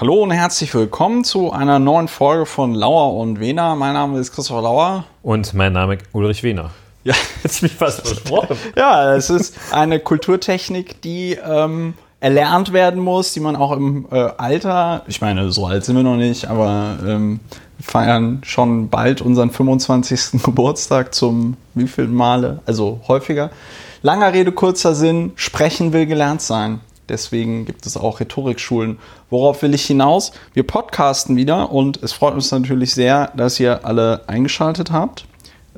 Hallo 0.00 0.22
und 0.22 0.30
herzlich 0.30 0.72
willkommen 0.74 1.24
zu 1.24 1.50
einer 1.50 1.80
neuen 1.80 2.06
Folge 2.06 2.46
von 2.46 2.72
Lauer 2.72 3.14
und 3.14 3.40
Wehner. 3.40 3.74
Mein 3.74 3.94
Name 3.94 4.20
ist 4.20 4.32
Christopher 4.32 4.62
Lauer. 4.62 5.04
Und 5.24 5.54
mein 5.54 5.72
Name 5.72 5.96
ist 5.96 6.04
Ulrich 6.12 6.44
Wehner. 6.44 6.70
Ja, 7.02 7.14
Hätte 7.42 7.64
mich 7.64 7.74
fast 7.74 8.06
versprochen. 8.06 8.56
ja, 8.76 9.16
es 9.16 9.28
ist 9.28 9.56
eine 9.72 9.98
Kulturtechnik, 9.98 11.02
die 11.02 11.32
ähm, 11.32 11.94
erlernt 12.20 12.72
werden 12.72 13.02
muss, 13.02 13.32
die 13.32 13.40
man 13.40 13.56
auch 13.56 13.72
im 13.72 14.06
äh, 14.12 14.30
Alter, 14.36 15.02
ich 15.08 15.20
meine, 15.20 15.50
so 15.50 15.66
alt 15.66 15.84
sind 15.84 15.96
wir 15.96 16.04
noch 16.04 16.14
nicht, 16.14 16.46
aber 16.46 16.96
ähm, 17.04 17.40
feiern 17.80 18.42
schon 18.44 18.90
bald 18.90 19.20
unseren 19.20 19.50
25. 19.50 20.42
Geburtstag 20.44 21.12
zum 21.12 21.56
wievielten 21.74 22.14
Male, 22.14 22.60
also 22.66 23.00
häufiger. 23.08 23.50
Langer 24.02 24.32
Rede, 24.32 24.52
kurzer 24.52 24.94
Sinn, 24.94 25.32
sprechen 25.34 25.92
will 25.92 26.06
gelernt 26.06 26.40
sein. 26.40 26.78
Deswegen 27.08 27.64
gibt 27.64 27.86
es 27.86 27.96
auch 27.96 28.20
Rhetorikschulen. 28.20 28.98
Worauf 29.30 29.62
will 29.62 29.74
ich 29.74 29.86
hinaus? 29.86 30.32
Wir 30.52 30.66
podcasten 30.66 31.36
wieder 31.36 31.72
und 31.72 32.02
es 32.02 32.12
freut 32.12 32.34
uns 32.34 32.50
natürlich 32.50 32.94
sehr, 32.94 33.32
dass 33.36 33.58
ihr 33.58 33.84
alle 33.84 34.28
eingeschaltet 34.28 34.90
habt. 34.90 35.26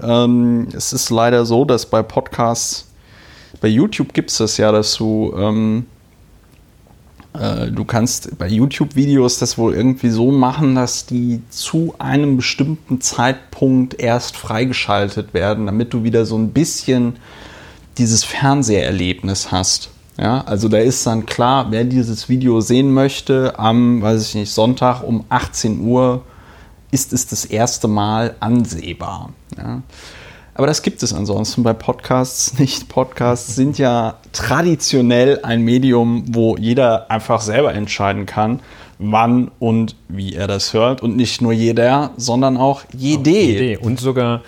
Ähm, 0.03 0.69
es 0.73 0.93
ist 0.93 1.11
leider 1.11 1.45
so, 1.45 1.65
dass 1.65 1.87
bei 1.87 2.03
Podcasts, 2.03 2.89
bei 3.61 3.69
YouTube 3.69 4.13
gibt 4.13 4.31
es 4.31 4.39
das 4.39 4.57
ja, 4.57 4.73
dass 4.73 4.95
du, 4.97 5.35
ähm, 5.37 5.87
äh, 7.35 7.71
du 7.71 7.85
kannst 7.85 8.39
bei 8.39 8.49
YouTube-Videos 8.49 9.39
das 9.39 9.59
wohl 9.59 9.75
irgendwie 9.75 10.11
so 10.11 10.31
machen, 10.31 10.75
dass 10.75 11.07
die 11.07 11.43
zu 11.51 11.95
einem 11.99 12.37
bestimmten 12.37 13.01
Zeitpunkt 13.01 14.01
erst 14.01 14.37
freigeschaltet 14.37 15.35
werden, 15.35 15.67
damit 15.67 15.93
du 15.93 16.03
wieder 16.03 16.25
so 16.27 16.37
ein 16.37 16.51
bisschen 16.51 17.17
dieses 17.99 18.25
Fernseherlebnis 18.25 19.53
hast. 19.53 19.91
Ja, 20.21 20.43
also 20.43 20.69
da 20.69 20.77
ist 20.77 21.07
dann 21.07 21.25
klar, 21.25 21.69
wer 21.71 21.85
dieses 21.85 22.29
Video 22.29 22.61
sehen 22.61 22.93
möchte, 22.93 23.59
am, 23.59 24.03
weiß 24.03 24.29
ich 24.29 24.35
nicht, 24.35 24.53
Sonntag 24.53 25.03
um 25.03 25.25
18 25.31 25.81
Uhr 25.81 26.23
ist 26.91 27.15
es 27.15 27.27
das 27.27 27.47
erste 27.47 27.89
Mal 27.89 28.37
ansehbar. 28.39 29.31
Ja. 29.57 29.81
Aber 30.53 30.67
das 30.67 30.83
gibt 30.83 31.03
es 31.03 31.15
ansonsten 31.15 31.63
bei 31.63 31.73
Podcasts 31.73 32.59
nicht. 32.59 32.91
Podcasts 32.91 33.55
sind 33.55 33.79
ja 33.79 34.19
traditionell 34.33 35.41
ein 35.43 35.63
Medium, 35.63 36.25
wo 36.29 36.55
jeder 36.59 37.11
einfach 37.11 37.41
selber 37.41 37.73
entscheiden 37.73 38.27
kann, 38.27 38.61
wann 38.99 39.51
und 39.59 39.97
wie 40.09 40.35
er 40.35 40.49
das 40.49 40.75
hört. 40.75 41.03
Und 41.03 41.17
nicht 41.17 41.41
nur 41.41 41.53
jeder, 41.53 42.11
sondern 42.19 42.59
auch 42.59 42.83
jede. 42.95 43.79
Und 43.79 44.01
sogar 44.01 44.43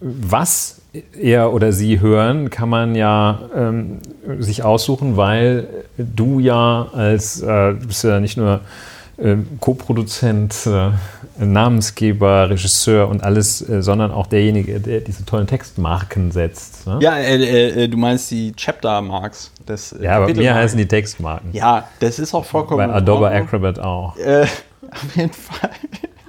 was 0.00 0.81
er 1.18 1.52
oder 1.52 1.72
sie 1.72 2.00
hören, 2.00 2.50
kann 2.50 2.68
man 2.68 2.94
ja 2.94 3.40
ähm, 3.56 3.98
sich 4.38 4.62
aussuchen, 4.62 5.16
weil 5.16 5.66
du 5.96 6.38
ja 6.38 6.88
als, 6.92 7.40
äh, 7.40 7.74
du 7.74 7.86
bist 7.86 8.04
ja 8.04 8.20
nicht 8.20 8.36
nur 8.36 8.60
äh, 9.16 9.36
Co-Produzent, 9.60 10.66
äh, 10.66 10.90
Namensgeber, 11.42 12.50
Regisseur 12.50 13.08
und 13.08 13.22
alles, 13.22 13.66
äh, 13.66 13.82
sondern 13.82 14.10
auch 14.10 14.26
derjenige, 14.26 14.80
der 14.80 15.00
diese 15.00 15.24
tollen 15.24 15.46
Textmarken 15.46 16.30
setzt. 16.30 16.86
Ne? 16.86 16.98
Ja, 17.00 17.16
äh, 17.16 17.84
äh, 17.84 17.88
du 17.88 17.96
meinst 17.96 18.30
die 18.30 18.52
Chapter-Marks. 18.52 19.50
ja, 20.00 20.16
aber 20.16 20.34
mir 20.34 20.54
heißen 20.54 20.76
die 20.76 20.88
Textmarken. 20.88 21.50
Ja, 21.52 21.88
das 22.00 22.18
ist 22.18 22.34
auch 22.34 22.44
vollkommen. 22.44 22.88
Bei 22.88 22.94
Adobe 22.94 23.30
Acrobat 23.30 23.78
auch. 23.78 24.14
auf 24.90 25.16
jeden 25.16 25.32
Fall. 25.32 25.70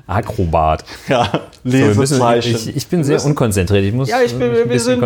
Akrobat. 0.07 0.83
Ja, 1.07 1.29
Lesezeichen. 1.63 2.57
So, 2.57 2.69
ich, 2.69 2.75
ich, 2.75 2.87
bin 2.87 3.03
sehr 3.03 3.23
unkonzentriert. 3.23 3.85
Ich 3.85 3.93
muss 3.93 4.09
ja, 4.09 4.21
ich 4.21 4.37
bin, 4.37 4.51
wir 4.69 4.79
sind. 4.79 5.01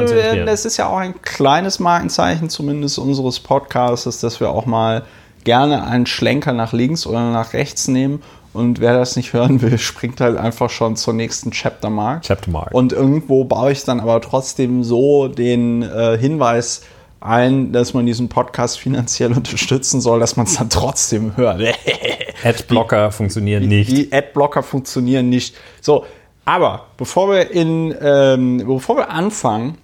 Das 0.46 0.66
ist 0.66 0.78
ja 0.78 0.88
auch 0.88 0.98
ein 0.98 1.22
kleines 1.22 1.80
Markenzeichen, 1.80 2.50
zumindest 2.50 2.98
unseres 2.98 3.40
Podcasts, 3.40 4.20
dass 4.20 4.40
wir 4.40 4.50
auch 4.50 4.66
mal 4.66 5.04
gerne 5.44 5.86
einen 5.86 6.06
Schlenker 6.08 6.52
nach 6.54 6.74
links 6.74 7.06
oder 7.06 7.32
nach 7.32 7.54
rechts 7.54 7.88
nehmen. 7.88 8.22
Und 8.54 8.80
wer 8.80 8.98
das 8.98 9.16
nicht 9.16 9.34
hören 9.34 9.62
will, 9.62 9.78
springt 9.78 10.20
halt 10.20 10.38
einfach 10.38 10.70
schon 10.70 10.96
zur 10.96 11.14
nächsten 11.14 11.52
Chapter 11.52 11.92
Mark. 11.92 12.24
Chapter 12.24 12.50
Mark. 12.50 12.74
Und 12.74 12.92
irgendwo 12.92 13.44
baue 13.44 13.72
ich 13.72 13.84
dann 13.84 14.00
aber 14.00 14.20
trotzdem 14.20 14.84
so 14.84 15.28
den 15.28 15.84
äh, 15.84 16.18
Hinweis 16.18 16.82
ein, 17.20 17.72
dass 17.72 17.94
man 17.94 18.06
diesen 18.06 18.30
Podcast 18.30 18.80
finanziell 18.80 19.32
unterstützen 19.36 20.02
soll, 20.02 20.20
dass 20.20 20.36
man 20.36 20.46
es 20.46 20.56
dann 20.56 20.70
trotzdem 20.70 21.36
hört. 21.38 21.62
Adblocker 22.44 23.12
funktionieren 23.12 23.64
die, 23.64 23.68
nicht. 23.68 23.92
Die 23.92 24.14
Adblocker 24.14 24.64
funktionieren 24.64 25.30
nicht. 25.30 25.56
So, 25.82 26.06
aber 26.46 26.86
bevor 26.98 27.30
wir 27.30 27.52
in, 27.52 27.94
ähm, 28.02 28.64
bevor 28.66 28.98
wir 28.98 29.10
anfangen 29.10 29.78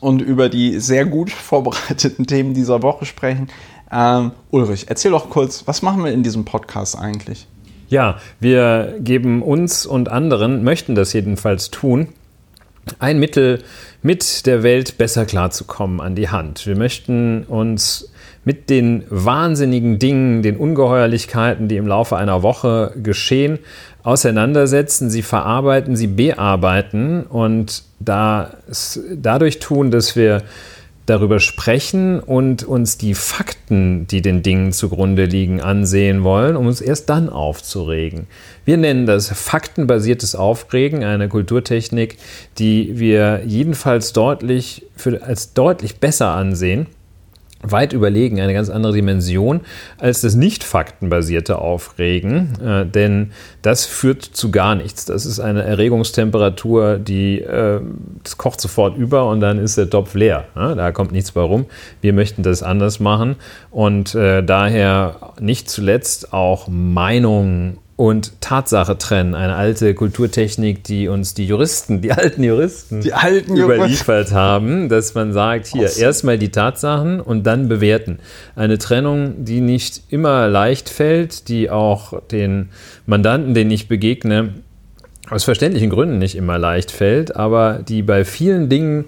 und 0.00 0.20
über 0.20 0.48
die 0.48 0.80
sehr 0.80 1.04
gut 1.04 1.30
vorbereiteten 1.30 2.26
Themen 2.26 2.54
dieser 2.54 2.82
Woche 2.82 3.04
sprechen, 3.04 3.48
ähm, 3.92 4.32
Ulrich, 4.50 4.86
erzähl 4.88 5.12
doch 5.12 5.30
kurz, 5.30 5.66
was 5.66 5.82
machen 5.82 6.04
wir 6.04 6.12
in 6.12 6.22
diesem 6.22 6.44
Podcast 6.44 6.98
eigentlich? 6.98 7.46
Ja, 7.88 8.18
wir 8.40 8.96
geben 8.98 9.42
uns 9.42 9.86
und 9.86 10.08
anderen, 10.08 10.64
möchten 10.64 10.94
das 10.94 11.12
jedenfalls 11.12 11.70
tun, 11.70 12.08
ein 12.98 13.18
Mittel, 13.18 13.62
mit 14.02 14.46
der 14.46 14.62
Welt 14.62 14.98
besser 14.98 15.24
klarzukommen, 15.24 16.00
an 16.00 16.14
die 16.14 16.28
Hand. 16.28 16.66
Wir 16.66 16.76
möchten 16.76 17.44
uns 17.44 18.10
mit 18.44 18.68
den 18.68 19.04
wahnsinnigen 19.08 19.98
Dingen, 19.98 20.42
den 20.42 20.56
Ungeheuerlichkeiten, 20.56 21.68
die 21.68 21.76
im 21.76 21.86
Laufe 21.86 22.16
einer 22.16 22.42
Woche 22.42 22.92
geschehen, 23.02 23.58
auseinandersetzen, 24.02 25.08
sie 25.08 25.22
verarbeiten, 25.22 25.96
sie 25.96 26.08
bearbeiten 26.08 27.22
und 27.22 27.82
das 28.00 29.00
dadurch 29.14 29.60
tun, 29.60 29.90
dass 29.90 30.14
wir 30.14 30.42
darüber 31.06 31.38
sprechen 31.40 32.20
und 32.20 32.64
uns 32.64 32.96
die 32.96 33.14
Fakten, 33.14 34.06
die 34.06 34.22
den 34.22 34.42
Dingen 34.42 34.72
zugrunde 34.72 35.26
liegen, 35.26 35.60
ansehen 35.60 36.24
wollen, 36.24 36.56
um 36.56 36.66
uns 36.66 36.80
erst 36.80 37.10
dann 37.10 37.28
aufzuregen. 37.28 38.26
Wir 38.64 38.76
nennen 38.76 39.06
das 39.06 39.28
faktenbasiertes 39.28 40.34
Aufregen, 40.34 41.04
eine 41.04 41.28
Kulturtechnik, 41.28 42.16
die 42.58 42.98
wir 42.98 43.42
jedenfalls 43.44 44.12
deutlich 44.12 44.86
für, 44.96 45.22
als 45.22 45.52
deutlich 45.52 45.96
besser 45.96 46.30
ansehen 46.30 46.86
weit 47.70 47.92
überlegen, 47.92 48.40
eine 48.40 48.54
ganz 48.54 48.70
andere 48.70 48.92
Dimension 48.92 49.60
als 49.98 50.20
das 50.20 50.34
nicht 50.34 50.64
faktenbasierte 50.64 51.58
Aufregen, 51.58 52.52
äh, 52.64 52.86
denn 52.86 53.32
das 53.62 53.86
führt 53.86 54.22
zu 54.22 54.50
gar 54.50 54.74
nichts. 54.74 55.04
Das 55.04 55.26
ist 55.26 55.40
eine 55.40 55.62
Erregungstemperatur, 55.62 56.98
die 56.98 57.40
äh, 57.40 57.80
das 58.22 58.36
kocht 58.36 58.60
sofort 58.60 58.96
über 58.96 59.28
und 59.28 59.40
dann 59.40 59.58
ist 59.58 59.78
der 59.78 59.90
Topf 59.90 60.14
leer. 60.14 60.44
Ja, 60.54 60.74
da 60.74 60.92
kommt 60.92 61.12
nichts 61.12 61.32
bei 61.32 61.40
rum. 61.40 61.66
Wir 62.00 62.12
möchten 62.12 62.42
das 62.42 62.62
anders 62.62 63.00
machen 63.00 63.36
und 63.70 64.14
äh, 64.14 64.42
daher 64.42 65.32
nicht 65.40 65.70
zuletzt 65.70 66.32
auch 66.32 66.68
Meinungen 66.68 67.78
und 67.96 68.40
Tatsache 68.40 68.98
trennen. 68.98 69.34
Eine 69.34 69.54
alte 69.54 69.94
Kulturtechnik, 69.94 70.82
die 70.82 71.06
uns 71.08 71.34
die 71.34 71.46
Juristen, 71.46 72.00
die 72.00 72.12
alten 72.12 72.42
Juristen, 72.42 73.02
die 73.02 73.12
alten 73.12 73.56
überliefert 73.56 74.32
haben, 74.32 74.88
dass 74.88 75.14
man 75.14 75.32
sagt, 75.32 75.68
hier 75.68 75.84
awesome. 75.84 76.04
erstmal 76.04 76.38
die 76.38 76.50
Tatsachen 76.50 77.20
und 77.20 77.44
dann 77.44 77.68
bewerten. 77.68 78.18
Eine 78.56 78.78
Trennung, 78.78 79.44
die 79.44 79.60
nicht 79.60 80.02
immer 80.08 80.48
leicht 80.48 80.88
fällt, 80.88 81.48
die 81.48 81.70
auch 81.70 82.20
den 82.22 82.70
Mandanten, 83.06 83.54
denen 83.54 83.70
ich 83.70 83.86
begegne, 83.86 84.54
aus 85.30 85.44
verständlichen 85.44 85.90
Gründen 85.90 86.18
nicht 86.18 86.36
immer 86.36 86.58
leicht 86.58 86.90
fällt, 86.90 87.36
aber 87.36 87.80
die 87.86 88.02
bei 88.02 88.24
vielen 88.24 88.68
Dingen 88.68 89.04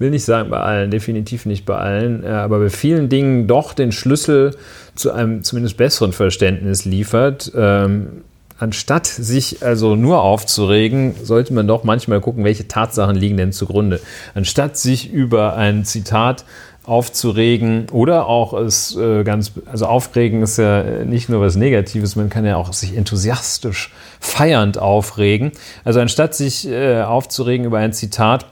ich 0.00 0.02
will 0.02 0.10
nicht 0.12 0.24
sagen 0.24 0.48
bei 0.48 0.60
allen, 0.60 0.90
definitiv 0.90 1.44
nicht 1.44 1.66
bei 1.66 1.76
allen, 1.76 2.24
äh, 2.24 2.28
aber 2.28 2.58
bei 2.58 2.70
vielen 2.70 3.10
Dingen 3.10 3.46
doch 3.46 3.74
den 3.74 3.92
Schlüssel 3.92 4.56
zu 4.94 5.12
einem 5.12 5.42
zumindest 5.42 5.76
besseren 5.76 6.14
Verständnis 6.14 6.86
liefert, 6.86 7.52
ähm, 7.54 8.22
anstatt 8.60 9.06
sich 9.06 9.64
also 9.64 9.96
nur 9.96 10.22
aufzuregen, 10.22 11.14
sollte 11.22 11.54
man 11.54 11.66
doch 11.66 11.82
manchmal 11.82 12.20
gucken, 12.20 12.44
welche 12.44 12.68
Tatsachen 12.68 13.16
liegen 13.16 13.36
denn 13.36 13.52
zugrunde. 13.52 14.00
Anstatt 14.34 14.76
sich 14.76 15.10
über 15.10 15.56
ein 15.56 15.84
Zitat 15.84 16.44
aufzuregen 16.84 17.88
oder 17.90 18.26
auch 18.26 18.52
es 18.52 18.96
äh, 18.96 19.22
ganz, 19.24 19.52
also 19.70 19.86
aufregen 19.86 20.42
ist 20.42 20.58
ja 20.58 21.04
nicht 21.04 21.28
nur 21.28 21.40
was 21.40 21.56
Negatives, 21.56 22.16
man 22.16 22.30
kann 22.30 22.44
ja 22.44 22.56
auch 22.56 22.72
sich 22.72 22.96
enthusiastisch 22.96 23.92
feiernd 24.18 24.78
aufregen. 24.78 25.52
Also 25.84 26.00
anstatt 26.00 26.34
sich 26.34 26.68
äh, 26.68 27.02
aufzuregen 27.02 27.66
über 27.66 27.78
ein 27.78 27.92
Zitat, 27.92 28.46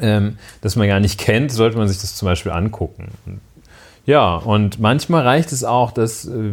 ähm, 0.00 0.38
das 0.60 0.76
man 0.76 0.88
gar 0.88 1.00
nicht 1.00 1.18
kennt, 1.18 1.52
sollte 1.52 1.76
man 1.76 1.88
sich 1.88 2.00
das 2.00 2.14
zum 2.14 2.26
Beispiel 2.26 2.52
angucken. 2.52 3.08
Ja, 4.06 4.36
und 4.36 4.80
manchmal 4.80 5.22
reicht 5.22 5.52
es 5.52 5.64
auch, 5.64 5.92
dass 5.92 6.26
äh, 6.26 6.52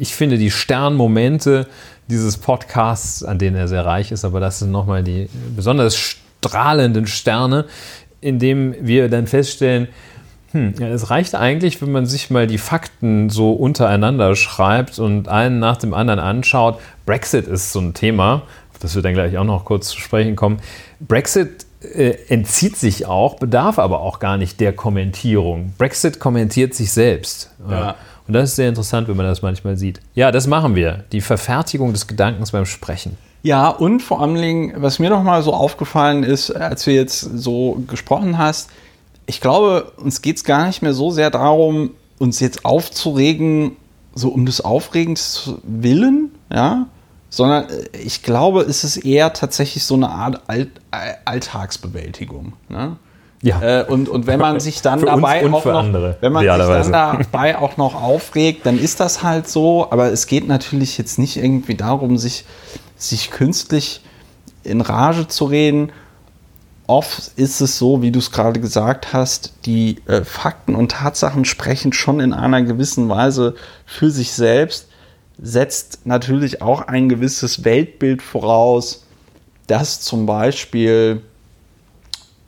ich 0.00 0.14
finde, 0.14 0.38
die 0.38 0.50
Sternmomente 0.50 1.66
dieses 2.08 2.36
Podcasts, 2.36 3.22
an 3.22 3.38
denen 3.38 3.56
er 3.56 3.68
sehr 3.68 3.84
reich 3.84 4.12
ist, 4.12 4.24
aber 4.24 4.40
das 4.40 4.58
sind 4.58 4.70
nochmal 4.70 5.02
die 5.02 5.28
besonders 5.56 5.96
strahlenden 5.96 7.06
Sterne, 7.06 7.66
in 8.20 8.38
dem 8.38 8.74
wir 8.80 9.08
dann 9.08 9.26
feststellen, 9.26 9.88
hm, 10.52 10.74
ja, 10.78 10.88
es 10.88 11.10
reicht 11.10 11.34
eigentlich, 11.34 11.80
wenn 11.80 11.92
man 11.92 12.06
sich 12.06 12.30
mal 12.30 12.46
die 12.46 12.58
Fakten 12.58 13.30
so 13.30 13.52
untereinander 13.52 14.36
schreibt 14.36 14.98
und 14.98 15.28
einen 15.28 15.58
nach 15.58 15.78
dem 15.78 15.94
anderen 15.94 16.20
anschaut. 16.20 16.78
Brexit 17.06 17.46
ist 17.46 17.72
so 17.72 17.80
ein 17.80 17.94
Thema, 17.94 18.42
auf 18.70 18.78
das 18.78 18.94
wir 18.94 19.02
dann 19.02 19.14
gleich 19.14 19.38
auch 19.38 19.44
noch 19.44 19.64
kurz 19.64 19.88
zu 19.88 19.98
sprechen 19.98 20.36
kommen. 20.36 20.60
Brexit 21.00 21.64
äh, 21.82 22.16
entzieht 22.28 22.76
sich 22.76 23.06
auch, 23.06 23.36
bedarf 23.36 23.78
aber 23.78 24.00
auch 24.00 24.18
gar 24.18 24.36
nicht 24.36 24.60
der 24.60 24.74
Kommentierung. 24.74 25.72
Brexit 25.78 26.20
kommentiert 26.20 26.74
sich 26.74 26.92
selbst. 26.92 27.50
Ja. 27.68 27.96
Und 28.26 28.34
das 28.34 28.50
ist 28.50 28.56
sehr 28.56 28.68
interessant, 28.68 29.08
wenn 29.08 29.16
man 29.16 29.26
das 29.26 29.42
manchmal 29.42 29.76
sieht. 29.76 30.00
Ja, 30.14 30.30
das 30.30 30.46
machen 30.46 30.74
wir. 30.74 31.04
Die 31.12 31.20
Verfertigung 31.20 31.92
des 31.92 32.06
Gedankens 32.06 32.52
beim 32.52 32.66
Sprechen. 32.66 33.16
Ja, 33.42 33.68
und 33.68 34.00
vor 34.00 34.20
Dingen, 34.40 34.74
was 34.76 35.00
mir 35.00 35.10
noch 35.10 35.24
mal 35.24 35.42
so 35.42 35.52
aufgefallen 35.52 36.22
ist, 36.22 36.50
als 36.52 36.84
du 36.84 36.92
jetzt 36.92 37.20
so 37.20 37.82
gesprochen 37.88 38.38
hast, 38.38 38.70
ich 39.26 39.40
glaube, 39.40 39.92
uns 39.96 40.22
geht 40.22 40.36
es 40.36 40.44
gar 40.44 40.66
nicht 40.66 40.82
mehr 40.82 40.94
so 40.94 41.10
sehr 41.10 41.30
darum, 41.30 41.90
uns 42.18 42.38
jetzt 42.38 42.64
aufzuregen, 42.64 43.76
so 44.14 44.28
um 44.28 44.46
des 44.46 44.60
Aufregens 44.60 45.54
willen, 45.64 46.30
ja, 46.52 46.86
sondern 47.30 47.68
äh, 47.68 47.98
ich 47.98 48.22
glaube, 48.22 48.62
es 48.62 48.84
ist 48.84 48.98
eher 48.98 49.32
tatsächlich 49.32 49.84
so 49.84 49.94
eine 49.94 50.10
Art 50.10 50.42
Alltagsbewältigung. 51.24 52.52
Ne? 52.68 52.96
Ja. 53.42 53.60
Äh, 53.60 53.84
und, 53.84 54.08
und 54.08 54.26
wenn 54.26 54.38
man 54.38 54.60
sich 54.60 54.82
dann 54.82 55.00
dabei 55.04 55.44
auch 55.44 55.64
noch, 55.64 55.66
andere, 55.66 56.16
wenn 56.20 56.32
man 56.32 56.42
sich 56.44 56.90
dann 56.92 56.92
dabei 56.92 57.58
auch 57.58 57.76
noch 57.76 58.00
aufregt, 58.00 58.64
dann 58.64 58.78
ist 58.78 59.00
das 59.00 59.22
halt 59.22 59.48
so. 59.48 59.90
Aber 59.90 60.12
es 60.12 60.26
geht 60.26 60.46
natürlich 60.46 60.96
jetzt 60.96 61.18
nicht 61.18 61.36
irgendwie 61.36 61.74
darum, 61.74 62.16
sich, 62.16 62.44
sich 62.96 63.30
künstlich 63.30 64.00
in 64.62 64.80
Rage 64.80 65.26
zu 65.26 65.44
reden. 65.46 65.90
Oft 66.86 67.32
ist 67.36 67.60
es 67.60 67.78
so, 67.78 68.02
wie 68.02 68.12
du 68.12 68.20
es 68.20 68.30
gerade 68.30 68.60
gesagt 68.60 69.12
hast, 69.12 69.54
die 69.66 69.98
äh, 70.06 70.24
Fakten 70.24 70.74
und 70.74 70.92
Tatsachen 70.92 71.44
sprechen 71.44 71.92
schon 71.92 72.20
in 72.20 72.32
einer 72.32 72.62
gewissen 72.62 73.08
Weise 73.08 73.54
für 73.86 74.10
sich 74.10 74.32
selbst, 74.32 74.88
setzt 75.40 76.06
natürlich 76.06 76.62
auch 76.62 76.82
ein 76.82 77.08
gewisses 77.08 77.64
Weltbild 77.64 78.22
voraus, 78.22 79.06
das 79.66 80.00
zum 80.00 80.26
Beispiel 80.26 81.22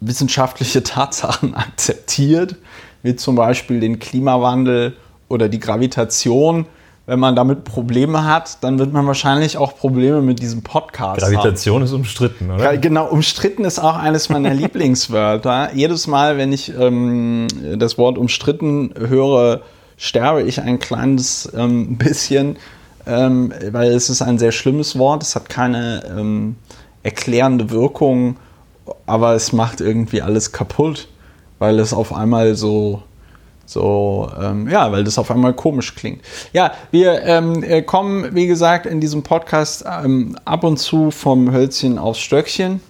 wissenschaftliche 0.01 0.83
Tatsachen 0.85 1.55
akzeptiert, 1.55 2.57
wie 3.03 3.17
zum 3.17 3.37
Beispiel 3.37 3.81
den 3.81 3.99
Klimawandel 3.99 4.97
oder 5.29 5.49
die 5.49 5.61
Gravitation. 5.61 6.67
Wenn 7.07 7.19
man 7.19 7.37
damit 7.37 7.65
Probleme 7.65 8.25
hat, 8.25 8.65
dann 8.65 8.79
wird 8.79 8.95
man 8.95 9.07
wahrscheinlich 9.07 9.59
auch 9.59 9.77
Probleme 9.77 10.23
mit 10.23 10.41
diesem 10.41 10.63
Podcast 10.63 11.21
Gravitation 11.21 11.77
haben. 11.77 11.85
ist 11.85 11.93
umstritten, 11.93 12.51
oder? 12.51 12.79
Genau, 12.79 13.07
umstritten 13.07 13.67
ist 13.67 13.79
auch 13.79 13.97
eines 13.97 14.31
meiner 14.31 14.55
Lieblingswörter. 14.55 15.75
Jedes 15.75 16.07
Mal, 16.07 16.39
wenn 16.39 16.51
ich 16.51 16.73
ähm, 16.75 17.47
das 17.77 17.99
Wort 17.99 18.17
umstritten 18.17 18.95
höre, 18.97 19.61
sterbe 19.99 20.43
ich 20.43 20.63
ein 20.63 20.79
kleines 20.79 21.53
ähm, 21.55 21.99
bisschen, 21.99 22.57
ähm, 23.07 23.53
weil 23.71 23.91
es 23.93 24.09
ist 24.09 24.23
ein 24.23 24.39
sehr 24.39 24.53
schlimmes 24.53 24.99
Wort. 24.99 25.23
Es 25.23 25.37
hat 25.37 25.51
keine 25.51 26.05
ähm, 26.09 26.57
erklärende 27.03 27.71
Wirkung 27.71 28.37
aber 29.07 29.35
es 29.35 29.53
macht 29.53 29.81
irgendwie 29.81 30.23
alles 30.23 30.53
kaputt, 30.53 31.09
weil 31.59 31.79
es 31.79 31.93
auf 31.93 32.15
einmal 32.15 32.55
so 32.55 33.03
so, 33.67 34.31
ähm, 34.41 34.69
ja, 34.69 34.93
weil 34.93 35.05
das 35.05 35.19
auf 35.19 35.31
einmal 35.31 35.55
komisch 35.55 35.95
klingt. 35.95 36.21
Ja, 36.53 36.73
wir 36.91 37.23
ähm, 37.23 37.63
äh, 37.63 37.83
kommen, 37.83 38.35
wie 38.35 38.47
gesagt, 38.47 38.87
in 38.87 39.01
diesem 39.01 39.23
Podcast 39.23 39.85
ähm, 39.91 40.37
ab 40.45 40.65
und 40.65 40.77
zu 40.79 41.11
vom 41.11 41.51
Hölzchen 41.51 41.99
aufs 41.99 42.21
Stöckchen. 42.21 42.81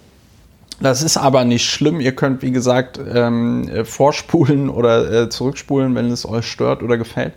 Das 0.81 1.02
ist 1.02 1.17
aber 1.17 1.44
nicht 1.44 1.64
schlimm. 1.64 2.00
Ihr 2.00 2.17
könnt, 2.17 2.43
wie 2.43 2.50
gesagt, 2.50 2.99
ähm, 2.99 3.69
äh, 3.69 3.85
vorspulen 3.85 4.69
oder 4.69 5.11
äh, 5.11 5.29
zurückspulen, 5.29 5.94
wenn 5.94 6.11
es 6.11 6.29
euch 6.29 6.46
stört 6.46 6.82
oder 6.82 6.99
gefällt. 6.99 7.35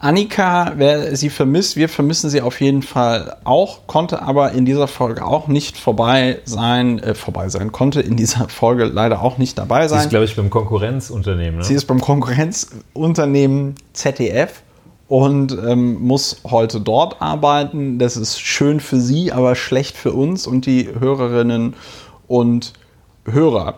Annika, 0.00 0.72
wer 0.76 1.16
sie 1.16 1.30
vermisst, 1.30 1.76
wir 1.76 1.88
vermissen 1.88 2.30
sie 2.30 2.40
auf 2.40 2.60
jeden 2.60 2.82
Fall 2.82 3.36
auch, 3.44 3.86
konnte 3.86 4.22
aber 4.22 4.52
in 4.52 4.64
dieser 4.64 4.86
Folge 4.86 5.24
auch 5.24 5.48
nicht 5.48 5.76
vorbei 5.76 6.40
sein, 6.44 6.98
äh, 7.00 7.14
vorbei 7.14 7.48
sein, 7.48 7.72
konnte 7.72 8.00
in 8.00 8.16
dieser 8.16 8.48
Folge 8.48 8.84
leider 8.84 9.22
auch 9.22 9.38
nicht 9.38 9.58
dabei 9.58 9.88
sein. 9.88 10.00
Sie 10.00 10.04
ist, 10.06 10.10
glaube 10.10 10.24
ich, 10.24 10.36
beim 10.36 10.50
Konkurrenzunternehmen. 10.50 11.58
Ne? 11.58 11.64
Sie 11.64 11.74
ist 11.74 11.86
beim 11.86 12.00
Konkurrenzunternehmen 12.00 13.74
ZDF 13.92 14.62
und 15.08 15.52
ähm, 15.52 16.00
muss 16.00 16.42
heute 16.44 16.80
dort 16.80 17.20
arbeiten. 17.20 17.98
Das 17.98 18.16
ist 18.16 18.40
schön 18.40 18.80
für 18.80 19.00
sie, 19.00 19.32
aber 19.32 19.54
schlecht 19.54 19.96
für 19.96 20.12
uns 20.12 20.46
und 20.46 20.66
die 20.66 20.88
Hörerinnen 20.98 21.74
und 22.28 22.74
Hörer. 23.24 23.76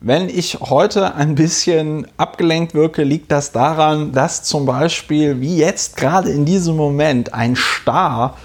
Wenn 0.00 0.28
ich 0.28 0.60
heute 0.60 1.16
ein 1.16 1.34
bisschen 1.34 2.06
abgelenkt 2.16 2.72
wirke, 2.74 3.02
liegt 3.02 3.32
das 3.32 3.50
daran, 3.50 4.12
dass 4.12 4.44
zum 4.44 4.64
Beispiel, 4.64 5.40
wie 5.40 5.56
jetzt 5.56 5.96
gerade 5.96 6.30
in 6.30 6.44
diesem 6.44 6.76
Moment, 6.76 7.34
ein 7.34 7.56
Star 7.56 8.36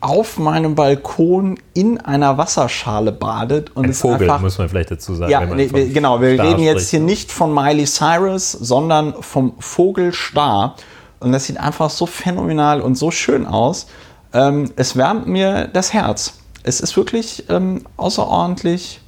auf 0.00 0.38
meinem 0.38 0.76
Balkon 0.76 1.58
in 1.74 1.98
einer 1.98 2.38
Wasserschale 2.38 3.10
badet 3.10 3.74
und 3.76 3.84
ein 3.84 3.90
ist 3.90 4.00
Vogel, 4.00 4.22
einfach, 4.22 4.40
muss 4.40 4.56
man 4.56 4.68
vielleicht 4.68 4.92
dazu 4.92 5.14
sagen. 5.14 5.30
Ja, 5.30 5.44
nee, 5.44 5.66
genau. 5.66 6.20
Wir 6.20 6.34
Star 6.34 6.46
reden 6.46 6.62
jetzt 6.62 6.82
spricht. 6.82 6.90
hier 6.90 7.00
nicht 7.00 7.32
von 7.32 7.52
Miley 7.52 7.86
Cyrus, 7.86 8.52
sondern 8.52 9.14
vom 9.20 9.54
Vogel 9.58 10.12
Star. 10.12 10.76
Und 11.18 11.32
das 11.32 11.44
sieht 11.44 11.58
einfach 11.58 11.90
so 11.90 12.06
phänomenal 12.06 12.80
und 12.80 12.94
so 12.94 13.10
schön 13.10 13.46
aus. 13.46 13.88
Ähm, 14.32 14.70
es 14.76 14.96
wärmt 14.96 15.26
mir 15.26 15.68
das 15.72 15.92
Herz. 15.92 16.34
Es 16.62 16.80
ist 16.80 16.96
wirklich 16.96 17.44
ähm, 17.48 17.82
außerordentlich 17.96 18.99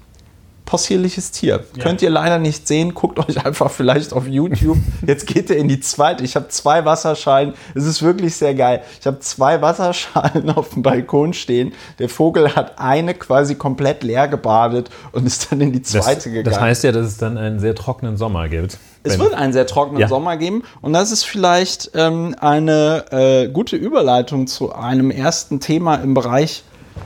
possierliches 0.64 1.30
Tier. 1.32 1.64
Ja. 1.76 1.82
Könnt 1.82 2.02
ihr 2.02 2.10
leider 2.10 2.38
nicht 2.38 2.66
sehen, 2.66 2.94
guckt 2.94 3.18
euch 3.18 3.44
einfach 3.44 3.70
vielleicht 3.70 4.12
auf 4.12 4.26
YouTube. 4.26 4.78
Jetzt 5.06 5.26
geht 5.26 5.50
er 5.50 5.56
in 5.56 5.68
die 5.68 5.80
zweite. 5.80 6.24
Ich 6.24 6.36
habe 6.36 6.48
zwei 6.48 6.84
Wasserschalen. 6.84 7.54
Es 7.74 7.84
ist 7.84 8.02
wirklich 8.02 8.36
sehr 8.36 8.54
geil. 8.54 8.82
Ich 9.00 9.06
habe 9.06 9.18
zwei 9.20 9.60
Wasserschalen 9.60 10.50
auf 10.56 10.70
dem 10.70 10.82
Balkon 10.82 11.32
stehen. 11.32 11.72
Der 11.98 12.08
Vogel 12.08 12.54
hat 12.54 12.78
eine 12.78 13.14
quasi 13.14 13.54
komplett 13.54 14.02
leer 14.02 14.28
gebadet 14.28 14.90
und 15.12 15.26
ist 15.26 15.50
dann 15.50 15.60
in 15.60 15.72
die 15.72 15.82
zweite 15.82 16.14
das, 16.14 16.24
gegangen. 16.24 16.44
Das 16.44 16.60
heißt 16.60 16.84
ja, 16.84 16.92
dass 16.92 17.06
es 17.06 17.16
dann 17.16 17.36
einen 17.38 17.60
sehr 17.60 17.74
trockenen 17.74 18.16
Sommer 18.16 18.48
gibt. 18.48 18.78
Es 19.04 19.18
wird 19.18 19.34
einen 19.34 19.52
sehr 19.52 19.66
trockenen 19.66 20.00
ja. 20.00 20.08
Sommer 20.08 20.36
geben 20.36 20.62
und 20.80 20.92
das 20.92 21.10
ist 21.10 21.24
vielleicht 21.24 21.90
ähm, 21.94 22.36
eine 22.38 23.04
äh, 23.10 23.48
gute 23.48 23.74
Überleitung 23.74 24.46
zu 24.46 24.72
einem 24.72 25.10
ersten 25.10 25.58
Thema 25.58 25.96
im 25.96 26.14
Bereich 26.14 26.62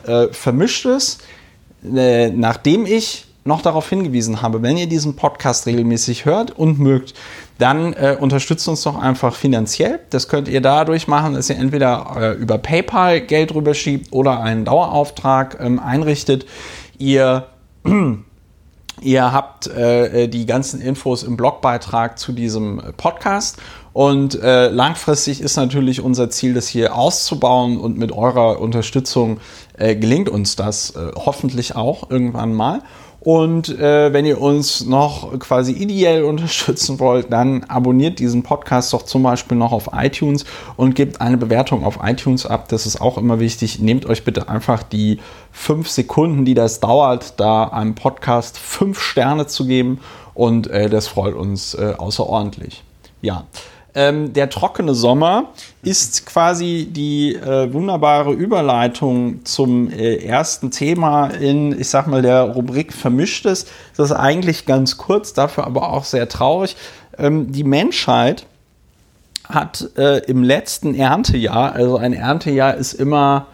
äh, 0.07 0.27
Vermischtes. 0.31 1.19
Äh, 1.83 2.31
nachdem 2.31 2.85
ich 2.85 3.26
noch 3.47 3.63
darauf 3.63 3.89
hingewiesen 3.89 4.43
habe, 4.43 4.63
wenn 4.63 4.77
ihr 4.77 4.89
diesen 4.89 5.17
Podcast 5.17 5.67
regelmäßig 5.67 6.25
hört 6.25 6.51
und 6.51 6.79
mögt, 6.79 7.15
dann 7.59 7.93
äh, 7.95 8.17
unterstützt 8.19 8.69
uns 8.69 8.83
doch 8.83 8.99
einfach 8.99 9.35
finanziell. 9.35 10.01
Das 10.11 10.29
könnt 10.29 10.49
ihr 10.49 10.61
dadurch 10.61 11.09
machen, 11.09 11.35
dass 11.35 11.49
ihr 11.49 11.57
entweder 11.57 12.17
äh, 12.17 12.33
über 12.33 12.59
PayPal 12.59 13.21
Geld 13.21 13.55
rüberschiebt 13.55 14.13
oder 14.13 14.41
einen 14.41 14.65
Dauerauftrag 14.65 15.59
ähm, 15.61 15.79
einrichtet. 15.79 16.47
Ihr 16.99 17.47
Ihr 19.03 19.31
habt 19.31 19.67
äh, 19.67 20.27
die 20.27 20.47
ganzen 20.47 20.81
Infos 20.81 21.23
im 21.23 21.37
Blogbeitrag 21.37 22.19
zu 22.19 22.33
diesem 22.33 22.81
Podcast. 22.97 23.59
Und 23.93 24.43
äh, 24.43 24.69
langfristig 24.69 25.41
ist 25.41 25.57
natürlich 25.57 26.03
unser 26.03 26.31
Ziel, 26.31 26.55
das 26.55 26.67
hier 26.67 26.95
auszubauen. 26.95 27.79
Und 27.79 27.99
mit 27.99 28.11
eurer 28.13 28.59
Unterstützung 28.61 29.39
äh, 29.77 29.97
gelingt 29.97 30.29
uns 30.29 30.57
das 30.57 30.91
äh, 30.91 31.13
hoffentlich 31.15 31.77
auch 31.77 32.11
irgendwann 32.11 32.55
mal. 32.55 32.83
Und 33.27 33.77
äh, 33.81 34.13
wenn 34.13 34.25
ihr 34.25 34.41
uns 34.41 34.87
noch 34.87 35.37
quasi 35.41 35.73
ideell 35.73 36.23
unterstützen 36.23 37.01
wollt, 37.01 37.33
dann 37.33 37.65
abonniert 37.65 38.21
diesen 38.21 38.45
Podcast 38.45 38.93
doch 38.93 39.03
zum 39.03 39.25
Beispiel 39.25 39.59
noch 39.59 39.73
auf 39.73 39.91
iTunes 39.95 40.45
und 40.77 40.95
gebt 40.95 41.21
eine 41.21 41.37
Bewertung 41.37 41.85
auf 41.85 41.99
iTunes 42.05 42.47
ab. 42.47 42.69
Das 42.69 42.87
ist 42.87 43.01
auch 43.01 43.19
immer 43.19 43.41
wichtig. 43.41 43.81
Nehmt 43.81 44.07
euch 44.07 44.23
bitte 44.23 44.49
einfach 44.49 44.85
die 44.85 45.19
fünf 45.51 45.89
Sekunden, 45.89 46.45
die 46.45 46.55
das 46.55 46.79
dauert, 46.79 47.41
da 47.41 47.65
einem 47.65 47.97
Podcast 47.97 48.59
fünf 48.59 49.01
Sterne 49.01 49.49
zu 49.49 49.67
geben. 49.67 49.99
Und 50.33 50.69
äh, 50.69 50.89
das 50.89 51.09
freut 51.09 51.35
uns 51.35 51.75
äh, 51.75 51.95
außerordentlich. 51.99 52.85
Ja. 53.23 53.45
Ähm, 53.99 54.35
der 54.35 54.51
trockene 54.51 54.95
Sommer 54.95 55.55
ist 55.83 56.27
quasi 56.27 56.87
die 56.91 57.35
äh, 57.35 57.73
wunderbare 57.73 58.35
Überleitung 58.35 59.43
zum 59.47 59.91
äh, 59.91 60.17
ersten 60.17 60.71
Thema 60.71 61.29
in, 61.29 61.81
ich 61.81 61.89
sag 61.89 62.07
mal, 62.07 62.21
der 62.21 62.43
Rubrik 62.43 62.93
Vermischtes. 62.93 63.65
Das 63.97 64.11
ist 64.11 64.17
eigentlich 64.17 64.67
ganz 64.67 64.99
kurz, 64.99 65.33
dafür 65.33 65.67
aber 65.67 65.95
auch 65.95 66.05
sehr 66.05 66.29
traurig. 66.29 66.77
Ähm, 67.17 67.51
die 67.53 67.65
Menschheit 67.65 68.45
hat 69.49 69.89
äh, 69.97 70.19
im 70.27 70.43
letzten 70.43 70.95
Erntejahr, 70.95 71.73
also 71.73 71.97
ein 71.97 72.13
Erntejahr 72.13 72.75
ist 72.75 72.93
immer 72.93 73.47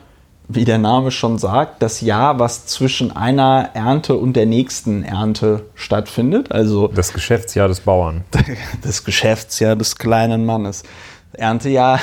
wie 0.55 0.65
der 0.65 0.79
Name 0.79 1.11
schon 1.11 1.39
sagt, 1.39 1.83
das 1.83 2.01
Jahr, 2.01 2.39
was 2.39 2.67
zwischen 2.67 3.15
einer 3.15 3.71
Ernte 3.75 4.17
und 4.17 4.35
der 4.35 4.47
nächsten 4.47 5.05
Ernte 5.05 5.67
stattfindet. 5.75 6.53
Also 6.53 6.89
das 6.89 7.13
Geschäftsjahr 7.13 7.69
des 7.69 7.81
Bauern. 7.81 8.25
Das 8.83 9.05
Geschäftsjahr 9.05 9.77
des 9.77 9.97
kleinen 9.97 10.45
Mannes. 10.45 10.83
Erntejahr. 11.33 12.01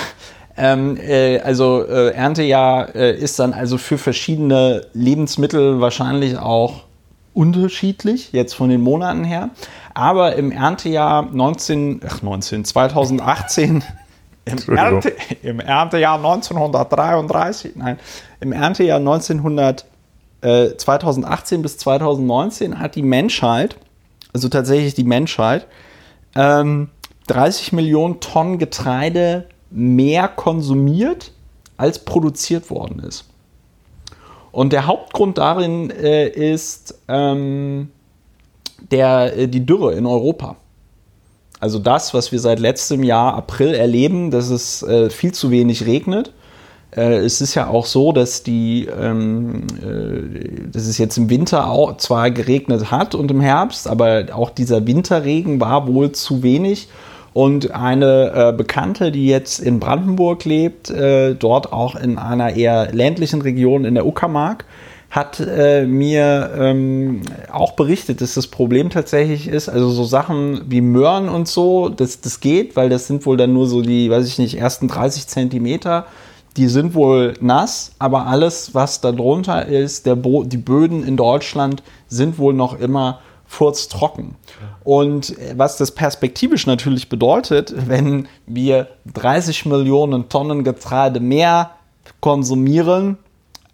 Ähm, 0.58 0.98
äh, 0.98 1.39
also 1.39 1.86
äh, 1.86 2.12
Erntejahr 2.12 2.96
äh, 2.96 3.15
ist 3.15 3.39
dann 3.39 3.53
also 3.53 3.77
für 3.77 3.98
verschiedene 3.98 4.88
Lebensmittel 4.94 5.79
wahrscheinlich 5.79 6.38
auch 6.38 6.84
unterschiedlich, 7.34 8.34
jetzt 8.34 8.53
von 8.53 8.70
den 8.70 8.82
Monaten 8.82 9.24
her. 9.24 9.50
Aber 9.94 10.36
im 10.36 10.51
Erntejahr 10.51 11.27
19, 11.32 12.01
ach 12.06 12.22
19, 12.22 12.65
2018 12.65 13.84
im, 14.46 14.77
Ernte, 14.77 15.13
Im, 15.44 15.60
Erntejahr 15.60 16.15
1933, 16.15 17.75
nein, 17.75 18.00
im 18.39 18.51
Erntejahr 18.51 19.00
1900, 19.00 19.86
äh, 20.41 20.75
2018 20.75 21.62
bis 21.62 21.77
2019 21.77 22.79
hat 22.79 22.96
die 22.96 23.03
Menschheit, 23.03 23.77
also 24.34 24.50
tatsächlich 24.50 24.93
die 24.93 25.03
Menschheit, 25.03 25.67
ähm, 26.36 26.89
30 27.27 27.74
Millionen 27.74 28.19
Tonnen 28.19 28.58
Getreide 28.58 29.46
mehr 29.69 30.27
konsumiert, 30.27 31.31
als 31.77 32.00
produziert 32.00 32.69
worden 32.69 33.00
ist. 33.00 33.25
Und 34.51 34.74
der 34.74 34.88
Hauptgrund 34.88 35.38
darin 35.38 35.91
äh, 35.91 36.27
ist 36.27 36.96
ähm, 37.08 37.91
der, 38.91 39.38
äh, 39.38 39.48
die 39.48 39.65
Dürre 39.65 39.93
in 39.93 40.05
Europa. 40.05 40.55
Also 41.60 41.77
das, 41.77 42.13
was 42.13 42.31
wir 42.31 42.39
seit 42.39 42.60
letztem 42.60 43.03
Jahr 43.03 43.36
April 43.36 43.74
erleben, 43.74 44.31
dass 44.31 44.50
es 44.50 44.81
äh, 44.84 45.10
viel 45.10 45.34
zu 45.34 45.51
wenig 45.51 45.86
regnet. 45.86 46.34
Äh, 46.96 47.17
es 47.17 47.41
ist 47.41 47.55
ja 47.55 47.67
auch 47.67 47.86
so, 47.86 48.12
dass, 48.12 48.43
die, 48.43 48.88
ähm, 48.88 49.67
äh, 49.81 50.69
dass 50.72 50.88
es 50.88 50.98
jetzt 50.98 51.17
im 51.17 51.29
Winter 51.29 51.69
auch 51.69 51.98
zwar 51.98 52.31
geregnet 52.31 52.91
hat 52.91 53.15
und 53.15 53.29
im 53.31 53.41
Herbst, 53.41 53.88
aber 53.88 54.27
auch 54.34 54.50
dieser 54.50 54.86
Winterregen 54.88 55.60
war 55.60 55.88
wohl 55.88 56.12
zu 56.12 56.43
wenig. 56.43 56.89
Und 57.31 57.72
eine 57.72 58.31
äh, 58.34 58.53
Bekannte, 58.58 59.12
die 59.12 59.27
jetzt 59.27 59.60
in 59.60 59.79
Brandenburg 59.79 60.46
lebt, 60.46 60.89
äh, 60.89 61.36
dort 61.36 61.72
auch 61.72 61.96
in 61.96 62.17
einer 62.17 62.55
eher 62.55 62.91
ländlichen 62.91 63.41
Region 63.41 63.86
in 63.86 63.93
der 63.93 64.08
Uckermark, 64.08 64.65
hat 65.12 65.39
äh, 65.39 65.86
mir 65.86 66.51
ähm, 66.58 67.22
auch 67.51 67.74
berichtet, 67.74 68.22
dass 68.22 68.36
das 68.36 68.48
Problem 68.48 68.89
tatsächlich 68.89 69.48
ist, 69.48 69.67
also 69.67 69.89
so 69.89 70.03
Sachen 70.03 70.62
wie 70.69 70.81
Möhren 70.81 71.29
und 71.29 71.48
so, 71.48 71.89
das, 71.89 72.22
das 72.22 72.41
geht, 72.41 72.75
weil 72.75 72.89
das 72.89 73.08
sind 73.08 73.25
wohl 73.25 73.38
dann 73.38 73.53
nur 73.53 73.67
so 73.67 73.81
die, 73.81 74.10
weiß 74.12 74.27
ich 74.27 74.38
nicht, 74.38 74.58
ersten 74.58 74.88
30 74.88 75.27
Zentimeter, 75.27 76.05
die 76.60 76.68
sind 76.68 76.94
wohl 76.94 77.36
nass, 77.39 77.94
aber 78.00 78.28
alles, 78.28 78.75
was 78.75 79.00
da 79.00 79.13
drunter 79.13 79.66
ist, 79.66 80.06
der 80.06 80.16
Bo 80.16 80.44
die 80.44 80.58
Böden 80.58 81.08
in 81.08 81.16
Deutschland 81.16 81.82
sind 82.10 82.38
wohl 82.38 82.54
noch 82.54 82.78
immer 82.78 83.22
furztrocken. 83.48 84.36
Und 84.84 85.38
was 85.56 85.78
das 85.78 85.92
perspektivisch 85.92 86.68
natürlich 86.68 87.08
bedeutet, 87.08 87.74
wenn 87.88 88.28
wir 88.46 88.88
30 89.13 89.68
Millionen 89.68 90.28
Tonnen 90.28 90.66
Getreide 90.66 91.22
mehr 91.22 91.72
konsumieren, 92.20 93.18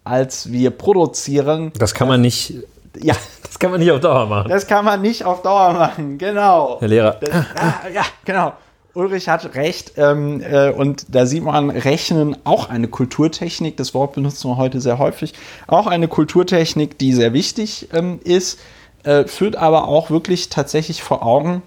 als 0.04 0.52
wir 0.52 0.70
produzieren. 0.70 1.72
Das 1.76 1.92
kann 1.92 2.06
man 2.06 2.20
nicht. 2.20 2.54
Ja, 3.02 3.14
das 3.42 3.58
kann 3.58 3.72
man 3.72 3.80
nicht 3.80 3.90
auf 3.90 3.98
Dauer 3.98 4.26
machen. 4.26 4.48
Das 4.48 4.68
kann 4.68 4.84
man 4.84 5.02
nicht 5.02 5.24
auf 5.24 5.42
Dauer 5.42 5.72
machen, 5.72 6.18
genau. 6.18 6.76
Herr 6.78 6.88
Lehrer. 6.88 7.16
Das, 7.20 7.30
ja, 7.30 7.80
ja, 7.92 8.02
genau. 8.24 8.52
Ulrich 8.96 9.28
hat 9.28 9.54
recht. 9.54 9.92
Ähm, 9.96 10.40
äh, 10.40 10.70
und 10.70 11.06
da 11.08 11.26
sieht 11.26 11.44
man, 11.44 11.70
Rechnen 11.70 12.36
auch 12.44 12.68
eine 12.68 12.88
Kulturtechnik. 12.88 13.76
Das 13.76 13.94
Wort 13.94 14.14
benutzen 14.14 14.50
wir 14.50 14.56
heute 14.56 14.80
sehr 14.80 14.98
häufig. 14.98 15.34
Auch 15.66 15.86
eine 15.86 16.08
Kulturtechnik, 16.08 16.98
die 16.98 17.12
sehr 17.12 17.32
wichtig 17.32 17.88
ähm, 17.92 18.20
ist, 18.24 18.58
äh, 19.04 19.24
führt 19.24 19.56
aber 19.56 19.86
auch 19.86 20.10
wirklich 20.10 20.48
tatsächlich 20.48 21.02
vor 21.02 21.24
Augen, 21.24 21.62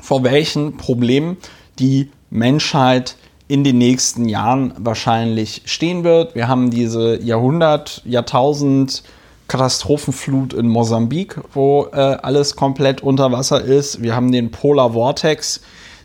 vor 0.00 0.22
welchen 0.22 0.76
Problemen 0.76 1.38
die 1.78 2.10
Menschheit 2.30 3.16
in 3.48 3.64
den 3.64 3.78
nächsten 3.78 4.28
Jahren 4.28 4.74
wahrscheinlich 4.76 5.62
stehen 5.64 6.04
wird. 6.04 6.34
Wir 6.34 6.48
haben 6.48 6.70
diese 6.70 7.20
Jahrhundert, 7.22 8.02
Jahrtausend 8.04 9.02
Katastrophenflut 9.48 10.52
in 10.52 10.68
Mosambik, 10.68 11.40
wo 11.54 11.86
äh, 11.92 11.96
alles 11.96 12.54
komplett 12.54 13.02
unter 13.02 13.32
Wasser 13.32 13.64
ist. 13.64 14.02
Wir 14.02 14.14
haben 14.14 14.30
den 14.30 14.50
Polar 14.50 14.92
Vortex, 14.92 15.62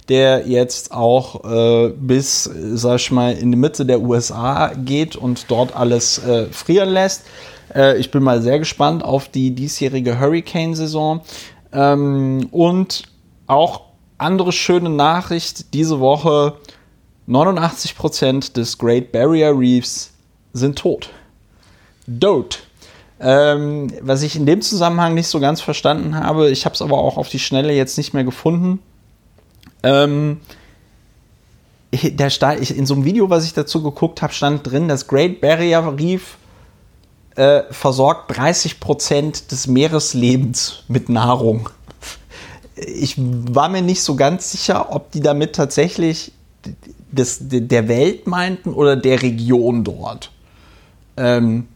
der 0.10 0.48
jetzt 0.48 0.92
auch 0.92 1.44
äh, 1.46 1.90
bis, 1.96 2.44
sag 2.44 2.98
ich 2.98 3.12
mal, 3.12 3.34
in 3.34 3.52
die 3.52 3.58
Mitte 3.58 3.86
der 3.86 4.02
USA 4.02 4.72
geht 4.74 5.16
und 5.16 5.46
dort 5.50 5.76
alles 5.76 6.20
äh, 6.20 6.48
frieren 6.48 6.90
lässt. 6.90 7.24
Äh, 7.74 7.98
ich 7.98 8.12
bin 8.12 8.24
mal 8.24 8.42
sehr 8.42 8.60
gespannt 8.60 9.04
auf 9.04 9.30
die 9.30 9.52
diesjährige 9.52 10.20
Hurricane-Saison. 10.20 11.22
Ähm, 11.72 12.48
und 12.52 13.04
auch 13.48 13.82
andere 14.18 14.52
schöne 14.52 14.90
Nachricht 14.90 15.74
diese 15.74 16.00
Woche 16.00 16.56
89% 17.28 18.54
des 18.54 18.78
Great 18.78 19.12
Barrier 19.12 19.58
Reefs 19.58 20.14
sind 20.54 20.78
tot. 20.78 21.10
Dote. 22.08 22.60
Ähm, 23.20 23.92
was 24.02 24.22
ich 24.22 24.36
in 24.36 24.46
dem 24.46 24.62
Zusammenhang 24.62 25.14
nicht 25.14 25.28
so 25.28 25.40
ganz 25.40 25.62
verstanden 25.62 26.16
habe, 26.16 26.50
ich 26.50 26.66
habe 26.66 26.76
es 26.76 26.82
aber 26.82 26.98
auch 26.98 27.18
auf 27.18 27.30
die 27.30 27.40
Schnelle 27.40 27.74
jetzt 27.74 27.98
nicht 27.98 28.14
mehr 28.14 28.26
gefunden. 28.26 28.80
Ähm, 29.84 30.40
stand, 32.30 32.62
ich, 32.62 32.76
in 32.76 32.86
so 32.86 32.96
einem 32.96 33.06
Video, 33.06 33.30
was 33.30 33.46
ich 33.46 33.54
dazu 33.54 33.84
geguckt 33.84 34.22
habe, 34.22 34.34
stand 34.34 34.70
drin, 34.70 34.88
das 34.88 35.08
Great 35.08 35.42
Barrier 35.42 35.94
Reef 35.98 36.38
äh, 37.36 37.64
versorgt 37.72 38.32
30% 38.32 39.50
des 39.50 39.68
Meereslebens 39.68 40.84
mit 40.88 41.10
Nahrung. 41.10 41.70
Ich 42.76 43.16
war 43.18 43.70
mir 43.70 43.82
nicht 43.82 44.02
so 44.02 44.16
ganz 44.16 44.52
sicher, 44.52 44.94
ob 44.94 45.12
die 45.12 45.22
damit 45.22 45.56
tatsächlich 45.56 46.32
des, 47.12 47.40
der 47.42 47.88
Welt 47.88 48.28
meinten 48.28 48.74
oder 48.74 48.96
der 48.96 49.22
Region 49.22 49.84
dort. 49.84 50.32
Ähm, 51.18 51.68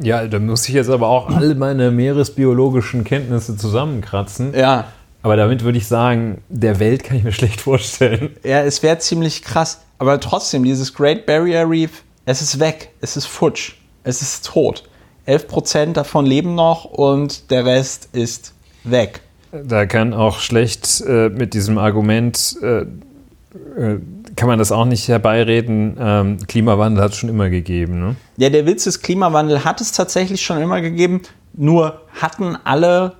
ja, 0.00 0.26
da 0.26 0.38
muss 0.38 0.68
ich 0.68 0.74
jetzt 0.74 0.90
aber 0.90 1.08
auch 1.08 1.28
alle 1.28 1.54
meine 1.54 1.90
meeresbiologischen 1.90 3.04
Kenntnisse 3.04 3.56
zusammenkratzen. 3.56 4.54
Ja. 4.54 4.86
Aber 5.22 5.36
damit 5.36 5.62
würde 5.62 5.78
ich 5.78 5.86
sagen, 5.86 6.42
der 6.48 6.80
Welt 6.80 7.04
kann 7.04 7.16
ich 7.16 7.24
mir 7.24 7.32
schlecht 7.32 7.60
vorstellen. 7.60 8.36
Ja, 8.42 8.62
es 8.62 8.82
wäre 8.82 8.98
ziemlich 8.98 9.42
krass. 9.42 9.80
Aber 9.98 10.18
trotzdem, 10.18 10.64
dieses 10.64 10.94
Great 10.94 11.26
Barrier 11.26 11.68
Reef, 11.68 12.02
es 12.24 12.42
ist 12.42 12.58
weg. 12.58 12.90
Es 13.00 13.16
ist 13.16 13.26
futsch. 13.26 13.74
Es 14.04 14.20
ist 14.20 14.46
tot. 14.46 14.88
11% 15.26 15.92
davon 15.92 16.26
leben 16.26 16.54
noch 16.56 16.84
und 16.84 17.50
der 17.50 17.64
Rest 17.64 18.08
ist 18.12 18.54
weg. 18.82 19.20
Da 19.52 19.86
kann 19.86 20.14
auch 20.14 20.40
schlecht 20.40 21.02
äh, 21.06 21.28
mit 21.28 21.54
diesem 21.54 21.78
Argument 21.78 22.56
äh, 22.62 22.80
äh 22.80 23.98
kann 24.34 24.48
man 24.48 24.58
das 24.58 24.72
auch 24.72 24.86
nicht 24.86 25.08
herbeireden. 25.08 25.96
Ähm, 26.00 26.38
Klimawandel 26.46 27.04
hat 27.04 27.12
es 27.12 27.18
schon 27.18 27.28
immer 27.28 27.50
gegeben. 27.50 28.00
Ne? 28.00 28.16
Ja, 28.38 28.48
der 28.48 28.64
Witz 28.64 28.86
ist, 28.86 29.02
Klimawandel 29.02 29.62
hat 29.62 29.82
es 29.82 29.92
tatsächlich 29.92 30.40
schon 30.40 30.60
immer 30.62 30.80
gegeben, 30.80 31.20
nur 31.52 32.00
hatten 32.18 32.56
alle 32.64 33.16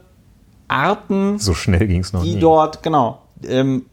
Arten. 0.72 1.38
So 1.38 1.54
schnell 1.54 1.86
ging 1.86 2.00
es 2.00 2.12
noch 2.12 2.22
die 2.22 2.34
nie. 2.34 2.40
dort, 2.40 2.82
genau. 2.82 3.20
Ähm, 3.46 3.86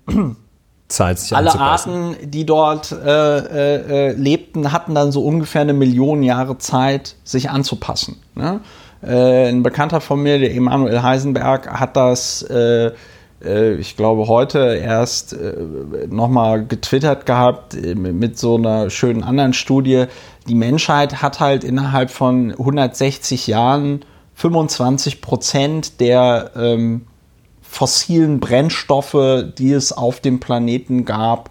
Zeit, 0.88 1.20
sich 1.20 1.36
alle 1.36 1.54
Arten, 1.60 2.16
die 2.24 2.46
dort 2.46 2.92
äh, 2.92 3.38
äh, 3.38 4.10
äh, 4.10 4.12
lebten, 4.14 4.72
hatten 4.72 4.96
dann 4.96 5.12
so 5.12 5.24
ungefähr 5.24 5.62
eine 5.62 5.74
Million 5.74 6.24
Jahre 6.24 6.58
Zeit, 6.58 7.16
sich 7.24 7.52
anzupassen. 7.52 8.18
Ne? 8.34 8.62
Äh, 9.04 9.50
ein 9.50 9.62
Bekannter 9.62 10.02
von 10.02 10.22
mir, 10.22 10.40
der 10.40 10.54
Emanuel 10.56 11.04
Heisenberg, 11.04 11.70
hat 11.80 11.96
das 11.96 12.42
äh, 12.42 12.92
äh, 13.44 13.74
ich 13.76 13.96
glaube, 13.96 14.28
heute 14.28 14.60
erst 14.60 15.34
äh, 15.34 15.56
nochmal 16.10 16.66
getwittert 16.66 17.26
gehabt 17.26 17.76
mit 17.96 18.38
so 18.38 18.56
einer 18.56 18.90
schönen 18.90 19.24
anderen 19.24 19.54
Studie. 19.54 20.06
Die 20.48 20.56
Menschheit 20.56 21.22
hat 21.22 21.40
halt 21.40 21.64
innerhalb 21.64 22.12
von 22.12 22.52
160 22.52 23.48
Jahren 23.48 24.04
25 24.40 25.20
Prozent 25.20 26.00
der 26.00 26.52
ähm, 26.56 27.06
fossilen 27.62 28.40
Brennstoffe, 28.40 29.44
die 29.58 29.74
es 29.74 29.92
auf 29.92 30.22
dem 30.22 30.40
Planeten 30.40 31.04
gab, 31.04 31.50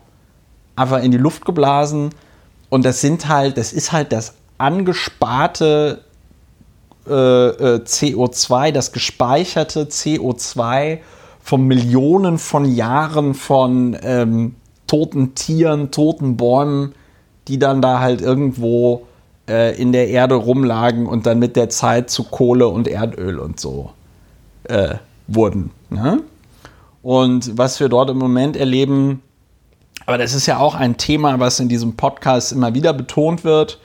einfach 0.75 1.03
in 1.03 1.11
die 1.11 1.19
Luft 1.19 1.45
geblasen. 1.45 2.15
Und 2.71 2.87
das 2.87 3.03
sind 3.03 3.29
halt, 3.29 3.59
das 3.59 3.75
ist 3.75 3.93
halt 3.93 4.11
das 4.11 4.37
angesparte 4.57 6.03
äh, 7.07 7.11
CO2, 7.11 8.73
das 8.73 8.93
gespeicherte 8.93 9.85
CO2 9.85 11.01
von 11.43 11.67
Millionen 11.67 12.39
von 12.39 12.65
Jahren 12.65 13.35
von 13.35 13.99
ähm, 14.03 14.55
toten 14.87 15.35
Tieren, 15.35 15.91
toten 15.91 16.39
Bäumen, 16.39 16.95
die 17.49 17.59
dann 17.59 17.83
da 17.83 18.01
halt 18.01 18.23
irgendwo 18.23 19.08
äh, 19.49 19.81
in 19.81 19.93
der 19.93 20.09
Erde 20.09 20.35
rumlagen 20.35 21.07
und 21.07 21.27
dann 21.27 21.39
mit 21.39 21.57
der 21.57 21.69
Zeit 21.71 22.11
zu 22.11 22.25
Kohle 22.25 22.69
und 22.69 22.89
Erdöl 22.89 23.39
und 23.39 23.59
so 23.59 23.91
äh, 24.65 24.97
wurden. 25.27 25.71
Ne? 25.91 26.23
Und 27.03 27.57
was 27.57 27.81
wir 27.81 27.89
dort 27.89 28.11
im 28.11 28.19
Moment 28.19 28.57
erleben, 28.57 29.23
aber 30.07 30.19
das 30.19 30.35
ist 30.35 30.47
ja 30.47 30.59
auch 30.59 30.75
ein 30.75 30.97
Thema, 30.97 31.39
was 31.41 31.61
in 31.61 31.69
diesem 31.69 31.97
Podcast 31.97 32.53
immer 32.53 32.75
wieder 32.75 32.93
betont 32.93 33.45
wird, 33.45 33.79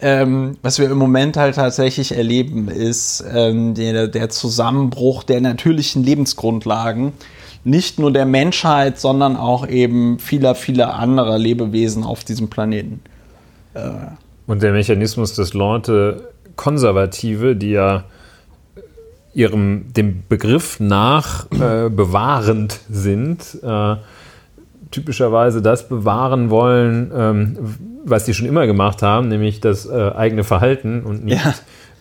ähm, 0.00 0.56
was 0.62 0.78
wir 0.78 0.90
im 0.90 0.98
Moment 0.98 1.36
halt 1.36 1.56
tatsächlich 1.56 2.16
erleben, 2.16 2.68
ist 2.68 3.24
ähm, 3.32 3.74
der, 3.74 4.06
der, 4.06 4.28
Zusammenbruch 4.28 5.24
der 5.24 5.40
natürlichen 5.40 6.04
Lebensgrundlagen. 6.04 7.12
Nicht 7.64 7.98
nur 7.98 8.12
der 8.12 8.24
Menschheit, 8.24 9.00
sondern 9.00 9.36
auch 9.36 9.66
eben 9.66 10.20
vieler, 10.20 10.54
vieler 10.54 10.94
anderer 10.94 11.38
Lebewesen 11.38 12.04
auf 12.04 12.22
diesem 12.22 12.48
Planeten. 12.48 13.00
Äh. 13.74 13.80
Und 14.48 14.62
der 14.62 14.72
Mechanismus, 14.72 15.34
dass 15.34 15.52
Leute 15.52 16.30
Konservative, 16.56 17.54
die 17.54 17.70
ja 17.70 18.04
ihrem 19.34 19.92
dem 19.92 20.24
Begriff 20.26 20.80
nach 20.80 21.46
äh, 21.52 21.90
bewahrend 21.90 22.80
sind, 22.90 23.58
äh, 23.62 23.96
typischerweise 24.90 25.60
das 25.60 25.86
bewahren 25.88 26.48
wollen, 26.48 27.12
ähm, 27.14 27.58
was 28.06 28.24
sie 28.24 28.32
schon 28.32 28.46
immer 28.46 28.66
gemacht 28.66 29.02
haben, 29.02 29.28
nämlich 29.28 29.60
das 29.60 29.84
äh, 29.84 30.12
eigene 30.16 30.44
Verhalten 30.44 31.02
und 31.02 31.26
nicht 31.26 31.44
ja. 31.44 31.54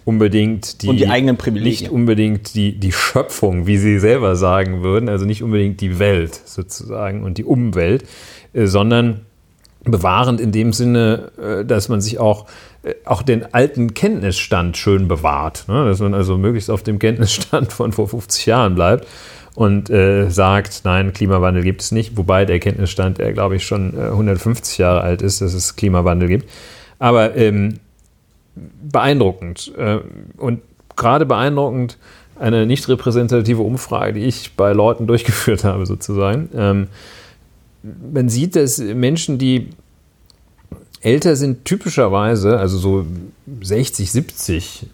unbedingt 0.06 0.82
die, 0.82 0.88
und 0.88 0.98
die 0.98 1.10
eigenen 1.10 1.36
Privilegien. 1.36 1.70
Nicht 1.70 1.92
unbedingt 1.92 2.56
die, 2.56 2.80
die 2.80 2.94
Schöpfung, 2.94 3.68
wie 3.68 3.78
sie 3.78 4.00
selber 4.00 4.38
sagen 4.38 4.84
würden, 4.84 5.10
also 5.10 5.26
nicht 5.26 5.44
unbedingt 5.44 5.82
die 5.82 6.00
Welt 6.00 6.40
sozusagen 6.46 7.24
und 7.24 7.38
die 7.38 7.44
Umwelt, 7.44 8.06
äh, 8.54 8.68
sondern 8.68 9.27
bewahrend 9.92 10.40
in 10.40 10.52
dem 10.52 10.74
Sinne, 10.74 11.32
äh, 11.42 11.66
dass 11.66 11.90
man 11.90 12.02
sich 12.02 12.20
auch, 12.20 12.46
äh, 12.84 12.94
auch 13.06 13.22
den 13.22 13.54
alten 13.54 13.94
Kenntnisstand 13.94 14.78
schön 14.78 15.08
bewahrt. 15.08 15.66
Ne? 15.68 15.86
Dass 15.86 16.00
man 16.00 16.14
also 16.14 16.38
möglichst 16.38 16.70
auf 16.70 16.84
dem 16.84 17.00
Kenntnisstand 17.00 17.74
von 17.74 17.92
vor 17.92 18.08
50 18.08 18.46
Jahren 18.46 18.76
bleibt 18.76 19.08
und 19.56 19.90
äh, 19.90 20.30
sagt, 20.30 20.82
nein, 20.84 21.14
Klimawandel 21.14 21.64
gibt 21.64 21.82
es 21.82 21.92
nicht, 21.92 22.16
wobei 22.16 22.46
der 22.46 22.60
Kenntnisstand, 22.60 23.18
der 23.18 23.34
glaube 23.34 23.56
ich 23.56 23.66
schon 23.66 23.98
äh, 23.98 24.10
150 24.10 24.78
Jahre 24.78 25.02
alt 25.02 25.22
ist, 25.22 25.42
dass 25.42 25.54
es 25.54 25.76
Klimawandel 25.76 26.28
gibt. 26.28 26.50
Aber 27.00 27.36
ähm, 27.36 27.80
beeindruckend 28.56 29.72
äh, 29.78 30.00
und 30.38 30.62
gerade 30.96 31.26
beeindruckend 31.26 31.98
eine 32.40 32.66
nicht 32.66 32.88
repräsentative 32.88 33.62
Umfrage, 33.62 34.14
die 34.14 34.26
ich 34.26 34.56
bei 34.56 34.74
Leuten 34.74 35.08
durchgeführt 35.08 35.64
habe 35.64 35.86
sozusagen. 35.86 36.50
Ähm, 36.56 36.88
man 38.14 38.30
sieht, 38.30 38.56
dass 38.56 38.78
Menschen, 38.78 39.38
die 39.38 39.70
älter 41.02 41.36
sind, 41.36 41.66
typischerweise, 41.66 42.60
also 42.60 42.78
so 42.78 43.06
60, 43.62 44.12
70, 44.12 44.88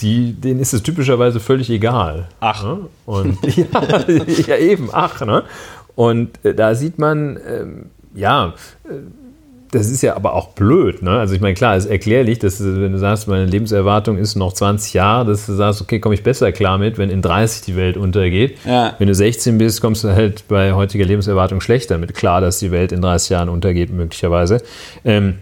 die, 0.00 0.32
denen 0.32 0.60
ist 0.60 0.74
es 0.74 0.82
typischerweise 0.82 1.40
völlig 1.40 1.70
egal. 1.70 2.28
Ach. 2.40 2.62
Ne? 2.62 2.86
Und, 3.06 3.38
ja, 3.56 4.04
ja, 4.46 4.56
eben, 4.56 4.90
ach. 4.92 5.20
Ne? 5.24 5.44
Und 5.94 6.44
äh, 6.44 6.54
da 6.54 6.74
sieht 6.74 6.98
man, 6.98 7.38
ähm, 7.48 7.86
ja, 8.14 8.54
äh, 8.84 8.92
das 9.70 9.90
ist 9.90 10.02
ja 10.02 10.16
aber 10.16 10.34
auch 10.34 10.48
blöd. 10.48 11.02
Ne? 11.02 11.10
Also 11.10 11.34
ich 11.34 11.40
meine, 11.40 11.54
klar, 11.54 11.76
es 11.76 11.84
ist 11.84 11.90
erklärlich, 11.90 12.38
dass 12.38 12.62
wenn 12.62 12.92
du 12.92 12.98
sagst, 12.98 13.28
meine 13.28 13.46
Lebenserwartung 13.46 14.18
ist 14.18 14.36
noch 14.36 14.52
20 14.52 14.94
Jahre, 14.94 15.26
dass 15.26 15.46
du 15.46 15.54
sagst, 15.54 15.80
okay, 15.80 16.00
komme 16.00 16.14
ich 16.14 16.22
besser 16.22 16.52
klar 16.52 16.78
mit, 16.78 16.98
wenn 16.98 17.10
in 17.10 17.22
30 17.22 17.62
die 17.62 17.76
Welt 17.76 17.96
untergeht. 17.96 18.58
Ja. 18.64 18.94
Wenn 18.98 19.08
du 19.08 19.14
16 19.14 19.58
bist, 19.58 19.80
kommst 19.80 20.04
du 20.04 20.08
halt 20.08 20.48
bei 20.48 20.72
heutiger 20.72 21.04
Lebenserwartung 21.04 21.60
schlechter 21.60 21.98
mit 21.98 22.14
klar, 22.14 22.40
dass 22.40 22.58
die 22.58 22.70
Welt 22.70 22.92
in 22.92 23.00
30 23.00 23.30
Jahren 23.30 23.48
untergeht, 23.48 23.92
möglicherweise. 23.92 24.62
Ähm, 25.04 25.38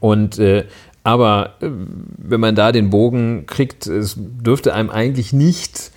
und 0.00 0.38
äh, 0.38 0.64
aber 1.02 1.54
äh, 1.60 1.68
wenn 2.18 2.40
man 2.40 2.54
da 2.54 2.72
den 2.72 2.90
Bogen 2.90 3.46
kriegt, 3.46 3.86
es 3.86 4.16
dürfte 4.16 4.74
einem 4.74 4.90
eigentlich 4.90 5.32
nicht 5.32 5.92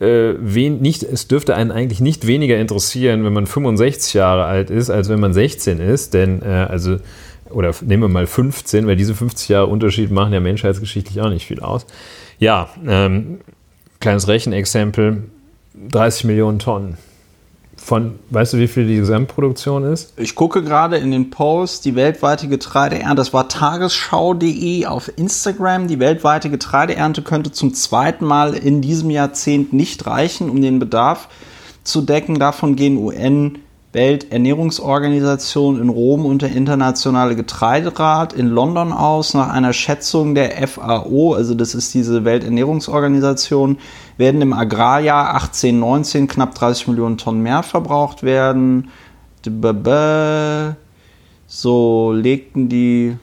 äh, 0.00 0.34
wen, 0.38 0.80
nicht, 0.80 1.02
es 1.02 1.26
dürfte 1.26 1.54
einen 1.54 1.70
eigentlich 1.70 2.00
nicht 2.00 2.26
weniger 2.26 2.56
interessieren, 2.58 3.24
wenn 3.24 3.32
man 3.32 3.46
65 3.46 4.14
Jahre 4.14 4.44
alt 4.44 4.70
ist, 4.70 4.90
als 4.90 5.08
wenn 5.08 5.20
man 5.20 5.32
16 5.32 5.80
ist. 5.80 6.14
Denn, 6.14 6.42
äh, 6.42 6.66
also, 6.68 6.98
oder 7.50 7.74
nehmen 7.80 8.04
wir 8.04 8.08
mal 8.08 8.26
15, 8.26 8.86
weil 8.86 8.96
diese 8.96 9.14
50 9.14 9.48
Jahre 9.48 9.66
Unterschied 9.66 10.10
machen 10.10 10.32
ja 10.32 10.40
menschheitsgeschichtlich 10.40 11.20
auch 11.20 11.30
nicht 11.30 11.46
viel 11.46 11.60
aus. 11.60 11.86
Ja, 12.38 12.68
ähm, 12.86 13.40
kleines 14.00 14.28
Rechenexempel: 14.28 15.24
30 15.88 16.24
Millionen 16.24 16.58
Tonnen. 16.58 16.96
Von, 17.88 18.18
weißt 18.28 18.52
du, 18.52 18.58
wie 18.58 18.68
viel 18.68 18.86
die 18.86 18.96
Gesamtproduktion 18.96 19.82
ist? 19.82 20.12
Ich 20.18 20.34
gucke 20.34 20.62
gerade 20.62 20.98
in 20.98 21.10
den 21.10 21.30
Post, 21.30 21.86
die 21.86 21.94
weltweite 21.94 22.46
Getreideernte, 22.46 23.14
das 23.14 23.32
war 23.32 23.48
tagesschau.de 23.48 24.84
auf 24.84 25.10
Instagram. 25.16 25.88
Die 25.88 25.98
weltweite 25.98 26.50
Getreideernte 26.50 27.22
könnte 27.22 27.50
zum 27.50 27.72
zweiten 27.72 28.26
Mal 28.26 28.52
in 28.52 28.82
diesem 28.82 29.08
Jahrzehnt 29.08 29.72
nicht 29.72 30.06
reichen, 30.06 30.50
um 30.50 30.60
den 30.60 30.78
Bedarf 30.78 31.30
zu 31.82 32.02
decken. 32.02 32.38
Davon 32.38 32.76
gehen 32.76 32.98
UN, 32.98 33.60
Welternährungsorganisation 33.92 35.80
in 35.80 35.88
Rom 35.88 36.26
und 36.26 36.42
der 36.42 36.52
Internationale 36.52 37.34
Getreiderat 37.34 38.34
in 38.34 38.48
London 38.48 38.92
aus. 38.92 39.32
Nach 39.32 39.48
einer 39.48 39.72
Schätzung 39.72 40.34
der 40.34 40.68
FAO, 40.68 41.32
also 41.32 41.54
das 41.54 41.74
ist 41.74 41.94
diese 41.94 42.24
Welternährungsorganisation, 42.24 43.78
werden 44.18 44.42
im 44.42 44.52
Agrarjahr 44.52 45.34
18, 45.36 45.78
19 45.80 46.28
knapp 46.28 46.54
30 46.54 46.88
Millionen 46.88 47.16
Tonnen 47.16 47.42
mehr 47.42 47.62
verbraucht 47.62 48.22
werden. 48.22 48.90
So 51.46 52.12
legten 52.12 52.68
die, 52.68 53.16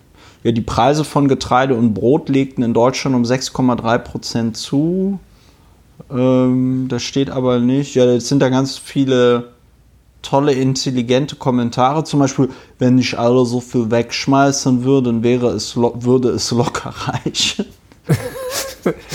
ja, 0.43 0.51
die 0.51 0.61
Preise 0.61 1.03
von 1.03 1.27
Getreide 1.27 1.75
und 1.75 1.93
Brot 1.93 2.27
legten 2.29 2.63
in 2.63 2.73
Deutschland 2.73 3.15
um 3.15 3.21
6,3 3.21 3.99
Prozent 3.99 4.57
zu. 4.57 5.19
Ähm, 6.09 6.87
das 6.89 7.03
steht 7.03 7.29
aber 7.29 7.59
nicht. 7.59 7.93
Ja, 7.93 8.05
jetzt 8.05 8.29
sind 8.29 8.39
da 8.39 8.49
ganz 8.49 8.79
viele 8.79 9.54
tolle, 10.25 10.53
intelligente 10.53 11.35
Kommentare. 11.35 12.03
Zum 12.03 12.19
Beispiel, 12.19 12.49
wenn 12.79 12.97
ich 12.97 13.17
alle 13.17 13.45
so 13.45 13.61
viel 13.61 13.91
wegschmeißen 13.91 14.83
würde, 14.83 15.11
dann 15.11 15.23
wäre 15.23 15.49
es, 15.49 15.75
würde 15.77 16.29
es 16.29 16.51
locker 16.51 16.89
reichen. 17.07 17.65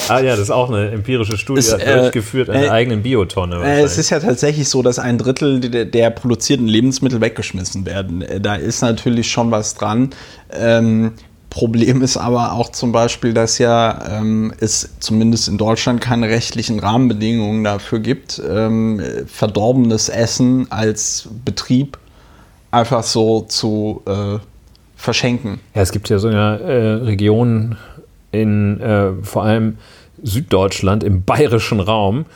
ah 0.08 0.18
ja, 0.18 0.30
das 0.32 0.40
ist 0.40 0.50
auch 0.50 0.68
eine 0.68 0.90
empirische 0.90 1.38
Studie, 1.38 1.60
Es, 1.60 1.72
hat 1.72 1.82
äh, 1.82 2.00
durchgeführt, 2.00 2.50
eine 2.50 2.66
äh, 2.66 2.70
eigenen 2.70 3.02
Biotonne. 3.02 3.62
Äh, 3.62 3.82
es 3.82 3.98
ist 3.98 4.10
ja 4.10 4.18
tatsächlich 4.18 4.68
so, 4.68 4.82
dass 4.82 4.98
ein 4.98 5.16
Drittel 5.18 5.60
der, 5.60 5.84
der 5.84 6.10
produzierten 6.10 6.66
Lebensmittel 6.66 7.20
weggeschmissen 7.20 7.86
werden. 7.86 8.22
Äh, 8.22 8.40
Da 8.40 8.56
ist 8.56 8.82
natürlich 8.82 9.30
schon 9.30 9.50
was 9.50 9.74
dran. 9.74 10.10
Ähm, 10.52 11.12
Problem 11.50 12.00
ist 12.00 12.16
aber 12.16 12.52
auch 12.52 12.70
zum 12.70 12.92
Beispiel, 12.92 13.34
dass 13.34 13.58
ja 13.58 14.18
ähm, 14.20 14.52
es 14.60 14.88
zumindest 15.00 15.48
in 15.48 15.58
Deutschland 15.58 16.00
keine 16.00 16.28
rechtlichen 16.28 16.78
Rahmenbedingungen 16.78 17.64
dafür 17.64 17.98
gibt, 17.98 18.40
ähm, 18.48 19.02
verdorbenes 19.26 20.08
Essen 20.08 20.70
als 20.70 21.28
Betrieb 21.44 21.98
einfach 22.70 23.02
so 23.02 23.40
zu 23.42 24.02
äh, 24.06 24.38
verschenken. 24.96 25.58
Ja, 25.74 25.82
es 25.82 25.90
gibt 25.92 26.08
ja 26.08 26.18
sogar 26.18 26.60
äh, 26.60 26.92
Regionen 26.94 27.76
in 28.30 28.80
äh, 28.80 29.12
vor 29.22 29.42
allem 29.42 29.78
Süddeutschland, 30.22 31.02
im 31.02 31.24
bayerischen 31.24 31.80
Raum, 31.80 32.26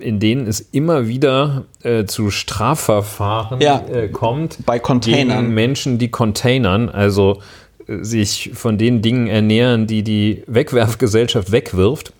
in 0.00 0.18
denen 0.18 0.46
es 0.48 0.60
immer 0.60 1.06
wieder 1.06 1.64
äh, 1.82 2.04
zu 2.04 2.30
Strafverfahren 2.30 3.60
Ja. 3.60 3.80
äh, 3.90 4.08
kommt. 4.08 4.58
Bei 4.66 4.78
Containern. 4.80 5.42
Gegen 5.44 5.54
Menschen, 5.54 5.98
die 5.98 6.10
Containern, 6.10 6.88
also 6.88 7.40
sich 7.86 8.50
von 8.54 8.78
den 8.78 9.02
Dingen 9.02 9.26
ernähren, 9.26 9.86
die 9.86 10.02
die 10.02 10.42
Wegwerfgesellschaft 10.46 11.52
wegwirft. 11.52 12.12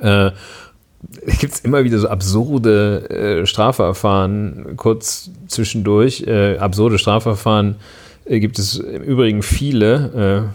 Äh, 0.00 0.30
gibt 1.40 1.54
es 1.54 1.60
immer 1.60 1.84
wieder 1.84 1.98
so 1.98 2.08
absurde 2.08 3.10
äh, 3.42 3.46
Strafverfahren 3.46 4.76
kurz 4.76 5.30
zwischendurch. 5.48 6.24
Äh, 6.26 6.58
absurde 6.58 6.98
Strafverfahren 6.98 7.76
äh, 8.24 8.40
gibt 8.40 8.58
es 8.58 8.76
im 8.78 9.02
Übrigen 9.02 9.42
viele. 9.42 10.50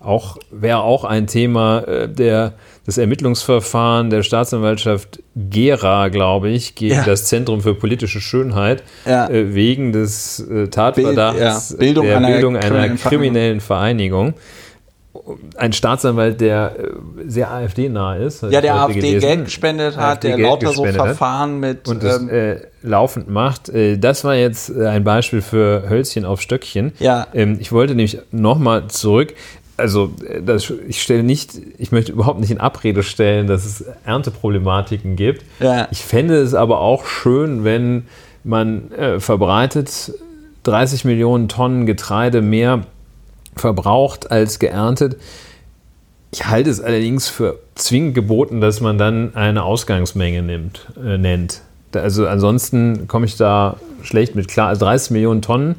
Äh, 0.00 0.02
auch 0.04 0.38
wäre 0.50 0.80
auch 0.80 1.04
ein 1.04 1.26
Thema 1.26 1.80
äh, 1.80 2.08
der 2.08 2.54
das 2.86 2.98
Ermittlungsverfahren 2.98 4.10
der 4.10 4.22
Staatsanwaltschaft 4.22 5.20
Gera, 5.34 6.08
glaube 6.08 6.48
ich, 6.50 6.74
gegen 6.76 6.94
Ja. 6.94 7.04
das 7.04 7.24
Zentrum 7.26 7.60
für 7.60 7.74
politische 7.74 8.20
Schönheit 8.20 8.82
Ja. 9.04 9.28
äh, 9.28 9.54
wegen 9.54 9.92
des 9.92 10.38
äh, 10.40 10.68
Tatverdachts 10.68 11.70
ja, 11.70 11.76
Bildung 11.76 12.06
der 12.06 12.16
einer 12.18 12.28
Bildung 12.28 12.56
einer 12.56 12.64
kriminellen 12.68 12.96
kriminellen 12.98 13.60
Vereinigung. 13.60 14.34
Ein 15.56 15.72
Staatsanwalt, 15.72 16.40
der 16.40 16.76
äh, 16.78 16.88
sehr 17.26 17.50
AfD-nah 17.50 18.16
ist. 18.16 18.42
Ja, 18.44 18.60
der 18.60 18.76
AfD 18.76 19.00
gelesen. 19.00 19.20
Geld 19.20 19.44
gespendet 19.46 19.96
hat, 19.96 20.04
AfD 20.18 20.28
der 20.28 20.36
Geld 20.36 20.48
lauter 20.48 20.72
so 20.72 20.84
Verfahren 20.84 21.58
mit. 21.58 21.88
und 21.88 22.04
das 22.04 22.20
ähm, 22.20 22.28
äh, 22.28 22.56
laufend 22.82 23.28
macht. 23.28 23.68
Äh, 23.70 23.96
das 23.98 24.22
war 24.22 24.36
jetzt 24.36 24.68
äh, 24.70 24.86
ein 24.86 25.02
Beispiel 25.02 25.40
für 25.40 25.88
Hölzchen 25.88 26.24
auf 26.24 26.40
Stöckchen. 26.40 26.92
Ja. 27.00 27.26
Ähm, 27.34 27.56
ich 27.58 27.72
wollte 27.72 27.94
nämlich 27.96 28.18
nochmal 28.30 28.86
zurück. 28.88 29.34
Also, 29.76 30.12
äh, 30.26 30.42
das, 30.42 30.72
ich 30.88 31.02
stelle 31.02 31.22
nicht, 31.22 31.52
ich 31.78 31.92
möchte 31.92 32.12
überhaupt 32.12 32.40
nicht 32.40 32.50
in 32.50 32.58
Abrede 32.58 33.02
stellen, 33.02 33.46
dass 33.46 33.64
es 33.64 33.84
Ernteproblematiken 34.04 35.16
gibt. 35.16 35.44
Ja. 35.60 35.88
Ich 35.90 36.04
fände 36.04 36.36
es 36.36 36.54
aber 36.54 36.80
auch 36.80 37.06
schön, 37.06 37.64
wenn 37.64 38.06
man 38.44 38.92
äh, 38.92 39.20
verbreitet 39.20 40.12
30 40.62 41.04
Millionen 41.04 41.48
Tonnen 41.48 41.86
Getreide 41.86 42.42
mehr 42.42 42.82
verbraucht 43.56 44.30
als 44.30 44.58
geerntet. 44.58 45.16
Ich 46.32 46.46
halte 46.46 46.70
es 46.70 46.80
allerdings 46.80 47.28
für 47.28 47.60
zwingend 47.74 48.14
geboten, 48.14 48.60
dass 48.60 48.80
man 48.80 48.98
dann 48.98 49.34
eine 49.34 49.62
Ausgangsmenge 49.62 50.42
nimmt, 50.42 50.86
äh, 51.02 51.18
nennt. 51.18 51.62
Also 51.94 52.26
ansonsten 52.26 53.08
komme 53.08 53.26
ich 53.26 53.36
da 53.36 53.76
schlecht 54.02 54.34
mit 54.34 54.48
klar. 54.48 54.68
Also 54.68 54.84
30 54.84 55.12
Millionen 55.12 55.40
Tonnen, 55.40 55.76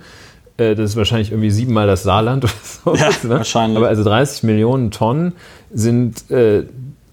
äh, 0.58 0.76
das 0.76 0.92
ist 0.92 0.96
wahrscheinlich 0.96 1.32
irgendwie 1.32 1.52
siebenmal 1.52 1.88
das 1.88 2.04
Saarland 2.04 2.44
oder 2.44 2.54
so. 2.64 2.96
Ja, 2.96 3.10
ne? 3.10 3.30
wahrscheinlich. 3.30 3.78
Aber 3.78 3.88
also 3.88 4.04
30 4.04 4.44
Millionen 4.44 4.92
Tonnen 4.92 5.34
sind, 5.72 6.30
äh, 6.32 6.64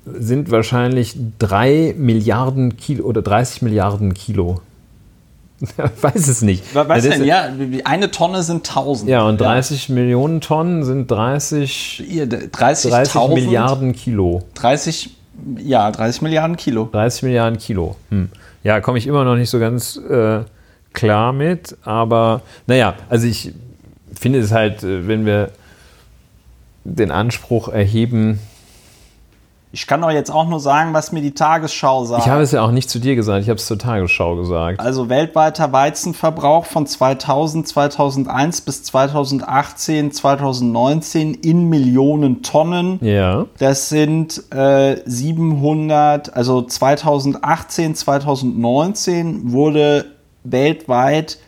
sind 0.04 0.50
wahrscheinlich 0.50 1.16
3 1.38 1.94
Milliarden 1.96 2.76
Kilo 2.76 3.04
oder 3.04 3.22
30 3.22 3.62
Milliarden 3.62 4.14
Kilo. 4.14 4.60
Weiß 6.00 6.28
es 6.28 6.42
nicht. 6.42 6.74
was 6.74 6.88
das 6.88 7.18
denn? 7.18 7.24
Ja, 7.24 7.48
eine 7.84 8.10
Tonne 8.10 8.42
sind 8.42 8.68
1000. 8.68 9.08
Ja, 9.08 9.22
und 9.22 9.40
30 9.40 9.88
Millionen 9.88 10.40
Tonnen 10.40 10.84
sind 10.84 11.10
30, 11.10 12.04
Ihr, 12.10 12.26
30, 12.26 12.90
30 12.90 13.28
Milliarden 13.28 13.94
Kilo. 13.94 14.42
30, 14.54 15.10
ja, 15.58 15.90
30 15.90 16.22
Milliarden 16.22 16.56
Kilo. 16.56 16.88
30 16.92 17.22
Milliarden 17.22 17.58
Kilo. 17.58 17.96
Hm. 18.10 18.28
Ja, 18.62 18.80
komme 18.80 18.98
ich 18.98 19.06
immer 19.06 19.24
noch 19.24 19.36
nicht 19.36 19.50
so 19.50 19.58
ganz 19.58 19.96
äh, 19.96 20.40
klar 20.94 21.32
mit, 21.34 21.76
aber 21.82 22.40
naja, 22.66 22.94
also 23.10 23.26
ich 23.26 23.52
finde 24.18 24.38
es 24.38 24.52
halt, 24.52 24.82
äh, 24.82 25.06
wenn 25.06 25.26
wir 25.26 25.50
den 26.84 27.10
Anspruch 27.10 27.68
erheben, 27.68 28.38
Ich 29.72 29.88
kann 29.88 30.02
doch 30.02 30.10
jetzt 30.12 30.30
auch 30.30 30.46
nur 30.46 30.60
sagen, 30.60 30.94
was 30.94 31.10
mir 31.10 31.20
die 31.20 31.34
Tagesschau 31.34 32.04
sagt. 32.04 32.24
Ich 32.24 32.30
habe 32.30 32.42
es 32.42 32.52
ja 32.52 32.62
auch 32.62 32.70
nicht 32.70 32.88
zu 32.88 33.00
dir 33.00 33.16
gesagt, 33.16 33.42
ich 33.42 33.48
habe 33.48 33.58
es 33.58 33.66
zur 33.66 33.76
Tagesschau 33.76 34.36
gesagt. 34.36 34.78
Also 34.78 35.08
weltweiter 35.08 35.72
Weizenverbrauch 35.72 36.64
von 36.64 36.86
2000, 36.86 37.66
2001 37.66 38.60
bis 38.60 38.84
2018, 38.84 40.12
2019 40.12 41.34
in 41.34 41.68
Millionen 41.68 42.42
Tonnen. 42.44 43.00
Ja. 43.04 43.46
Das 43.58 43.88
sind 43.88 44.44
äh, 44.54 44.98
700, 45.06 46.36
also 46.36 46.62
2018, 46.62 47.96
2019 47.96 49.50
wurde 49.50 50.04
weltweit 50.44 51.38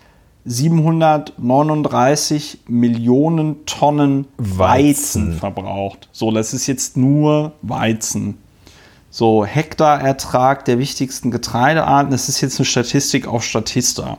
739 0.45 2.61
Millionen 2.69 3.65
Tonnen 3.67 4.27
Weizen, 4.39 5.29
Weizen. 5.29 5.33
verbraucht. 5.35 6.09
So, 6.13 6.31
das 6.31 6.55
ist 6.55 6.67
jetzt 6.67 6.97
nur 6.97 7.53
Weizen. 7.63 8.39
So, 9.11 9.45
Hektarertrag 9.45 10.65
der 10.65 10.79
wichtigsten 10.79 11.31
Getreidearten, 11.31 12.11
das 12.11 12.29
ist 12.29 12.41
jetzt 12.41 12.59
eine 12.59 12.67
Statistik 12.67 13.27
auf 13.27 13.45
Statista. 13.45 14.19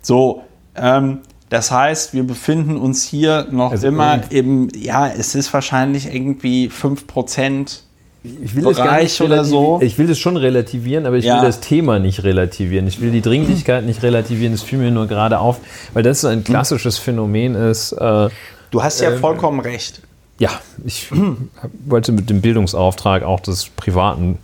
So, 0.00 0.42
ähm, 0.74 1.20
das 1.48 1.70
heißt, 1.70 2.14
wir 2.14 2.24
befinden 2.24 2.76
uns 2.76 3.04
hier 3.04 3.48
noch 3.50 3.72
Also 3.72 3.88
immer 3.88 4.20
im, 4.30 4.68
ja, 4.74 5.08
es 5.08 5.34
ist 5.34 5.52
wahrscheinlich 5.52 6.14
irgendwie 6.14 6.68
5%. 6.68 7.80
Ich 8.24 8.54
will 8.56 8.64
Bereich 8.64 9.20
oder 9.22 9.44
so. 9.44 9.78
Ich 9.80 9.96
will 9.96 10.06
das 10.08 10.18
schon 10.18 10.36
relativieren, 10.36 11.06
aber 11.06 11.16
ich 11.16 11.24
Ja. 11.24 11.36
will 11.36 11.46
das 11.46 11.60
Thema 11.60 11.98
nicht 11.98 12.24
relativieren. 12.24 12.86
Ich 12.88 13.00
will 13.00 13.10
die 13.12 13.20
Dringlichkeit 13.22 13.84
nicht 13.86 14.02
relativieren. 14.02 14.52
Das 14.52 14.62
fiel 14.62 14.78
mir 14.78 14.90
nur 14.90 15.06
gerade 15.06 15.38
auf, 15.38 15.58
weil 15.94 16.02
das 16.02 16.24
ein 16.24 16.42
klassisches 16.44 16.98
Phänomen 16.98 17.54
ist. 17.54 17.92
Äh, 17.92 18.28
Du 18.70 18.82
hast 18.82 19.00
ja 19.00 19.12
vollkommen 19.16 19.60
recht. 19.60 20.02
ja, 20.38 20.50
ich 20.84 21.08
wollte 21.86 22.12
mit 22.12 22.28
dem 22.28 22.40
Bildungsauftrag 22.42 23.22
auch 23.22 23.40
des 23.40 23.68
privaten 23.70 24.38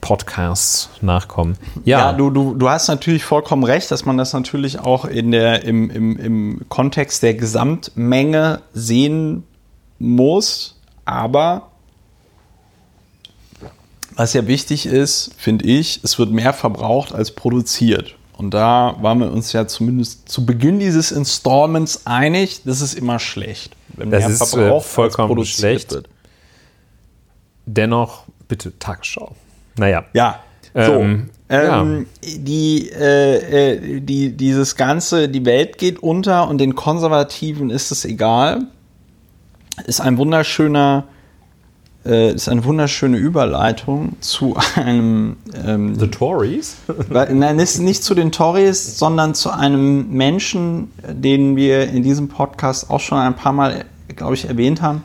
Podcasts 0.00 0.90
nachkommen. 1.00 1.56
Ja, 1.84 1.98
Ja, 1.98 2.12
du, 2.12 2.30
du, 2.30 2.54
du 2.54 2.68
hast 2.68 2.88
natürlich 2.88 3.24
vollkommen 3.24 3.64
recht, 3.64 3.90
dass 3.90 4.04
man 4.04 4.16
das 4.16 4.32
natürlich 4.32 4.78
auch 4.78 5.04
in 5.04 5.32
der, 5.32 5.64
im, 5.64 5.90
im, 5.90 6.16
im 6.16 6.60
Kontext 6.68 7.22
der 7.22 7.34
Gesamtmenge 7.34 8.60
sehen 8.74 9.42
muss. 9.98 10.76
Aber 11.04 11.67
was 14.18 14.32
ja 14.32 14.48
wichtig 14.48 14.84
ist, 14.84 15.30
finde 15.38 15.64
ich, 15.66 16.00
es 16.02 16.18
wird 16.18 16.32
mehr 16.32 16.52
verbraucht 16.52 17.12
als 17.14 17.30
produziert. 17.30 18.16
Und 18.36 18.52
da 18.52 18.96
waren 19.00 19.20
wir 19.20 19.30
uns 19.32 19.52
ja 19.52 19.68
zumindest 19.68 20.28
zu 20.28 20.44
Beginn 20.44 20.80
dieses 20.80 21.12
Installments 21.12 22.04
einig, 22.04 22.62
das 22.64 22.80
ist 22.80 22.94
immer 22.94 23.20
schlecht. 23.20 23.76
Wenn 23.90 24.10
Das 24.10 24.24
mehr 24.24 24.30
ist, 24.34 24.42
äh, 24.42 24.46
verbraucht 24.46 24.84
als 24.84 24.92
vollkommen 24.92 25.28
produziert 25.28 25.58
schlecht. 25.58 25.92
wird. 25.92 26.08
dennoch 27.66 28.24
bitte 28.48 28.76
Tagesschau. 28.78 29.36
Naja, 29.76 30.04
Ja. 30.12 30.40
So, 30.74 31.00
Ähm, 31.00 31.30
ähm, 31.48 32.06
die, 32.22 32.90
äh, 32.90 33.76
äh, 33.76 34.00
die, 34.00 34.36
dieses 34.36 34.74
Ganze, 34.74 35.28
die 35.28 35.44
Welt 35.44 35.78
geht 35.78 36.00
unter 36.00 36.48
und 36.48 36.58
den 36.58 36.74
Konservativen 36.74 37.70
ist 37.70 37.90
es 37.92 38.04
egal. 38.04 38.62
Ist 39.86 40.00
ein 40.00 40.18
wunderschöner, 40.18 41.04
äh, 42.08 42.32
ist 42.32 42.48
eine 42.48 42.64
wunderschöne 42.64 43.18
Überleitung 43.18 44.16
zu 44.20 44.56
einem, 44.76 45.36
ähm, 45.64 45.94
The 45.98 46.08
Tories? 46.08 46.76
weil- 47.08 47.34
nein, 47.34 47.56
nicht, 47.56 48.02
zu 48.02 48.14
den 48.14 48.32
Tories, 48.32 48.98
sondern 48.98 49.34
zu 49.34 49.50
einem 49.50 50.08
Menschen, 50.10 50.90
den 51.06 51.56
wir 51.56 51.88
in 51.88 52.02
diesem 52.02 52.28
Podcast 52.28 52.90
auch 52.90 53.00
schon 53.00 53.18
ein 53.18 53.36
paar 53.36 53.52
Mal, 53.52 53.84
glaube 54.16 54.34
ich, 54.34 54.48
erwähnt 54.48 54.80
haben. 54.80 55.02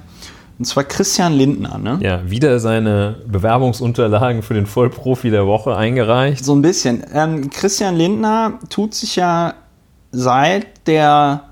Und 0.60 0.66
zwar 0.66 0.84
Christian 0.86 1.34
Lindner. 1.34 1.78
Ne? 1.78 2.00
Ja, 2.02 2.30
wieder 2.30 2.60
seine 2.60 3.18
Bewerbungsunterlagen 3.28 4.44
für 4.44 4.54
den 4.54 4.66
Vollprofi 4.66 5.30
der 5.30 5.46
Woche 5.46 5.76
eingereicht. 5.76 6.46
So 6.46 6.56
ein 6.56 6.62
bisschen. 6.62 7.04
Ähm, 7.14 7.50
Christian 7.50 7.98
Lindner 7.98 8.60
tut 8.70 8.94
sich 8.94 9.16
ja 9.16 9.56
seit 10.12 10.88
der 10.88 11.46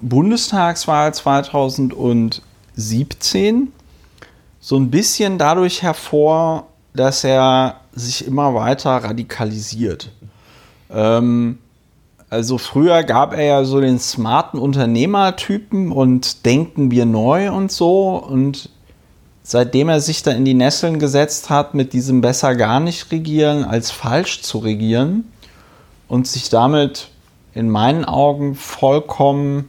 Bundestagswahl 0.00 1.14
2017 1.14 3.68
so 4.64 4.76
ein 4.76 4.90
bisschen 4.90 5.38
dadurch 5.38 5.82
hervor, 5.82 6.68
dass 6.94 7.24
er 7.24 7.80
sich 7.92 8.24
immer 8.24 8.54
weiter 8.54 8.90
radikalisiert. 8.90 10.10
Ähm, 10.88 11.58
also 12.30 12.58
früher 12.58 13.02
gab 13.02 13.34
er 13.34 13.42
ja 13.42 13.64
so 13.64 13.80
den 13.80 13.98
smarten 13.98 14.60
Unternehmertypen 14.60 15.90
und 15.90 16.46
denken 16.46 16.92
wir 16.92 17.06
neu 17.06 17.50
und 17.50 17.72
so. 17.72 18.16
Und 18.16 18.70
seitdem 19.42 19.88
er 19.88 20.00
sich 20.00 20.22
da 20.22 20.30
in 20.30 20.44
die 20.44 20.54
Nesseln 20.54 21.00
gesetzt 21.00 21.50
hat, 21.50 21.74
mit 21.74 21.92
diesem 21.92 22.20
besser 22.20 22.54
gar 22.54 22.78
nicht 22.78 23.10
regieren 23.10 23.64
als 23.64 23.90
falsch 23.90 24.42
zu 24.42 24.58
regieren 24.58 25.24
und 26.06 26.28
sich 26.28 26.50
damit 26.50 27.08
in 27.52 27.68
meinen 27.68 28.04
Augen 28.04 28.54
vollkommen 28.54 29.68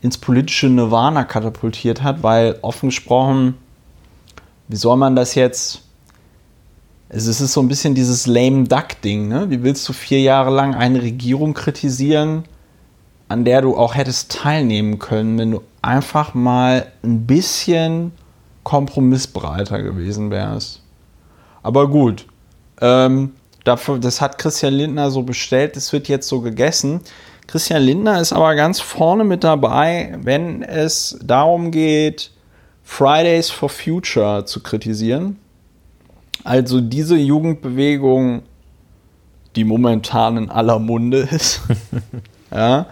ins 0.00 0.16
politische 0.16 0.70
Nirvana 0.70 1.24
katapultiert 1.24 2.02
hat, 2.02 2.22
weil 2.22 2.58
offen 2.62 2.88
gesprochen, 2.88 3.54
wie 4.70 4.76
soll 4.76 4.96
man 4.96 5.16
das 5.16 5.34
jetzt? 5.34 5.82
Es 7.08 7.26
ist 7.26 7.40
so 7.52 7.60
ein 7.60 7.66
bisschen 7.66 7.96
dieses 7.96 8.28
lame 8.28 8.68
duck 8.68 9.00
Ding, 9.02 9.26
ne? 9.26 9.50
Wie 9.50 9.64
willst 9.64 9.88
du 9.88 9.92
vier 9.92 10.20
Jahre 10.20 10.50
lang 10.50 10.76
eine 10.76 11.02
Regierung 11.02 11.54
kritisieren, 11.54 12.44
an 13.28 13.44
der 13.44 13.62
du 13.62 13.76
auch 13.76 13.96
hättest 13.96 14.30
teilnehmen 14.30 15.00
können, 15.00 15.36
wenn 15.38 15.50
du 15.50 15.62
einfach 15.82 16.34
mal 16.34 16.86
ein 17.02 17.26
bisschen 17.26 18.12
kompromissbereiter 18.62 19.82
gewesen 19.82 20.30
wärst? 20.30 20.82
Aber 21.64 21.88
gut, 21.88 22.26
ähm, 22.80 23.32
dafür, 23.64 23.98
das 23.98 24.20
hat 24.20 24.38
Christian 24.38 24.74
Lindner 24.74 25.10
so 25.10 25.24
bestellt, 25.24 25.76
es 25.76 25.92
wird 25.92 26.06
jetzt 26.06 26.28
so 26.28 26.40
gegessen. 26.42 27.00
Christian 27.48 27.82
Lindner 27.82 28.20
ist 28.20 28.32
aber 28.32 28.54
ganz 28.54 28.78
vorne 28.78 29.24
mit 29.24 29.42
dabei, 29.42 30.16
wenn 30.22 30.62
es 30.62 31.18
darum 31.24 31.72
geht, 31.72 32.30
Fridays 32.90 33.50
for 33.50 33.68
Future 33.68 34.44
zu 34.46 34.60
kritisieren. 34.64 35.38
Also 36.42 36.80
diese 36.80 37.16
Jugendbewegung, 37.16 38.42
die 39.54 39.62
momentan 39.62 40.36
in 40.36 40.50
aller 40.50 40.80
Munde 40.80 41.18
ist, 41.30 41.60
ja, 42.50 42.86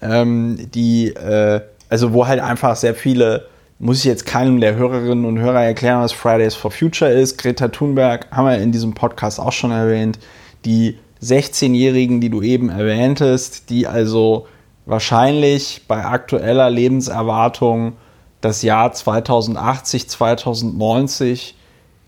ähm, 0.00 0.70
die, 0.72 1.08
äh, 1.08 1.60
also 1.88 2.12
wo 2.12 2.28
halt 2.28 2.40
einfach 2.40 2.76
sehr 2.76 2.94
viele, 2.94 3.48
muss 3.80 3.98
ich 3.98 4.04
jetzt 4.04 4.24
keinem 4.24 4.60
der 4.60 4.76
Hörerinnen 4.76 5.24
und 5.24 5.40
Hörer 5.40 5.64
erklären, 5.64 6.00
was 6.00 6.12
Fridays 6.12 6.54
for 6.54 6.70
Future 6.70 7.10
ist. 7.10 7.36
Greta 7.36 7.68
Thunberg 7.68 8.28
haben 8.30 8.46
wir 8.46 8.56
in 8.58 8.70
diesem 8.70 8.94
Podcast 8.94 9.40
auch 9.40 9.52
schon 9.52 9.72
erwähnt. 9.72 10.20
Die 10.64 10.96
16-Jährigen, 11.22 12.20
die 12.20 12.30
du 12.30 12.40
eben 12.40 12.70
erwähntest, 12.70 13.68
die 13.68 13.88
also 13.88 14.46
wahrscheinlich 14.86 15.82
bei 15.88 16.04
aktueller 16.04 16.70
Lebenserwartung 16.70 17.96
das 18.40 18.62
Jahr 18.62 18.92
2080, 18.92 20.08
2090 20.08 21.56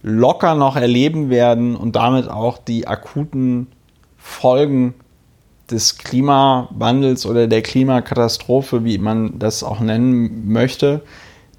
locker 0.02 0.54
noch 0.54 0.76
erleben 0.76 1.30
werden 1.30 1.76
und 1.76 1.96
damit 1.96 2.28
auch 2.28 2.58
die 2.58 2.86
akuten 2.88 3.68
Folgen 4.16 4.94
des 5.70 5.98
Klimawandels 5.98 7.24
oder 7.26 7.46
der 7.46 7.62
Klimakatastrophe, 7.62 8.84
wie 8.84 8.98
man 8.98 9.38
das 9.38 9.62
auch 9.62 9.80
nennen 9.80 10.48
möchte, 10.48 11.02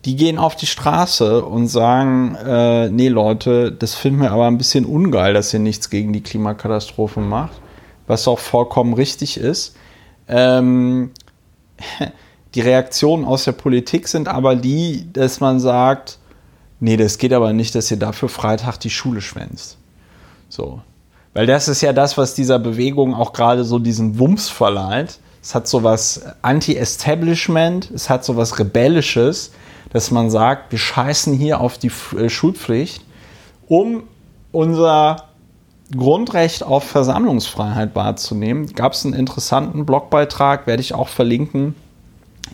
die 0.05 0.15
gehen 0.15 0.37
auf 0.37 0.55
die 0.55 0.65
Straße 0.65 1.43
und 1.45 1.67
sagen, 1.67 2.35
äh, 2.35 2.89
nee 2.89 3.07
Leute, 3.07 3.71
das 3.71 3.95
finden 3.95 4.21
wir 4.21 4.31
aber 4.31 4.47
ein 4.47 4.57
bisschen 4.57 4.85
ungeil, 4.85 5.33
dass 5.33 5.53
ihr 5.53 5.61
nichts 5.61 5.89
gegen 5.89 6.11
die 6.11 6.21
Klimakatastrophe 6.21 7.21
macht, 7.21 7.53
was 8.07 8.27
auch 8.27 8.39
vollkommen 8.39 8.93
richtig 8.93 9.37
ist. 9.37 9.75
Ähm, 10.27 11.11
die 12.55 12.61
Reaktionen 12.61 13.25
aus 13.25 13.45
der 13.45 13.53
Politik 13.53 14.07
sind 14.07 14.27
aber 14.27 14.55
die, 14.55 15.07
dass 15.11 15.39
man 15.39 15.59
sagt, 15.59 16.19
nee, 16.79 16.97
das 16.97 17.17
geht 17.17 17.33
aber 17.33 17.53
nicht, 17.53 17.73
dass 17.75 17.89
ihr 17.89 17.97
dafür 17.97 18.29
Freitag 18.29 18.77
die 18.77 18.89
Schule 18.89 19.21
schwänzt. 19.21 19.77
So. 20.49 20.81
Weil 21.33 21.47
das 21.47 21.67
ist 21.67 21.81
ja 21.81 21.93
das, 21.93 22.17
was 22.17 22.35
dieser 22.35 22.59
Bewegung 22.59 23.15
auch 23.15 23.33
gerade 23.33 23.63
so 23.63 23.79
diesen 23.79 24.19
Wumms 24.19 24.49
verleiht. 24.49 25.19
Es 25.41 25.55
hat 25.55 25.67
so 25.67 25.83
was 25.83 26.21
Anti-Establishment, 26.43 27.89
es 27.91 28.09
hat 28.09 28.23
so 28.23 28.37
was 28.37 28.59
Rebellisches, 28.59 29.51
dass 29.91 30.11
man 30.11 30.29
sagt, 30.29 30.71
wir 30.71 30.79
scheißen 30.79 31.33
hier 31.33 31.59
auf 31.59 31.77
die 31.77 31.91
äh, 32.17 32.29
Schulpflicht, 32.29 33.03
um 33.67 34.03
unser 34.51 35.29
Grundrecht 35.95 36.63
auf 36.63 36.83
Versammlungsfreiheit 36.83 37.95
wahrzunehmen. 37.95 38.73
Gab 38.73 38.93
es 38.93 39.05
einen 39.05 39.13
interessanten 39.13 39.85
Blogbeitrag, 39.85 40.67
werde 40.67 40.81
ich 40.81 40.93
auch 40.93 41.07
verlinken, 41.07 41.75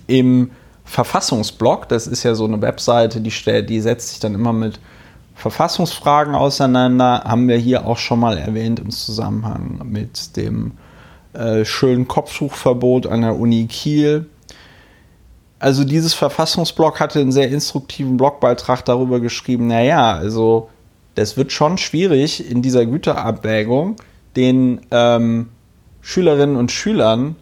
im 0.08 0.52
Verfassungsblog. 0.86 1.88
Das 1.90 2.08
ist 2.08 2.24
ja 2.24 2.36
so 2.36 2.46
eine 2.46 2.62
Webseite, 2.62 3.22
die, 3.22 3.32
die 3.66 3.82
setzt 3.82 4.10
sich 4.10 4.20
dann 4.20 4.34
immer 4.34 4.54
mit 4.54 4.80
Verfassungsfragen 5.36 6.36
auseinander. 6.36 7.24
Haben 7.26 7.48
wir 7.48 7.58
hier 7.58 7.86
auch 7.86 7.98
schon 7.98 8.20
mal 8.20 8.38
erwähnt 8.38 8.80
im 8.80 8.90
Zusammenhang 8.90 9.82
mit 9.86 10.36
dem 10.36 10.74
äh, 11.34 11.64
schönen 11.64 12.08
Kopftuchverbot 12.08 13.08
an 13.08 13.22
der 13.22 13.36
Uni 13.36 13.68
Kiel. 13.68 14.26
Also 15.60 15.84
dieses 15.84 16.14
Verfassungsblog 16.14 17.00
hatte 17.00 17.20
einen 17.20 17.32
sehr 17.32 17.50
instruktiven 17.50 18.18
Blogbeitrag 18.18 18.84
darüber 18.86 19.20
geschrieben, 19.20 19.68
naja, 19.68 20.14
also 20.14 20.70
das 21.16 21.36
wird 21.36 21.52
schon 21.52 21.78
schwierig 21.78 22.50
in 22.50 22.62
dieser 22.62 22.86
Güterabwägung, 22.86 23.98
den 24.38 24.82
ähm, 24.90 25.50
Schülerinnen 26.02 26.56
und 26.56 26.72
Schülern 26.72 27.36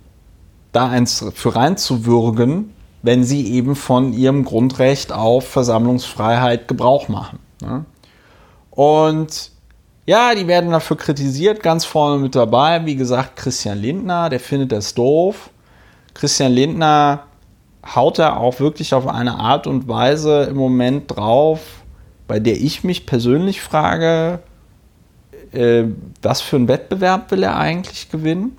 da 0.72 0.90
eins 0.90 1.26
für 1.34 1.56
reinzuwürgen, 1.56 2.74
wenn 3.02 3.24
sie 3.24 3.54
eben 3.54 3.76
von 3.76 4.14
ihrem 4.14 4.44
Grundrecht 4.44 5.12
auf 5.12 5.48
Versammlungsfreiheit 5.48 6.68
Gebrauch 6.68 7.08
machen. 7.08 7.40
Ne? 7.62 7.86
Und 8.72 9.52
ja, 10.06 10.34
die 10.36 10.48
werden 10.48 10.72
dafür 10.72 10.98
kritisiert, 10.98 11.62
ganz 11.62 11.84
vorne 11.84 12.22
mit 12.22 12.36
dabei. 12.36 12.86
Wie 12.86 12.96
gesagt, 12.96 13.36
Christian 13.36 13.80
Lindner, 13.80 14.30
der 14.30 14.40
findet 14.40 14.72
das 14.72 14.94
doof. 14.94 15.50
Christian 16.14 16.54
Lindner 16.54 17.24
haut 17.96 18.20
er 18.20 18.40
auch 18.40 18.60
wirklich 18.60 18.94
auf 18.94 19.08
eine 19.08 19.40
Art 19.40 19.68
und 19.68 19.88
Weise 19.88 20.44
im 20.44 20.56
Moment 20.56 21.16
drauf, 21.16 21.60
bei 22.28 22.40
der 22.40 22.58
ich 22.58 22.84
mich 22.84 23.06
persönlich 23.06 23.62
frage, 23.62 24.40
äh, 25.52 25.84
was 26.22 26.42
für 26.42 26.58
einen 26.58 26.68
Wettbewerb 26.68 27.32
will 27.32 27.44
er 27.44 27.58
eigentlich 27.58 28.10
gewinnen? 28.10 28.58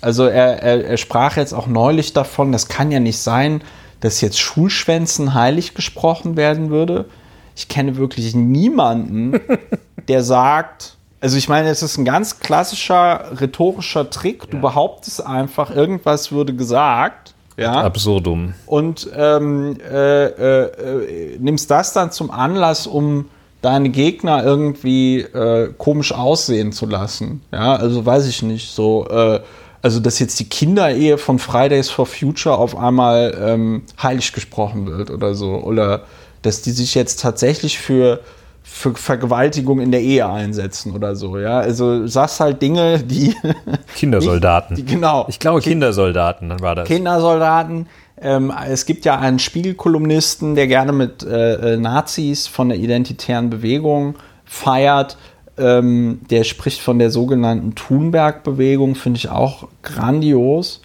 Also 0.00 0.24
er, 0.24 0.62
er, 0.62 0.84
er 0.84 0.96
sprach 0.96 1.36
jetzt 1.36 1.52
auch 1.52 1.66
neulich 1.66 2.12
davon, 2.12 2.52
das 2.52 2.68
kann 2.68 2.90
ja 2.90 3.00
nicht 3.00 3.18
sein, 3.18 3.62
dass 4.00 4.20
jetzt 4.20 4.38
Schulschwänzen 4.38 5.34
heilig 5.34 5.74
gesprochen 5.74 6.36
werden 6.36 6.70
würde. 6.70 7.06
Ich 7.54 7.68
kenne 7.68 7.96
wirklich 7.96 8.34
niemanden, 8.34 9.40
der 10.08 10.22
sagt, 10.22 10.96
also 11.20 11.38
ich 11.38 11.48
meine, 11.48 11.68
es 11.70 11.82
ist 11.82 11.96
ein 11.96 12.04
ganz 12.04 12.40
klassischer 12.40 13.40
rhetorischer 13.40 14.10
Trick. 14.10 14.50
Du 14.50 14.60
behauptest 14.60 15.24
einfach, 15.24 15.74
irgendwas 15.74 16.30
würde 16.30 16.54
gesagt. 16.54 17.34
Ja. 17.56 17.82
Absurdum. 17.82 18.52
Und 18.66 19.08
ähm, 19.16 19.78
äh, 19.80 20.26
äh, 20.26 20.64
äh, 20.64 21.38
nimmst 21.38 21.70
das 21.70 21.94
dann 21.94 22.12
zum 22.12 22.30
Anlass, 22.30 22.86
um 22.86 23.30
deine 23.62 23.88
Gegner 23.88 24.44
irgendwie 24.44 25.20
äh, 25.20 25.72
komisch 25.78 26.12
aussehen 26.12 26.72
zu 26.72 26.84
lassen. 26.84 27.42
Ja, 27.50 27.74
also 27.76 28.04
weiß 28.04 28.26
ich 28.28 28.42
nicht. 28.42 28.70
So, 28.70 29.08
äh, 29.08 29.40
also 29.86 30.00
dass 30.00 30.18
jetzt 30.18 30.40
die 30.40 30.48
Kinderehe 30.48 31.16
von 31.16 31.38
Fridays 31.38 31.88
for 31.88 32.06
Future 32.06 32.58
auf 32.58 32.76
einmal 32.76 33.38
ähm, 33.40 33.82
heilig 34.02 34.32
gesprochen 34.32 34.86
wird 34.86 35.12
oder 35.12 35.36
so. 35.36 35.54
Oder 35.54 36.02
dass 36.42 36.60
die 36.60 36.72
sich 36.72 36.96
jetzt 36.96 37.20
tatsächlich 37.20 37.78
für 37.78 38.18
für 38.64 38.96
Vergewaltigung 38.96 39.78
in 39.78 39.92
der 39.92 40.00
Ehe 40.00 40.28
einsetzen 40.28 40.92
oder 40.92 41.14
so, 41.14 41.38
ja. 41.38 41.60
Also 41.60 42.08
sagst 42.08 42.40
halt 42.40 42.60
Dinge, 42.60 42.98
die 42.98 43.32
Kindersoldaten. 43.94 44.74
Nicht, 44.74 44.88
die, 44.88 44.94
genau. 44.94 45.24
Ich 45.28 45.38
glaube 45.38 45.60
Kindersoldaten, 45.60 46.48
dann 46.48 46.60
war 46.60 46.74
das. 46.74 46.88
Kindersoldaten. 46.88 47.86
Ähm, 48.20 48.52
es 48.68 48.84
gibt 48.84 49.04
ja 49.04 49.20
einen 49.20 49.38
Spiegelkolumnisten, 49.38 50.56
der 50.56 50.66
gerne 50.66 50.90
mit 50.90 51.22
äh, 51.22 51.74
äh, 51.74 51.76
Nazis 51.76 52.48
von 52.48 52.70
der 52.70 52.78
identitären 52.78 53.50
Bewegung 53.50 54.16
feiert. 54.44 55.16
Ähm, 55.58 56.20
der 56.30 56.44
spricht 56.44 56.80
von 56.80 56.98
der 56.98 57.10
sogenannten 57.10 57.74
Thunberg-Bewegung, 57.74 58.94
finde 58.94 59.18
ich 59.18 59.30
auch 59.30 59.68
grandios. 59.82 60.82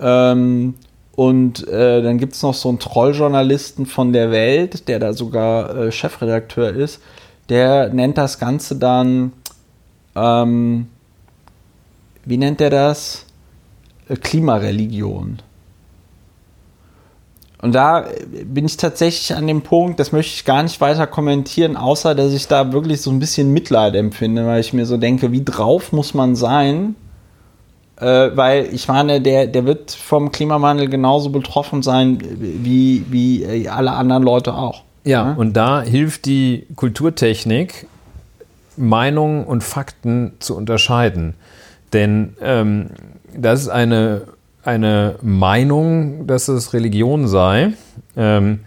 Ähm, 0.00 0.74
und 1.18 1.66
äh, 1.66 2.00
dann 2.02 2.18
gibt 2.18 2.34
es 2.34 2.42
noch 2.42 2.54
so 2.54 2.68
einen 2.68 2.78
Trolljournalisten 2.78 3.86
von 3.86 4.12
der 4.12 4.30
Welt, 4.30 4.88
der 4.88 4.98
da 4.98 5.12
sogar 5.12 5.76
äh, 5.76 5.92
Chefredakteur 5.92 6.72
ist. 6.72 7.00
Der 7.48 7.92
nennt 7.92 8.18
das 8.18 8.38
Ganze 8.38 8.76
dann, 8.76 9.32
ähm, 10.14 10.88
wie 12.24 12.36
nennt 12.36 12.60
er 12.60 12.70
das? 12.70 13.26
Äh, 14.08 14.16
Klimareligion. 14.16 15.40
Und 17.60 17.74
da 17.74 18.04
bin 18.44 18.66
ich 18.66 18.76
tatsächlich 18.76 19.36
an 19.36 19.46
dem 19.46 19.62
Punkt, 19.62 19.98
das 19.98 20.12
möchte 20.12 20.32
ich 20.34 20.44
gar 20.44 20.62
nicht 20.62 20.80
weiter 20.80 21.08
kommentieren, 21.08 21.76
außer 21.76 22.14
dass 22.14 22.32
ich 22.32 22.46
da 22.46 22.72
wirklich 22.72 23.00
so 23.02 23.10
ein 23.10 23.18
bisschen 23.18 23.52
Mitleid 23.52 23.96
empfinde, 23.96 24.46
weil 24.46 24.60
ich 24.60 24.72
mir 24.72 24.86
so 24.86 24.96
denke, 24.96 25.32
wie 25.32 25.44
drauf 25.44 25.92
muss 25.92 26.14
man 26.14 26.36
sein, 26.36 26.94
äh, 27.96 28.30
weil 28.34 28.68
ich 28.72 28.86
meine, 28.86 29.20
der, 29.20 29.48
der 29.48 29.64
wird 29.64 29.90
vom 29.90 30.30
Klimawandel 30.30 30.88
genauso 30.88 31.30
betroffen 31.30 31.82
sein 31.82 32.18
wie, 32.38 33.04
wie 33.10 33.42
äh, 33.42 33.68
alle 33.68 33.92
anderen 33.92 34.22
Leute 34.22 34.54
auch. 34.54 34.84
Ja, 35.04 35.30
ja, 35.30 35.32
und 35.32 35.56
da 35.56 35.82
hilft 35.82 36.26
die 36.26 36.66
Kulturtechnik, 36.76 37.86
Meinungen 38.76 39.44
und 39.44 39.64
Fakten 39.64 40.34
zu 40.38 40.56
unterscheiden. 40.56 41.34
Denn 41.92 42.36
ähm, 42.40 42.90
das 43.36 43.62
ist 43.62 43.68
eine, 43.68 44.22
eine 44.68 45.14
Meinung, 45.22 46.26
dass 46.26 46.48
es 46.48 46.74
Religion 46.74 47.26
sei. 47.26 47.72
Ähm, 48.18 48.60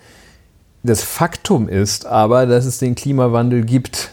das 0.81 1.03
Faktum 1.03 1.69
ist 1.69 2.07
aber, 2.07 2.47
dass 2.47 2.65
es 2.65 2.79
den 2.79 2.95
Klimawandel 2.95 3.63
gibt. 3.63 4.09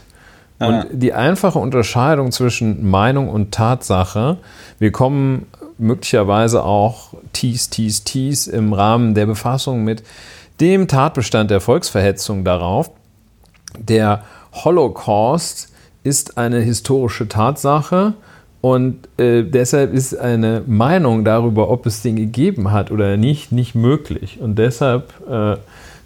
Und 0.58 0.86
die 0.92 1.14
einfache 1.14 1.58
Unterscheidung 1.58 2.30
zwischen 2.30 2.90
Meinung 2.90 3.28
und 3.30 3.52
Tatsache, 3.52 4.38
wir 4.78 4.92
kommen 4.92 5.46
möglicherweise 5.78 6.64
auch 6.64 7.14
tease, 7.32 7.70
tease, 7.70 8.04
tease 8.04 8.50
im 8.50 8.72
Rahmen 8.72 9.14
der 9.14 9.26
Befassung 9.26 9.84
mit 9.84 10.02
dem 10.60 10.88
Tatbestand 10.88 11.50
der 11.50 11.60
Volksverhetzung 11.60 12.44
darauf. 12.44 12.90
Der 13.78 14.24
Holocaust 14.52 15.72
ist 16.02 16.36
eine 16.36 16.58
historische 16.58 17.28
Tatsache 17.28 18.14
und 18.60 19.08
äh, 19.18 19.44
deshalb 19.44 19.94
ist 19.94 20.16
eine 20.16 20.62
Meinung 20.66 21.24
darüber, 21.24 21.70
ob 21.70 21.86
es 21.86 22.02
den 22.02 22.16
gegeben 22.16 22.72
hat 22.72 22.90
oder 22.90 23.16
nicht, 23.16 23.52
nicht 23.52 23.74
möglich. 23.74 24.38
Und 24.40 24.58
deshalb, 24.58 25.12
äh, 25.28 25.56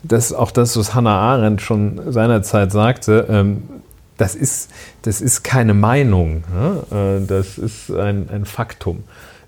das 0.02 0.32
auch 0.32 0.50
das, 0.50 0.76
was 0.76 0.94
Hannah 0.94 1.18
Arendt 1.18 1.62
schon 1.62 2.00
seinerzeit 2.12 2.70
sagte, 2.72 3.26
ähm, 3.30 3.62
das 4.18 4.34
ist, 4.34 4.70
das 5.02 5.20
ist 5.20 5.42
keine 5.42 5.72
Meinung, 5.72 6.44
ne? 6.54 7.20
Äh, 7.22 7.26
das 7.26 7.56
ist 7.56 7.90
ein, 7.90 8.28
ein 8.30 8.44
Faktum. 8.44 9.04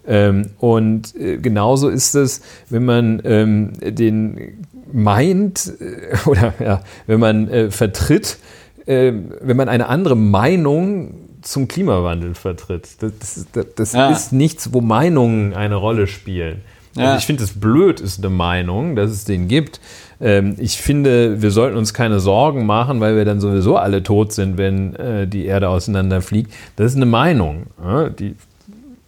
Ähm, 0.07 0.51
und 0.59 1.15
äh, 1.17 1.37
genauso 1.39 1.89
ist 1.89 2.15
es, 2.15 2.41
wenn 2.71 2.85
man 2.85 3.21
ähm, 3.25 3.73
den 3.81 4.67
meint 4.93 5.73
äh, 5.81 6.17
oder 6.27 6.55
ja, 6.59 6.83
wenn 7.07 7.21
man 7.21 7.49
äh, 7.49 7.71
vertritt, 7.71 8.39
äh, 8.87 9.13
wenn 9.41 9.57
man 9.57 9.69
eine 9.69 9.89
andere 9.89 10.17
Meinung 10.17 11.15
zum 11.45 11.69
Klimawandel 11.69 12.35
vertritt. 12.35 12.89
Das, 13.01 13.47
das, 13.53 13.75
das 13.77 13.93
ja. 13.93 14.11
ist 14.11 14.33
nichts, 14.33 14.73
wo 14.73 14.81
Meinungen 14.81 15.55
eine 15.55 15.77
Rolle 15.77 16.07
spielen. 16.07 16.63
Also 16.97 17.11
ja. 17.11 17.17
ich 17.17 17.27
finde 17.27 17.43
es 17.43 17.59
blöd, 17.59 18.01
ist 18.01 18.19
eine 18.21 18.31
Meinung, 18.31 18.95
dass 18.95 19.11
es 19.11 19.25
den 19.25 19.49
gibt. 19.49 19.81
Ähm, 20.21 20.55
ich 20.59 20.81
finde, 20.81 21.43
wir 21.43 21.51
sollten 21.51 21.77
uns 21.77 21.93
keine 21.93 22.21
Sorgen 22.21 22.67
machen, 22.67 23.01
weil 23.01 23.17
wir 23.17 23.25
dann 23.25 23.41
sowieso 23.41 23.77
alle 23.77 24.03
tot 24.03 24.33
sind, 24.33 24.59
wenn 24.59 24.95
äh, 24.95 25.27
die 25.27 25.45
Erde 25.45 25.69
auseinanderfliegt. 25.69 26.53
Das 26.77 26.93
ist 26.93 26.97
eine 26.97 27.07
Meinung. 27.07 27.67
Ja, 27.83 28.09
die, 28.11 28.37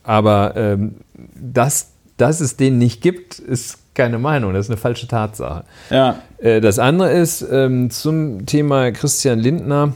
aber 0.03 0.55
ähm, 0.57 0.96
dass, 1.40 1.92
dass 2.16 2.40
es 2.40 2.57
den 2.57 2.79
nicht 2.79 3.03
gibt, 3.03 3.38
ist 3.38 3.79
keine 3.94 4.18
Meinung, 4.18 4.53
das 4.53 4.66
ist 4.66 4.70
eine 4.70 4.77
falsche 4.77 5.09
Tatsache. 5.09 5.64
Ja. 5.90 6.20
Äh, 6.38 6.61
das 6.61 6.79
andere 6.79 7.12
ist 7.12 7.46
ähm, 7.51 7.90
zum 7.90 8.46
Thema 8.46 8.90
Christian 8.92 9.38
Lindner. 9.38 9.94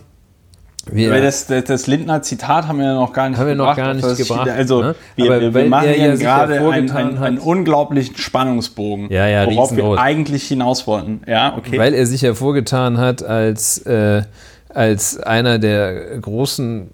Wir, 0.90 1.20
das, 1.20 1.46
das, 1.46 1.64
das 1.64 1.86
Lindner 1.86 2.22
Zitat 2.22 2.66
haben 2.66 2.78
wir 2.78 2.86
ja 2.86 2.94
noch 2.94 3.12
gar 3.12 3.28
nicht 3.28 3.38
haben 3.38 3.46
wir 3.46 3.54
noch 3.54 3.76
gar 3.76 3.94
nicht 3.94 4.16
gebracht. 4.16 4.48
also 4.48 4.82
ne? 4.82 4.94
wir, 5.14 5.40
wir, 5.40 5.54
wir 5.54 5.64
machen 5.66 5.88
hier 5.90 6.16
gerade 6.16 6.58
einen, 6.60 6.90
einen, 6.90 7.18
einen, 7.18 7.38
unglaublichen 7.38 8.16
Spannungsbogen, 8.16 9.10
ja, 9.10 9.26
ja, 9.28 9.46
worauf 9.46 9.76
wir 9.76 9.98
eigentlich 9.98 10.48
hinaus 10.48 10.86
wollten. 10.86 11.20
Ja, 11.26 11.56
okay. 11.56 11.78
Weil 11.78 11.94
er 11.94 12.06
sich 12.06 12.22
hervorgetan 12.22 12.98
hat 12.98 13.22
als, 13.22 13.78
äh, 13.86 14.22
als 14.70 15.18
einer 15.18 15.58
der 15.58 16.18
großen 16.18 16.90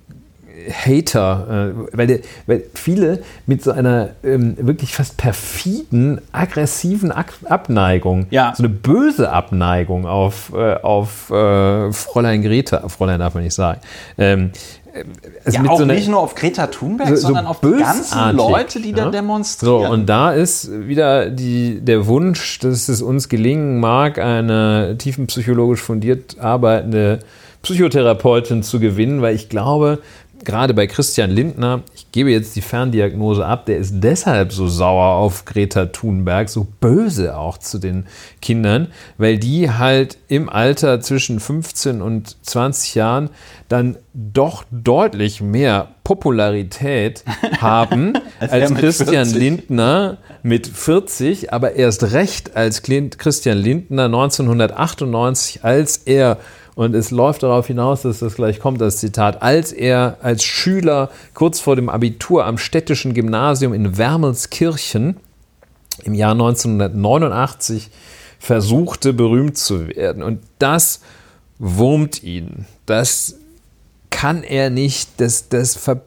Hater, 0.71 1.75
äh, 1.93 1.97
weil, 1.97 2.07
der, 2.07 2.19
weil 2.47 2.65
viele 2.75 3.23
mit 3.47 3.63
so 3.63 3.73
einer 3.73 4.11
ähm, 4.23 4.57
wirklich 4.59 4.95
fast 4.95 5.17
perfiden, 5.17 6.21
aggressiven 6.33 7.13
Abneigung, 7.13 8.27
ja. 8.31 8.53
so 8.57 8.63
eine 8.63 8.71
böse 8.71 9.31
Abneigung 9.31 10.07
auf, 10.07 10.53
äh, 10.55 10.75
auf 10.75 11.31
äh, 11.31 11.93
Fräulein 11.93 12.43
Greta, 12.43 12.89
Fräulein 12.89 13.21
darf 13.21 13.35
man 13.35 13.45
nicht 13.45 13.55
sagen, 13.55 13.81
ähm, 14.19 14.51
also 15.45 15.59
ja, 15.59 15.71
auch 15.71 15.77
so 15.77 15.83
einer, 15.83 15.95
nicht 15.95 16.09
nur 16.09 16.21
auf 16.21 16.35
Greta 16.35 16.69
Thunberg, 16.69 17.09
so, 17.11 17.17
sondern 17.17 17.47
auf 17.47 17.61
die 17.61 17.73
ganzen 17.73 18.37
Leute, 18.37 18.81
die 18.81 18.91
ja? 18.91 18.97
da 18.97 19.11
demonstrieren. 19.11 19.83
So, 19.83 19.93
und 19.93 20.07
da 20.07 20.33
ist 20.33 20.71
wieder 20.87 21.29
die, 21.29 21.81
der 21.81 22.07
Wunsch, 22.07 22.59
dass 22.61 22.89
es 22.89 23.03
uns 23.03 23.29
gelingen 23.29 23.79
mag, 23.79 24.19
eine 24.19 24.97
tiefenpsychologisch 24.99 25.81
fundiert 25.81 26.39
arbeitende 26.39 27.21
Psychotherapeutin 27.63 28.63
zu 28.63 28.79
gewinnen, 28.79 29.23
weil 29.23 29.35
ich 29.35 29.49
glaube, 29.49 29.99
gerade 30.44 30.75
bei 30.75 30.87
Christian 30.87 31.31
Lindner, 31.31 31.83
ich 31.94 32.11
gebe 32.12 32.31
jetzt 32.31 32.57
die 32.57 32.61
Ferndiagnose 32.61 33.44
ab, 33.44 33.66
der 33.66 33.79
ist 33.79 33.94
deshalb 33.96 34.53
so 34.53 34.68
sauer 34.68 35.14
auf 35.14 35.44
Greta 35.44 35.87
Thunberg, 35.87 36.49
so 36.49 36.66
böse 36.81 37.37
auch 37.37 37.59
zu 37.59 37.79
den 37.79 38.07
Kindern, 38.40 38.88
weil 39.18 39.38
die 39.38 39.70
halt 39.70 40.18
im 40.29 40.49
Alter 40.49 41.01
zwischen 41.01 41.40
15 41.40 42.01
und 42.03 42.37
20 42.46 42.94
Jahren 42.94 43.31
dann 43.68 43.96
doch 44.14 44.64
deutlich 44.70 45.40
mehr 45.40 45.88
Popularität 46.05 47.25
haben 47.61 48.14
als, 48.38 48.53
als 48.53 48.75
Christian 48.75 49.27
40. 49.27 49.35
Lindner 49.37 50.18
mit 50.42 50.66
40, 50.66 51.53
aber 51.53 51.75
erst 51.75 52.12
recht 52.12 52.57
als 52.57 52.83
Christian 52.83 53.59
Lindner 53.59 54.05
1998, 54.05 55.64
als 55.64 55.96
er 55.99 56.38
Und 56.77 56.95
es 56.95 57.11
läuft 57.11 57.43
darauf 57.43 57.67
hinaus, 57.67 58.03
dass 58.03 58.19
das 58.19 58.35
gleich 58.35 58.61
kommt, 58.61 58.83
das 58.83 58.99
Zitat, 58.99 59.41
als 59.41 59.73
er 59.73 60.19
als 60.21 60.45
Schüler 60.45 61.11
kurz 61.33 61.59
vor 61.59 61.75
dem 61.75 61.89
Abitur 61.89 62.45
am 62.45 62.59
städtischen 62.59 63.15
Gymnasium 63.15 63.73
in 63.73 63.97
Wermelskirchen 63.97 65.17
im 66.05 66.15
Jahr 66.15 66.33
1989 66.33 67.91
versuchte, 68.39 69.15
berühmt 69.15 69.57
zu 69.57 69.89
werden. 69.89 70.23
Und 70.23 70.41
das 70.59 71.01
wurmt 71.59 72.23
ihn. 72.23 72.67
Das 72.85 73.37
kann 74.11 74.43
er 74.43 74.69
nicht, 74.69 75.09
das, 75.17 75.49
das 75.49 75.77
ver 75.77 76.03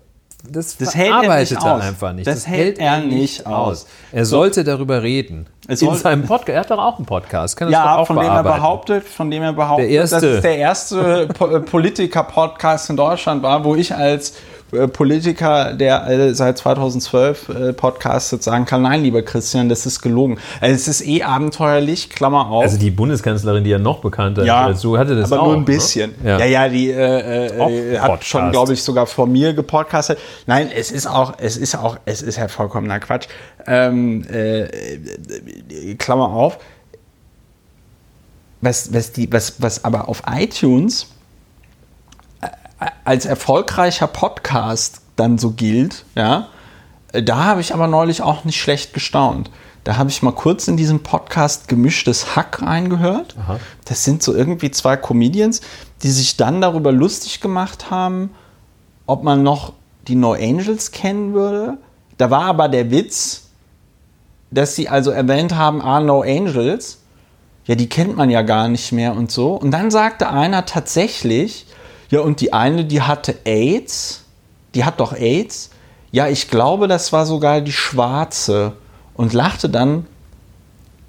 das, 0.48 0.78
das 0.78 0.94
verarbeitet 0.94 1.58
er, 1.62 1.68
er 1.68 1.82
einfach 1.82 2.14
nicht. 2.14 2.26
Das, 2.26 2.36
das 2.36 2.48
hält, 2.48 2.80
hält, 2.80 2.80
er 2.80 3.00
nicht 3.02 3.46
aus. 3.46 3.88
Er 4.12 4.26
so. 4.26 4.38
sollte 4.38 4.64
darüber 4.64 5.04
reden. 5.04 5.48
Es 5.68 5.82
in 5.82 5.94
seinem 5.96 6.26
Podcast. 6.26 6.50
Er 6.50 6.60
hat 6.62 6.72
doch 6.72 6.80
auch 6.80 6.98
einen 6.98 7.06
Podcast. 7.06 7.58
Kann 7.58 7.70
ja, 7.70 7.98
auch 7.98 8.08
von 8.08 8.16
dem 8.16 8.26
er 8.26 8.44
behauptet, 8.44 9.04
von 9.04 9.30
dem 9.30 9.44
er 9.44 9.54
behauptet, 9.54 9.96
dass 9.96 10.12
es 10.14 10.42
der 10.42 10.58
erste 10.58 11.28
Politiker-Podcast 11.28 12.90
in 12.90 12.98
Deutschland 12.98 13.44
war, 13.44 13.64
wo 13.64 13.76
ich 13.76 13.94
als 13.94 14.32
äh, 14.32 14.34
Politiker, 14.72 15.74
der 15.74 16.08
äh, 16.08 16.34
seit 16.36 16.58
2012 16.60 17.50
äh, 17.50 17.74
podcastet, 17.74 18.44
sagen 18.44 18.66
kann, 18.66 18.84
nein, 18.84 19.02
lieber 19.02 19.24
Christian, 19.24 19.68
das 19.68 19.86
ist 19.86 20.02
gelogen. 20.02 20.38
Also 20.62 20.76
es 20.76 20.88
ist 20.88 21.08
eh 21.08 21.24
abenteuerlich, 21.24 22.10
Klammer 22.10 22.50
auf. 22.50 22.64
Also 22.64 22.78
die 22.78 22.92
Bundeskanzlerin, 22.92 23.64
die 23.64 23.72
ja 23.72 23.80
noch 23.80 24.00
bekannter 24.00 24.46
ja, 24.46 24.70
ist, 24.70 24.84
du 24.84 24.98
hatte 24.98 25.16
das 25.16 25.32
aber 25.32 25.42
auch, 25.42 25.46
nur 25.48 25.56
ein 25.56 25.60
ne? 25.62 25.66
bisschen. 25.66 26.14
Ne? 26.22 26.30
Ja. 26.30 26.40
ja, 26.40 26.46
ja, 26.46 26.70
die 26.70 26.92
äh, 26.92 27.48
äh, 27.48 28.00
hat 28.00 28.24
schon, 28.24 28.52
glaube 28.52 28.74
ich, 28.74 28.84
sogar 28.84 29.08
vor 29.08 29.26
mir 29.26 29.54
gepodcastet. 29.54 30.20
Nein, 30.46 30.70
es 30.76 30.92
ist 30.92 31.08
auch, 31.08 31.34
es 31.40 31.58
ist 31.58 31.76
auch, 31.76 31.98
es 32.06 32.22
ist 32.22 32.38
ja 32.38 32.48
vollkommener 32.48 33.00
Quatsch. 33.00 33.28
Ähm, 33.66 34.24
äh, 34.30 35.96
Klammer 35.96 36.30
auf. 36.30 36.60
Was, 38.62 38.94
was, 38.94 39.14
die, 39.14 39.32
was, 39.32 39.62
was 39.62 39.84
aber 39.84 40.10
auf 40.10 40.24
iTunes 40.28 41.08
als 43.04 43.26
erfolgreicher 43.26 44.08
Podcast 44.08 45.02
dann 45.16 45.38
so 45.38 45.52
gilt, 45.52 46.06
ja, 46.16 46.48
da 47.12 47.44
habe 47.44 47.62
ich 47.62 47.74
aber 47.74 47.88
neulich 47.88 48.22
auch 48.22 48.46
nicht 48.46 48.62
schlecht 48.62 48.94
gestaunt. 48.94 49.50
Da 49.84 49.98
habe 49.98 50.10
ich 50.10 50.22
mal 50.22 50.34
kurz 50.34 50.68
in 50.68 50.78
diesem 50.78 51.02
Podcast 51.02 51.68
gemischtes 51.68 52.36
Hack 52.36 52.62
reingehört. 52.62 53.36
Aha. 53.40 53.60
Das 53.86 54.04
sind 54.04 54.22
so 54.22 54.36
irgendwie 54.36 54.72
zwei 54.72 54.98
Comedians, 54.98 55.62
die 56.04 56.12
sich 56.12 56.38
dann 56.38 56.62
darüber 56.62 56.92
lustig 56.92 57.42
gemacht 57.42 57.90
haben, 57.90 58.32
ob 59.08 59.24
man 59.24 59.42
noch 59.42 59.74
die 60.08 60.16
No 60.16 60.34
Angels 60.34 60.92
kennen 60.92 61.34
würde. 61.34 61.78
Da 62.18 62.30
war 62.30 62.44
aber 62.44 62.68
der 62.68 62.92
Witz, 62.92 63.48
dass 64.52 64.76
sie 64.76 64.90
also 64.90 65.12
erwähnt 65.12 65.56
haben, 65.56 65.82
ah, 65.82 66.00
No 66.00 66.22
Angels. 66.22 67.00
Ja, 67.66 67.76
die 67.76 67.90
kennt 67.90 68.18
man 68.18 68.30
ja 68.30 68.42
gar 68.42 68.68
nicht 68.68 68.92
mehr 68.92 69.16
und 69.16 69.32
so. 69.32 69.54
Und 69.54 69.72
dann 69.72 69.92
sagte 69.92 70.30
einer 70.30 70.66
tatsächlich, 70.66 71.66
ja, 72.10 72.22
und 72.22 72.42
die 72.42 72.54
eine, 72.54 72.86
die 72.86 73.02
hatte 73.02 73.38
AIDS. 73.46 74.24
Die 74.76 74.84
hat 74.84 75.00
doch 75.00 75.14
AIDS. 75.14 75.70
Ja, 76.12 76.28
ich 76.28 76.50
glaube, 76.50 76.88
das 76.88 77.14
war 77.14 77.26
sogar 77.26 77.62
die 77.62 77.72
Schwarze. 77.72 78.74
Und 79.14 79.34
lachte 79.34 79.70
dann, 79.70 80.06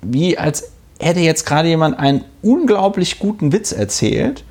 wie 0.02 0.36
als 0.36 0.70
hätte 0.98 1.20
jetzt 1.20 1.46
gerade 1.46 1.68
jemand 1.68 1.98
einen 1.98 2.24
unglaublich 2.42 3.18
guten 3.18 3.52
Witz 3.52 3.72
erzählt. 3.72 4.44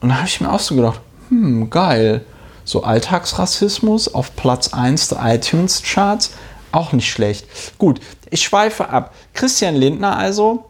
Und 0.00 0.10
da 0.10 0.16
habe 0.16 0.28
ich 0.28 0.40
mir 0.40 0.52
auch 0.52 0.60
so 0.60 0.76
gedacht, 0.76 1.00
hm, 1.28 1.70
geil. 1.70 2.24
So 2.64 2.84
Alltagsrassismus 2.84 4.14
auf 4.14 4.36
Platz 4.36 4.72
1 4.72 5.08
der 5.08 5.34
iTunes-Charts, 5.34 6.32
auch 6.70 6.92
nicht 6.92 7.10
schlecht. 7.10 7.46
Gut, 7.78 8.00
ich 8.30 8.42
schweife 8.42 8.90
ab. 8.90 9.14
Christian 9.32 9.74
Lindner 9.74 10.16
also, 10.16 10.66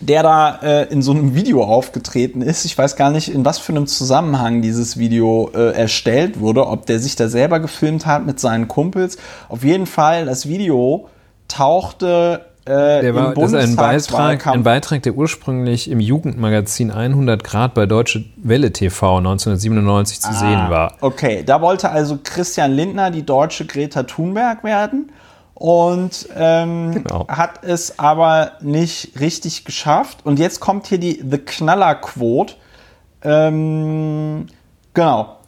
der 0.00 0.22
da 0.22 0.58
äh, 0.62 0.92
in 0.92 1.02
so 1.02 1.12
einem 1.12 1.34
Video 1.34 1.64
aufgetreten 1.64 2.42
ist. 2.42 2.64
Ich 2.64 2.76
weiß 2.76 2.96
gar 2.96 3.10
nicht, 3.10 3.32
in 3.32 3.44
was 3.44 3.58
für 3.58 3.72
einem 3.72 3.86
Zusammenhang 3.86 4.62
dieses 4.62 4.98
Video 4.98 5.50
äh, 5.54 5.72
erstellt 5.72 6.40
wurde, 6.40 6.66
ob 6.66 6.86
der 6.86 6.98
sich 6.98 7.16
da 7.16 7.28
selber 7.28 7.60
gefilmt 7.60 8.06
hat 8.06 8.26
mit 8.26 8.38
seinen 8.38 8.68
Kumpels. 8.68 9.16
Auf 9.48 9.64
jeden 9.64 9.86
Fall, 9.86 10.26
das 10.26 10.46
Video 10.48 11.08
tauchte 11.48 12.46
äh, 12.66 13.00
der 13.00 13.14
war, 13.14 13.32
das 13.32 13.52
ist 13.52 13.54
ein 13.54 13.76
Beitrag, 13.76 14.46
ein 14.48 14.64
Beitrag, 14.64 15.00
der 15.04 15.14
ursprünglich 15.14 15.88
im 15.88 16.00
Jugendmagazin 16.00 16.90
100 16.90 17.44
Grad 17.44 17.74
bei 17.74 17.86
Deutsche 17.86 18.24
Welle 18.36 18.72
TV 18.72 19.18
1997 19.18 20.20
zu 20.20 20.28
ah, 20.30 20.32
sehen 20.32 20.70
war. 20.70 20.94
Okay, 21.00 21.44
da 21.46 21.60
wollte 21.60 21.90
also 21.90 22.18
Christian 22.22 22.72
Lindner 22.72 23.12
die 23.12 23.24
deutsche 23.24 23.66
Greta 23.66 24.02
Thunberg 24.02 24.64
werden 24.64 25.12
und 25.56 26.28
ähm, 26.36 26.92
genau. 26.92 27.26
hat 27.28 27.64
es 27.64 27.98
aber 27.98 28.52
nicht 28.60 29.18
richtig 29.18 29.64
geschafft. 29.64 30.18
Und 30.24 30.38
jetzt 30.38 30.60
kommt 30.60 30.86
hier 30.86 30.98
die 30.98 31.24
The 31.28 31.38
Knaller-Quote. 31.38 32.54
Ähm, 33.22 34.48
genau. 34.92 35.38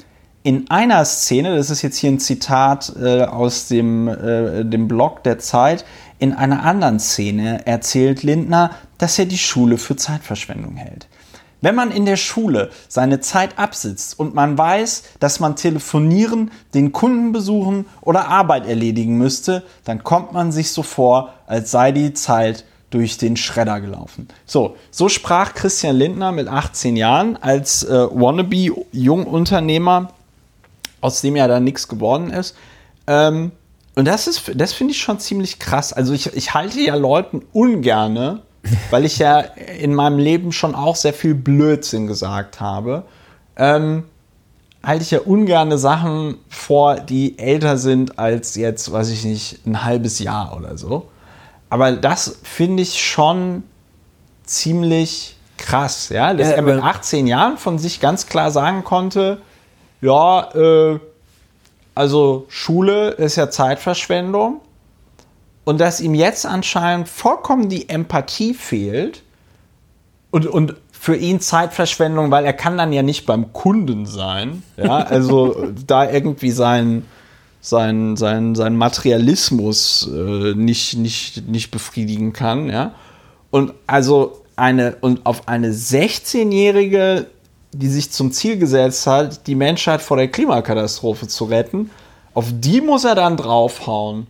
In 0.45 0.71
einer 0.71 1.05
Szene, 1.05 1.55
das 1.55 1.69
ist 1.69 1.83
jetzt 1.83 1.99
hier 1.99 2.11
ein 2.11 2.21
Zitat 2.21 2.91
äh, 2.99 3.25
aus 3.25 3.69
dem, 3.69 4.09
äh, 4.09 4.65
dem 4.65 4.89
Blog 4.89 5.23
der 5.25 5.39
Zeit, 5.41 5.85
in 6.19 6.33
einer 6.33 6.65
anderen 6.65 7.01
Szene 7.01 7.67
erzählt 7.67 8.23
Lindner, 8.23 8.71
dass 8.97 9.19
er 9.19 9.27
die 9.27 9.37
Schule 9.37 9.77
für 9.77 9.95
Zeitverschwendung 9.95 10.77
hält. 10.77 11.07
Wenn 11.61 11.75
man 11.75 11.91
in 11.91 12.07
der 12.07 12.17
Schule 12.17 12.71
seine 12.89 13.21
Zeit 13.21 13.59
absitzt 13.59 14.19
und 14.19 14.35
man 14.35 14.57
weiß, 14.57 15.03
dass 15.19 15.41
man 15.41 15.57
telefonieren, 15.57 16.51
den 16.75 16.93
Kunden 16.93 17.33
besuchen 17.33 17.87
oder 18.01 18.29
Arbeit 18.29 18.67
erledigen 18.67 19.19
müsste, 19.19 19.65
dann 19.85 20.05
kommt 20.05 20.33
man 20.33 20.53
sich 20.53 20.71
so 20.71 20.83
vor, 20.83 21.35
als 21.47 21.71
sei 21.71 21.93
die 21.93 22.15
Zeit 22.15 22.65
durch 22.91 23.19
den 23.19 23.37
Schredder 23.37 23.81
gelaufen. 23.81 24.29
So, 24.47 24.77
so 24.91 25.09
sprach 25.09 25.55
Christian 25.55 25.97
Lindner 25.97 26.33
mit 26.33 26.49
18 26.49 26.97
Jahren 26.97 27.37
als 27.37 27.83
äh, 27.83 28.07
Wannabe-Jungunternehmer, 28.11 30.13
aus 31.01 31.21
dem 31.21 31.37
ja 31.37 31.47
dann 31.49 31.65
nichts 31.65 31.89
geworden 31.89 32.31
ist. 32.31 32.57
Ähm, 33.07 33.53
und 33.95 34.07
das 34.07 34.43
das 34.55 34.73
finde 34.73 34.93
ich 34.93 35.01
schon 35.01 35.19
ziemlich 35.19 35.59
krass. 35.59 35.93
Also 35.93 36.13
ich, 36.13 36.35
ich 36.35 36.55
halte 36.55 36.81
ja 36.81 36.95
Leuten 36.95 37.43
ungerne 37.53 38.43
weil 38.91 39.05
ich 39.05 39.19
ja 39.19 39.41
in 39.41 39.95
meinem 39.95 40.19
Leben 40.19 40.53
schon 40.53 40.75
auch 40.75 40.97
sehr 40.97 41.13
viel 41.13 41.35
Blödsinn 41.35 42.07
gesagt 42.07 42.61
habe, 42.61 43.05
ähm, 43.57 44.05
halte 44.83 45.03
ich 45.03 45.11
ja 45.11 45.21
ungerne 45.21 45.79
Sachen 45.79 46.37
vor, 46.49 46.97
die 46.97 47.39
älter 47.39 47.77
sind 47.77 48.19
als 48.19 48.55
jetzt, 48.55 48.91
weiß 48.93 49.11
ich 49.11 49.25
nicht, 49.25 49.67
ein 49.67 49.85
halbes 49.85 50.19
Jahr 50.19 50.57
oder 50.57 50.79
so. 50.79 51.09
Aber 51.71 51.93
das 51.93 52.39
finde 52.43 52.83
ich 52.83 53.05
schon 53.05 53.65
ziemlich 54.45 55.37
krass, 55.59 56.09
ja, 56.09 56.33
dass 56.33 56.49
ja, 56.49 56.55
er 56.55 56.63
mit 56.63 56.83
18 56.83 57.27
Jahren 57.27 57.59
von 57.59 57.79
sich 57.79 58.01
ganz 58.01 58.27
klar 58.27 58.51
sagen 58.51 58.85
konnte, 58.85 59.39
ja, 60.01 60.49
äh, 60.55 61.01
also 61.95 62.47
Schule 62.49 63.11
ist 63.11 63.37
ja 63.37 63.51
Zeitverschwendung 63.51 64.61
und 65.69 65.83
dass 65.83 66.01
ihm 66.01 66.15
jetzt 66.15 66.47
anscheinend 66.47 67.11
vollkommen 67.11 67.69
die 67.69 67.91
Empathie 67.91 68.55
fehlt 68.55 69.23
und, 70.31 70.47
und 70.47 70.77
für 70.91 71.15
ihn 71.15 71.41
Zeitverschwendung, 71.41 72.31
weil 72.31 72.47
er 72.47 72.55
kann 72.55 72.79
dann 72.79 72.91
ja 72.91 73.03
nicht 73.03 73.27
beim 73.27 73.53
Kunden 73.53 74.07
sein. 74.07 74.63
Ja, 74.79 74.97
also 74.97 75.67
da 75.87 76.11
irgendwie 76.11 76.53
sein, 76.53 77.05
sein, 77.61 78.17
sein, 78.17 78.55
sein 78.55 78.79
Materialismus 78.79 80.09
äh, 80.11 80.55
nicht, 80.55 80.97
nicht, 80.97 81.47
nicht 81.47 81.71
befriedigen 81.71 82.33
kann. 82.33 82.71
Ja. 82.71 82.95
Und 83.51 83.75
also 83.87 84.41
eine, 84.57 84.97
und 85.03 85.27
auf 85.27 85.49
eine 85.49 85.73
16-Jährige, 85.73 87.27
die 87.73 87.89
sich 87.89 88.11
zum 88.11 88.33
Ziel 88.33 88.57
gesetzt 88.57 89.07
hat, 89.07 89.47
die 89.47 89.55
Menschheit 89.55 90.01
vor 90.01 90.17
der 90.17 90.29
Klimakatastrophe 90.29 91.29
zu 91.29 91.45
retten, 91.45 91.91
auf 92.33 92.47
die 92.51 92.81
muss 92.81 93.05
er 93.05 93.15
dann 93.15 93.37
draufhauen 93.37 94.29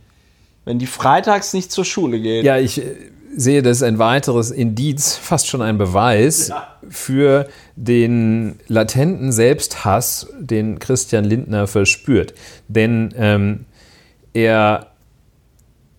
wenn 0.68 0.78
die 0.78 0.86
freitags 0.86 1.54
nicht 1.54 1.72
zur 1.72 1.86
Schule 1.86 2.20
geht. 2.20 2.44
Ja, 2.44 2.58
ich 2.58 2.78
äh, 2.78 2.94
sehe 3.34 3.62
das 3.62 3.82
ein 3.82 3.98
weiteres 3.98 4.50
Indiz, 4.50 5.16
fast 5.22 5.48
schon 5.48 5.62
ein 5.62 5.78
Beweis 5.78 6.48
ja. 6.48 6.76
für 6.88 7.48
den 7.74 8.56
latenten 8.68 9.32
Selbsthass, 9.32 10.28
den 10.38 10.78
Christian 10.78 11.24
Lindner 11.24 11.66
verspürt. 11.66 12.34
Denn 12.68 13.14
ähm, 13.16 13.64
er 14.34 14.88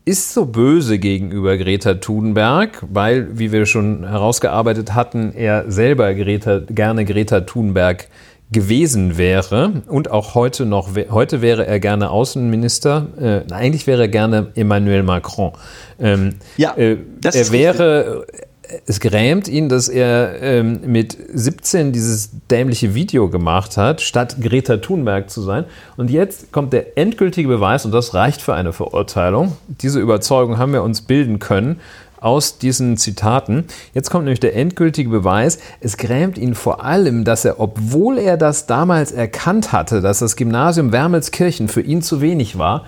ist 0.05 0.33
so 0.33 0.45
böse 0.45 0.99
gegenüber 0.99 1.57
Greta 1.57 1.95
Thunberg, 1.95 2.83
weil, 2.91 3.39
wie 3.39 3.51
wir 3.51 3.65
schon 3.65 4.07
herausgearbeitet 4.07 4.93
hatten, 4.93 5.33
er 5.33 5.71
selber 5.71 6.13
Greta, 6.13 6.61
gerne 6.67 7.05
Greta 7.05 7.41
Thunberg 7.41 8.07
gewesen 8.51 9.17
wäre 9.17 9.83
und 9.87 10.09
auch 10.09 10.33
heute 10.33 10.65
noch, 10.65 10.89
heute 11.11 11.41
wäre 11.41 11.67
er 11.67 11.79
gerne 11.79 12.09
Außenminister, 12.09 13.45
äh, 13.49 13.53
eigentlich 13.53 13.85
wäre 13.85 14.03
er 14.03 14.07
gerne 14.07 14.47
Emmanuel 14.55 15.03
Macron. 15.03 15.51
Ähm, 15.99 16.35
ja, 16.57 16.73
äh, 16.75 16.97
er 17.23 17.51
wäre, 17.51 18.25
richtig. 18.27 18.81
es 18.87 18.99
grämt 18.99 19.47
ihn, 19.47 19.69
dass 19.69 19.87
er 19.87 20.41
ähm, 20.41 20.79
mit 20.83 21.15
17 21.31 21.91
dieses 21.91 22.31
dämliche 22.49 22.95
Video 22.95 23.29
gemacht 23.29 23.77
hat, 23.77 24.01
statt 24.01 24.37
Greta 24.41 24.77
Thunberg 24.77 25.29
zu 25.29 25.41
sein. 25.41 25.65
Und 25.95 26.09
jetzt 26.09 26.51
kommt 26.51 26.73
der 26.73 26.97
endgültige 26.97 27.47
Beweis, 27.47 27.85
und 27.85 27.91
das 27.91 28.15
reicht 28.15 28.41
für 28.41 28.55
eine 28.55 28.73
Verurteilung. 28.73 29.57
Diese 29.67 29.99
Überzeugung 29.99 30.57
haben 30.57 30.73
wir 30.73 30.81
uns 30.81 31.01
bilden 31.01 31.37
können 31.37 31.79
aus 32.21 32.57
diesen 32.57 32.97
Zitaten. 32.97 33.65
Jetzt 33.93 34.09
kommt 34.09 34.25
nämlich 34.25 34.39
der 34.39 34.55
endgültige 34.55 35.09
Beweis. 35.09 35.59
Es 35.79 35.97
grämt 35.97 36.37
ihn 36.37 36.55
vor 36.55 36.83
allem, 36.83 37.23
dass 37.23 37.45
er, 37.45 37.59
obwohl 37.59 38.17
er 38.17 38.37
das 38.37 38.65
damals 38.65 39.11
erkannt 39.11 39.71
hatte, 39.71 40.01
dass 40.01 40.19
das 40.19 40.35
Gymnasium 40.35 40.91
Wermelskirchen 40.91 41.67
für 41.67 41.81
ihn 41.81 42.01
zu 42.01 42.21
wenig 42.21 42.57
war, 42.57 42.85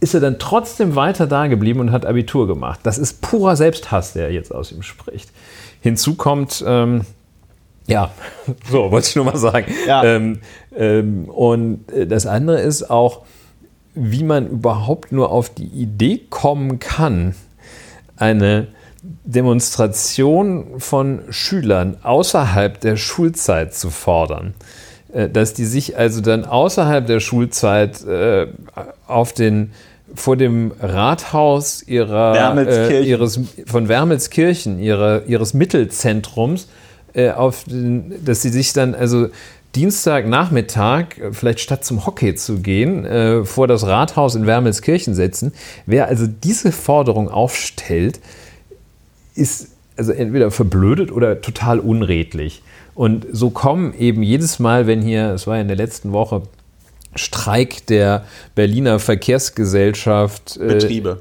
ist 0.00 0.14
er 0.14 0.20
dann 0.20 0.38
trotzdem 0.38 0.96
weiter 0.96 1.26
da 1.26 1.46
geblieben 1.46 1.80
und 1.80 1.92
hat 1.92 2.06
Abitur 2.06 2.46
gemacht. 2.46 2.80
Das 2.82 2.98
ist 2.98 3.20
purer 3.20 3.56
Selbsthass, 3.56 4.14
der 4.14 4.32
jetzt 4.32 4.54
aus 4.54 4.72
ihm 4.72 4.82
spricht. 4.82 5.30
Hinzu 5.82 6.14
kommt, 6.14 6.64
ähm, 6.66 7.02
ja, 7.86 8.10
so 8.70 8.90
wollte 8.90 9.08
ich 9.08 9.16
nur 9.16 9.26
mal 9.26 9.36
sagen. 9.36 9.66
Ja. 9.86 10.04
Ähm, 10.04 10.40
ähm, 10.76 11.24
und 11.26 11.84
das 12.06 12.26
andere 12.26 12.60
ist 12.60 12.90
auch, 12.90 13.22
wie 13.94 14.22
man 14.22 14.48
überhaupt 14.48 15.12
nur 15.12 15.30
auf 15.30 15.50
die 15.50 15.66
Idee 15.66 16.20
kommen 16.30 16.78
kann, 16.78 17.34
eine 18.20 18.68
Demonstration 19.02 20.78
von 20.78 21.22
Schülern 21.30 21.96
außerhalb 22.02 22.80
der 22.80 22.96
Schulzeit 22.96 23.74
zu 23.74 23.90
fordern. 23.90 24.54
Äh, 25.12 25.28
dass 25.28 25.54
die 25.54 25.64
sich 25.64 25.96
also 25.96 26.20
dann 26.20 26.44
außerhalb 26.44 27.06
der 27.06 27.20
Schulzeit 27.20 28.04
äh, 28.04 28.46
auf 29.06 29.32
den 29.32 29.72
vor 30.14 30.36
dem 30.36 30.72
Rathaus 30.80 31.84
ihrer, 31.86 32.56
äh, 32.58 33.02
ihres, 33.02 33.40
von 33.66 33.88
Wermelskirchen, 33.88 34.80
ihrer, 34.80 35.24
ihres 35.26 35.54
Mittelzentrums, 35.54 36.66
äh, 37.12 37.30
auf 37.30 37.64
den, 37.64 38.24
dass 38.24 38.42
sie 38.42 38.48
sich 38.50 38.72
dann 38.72 38.94
also 38.94 39.28
Dienstagnachmittag, 39.74 41.06
vielleicht 41.32 41.60
statt 41.60 41.84
zum 41.84 42.04
Hockey 42.04 42.34
zu 42.34 42.58
gehen, 42.58 43.04
äh, 43.04 43.44
vor 43.44 43.68
das 43.68 43.86
Rathaus 43.86 44.34
in 44.34 44.46
Wermelskirchen 44.46 45.14
setzen. 45.14 45.52
Wer 45.86 46.06
also 46.06 46.26
diese 46.26 46.72
Forderung 46.72 47.28
aufstellt, 47.28 48.20
ist 49.34 49.68
also 49.96 50.12
entweder 50.12 50.50
verblödet 50.50 51.12
oder 51.12 51.40
total 51.40 51.78
unredlich. 51.78 52.62
Und 52.94 53.26
so 53.30 53.50
kommen 53.50 53.94
eben 53.94 54.22
jedes 54.22 54.58
Mal, 54.58 54.86
wenn 54.86 55.02
hier, 55.02 55.30
es 55.30 55.46
war 55.46 55.56
ja 55.56 55.62
in 55.62 55.68
der 55.68 55.76
letzten 55.76 56.12
Woche, 56.12 56.42
Streik 57.14 57.86
der 57.86 58.24
Berliner 58.54 58.98
Verkehrsgesellschaft. 58.98 60.56
Äh, 60.56 60.66
Betriebe. 60.66 61.20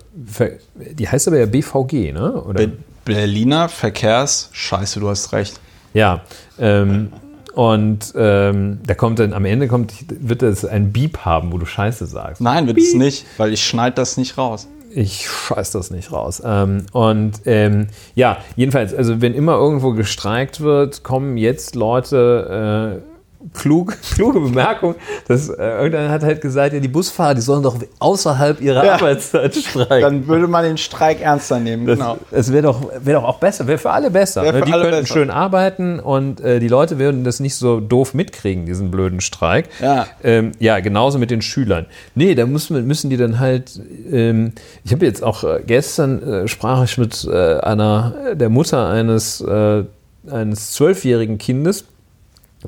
Die 0.78 1.08
heißt 1.08 1.28
aber 1.28 1.40
ja 1.40 1.46
BVG, 1.46 2.14
ne? 2.14 2.42
Oder? 2.44 2.68
Be 2.68 2.72
Berliner 3.06 3.70
Verkehrs. 3.70 4.50
Scheiße, 4.52 5.00
du 5.00 5.10
hast 5.10 5.34
recht. 5.34 5.60
Ja. 5.96 6.22
Ähm, 6.60 7.12
und 7.60 8.14
ähm, 8.16 8.80
da 8.88 8.94
kommt 8.94 9.20
dann 9.20 9.34
am 9.34 9.44
Ende 9.44 9.68
kommt, 9.68 9.92
wird 10.08 10.44
es 10.44 10.64
ein 10.64 10.94
Beep 10.94 11.18
haben, 11.26 11.52
wo 11.52 11.58
du 11.58 11.66
Scheiße 11.66 12.06
sagst. 12.06 12.40
Nein, 12.40 12.68
wird 12.68 12.78
Beep. 12.78 12.86
es 12.86 12.94
nicht, 12.94 13.26
weil 13.36 13.52
ich 13.52 13.62
schneide 13.66 13.98
das 13.98 14.16
nicht 14.16 14.38
raus. 14.38 14.70
Ich 14.92 15.28
scheiß 15.30 15.72
das 15.72 15.92
nicht 15.92 16.14
raus. 16.14 16.42
Ähm, 16.46 16.86
und 16.94 17.42
ähm, 17.44 17.88
ja, 18.16 18.38
jedenfalls, 18.56 18.94
also 18.94 19.20
wenn 19.22 19.34
immer 19.34 19.56
irgendwo 19.56 19.92
gestreikt 19.92 20.62
wird, 20.62 21.04
kommen 21.04 21.36
jetzt 21.36 21.76
Leute 21.76 23.02
äh, 23.04 23.09
klug, 23.54 23.98
kluge 24.14 24.40
Bemerkung. 24.40 24.96
Dass, 25.28 25.50
äh, 25.50 25.54
irgendeiner 25.56 26.10
hat 26.10 26.24
halt 26.24 26.42
gesagt, 26.42 26.74
ja, 26.74 26.80
die 26.80 26.88
Busfahrer, 26.88 27.36
die 27.36 27.42
sollen 27.42 27.64
doch 27.64 27.78
außerhalb 28.00 28.62
ihrer 28.62 28.86
ja, 28.86 28.94
Arbeitszeit 28.94 29.56
streiken. 29.56 30.02
Dann 30.02 30.28
würde 30.28 30.48
man 30.48 30.64
den 30.64 30.78
Streik 30.78 31.22
ernster 31.22 31.60
nehmen, 31.60 31.86
das, 31.86 31.98
genau. 31.98 32.18
Es 32.32 32.52
wäre 32.52 32.64
doch, 32.64 32.82
wär 33.02 33.16
doch 33.16 33.24
auch 33.24 33.40
besser, 33.40 33.68
wäre 33.68 33.78
für 33.78 33.92
alle 33.92 34.12
besser. 34.12 34.44
Für 34.44 34.62
die 34.62 34.74
alle 34.74 34.84
könnten 34.84 35.02
besser. 35.02 35.14
schön 35.14 35.30
arbeiten 35.30 36.00
und 36.00 36.42
äh, 36.42 36.60
die 36.60 36.68
Leute 36.68 37.00
würden 37.00 37.24
das 37.24 37.40
nicht 37.40 37.56
so 37.56 37.80
doof 37.80 38.14
mitkriegen, 38.14 38.66
diesen 38.66 38.92
blöden 38.92 39.22
Streik. 39.22 39.70
Ja, 39.82 40.08
ähm, 40.24 40.52
ja 40.60 40.80
genauso 40.80 41.20
mit 41.20 41.32
den 41.32 41.42
Schülern. 41.42 41.86
Nee, 42.16 42.36
da 42.36 42.46
müssen, 42.46 42.86
müssen 42.88 43.10
die 43.10 43.18
dann 43.18 43.40
halt, 43.40 43.80
ähm, 44.12 44.54
ich 44.84 44.92
habe 44.92 45.06
jetzt 45.06 45.24
auch 45.24 45.44
äh, 45.44 45.62
gestern 45.66 46.22
äh, 46.24 46.48
sprach 46.48 46.84
ich 46.84 46.98
mit 46.98 47.28
äh, 47.32 47.60
einer, 47.60 48.36
der 48.36 48.50
Mutter 48.50 48.90
eines, 48.90 49.42
äh, 49.42 49.84
eines 50.30 50.72
zwölfjährigen 50.72 51.38
Kindes, 51.38 51.86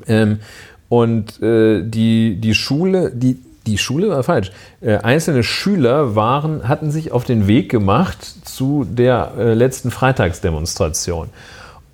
ähm, 0.06 0.40
und 0.88 1.42
äh, 1.42 1.82
die, 1.82 2.36
die 2.36 2.54
Schule, 2.54 3.10
die, 3.14 3.38
die 3.66 3.78
Schule 3.78 4.10
war 4.10 4.22
falsch. 4.22 4.52
Äh, 4.80 4.98
einzelne 4.98 5.42
Schüler 5.42 6.14
waren, 6.14 6.68
hatten 6.68 6.90
sich 6.90 7.12
auf 7.12 7.24
den 7.24 7.46
Weg 7.46 7.70
gemacht 7.70 8.18
zu 8.44 8.86
der 8.88 9.32
äh, 9.38 9.54
letzten 9.54 9.90
Freitagsdemonstration. 9.90 11.30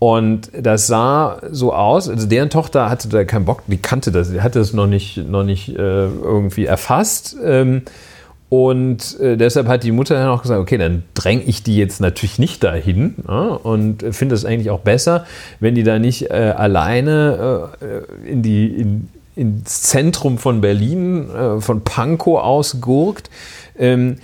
Und 0.01 0.51
das 0.53 0.87
sah 0.87 1.41
so 1.51 1.73
aus, 1.73 2.09
also 2.09 2.27
deren 2.27 2.51
Tochter 2.51 2.89
hatte 2.89 3.09
da 3.09 3.25
keinen 3.25 3.45
Bock, 3.45 3.63
die 3.67 3.79
kannte 3.79 4.13
das, 4.13 4.31
die 4.31 4.41
hatte 4.41 4.61
es 4.61 4.73
noch 4.73 4.87
nicht, 4.87 5.17
noch 5.17 5.43
nicht 5.43 5.71
äh, 5.71 5.73
irgendwie 5.77 6.67
erfasst. 6.67 7.37
Ähm, 7.43 7.83
und 8.51 9.21
äh, 9.21 9.37
deshalb 9.37 9.69
hat 9.69 9.83
die 9.83 9.93
Mutter 9.93 10.15
dann 10.15 10.29
auch 10.29 10.41
gesagt, 10.41 10.61
okay, 10.61 10.79
dann 10.79 11.03
dränge 11.15 11.43
ich 11.43 11.63
die 11.63 11.77
jetzt 11.77 12.01
natürlich 12.01 12.39
nicht 12.39 12.65
dahin 12.65 13.17
ja, 13.27 13.41
und 13.41 14.03
finde 14.13 14.35
es 14.35 14.45
eigentlich 14.47 14.71
auch 14.71 14.81
besser, 14.81 15.27
wenn 15.61 15.75
die 15.75 15.83
da 15.83 15.99
nicht 15.99 16.31
äh, 16.31 16.55
alleine 16.57 17.71
äh, 17.81 18.31
in 18.31 18.43
die, 18.43 18.69
in, 18.69 19.09
ins 19.37 19.83
Zentrum 19.83 20.39
von 20.39 20.63
Berlin, 20.63 21.29
äh, 21.31 21.61
von 21.61 21.83
Pankow 21.83 22.41
aus 22.41 22.81
gurkt. 22.81 23.29
Ähm, 23.79 24.17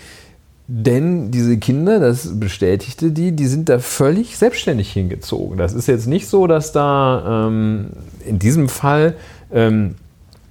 denn 0.67 1.31
diese 1.31 1.59
Kinder, 1.59 2.01
das 2.01 2.41
bestätigte 2.41 3.11
die, 3.11 3.33
die 3.33 3.47
sind 3.47 3.69
da 3.69 3.79
völlig 3.79 4.39
selbstständig 4.39 4.91
hingezogen. 4.91 5.59
Das 5.59 5.75
ist 5.75 5.87
jetzt 5.87 6.07
nicht 6.07 6.27
so, 6.27 6.47
dass 6.47 6.73
da 6.73 7.49
ähm, 7.49 7.91
in 8.25 8.39
diesem 8.39 8.71
Fall, 8.71 9.17
ähm, 9.53 9.97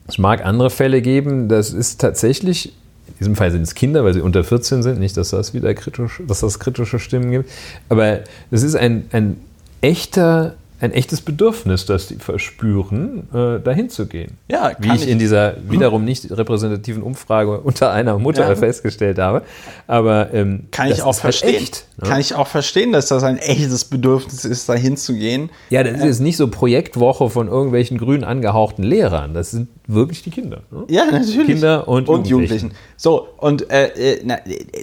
es 0.08 0.20
mag 0.20 0.46
andere 0.46 0.70
Fälle 0.70 1.02
geben, 1.02 1.50
das 1.50 1.74
ist 1.74 2.00
tatsächlich 2.00 2.74
in 3.08 3.14
diesem 3.20 3.36
Fall 3.36 3.52
sind 3.52 3.64
es 3.64 3.76
Kinder, 3.76 4.04
weil 4.04 4.14
sie 4.14 4.22
unter 4.22 4.44
14 4.44 4.84
sind, 4.84 5.00
nicht, 5.00 5.18
dass 5.18 5.30
das 5.30 5.54
wieder 5.54 5.74
kritisch, 5.74 6.22
dass 6.28 6.40
das 6.40 6.60
kritische 6.60 7.00
Stimmen 7.00 7.32
gibt. 7.32 7.50
Aber 7.90 8.22
es 8.52 8.64
ist 8.64 8.76
ein, 8.76 9.06
ein 9.12 9.38
echter 9.82 10.56
ein 10.84 10.92
echtes 10.92 11.22
Bedürfnis, 11.22 11.86
das 11.86 12.08
die 12.08 12.16
verspüren, 12.16 13.30
äh, 13.34 13.62
dahin 13.62 13.90
zu 13.90 14.06
gehen. 14.06 14.38
Ja, 14.50 14.74
Wie 14.80 14.90
ich, 14.90 15.04
ich, 15.04 15.08
in 15.08 15.18
dieser 15.18 15.56
wiederum 15.70 16.04
nicht 16.04 16.30
repräsentativen 16.30 17.02
Umfrage 17.02 17.62
unter 17.62 17.92
einer 17.92 18.20
Mutter 18.20 18.50
ja. 18.50 18.56
festgestellt 18.56 19.18
habe. 19.18 19.44
Aber 19.88 20.34
ähm, 20.34 20.66
kann 20.72 20.92
ich 20.92 21.02
auch 21.02 21.14
halt 21.14 21.16
verstehen. 21.16 21.56
Echt, 21.56 21.86
ne? 22.02 22.10
Kann 22.10 22.20
ich 22.20 22.36
auch 22.36 22.48
verstehen, 22.48 22.92
dass 22.92 23.08
das 23.08 23.24
ein 23.24 23.38
echtes 23.38 23.86
Bedürfnis 23.86 24.44
ist, 24.44 24.68
dahin 24.68 24.98
zu 24.98 25.14
gehen. 25.14 25.50
Ja, 25.70 25.84
das 25.84 26.00
ist 26.00 26.04
jetzt 26.04 26.20
nicht 26.20 26.36
so 26.36 26.50
Projektwoche 26.50 27.30
von 27.30 27.48
irgendwelchen 27.48 27.98
grün 27.98 28.26
angehauchten 28.26 28.84
Lehrern. 28.84 29.34
Das 29.34 29.52
sind 29.52 29.70
wirklich 29.94 30.24
die 30.24 30.30
Kinder. 30.30 30.62
Ne? 30.72 30.86
Ja, 30.90 31.06
natürlich. 31.06 31.48
Kinder 31.48 31.88
und, 31.88 32.10
und 32.10 32.28
Jugendlichen. 32.28 32.70
Jugendlichen. 32.70 32.72
So, 32.98 33.28
und 33.38 33.70
äh, 33.72 33.88
äh 33.88 34.22
na, 34.24 34.38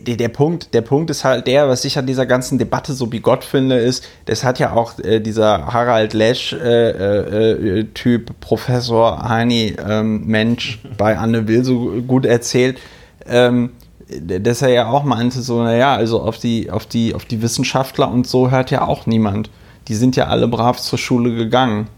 der, 0.06 0.16
der, 0.16 0.28
Punkt, 0.28 0.74
der 0.74 0.82
Punkt 0.82 1.10
ist 1.10 1.24
halt 1.24 1.46
der, 1.46 1.68
was 1.68 1.84
ich 1.84 1.98
an 1.98 2.06
dieser 2.06 2.26
ganzen 2.26 2.58
Debatte 2.58 2.92
so 2.92 3.06
bigott 3.06 3.44
finde, 3.44 3.76
ist, 3.76 4.04
das 4.26 4.44
hat 4.44 4.58
ja 4.58 4.72
auch 4.72 4.98
äh, 4.98 5.20
dieser 5.20 5.66
Harald 5.72 6.14
Lesch-Typ, 6.14 6.60
äh, 6.62 8.32
äh, 8.32 8.34
Professor 8.40 9.28
Heini 9.28 9.76
ähm, 9.86 10.26
Mensch 10.26 10.80
bei 10.98 11.16
Anne 11.16 11.48
Will 11.48 11.64
so 11.64 12.02
gut 12.06 12.26
erzählt. 12.26 12.78
Ähm, 13.26 13.70
dass 14.20 14.62
er 14.62 14.70
ja 14.70 14.88
auch 14.88 15.04
meinte, 15.04 15.40
so, 15.40 15.62
naja, 15.62 15.94
also 15.94 16.20
auf 16.20 16.38
die, 16.38 16.70
auf, 16.70 16.86
die, 16.86 17.14
auf 17.14 17.24
die 17.24 17.42
Wissenschaftler 17.42 18.10
und 18.10 18.26
so 18.26 18.50
hört 18.50 18.70
ja 18.70 18.86
auch 18.86 19.06
niemand. 19.06 19.50
Die 19.88 19.94
sind 19.94 20.16
ja 20.16 20.26
alle 20.26 20.48
brav 20.48 20.80
zur 20.80 20.98
Schule 20.98 21.34
gegangen. 21.34 21.88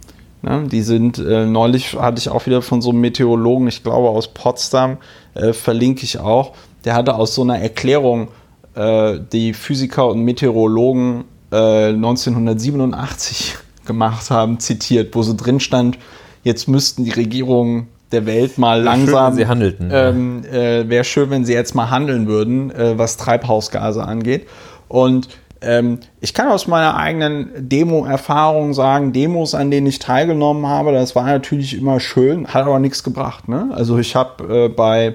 Ne? 0.43 0.65
Die 0.71 0.83
sind, 0.83 1.19
äh, 1.19 1.47
neulich 1.47 1.95
hatte 1.95 2.19
ich 2.19 2.29
auch 2.29 2.47
wieder 2.47 2.63
von 2.63 2.83
so 2.83 2.91
einem 2.91 3.01
Meteorologen, 3.01 3.69
ich 3.69 3.83
glaube 3.83 4.09
aus 4.09 4.29
Potsdam, 4.29 4.99
äh, 5.35 5.53
verlinke 5.53 6.05
ich 6.05 6.19
auch, 6.19 6.53
der 6.85 6.95
hatte 6.95 7.15
aus 7.15 7.35
so 7.35 7.43
einer 7.43 7.59
Erklärung 7.59 8.29
äh, 8.75 9.19
die 9.33 9.55
Physiker 9.55 10.09
und 10.09 10.23
Meteorologen 10.23 11.25
1987 11.51 13.55
äh, 13.55 13.59
gemacht 13.87 14.31
haben, 14.31 14.59
zitiert, 14.59 15.15
wo 15.15 15.23
so 15.23 15.35
drin 15.35 15.61
stand, 15.61 15.99
jetzt 16.45 16.67
müssten 16.67 17.05
die 17.05 17.11
Regierungen 17.11 17.89
der 18.11 18.27
Welt 18.27 18.59
mal 18.59 18.83
langsam. 18.83 19.07
Schön, 19.07 19.27
wenn 19.27 19.37
sie 19.37 19.47
handelten. 19.47 19.91
Ähm, 19.93 20.45
äh, 20.45 20.89
Wäre 20.89 21.05
schön, 21.05 21.31
wenn 21.31 21.45
sie 21.45 21.55
jetzt 21.55 21.75
mal 21.75 21.91
handeln 21.91 22.27
würden, 22.27 22.71
äh, 22.71 22.99
was 22.99 23.17
Treibhausgase 23.17 24.05
angeht. 24.05 24.47
Und 24.89 25.29
ähm, 25.63 26.01
ich 26.21 26.35
kann 26.35 26.49
aus 26.49 26.67
meiner 26.67 26.97
eigenen 26.97 27.51
Demo-Erfahrung 27.69 28.75
sagen, 28.75 29.13
Demos, 29.13 29.55
an 29.55 29.71
denen 29.71 29.87
ich 29.87 29.99
teilgenommen 29.99 30.67
habe, 30.67 30.93
das 30.93 31.15
war 31.15 31.25
natürlich 31.25 31.77
immer 31.77 32.01
schön, 32.01 32.49
hat 32.49 32.67
aber 32.67 32.79
nichts 32.79 33.03
gebracht. 33.03 33.49
Ne? 33.49 33.71
Also 33.73 33.99
ich 33.99 34.15
habe 34.17 34.65
äh, 34.65 34.69
bei, 34.69 35.15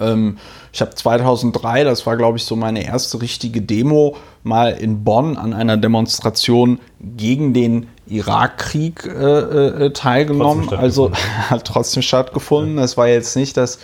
ähm, 0.00 0.38
ich 0.72 0.80
habe 0.80 0.94
2003, 0.94 1.84
das 1.84 2.06
war 2.06 2.16
glaube 2.16 2.38
ich 2.38 2.44
so 2.44 2.56
meine 2.56 2.84
erste 2.84 3.20
richtige 3.20 3.62
Demo, 3.62 4.16
mal 4.42 4.70
in 4.70 5.02
Bonn 5.04 5.36
an 5.36 5.52
einer 5.52 5.76
Demonstration 5.76 6.78
gegen 7.00 7.52
den 7.52 7.88
Irakkrieg 8.06 9.04
äh, 9.04 9.10
äh, 9.10 9.92
teilgenommen. 9.92 10.72
Also 10.72 11.10
hat 11.50 11.64
trotzdem 11.64 12.02
stattgefunden. 12.02 12.78
Es 12.78 12.96
war 12.96 13.08
jetzt 13.08 13.36
nicht, 13.36 13.56
dass 13.56 13.80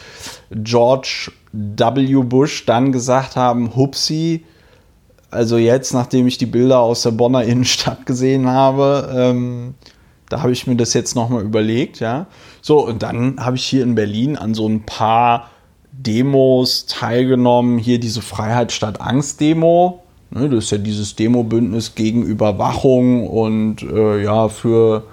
George 0.50 1.32
W. 1.52 2.22
Bush 2.22 2.64
dann 2.66 2.92
gesagt 2.92 3.36
haben, 3.36 3.74
Hupsi, 3.74 4.44
also 5.32 5.58
jetzt, 5.58 5.92
nachdem 5.94 6.26
ich 6.26 6.38
die 6.38 6.46
Bilder 6.46 6.80
aus 6.80 7.02
der 7.02 7.10
Bonner 7.10 7.44
Innenstadt 7.44 8.06
gesehen 8.06 8.48
habe, 8.48 9.12
ähm, 9.14 9.74
da 10.28 10.42
habe 10.42 10.52
ich 10.52 10.66
mir 10.66 10.76
das 10.76 10.94
jetzt 10.94 11.14
nochmal 11.14 11.42
überlegt, 11.42 12.00
ja. 12.00 12.26
So, 12.62 12.86
und 12.86 13.02
dann 13.02 13.38
habe 13.38 13.56
ich 13.56 13.64
hier 13.64 13.82
in 13.82 13.94
Berlin 13.94 14.36
an 14.36 14.54
so 14.54 14.68
ein 14.68 14.84
paar 14.86 15.50
Demos 15.92 16.86
teilgenommen. 16.86 17.78
Hier 17.78 18.00
diese 18.00 18.22
Freiheit 18.22 18.72
statt 18.72 19.00
Angst 19.00 19.40
Demo, 19.40 20.02
Ne, 20.34 20.48
das 20.48 20.64
ist 20.64 20.70
ja 20.70 20.78
dieses 20.78 21.14
Demo-Bündnis 21.14 21.94
gegen 21.94 22.22
Überwachung 22.22 23.28
und 23.28 23.82
äh, 23.82 24.22
ja, 24.22 24.48
für 24.48 25.04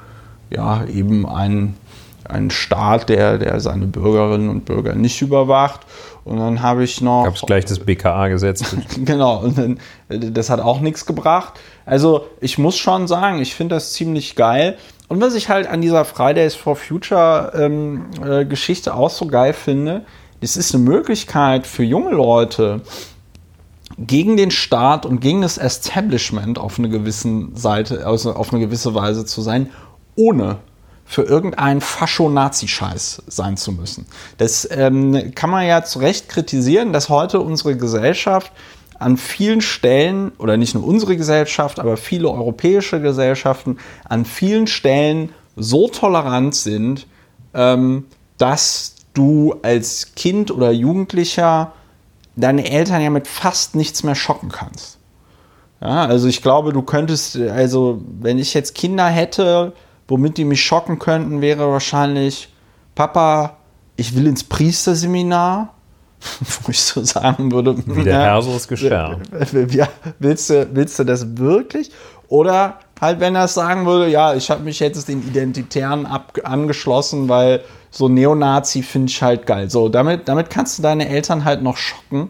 ja, 0.49 0.85
eben 0.85 1.25
einen, 1.25 1.75
einen 2.23 2.51
Staat, 2.51 3.09
der, 3.09 3.37
der 3.37 3.59
seine 3.59 3.87
Bürgerinnen 3.87 4.47
und 4.47 4.63
Bürger 4.63 4.95
nicht 4.95 5.21
überwacht. 5.21 5.81
Und 6.25 6.37
dann 6.37 6.61
habe 6.61 6.83
ich 6.83 7.01
noch. 7.01 7.23
Gab 7.23 7.35
es 7.35 7.41
gleich 7.41 7.65
das 7.65 7.79
BKA-Gesetz. 7.79 8.75
genau, 9.05 9.39
und 9.39 9.57
dann, 9.57 9.79
das 10.09 10.49
hat 10.49 10.59
auch 10.59 10.79
nichts 10.79 11.05
gebracht. 11.05 11.53
Also 11.85 12.27
ich 12.39 12.57
muss 12.57 12.77
schon 12.77 13.07
sagen, 13.07 13.41
ich 13.41 13.55
finde 13.55 13.75
das 13.75 13.93
ziemlich 13.93 14.35
geil. 14.35 14.77
Und 15.07 15.21
was 15.21 15.33
ich 15.33 15.49
halt 15.49 15.67
an 15.67 15.81
dieser 15.81 16.05
Fridays 16.05 16.55
for 16.55 16.75
Future 16.75 17.51
ähm, 17.55 18.05
äh, 18.23 18.45
Geschichte 18.45 18.93
auch 18.93 19.09
so 19.09 19.25
geil 19.25 19.53
finde, 19.53 20.05
es 20.39 20.55
ist 20.55 20.73
eine 20.73 20.83
Möglichkeit 20.83 21.65
für 21.65 21.83
junge 21.83 22.11
Leute, 22.11 22.81
gegen 23.97 24.37
den 24.37 24.51
Staat 24.51 25.05
und 25.05 25.19
gegen 25.19 25.41
das 25.41 25.57
Establishment 25.57 26.57
auf 26.57 26.79
eine 26.79 26.89
gewissen 26.89 27.55
Seite, 27.55 28.05
also 28.05 28.33
auf 28.33 28.53
eine 28.53 28.65
gewisse 28.65 28.95
Weise 28.95 29.25
zu 29.25 29.41
sein, 29.41 29.69
ohne 30.15 30.57
für 31.09 31.23
irgendeinen 31.23 31.81
Fascho-Nazi-Scheiß 31.81 33.23
sein 33.25 33.57
zu 33.57 33.71
müssen. 33.71 34.05
Das 34.37 34.69
ähm, 34.69 35.31
kann 35.33 35.49
man 35.49 35.65
ja 35.65 35.83
zu 35.83 35.97
Recht 35.97 36.29
kritisieren, 36.29 36.93
dass 36.93 37.09
heute 37.09 37.39
unsere 37.39 37.75
Gesellschaft 37.75 38.51
an 38.99 39.17
vielen 39.17 39.61
Stellen, 39.61 40.31
oder 40.37 40.55
nicht 40.55 40.75
nur 40.75 40.85
unsere 40.85 41.17
Gesellschaft, 41.17 41.79
aber 41.79 41.97
viele 41.97 42.29
europäische 42.29 43.01
Gesellschaften 43.01 43.77
an 44.07 44.23
vielen 44.23 44.67
Stellen 44.67 45.33
so 45.55 45.87
tolerant 45.87 46.53
sind, 46.53 47.07
ähm, 47.55 48.05
dass 48.37 48.93
du 49.15 49.55
als 49.63 50.13
Kind 50.15 50.51
oder 50.51 50.69
Jugendlicher 50.69 51.71
deine 52.35 52.69
Eltern 52.69 53.01
ja 53.01 53.09
mit 53.09 53.27
fast 53.27 53.73
nichts 53.73 54.03
mehr 54.03 54.13
schocken 54.13 54.49
kannst. 54.49 54.99
Ja, 55.81 56.05
also 56.05 56.27
ich 56.27 56.43
glaube, 56.43 56.71
du 56.71 56.83
könntest, 56.83 57.35
also 57.35 57.99
wenn 58.21 58.37
ich 58.37 58.53
jetzt 58.53 58.75
Kinder 58.75 59.07
hätte, 59.07 59.73
womit 60.09 60.37
die 60.37 60.45
mich 60.45 60.61
schocken 60.61 60.99
könnten, 60.99 61.39
wäre 61.39 61.71
wahrscheinlich, 61.71 62.49
Papa, 62.95 63.57
ich 63.95 64.15
will 64.15 64.27
ins 64.27 64.43
Priesterseminar, 64.43 65.73
wo 66.63 66.71
ich 66.71 66.81
so 66.81 67.03
sagen 67.03 67.51
würde, 67.51 67.77
wie 67.87 68.03
der 68.03 68.21
Herr 68.21 68.41
so 68.41 68.55
ist 68.55 68.67
geschah. 68.67 69.17
Willst 70.19 70.49
du, 70.49 70.67
willst 70.73 70.99
du 70.99 71.03
das 71.05 71.37
wirklich? 71.37 71.91
Oder 72.27 72.79
halt, 72.99 73.19
wenn 73.19 73.35
er 73.35 73.45
es 73.45 73.53
sagen 73.53 73.85
würde, 73.85 74.09
ja, 74.09 74.35
ich 74.35 74.51
habe 74.51 74.63
mich 74.63 74.79
jetzt 74.79 75.07
den 75.07 75.25
Identitären 75.25 76.05
ab 76.05 76.37
angeschlossen, 76.43 77.29
weil 77.29 77.61
so 77.89 78.07
Neonazi 78.07 78.83
finde 78.83 79.09
ich 79.09 79.21
halt 79.21 79.45
geil. 79.47 79.69
So, 79.69 79.89
damit, 79.89 80.27
damit 80.27 80.49
kannst 80.49 80.77
du 80.77 80.83
deine 80.83 81.07
Eltern 81.07 81.45
halt 81.45 81.63
noch 81.63 81.77
schocken. 81.77 82.29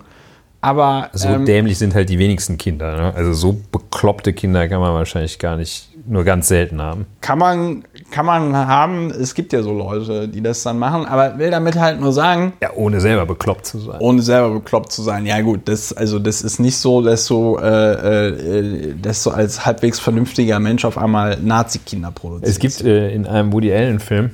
Aber 0.61 1.09
so 1.13 1.29
ähm, 1.29 1.45
dämlich 1.45 1.77
sind 1.77 1.95
halt 1.95 2.09
die 2.09 2.19
wenigsten 2.19 2.57
Kinder. 2.57 2.95
Ne? 2.95 3.13
Also 3.15 3.33
so 3.33 3.57
bekloppte 3.71 4.33
Kinder 4.33 4.67
kann 4.67 4.81
man 4.81 4.93
wahrscheinlich 4.93 5.39
gar 5.39 5.55
nicht, 5.55 5.89
nur 6.05 6.25
ganz 6.25 6.49
selten 6.49 6.81
haben. 6.81 7.05
Kann 7.21 7.39
man, 7.39 7.83
kann 8.11 8.25
man 8.25 8.55
haben. 8.55 9.09
Es 9.09 9.35
gibt 9.35 9.53
ja 9.53 9.61
so 9.61 9.71
Leute, 9.71 10.27
die 10.27 10.41
das 10.41 10.63
dann 10.63 10.77
machen. 10.77 11.05
Aber 11.05 11.37
will 11.37 11.49
damit 11.49 11.75
halt 11.75 12.01
nur 12.01 12.11
sagen. 12.11 12.53
Ja, 12.61 12.71
ohne 12.75 12.99
selber 12.99 13.25
bekloppt 13.25 13.65
zu 13.65 13.79
sein. 13.79 13.99
Ohne 13.99 14.21
selber 14.21 14.49
bekloppt 14.49 14.91
zu 14.91 15.01
sein. 15.01 15.25
Ja 15.25 15.39
gut, 15.41 15.61
das, 15.65 15.93
also 15.93 16.19
das 16.19 16.41
ist 16.41 16.59
nicht 16.59 16.77
so, 16.77 17.01
dass 17.01 17.25
du, 17.27 17.57
äh, 17.57 18.27
äh, 18.27 18.95
dass 19.01 19.23
du 19.23 19.29
als 19.29 19.65
halbwegs 19.65 19.99
vernünftiger 19.99 20.59
Mensch 20.59 20.83
auf 20.83 20.97
einmal 20.97 21.37
Nazi-Kinder 21.39 22.11
produzierst. 22.11 22.51
Es 22.51 22.59
gibt 22.59 22.81
äh, 22.81 23.13
in 23.13 23.27
einem 23.27 23.53
Woody 23.53 23.71
Allen-Film 23.71 24.31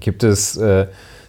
gibt 0.00 0.22
es 0.22 0.56
äh, 0.56 0.86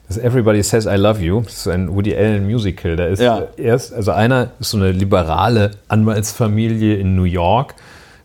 das 0.09 0.17
Everybody 0.17 0.61
Says 0.63 0.85
I 0.85 0.95
Love 0.95 1.21
You. 1.21 1.41
Das 1.41 1.53
ist 1.53 1.67
ein 1.67 1.95
Woody 1.95 2.15
Allen 2.15 2.45
Musical. 2.45 2.95
Da 2.95 3.05
ist 3.05 3.21
ja. 3.21 3.47
erst, 3.55 3.93
also 3.93 4.11
einer 4.11 4.51
ist 4.59 4.71
so 4.71 4.77
eine 4.77 4.91
liberale 4.91 5.71
Anwaltsfamilie 5.87 6.97
in 6.97 7.15
New 7.15 7.23
York 7.23 7.75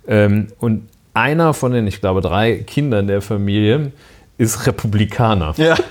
ähm, 0.09 0.49
und 0.59 0.89
einer 1.13 1.55
von 1.55 1.73
den, 1.73 1.87
ich 1.87 2.01
glaube, 2.01 2.23
drei 2.23 2.57
Kindern 2.57 3.07
der 3.07 3.21
Familie 3.21 3.93
ist 4.39 4.67
Republikaner. 4.67 5.55
Ja. 5.57 5.77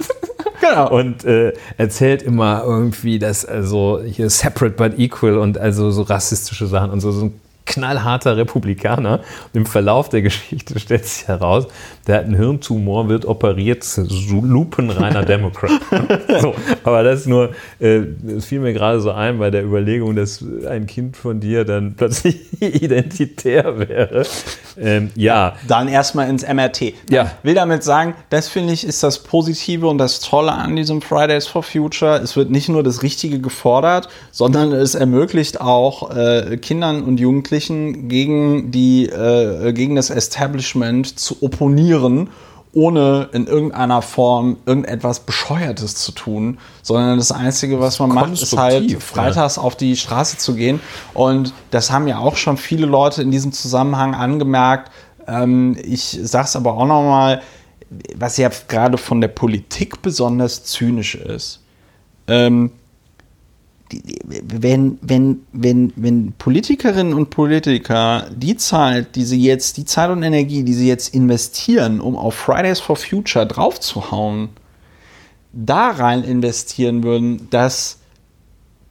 Genau. 0.69 0.89
Und 0.91 1.25
äh, 1.25 1.51
erzählt 1.77 2.21
immer 2.21 2.63
irgendwie, 2.65 3.19
dass 3.19 3.43
also 3.43 3.99
hier 4.01 4.29
separate 4.29 4.75
but 4.75 4.97
equal 4.97 5.37
und 5.37 5.57
also 5.57 5.91
so 5.91 6.03
rassistische 6.03 6.67
Sachen 6.67 6.89
und 6.89 7.01
so, 7.01 7.11
so 7.11 7.25
ein 7.25 7.39
knallharter 7.65 8.37
Republikaner. 8.37 9.19
Und 9.19 9.55
im 9.61 9.65
Verlauf 9.65 10.09
der 10.09 10.21
Geschichte 10.21 10.79
stellt 10.79 11.05
sich 11.05 11.27
heraus, 11.27 11.67
der 12.07 12.17
hat 12.17 12.25
einen 12.25 12.35
Hirntumor, 12.35 13.07
wird 13.07 13.25
operiert, 13.25 13.85
lupenreiner 14.29 15.23
Demokrat. 15.25 15.71
so, 16.41 16.53
aber 16.83 17.03
das 17.03 17.25
nur, 17.25 17.51
äh, 17.79 18.01
das 18.21 18.45
fiel 18.45 18.59
mir 18.59 18.73
gerade 18.73 18.99
so 18.99 19.11
ein 19.11 19.39
bei 19.39 19.49
der 19.49 19.63
Überlegung, 19.63 20.15
dass 20.15 20.43
ein 20.67 20.85
Kind 20.87 21.15
von 21.15 21.39
dir 21.39 21.63
dann 21.63 21.95
plötzlich 21.95 22.41
identitär 22.61 23.79
wäre. 23.79 24.25
Ähm, 24.77 25.11
ja. 25.15 25.55
Dann 25.67 25.87
erstmal 25.87 26.29
ins 26.29 26.45
MRT. 26.47 26.93
Ja. 27.09 27.23
Ich 27.23 27.43
will 27.43 27.55
damit 27.55 27.83
sagen, 27.83 28.15
das 28.29 28.49
finde 28.49 28.73
ich 28.73 28.85
ist 28.85 29.03
das 29.03 29.19
Positive 29.19 29.87
und 29.87 29.97
das 29.97 30.19
Tolle 30.19 30.51
an 30.51 30.75
diesem 30.75 31.01
Fridays 31.01 31.47
for 31.47 31.63
Future. 31.63 32.19
Es 32.21 32.35
wird 32.35 32.49
nicht 32.49 32.69
nur 32.69 32.83
das 32.83 33.03
Richtige 33.03 33.39
gefordert, 33.39 34.09
sondern 34.31 34.73
es 34.73 34.95
ermöglicht 34.95 35.61
auch 35.61 36.15
äh, 36.15 36.57
Kindern 36.57 37.03
und 37.03 37.19
Jugendlichen, 37.19 37.52
Jugendlichen 37.53 38.07
gegen, 38.07 38.71
die, 38.71 39.05
äh, 39.05 39.73
gegen 39.73 39.95
das 39.95 40.09
Establishment 40.09 41.19
zu 41.19 41.37
opponieren, 41.41 42.29
ohne 42.73 43.29
in 43.33 43.45
irgendeiner 43.45 44.01
Form 44.01 44.57
irgendetwas 44.65 45.19
Bescheuertes 45.19 45.95
zu 45.95 46.11
tun, 46.11 46.57
sondern 46.81 47.19
das 47.19 47.31
Einzige, 47.31 47.79
was 47.79 47.99
man 47.99 48.09
macht, 48.09 48.33
ist 48.33 48.57
halt 48.57 48.91
freitags 49.03 49.59
auf 49.59 49.75
die 49.75 49.95
Straße 49.95 50.37
zu 50.37 50.55
gehen. 50.55 50.79
Und 51.13 51.53
das 51.69 51.91
haben 51.91 52.07
ja 52.07 52.17
auch 52.17 52.35
schon 52.35 52.57
viele 52.57 52.87
Leute 52.87 53.21
in 53.21 53.29
diesem 53.29 53.51
Zusammenhang 53.51 54.15
angemerkt. 54.15 54.91
Ähm, 55.27 55.77
ich 55.83 56.19
sage 56.23 56.45
es 56.45 56.55
aber 56.55 56.73
auch 56.73 56.87
nochmal, 56.87 57.43
was 58.15 58.37
ja 58.37 58.49
gerade 58.67 58.97
von 58.97 59.21
der 59.21 59.27
Politik 59.27 60.01
besonders 60.01 60.63
zynisch 60.63 61.13
ist. 61.13 61.59
Ähm, 62.27 62.71
wenn, 64.25 64.97
wenn, 65.01 65.41
wenn, 65.51 65.93
wenn 65.95 66.33
Politikerinnen 66.33 67.13
und 67.13 67.29
Politiker 67.29 68.27
die 68.35 68.55
Zeit, 68.55 69.15
die 69.15 69.25
sie 69.25 69.41
jetzt, 69.41 69.77
die 69.77 69.85
Zeit 69.85 70.09
und 70.09 70.23
Energie, 70.23 70.63
die 70.63 70.73
sie 70.73 70.87
jetzt 70.87 71.13
investieren, 71.13 71.99
um 71.99 72.15
auf 72.15 72.35
Fridays 72.35 72.79
for 72.79 72.95
Future 72.95 73.45
draufzuhauen, 73.45 74.49
da 75.51 75.91
rein 75.91 76.23
investieren 76.23 77.03
würden, 77.03 77.47
dass 77.49 77.99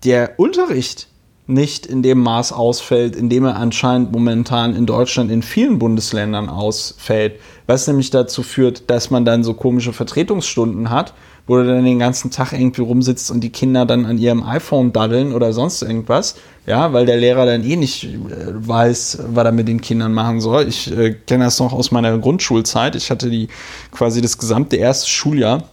der 0.04 0.38
Unterricht 0.38 1.08
nicht 1.46 1.86
in 1.86 2.02
dem 2.02 2.20
Maß 2.20 2.52
ausfällt, 2.52 3.16
in 3.16 3.28
dem 3.28 3.44
er 3.44 3.56
anscheinend 3.56 4.12
momentan 4.12 4.76
in 4.76 4.86
Deutschland 4.86 5.30
in 5.30 5.42
vielen 5.42 5.78
Bundesländern 5.78 6.48
ausfällt, 6.48 7.40
was 7.66 7.86
nämlich 7.86 8.10
dazu 8.10 8.42
führt, 8.42 8.88
dass 8.90 9.10
man 9.10 9.24
dann 9.24 9.42
so 9.42 9.54
komische 9.54 9.92
Vertretungsstunden 9.92 10.90
hat, 10.90 11.14
wo 11.46 11.56
du 11.56 11.66
dann 11.66 11.84
den 11.84 11.98
ganzen 11.98 12.30
Tag 12.30 12.52
irgendwie 12.52 12.82
rumsitzt 12.82 13.30
und 13.30 13.40
die 13.40 13.50
Kinder 13.50 13.84
dann 13.84 14.06
an 14.06 14.18
ihrem 14.18 14.42
iPhone 14.42 14.92
daddeln 14.92 15.32
oder 15.32 15.52
sonst 15.52 15.82
irgendwas, 15.82 16.36
ja, 16.66 16.92
weil 16.92 17.06
der 17.06 17.16
Lehrer 17.16 17.46
dann 17.46 17.64
eh 17.64 17.76
nicht 17.76 18.04
äh, 18.04 18.18
weiß, 18.54 19.18
was 19.28 19.44
er 19.44 19.52
mit 19.52 19.68
den 19.68 19.80
Kindern 19.80 20.12
machen 20.12 20.40
soll. 20.40 20.68
Ich 20.68 20.96
äh, 20.96 21.14
kenne 21.26 21.44
das 21.44 21.58
noch 21.58 21.72
aus 21.72 21.90
meiner 21.90 22.16
Grundschulzeit. 22.18 22.94
Ich 22.94 23.10
hatte 23.10 23.30
die 23.30 23.48
quasi 23.90 24.20
das 24.20 24.38
gesamte 24.38 24.76
erste 24.76 25.08
Schuljahr 25.08 25.64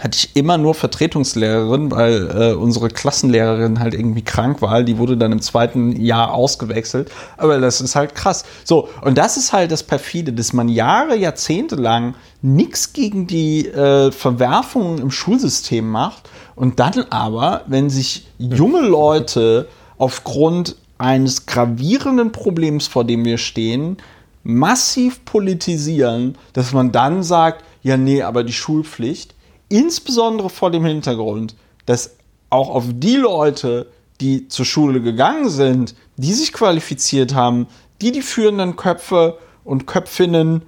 hatte 0.00 0.16
ich 0.16 0.34
immer 0.34 0.56
nur 0.58 0.74
Vertretungslehrerin, 0.74 1.90
weil 1.90 2.30
äh, 2.34 2.54
unsere 2.54 2.88
Klassenlehrerin 2.88 3.80
halt 3.80 3.94
irgendwie 3.94 4.22
krank 4.22 4.62
war. 4.62 4.82
Die 4.82 4.98
wurde 4.98 5.16
dann 5.16 5.32
im 5.32 5.42
zweiten 5.42 5.92
Jahr 6.00 6.32
ausgewechselt. 6.32 7.10
Aber 7.36 7.58
das 7.60 7.80
ist 7.80 7.94
halt 7.96 8.14
krass. 8.14 8.44
So, 8.64 8.88
und 9.02 9.18
das 9.18 9.36
ist 9.36 9.52
halt 9.52 9.70
das 9.70 9.82
Perfide, 9.82 10.32
dass 10.32 10.52
man 10.52 10.68
Jahre, 10.68 11.16
Jahrzehnte 11.16 11.76
lang 11.76 12.14
nichts 12.40 12.94
gegen 12.94 13.26
die 13.26 13.68
äh, 13.68 14.10
Verwerfungen 14.10 14.98
im 14.98 15.10
Schulsystem 15.10 15.88
macht 15.88 16.30
und 16.56 16.80
dann 16.80 17.04
aber, 17.10 17.62
wenn 17.66 17.90
sich 17.90 18.26
junge 18.38 18.80
Leute 18.80 19.68
aufgrund 19.98 20.76
eines 20.96 21.46
gravierenden 21.46 22.32
Problems, 22.32 22.86
vor 22.86 23.04
dem 23.04 23.24
wir 23.24 23.38
stehen, 23.38 23.98
massiv 24.42 25.24
politisieren, 25.24 26.36
dass 26.54 26.72
man 26.72 26.92
dann 26.92 27.22
sagt, 27.22 27.64
ja 27.82 27.96
nee, 27.96 28.22
aber 28.22 28.44
die 28.44 28.52
Schulpflicht, 28.52 29.34
insbesondere 29.70 30.50
vor 30.50 30.70
dem 30.70 30.84
Hintergrund, 30.84 31.56
dass 31.86 32.16
auch 32.50 32.68
auf 32.68 32.84
die 32.92 33.16
Leute, 33.16 33.86
die 34.20 34.48
zur 34.48 34.66
Schule 34.66 35.00
gegangen 35.00 35.48
sind, 35.48 35.94
die 36.16 36.34
sich 36.34 36.52
qualifiziert 36.52 37.34
haben, 37.34 37.66
die 38.02 38.12
die 38.12 38.20
führenden 38.20 38.76
Köpfe 38.76 39.38
und 39.64 39.86
Köpfinnen 39.86 40.62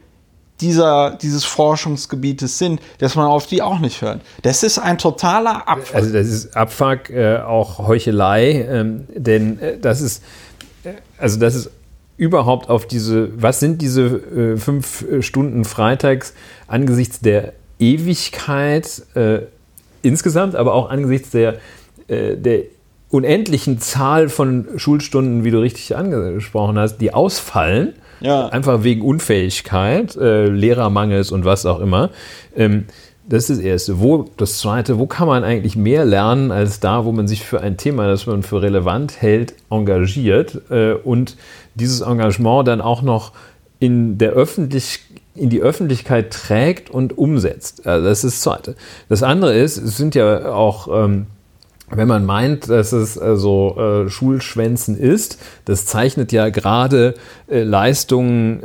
dieser, 0.60 1.18
dieses 1.20 1.44
Forschungsgebietes 1.44 2.58
sind, 2.58 2.80
dass 2.98 3.16
man 3.16 3.26
auf 3.26 3.46
die 3.46 3.62
auch 3.62 3.80
nicht 3.80 4.00
hört. 4.00 4.20
Das 4.42 4.62
ist 4.62 4.78
ein 4.78 4.96
totaler 4.96 5.68
Abfuck. 5.68 5.96
Also 5.96 6.12
das 6.12 6.28
ist 6.28 6.56
Abfuck, 6.56 7.10
äh, 7.10 7.38
auch 7.38 7.78
Heuchelei, 7.78 8.66
ähm, 8.70 9.06
denn 9.14 9.58
äh, 9.58 9.78
das 9.78 10.00
ist, 10.00 10.22
äh, 10.84 10.92
also 11.18 11.40
das 11.40 11.56
ist 11.56 11.70
überhaupt 12.16 12.70
auf 12.70 12.86
diese, 12.86 13.30
was 13.42 13.58
sind 13.58 13.82
diese 13.82 14.02
äh, 14.02 14.56
fünf 14.56 15.04
Stunden 15.20 15.64
freitags 15.64 16.34
angesichts 16.68 17.18
der 17.18 17.54
Ewigkeit 17.82 19.02
äh, 19.14 19.40
insgesamt, 20.02 20.54
aber 20.56 20.74
auch 20.74 20.90
angesichts 20.90 21.30
der, 21.30 21.56
äh, 22.08 22.36
der 22.36 22.60
unendlichen 23.10 23.78
Zahl 23.80 24.28
von 24.28 24.66
Schulstunden, 24.76 25.44
wie 25.44 25.50
du 25.50 25.60
richtig 25.60 25.94
angesprochen 25.96 26.78
hast, 26.78 26.98
die 26.98 27.12
ausfallen, 27.12 27.92
Ja. 28.20 28.46
einfach 28.48 28.84
wegen 28.84 29.02
Unfähigkeit, 29.02 30.16
äh, 30.16 30.46
Lehrermangels 30.46 31.30
und 31.32 31.44
was 31.44 31.66
auch 31.66 31.80
immer. 31.80 32.10
Ähm, 32.56 32.84
das 33.28 33.50
ist 33.50 33.58
das 33.58 33.64
Erste. 33.64 34.00
Wo, 34.00 34.28
das 34.36 34.58
Zweite, 34.58 34.98
wo 34.98 35.06
kann 35.06 35.28
man 35.28 35.44
eigentlich 35.44 35.76
mehr 35.76 36.04
lernen 36.04 36.50
als 36.50 36.80
da, 36.80 37.04
wo 37.04 37.12
man 37.12 37.28
sich 37.28 37.44
für 37.44 37.60
ein 37.60 37.76
Thema, 37.76 38.06
das 38.08 38.26
man 38.26 38.42
für 38.42 38.62
relevant 38.62 39.20
hält, 39.22 39.54
engagiert 39.70 40.60
äh, 40.70 40.92
und 40.94 41.36
dieses 41.74 42.00
Engagement 42.00 42.66
dann 42.66 42.80
auch 42.80 43.02
noch 43.02 43.32
in 43.78 44.18
der 44.18 44.32
Öffentlich 44.32 45.00
in 45.34 45.50
die 45.50 45.60
Öffentlichkeit 45.60 46.32
trägt 46.32 46.90
und 46.90 47.16
umsetzt. 47.16 47.86
Also 47.86 48.06
das 48.06 48.24
ist 48.24 48.36
das 48.36 48.40
Zweite. 48.42 48.74
Das 49.08 49.22
andere 49.22 49.54
ist, 49.54 49.78
es 49.78 49.96
sind 49.96 50.14
ja 50.14 50.52
auch 50.52 50.88
ähm, 51.04 51.26
wenn 51.94 52.08
man 52.08 52.24
meint, 52.24 52.70
dass 52.70 52.92
es 52.92 53.18
also 53.18 54.06
Schulschwänzen 54.08 54.98
ist, 54.98 55.38
das 55.66 55.84
zeichnet 55.84 56.32
ja 56.32 56.48
gerade 56.48 57.12
äh, 57.50 57.64
Leistungen 57.64 58.62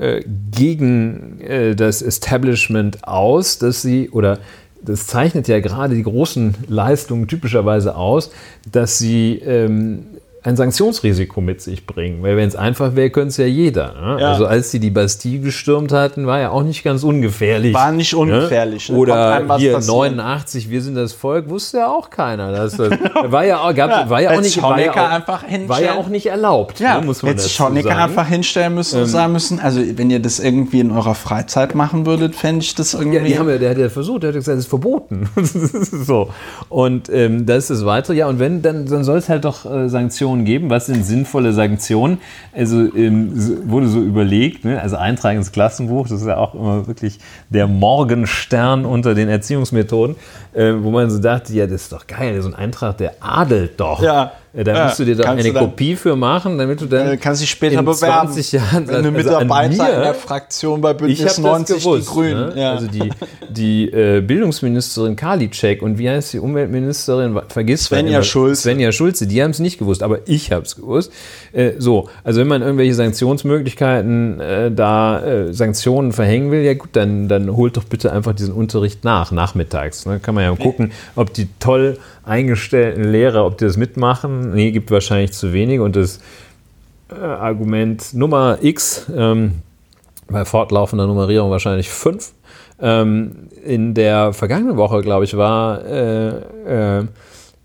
gegen 0.49 1.41
das 1.75 2.01
Establishment 2.01 3.05
aus, 3.05 3.57
dass 3.57 3.81
sie 3.81 4.09
oder 4.11 4.39
das 4.81 5.07
zeichnet 5.07 5.47
ja 5.47 5.59
gerade 5.59 5.95
die 5.95 6.03
großen 6.03 6.55
Leistungen 6.67 7.27
typischerweise 7.27 7.95
aus, 7.95 8.31
dass 8.71 8.97
sie 8.97 9.41
ähm, 9.45 10.05
ein 10.47 10.55
Sanktionsrisiko 10.55 11.41
mit 11.41 11.61
sich 11.61 11.85
bringen. 11.85 12.23
Weil 12.23 12.37
wenn 12.37 12.47
es 12.47 12.55
einfach 12.55 12.95
wäre, 12.95 13.09
könnte 13.09 13.29
es 13.29 13.37
ja 13.37 13.45
jeder. 13.45 13.93
Ne? 13.93 14.21
Ja. 14.21 14.31
Also 14.31 14.45
als 14.45 14.71
sie 14.71 14.79
die 14.79 14.89
Bastille 14.89 15.39
gestürmt 15.39 15.91
hatten, 15.91 16.25
war 16.25 16.39
ja 16.39 16.51
auch 16.51 16.63
nicht 16.63 16.83
ganz 16.83 17.03
ungefährlich. 17.03 17.73
War 17.73 17.91
nicht 17.91 18.13
ungefährlich, 18.15 18.89
Ne? 18.89 18.95
ne? 18.95 18.99
Konnte 19.05 19.11
Oder 19.11 19.57
hier 19.57 19.73
passieren. 19.73 20.15
89, 20.15 20.69
wir 20.69 20.81
sind 20.81 20.95
das 20.95 21.11
Volk, 21.11 21.49
wusste 21.49 21.79
ja 21.79 21.87
auch 21.91 22.09
keiner. 22.09 22.53
Das, 22.53 22.77
das 22.77 22.91
war 23.27 23.45
ja 23.45 23.59
auch, 23.59 23.75
gab, 23.75 24.09
war 24.09 24.21
ja 24.21 24.31
auch 24.31 24.41
nicht, 24.41 24.61
war 24.61 24.79
ja 24.79 24.91
auch, 24.91 25.11
einfach 25.11 25.43
war 25.67 25.81
ja 25.81 25.95
auch 25.95 26.07
nicht 26.07 26.27
erlaubt, 26.27 26.79
Ja, 26.79 26.99
ne, 26.99 27.05
muss 27.05 27.23
man 27.23 27.37
sagen. 27.37 27.75
Ähm. 27.77 27.87
einfach 27.87 28.27
hinstellen 28.27 28.73
müssen 28.73 29.01
und 29.01 29.07
sagen 29.07 29.33
müssen, 29.33 29.59
also 29.59 29.81
wenn 29.95 30.09
ihr 30.09 30.21
das 30.21 30.39
irgendwie 30.39 30.79
in 30.79 30.91
eurer 30.91 31.15
Freizeit 31.15 31.75
machen 31.75 32.05
würdet, 32.05 32.35
fände 32.35 32.63
ich 32.63 32.73
das 32.73 32.93
irgendwie... 32.93 33.17
Ja, 33.17 33.23
die 33.23 33.37
haben 33.39 33.49
ja, 33.49 33.57
der 33.57 33.71
hat 33.71 33.77
ja 33.77 33.89
versucht, 33.89 34.23
der 34.23 34.29
hat 34.29 34.35
gesagt, 34.35 34.57
es 34.57 34.63
ist 34.63 34.69
verboten. 34.69 35.27
so. 36.05 36.29
Und 36.69 37.09
ähm, 37.09 37.45
das 37.45 37.69
ist 37.69 37.81
das 37.81 37.85
Weitere. 37.85 38.15
Ja, 38.15 38.27
und 38.27 38.39
wenn, 38.39 38.61
dann, 38.61 38.85
dann 38.85 39.03
soll 39.03 39.17
es 39.17 39.27
halt 39.27 39.43
doch 39.43 39.65
äh, 39.69 39.89
Sanktionen 39.89 40.36
geben. 40.45 40.69
Was 40.69 40.87
sind 40.87 41.03
sinnvolle 41.03 41.53
Sanktionen? 41.53 42.19
Also 42.53 42.93
ähm, 42.95 43.31
wurde 43.69 43.87
so 43.87 44.01
überlegt, 44.01 44.65
ne? 44.65 44.81
also 44.81 44.97
Eintragen 44.97 45.37
ins 45.37 45.51
Klassenbuch, 45.51 46.07
das 46.07 46.21
ist 46.21 46.27
ja 46.27 46.37
auch 46.37 46.53
immer 46.53 46.87
wirklich 46.87 47.19
der 47.49 47.67
Morgenstern 47.67 48.85
unter 48.85 49.15
den 49.15 49.29
Erziehungsmethoden, 49.29 50.15
äh, 50.53 50.73
wo 50.79 50.91
man 50.91 51.09
so 51.09 51.19
dachte, 51.19 51.53
ja, 51.53 51.67
das 51.67 51.83
ist 51.83 51.91
doch 51.91 52.07
geil, 52.07 52.41
so 52.41 52.49
ein 52.49 52.55
Eintrag, 52.55 52.97
der 52.97 53.15
adelt 53.19 53.79
doch. 53.79 54.01
Ja. 54.01 54.33
Äh, 54.57 54.63
Da 54.63 54.73
Ja. 54.75 54.85
musst 54.85 54.99
du 54.99 55.05
dir 55.05 55.15
doch 55.15 55.25
eine 55.25 55.43
dann- 55.43 55.53
Kopie 55.63 55.95
für 55.95 56.15
machen, 56.15 56.57
damit 56.57 56.81
du 56.81 56.87
dann 56.87 57.11
Äh, 57.11 57.17
kannst 57.17 57.41
dich 57.41 57.49
später 57.49 57.79
in 57.79 57.85
bewerben. 57.85 58.27
20 58.29 58.51
Jahren 58.53 58.87
wenn 58.87 59.03
du 59.03 59.09
also 59.09 59.11
Mitarbeiter 59.11 59.83
mir- 59.83 59.93
in 59.95 60.01
der 60.01 60.13
Fraktion 60.15 60.81
bei 60.81 60.93
Bündnis 60.93 61.37
habe 61.37 61.41
90 61.47 61.75
das 61.75 61.83
gewusst. 61.85 62.07
die 62.09 62.13
Grünen. 62.13 62.49
Ne? 62.55 62.61
Ja. 62.61 62.71
Also 62.73 62.87
die, 62.87 63.09
die 63.49 63.91
äh, 63.91 64.21
Bildungsministerin 64.21 65.15
Karliczek 65.15 65.81
und 65.81 65.97
wie 65.99 66.09
heißt 66.09 66.33
die 66.33 66.39
Umweltministerin? 66.39 67.39
Vergiss 67.49 67.85
Svenja 67.85 68.15
immer. 68.15 68.23
Schulze. 68.23 68.63
Svenja 68.63 68.91
Schulze, 68.91 69.27
die 69.27 69.41
haben 69.43 69.51
es 69.51 69.59
nicht 69.59 69.77
gewusst, 69.77 70.01
aber 70.03 70.19
ich 70.25 70.51
habe 70.51 70.63
es 70.63 70.75
gewusst. 70.75 71.11
Äh, 71.53 71.73
so, 71.77 72.09
also 72.23 72.39
wenn 72.39 72.47
man 72.47 72.61
irgendwelche 72.63 72.95
Sanktionsmöglichkeiten 72.95 74.39
äh, 74.39 74.71
da 74.71 75.23
äh, 75.23 75.53
Sanktionen 75.53 76.11
verhängen 76.11 76.51
will, 76.51 76.61
ja 76.61 76.73
gut, 76.73 76.89
dann, 76.93 77.27
dann 77.27 77.55
holt 77.55 77.77
doch 77.77 77.83
bitte 77.83 78.11
einfach 78.11 78.33
diesen 78.33 78.53
Unterricht 78.53 79.03
nach, 79.03 79.31
nachmittags. 79.31 80.05
Ne? 80.05 80.19
Kann 80.19 80.35
man 80.35 80.43
ja 80.43 80.55
gucken, 80.55 80.91
ob 81.15 81.33
die 81.33 81.47
toll 81.59 81.97
eingestellten 82.27 83.03
Lehrer, 83.05 83.45
ob 83.45 83.57
die 83.57 83.65
das 83.65 83.77
mitmachen. 83.77 84.53
Nee, 84.53 84.71
gibt 84.71 84.91
wahrscheinlich 84.91 85.33
zu 85.33 85.53
wenig 85.53 85.79
und 85.79 85.95
das 85.95 86.19
äh, 87.09 87.15
Argument 87.23 88.13
Nummer 88.13 88.57
X, 88.61 89.07
ähm, 89.15 89.53
bei 90.29 90.43
fortlaufender 90.45 91.07
Nummerierung 91.07 91.49
wahrscheinlich 91.51 91.89
5. 91.89 92.33
Ähm, 92.79 93.31
in 93.65 93.93
der 93.93 94.33
vergangenen 94.33 94.77
Woche, 94.77 95.01
glaube 95.01 95.25
ich, 95.25 95.35
war 95.35 95.83
äh, 95.85 96.27
äh, 96.99 97.05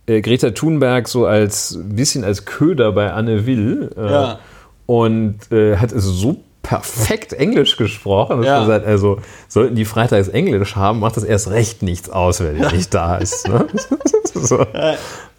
äh, 0.06 0.20
Greta 0.22 0.50
Thunberg 0.50 1.06
so 1.08 1.26
als 1.26 1.72
ein 1.74 1.94
bisschen 1.96 2.24
als 2.24 2.44
Köder 2.44 2.92
bei 2.92 3.12
Anne 3.12 3.44
Will 3.46 3.90
äh, 3.96 4.10
Ja. 4.10 4.38
und 4.86 5.36
äh, 5.50 5.76
hat 5.76 5.92
es 5.92 6.04
so 6.04 6.36
perfekt 6.62 7.32
Englisch 7.32 7.76
gesprochen. 7.76 8.42
Ja. 8.42 8.58
man 8.58 8.66
sagt, 8.68 8.86
also 8.86 9.18
sollten 9.48 9.74
die 9.74 9.84
freitags 9.84 10.28
Englisch 10.28 10.76
haben, 10.76 11.00
macht 11.00 11.16
das 11.16 11.24
erst 11.24 11.50
recht 11.50 11.82
nichts 11.82 12.08
aus, 12.08 12.40
wenn 12.40 12.56
die 12.56 12.76
nicht 12.76 12.94
da 12.94 13.16
ist. 13.16 13.48
Ne? 13.48 13.66
so. 14.34 14.58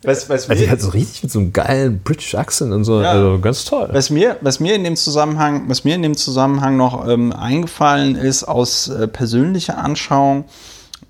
was, 0.04 0.30
was, 0.30 0.50
Also 0.50 0.70
hat 0.70 0.82
so 0.82 0.90
richtig 0.90 1.24
mit 1.24 1.32
so 1.32 1.40
einem 1.40 1.54
geilen 1.54 2.02
British 2.04 2.36
Accent 2.36 2.74
und 2.74 2.84
so, 2.84 3.02
Ja. 3.02 3.12
also 3.12 3.40
ganz 3.40 3.64
toll. 3.66 3.90
was, 3.92 4.10
mir, 4.10 4.38
was, 4.42 4.60
mir 4.60 4.76
in 4.76 4.84
dem 4.84 4.96
Zusammenhang, 4.96 5.64
was 5.70 5.84
mir 5.84 5.96
in 5.96 6.02
dem 6.04 6.18
Zusammenhang 6.18 6.78
noch 6.78 7.08
ähm, 7.08 7.32
eingefallen 7.32 8.16
ist 8.16 8.44
aus 8.44 8.90
äh, 8.90 9.08
persönlicher 9.08 9.78
Anschauung, 9.78 10.46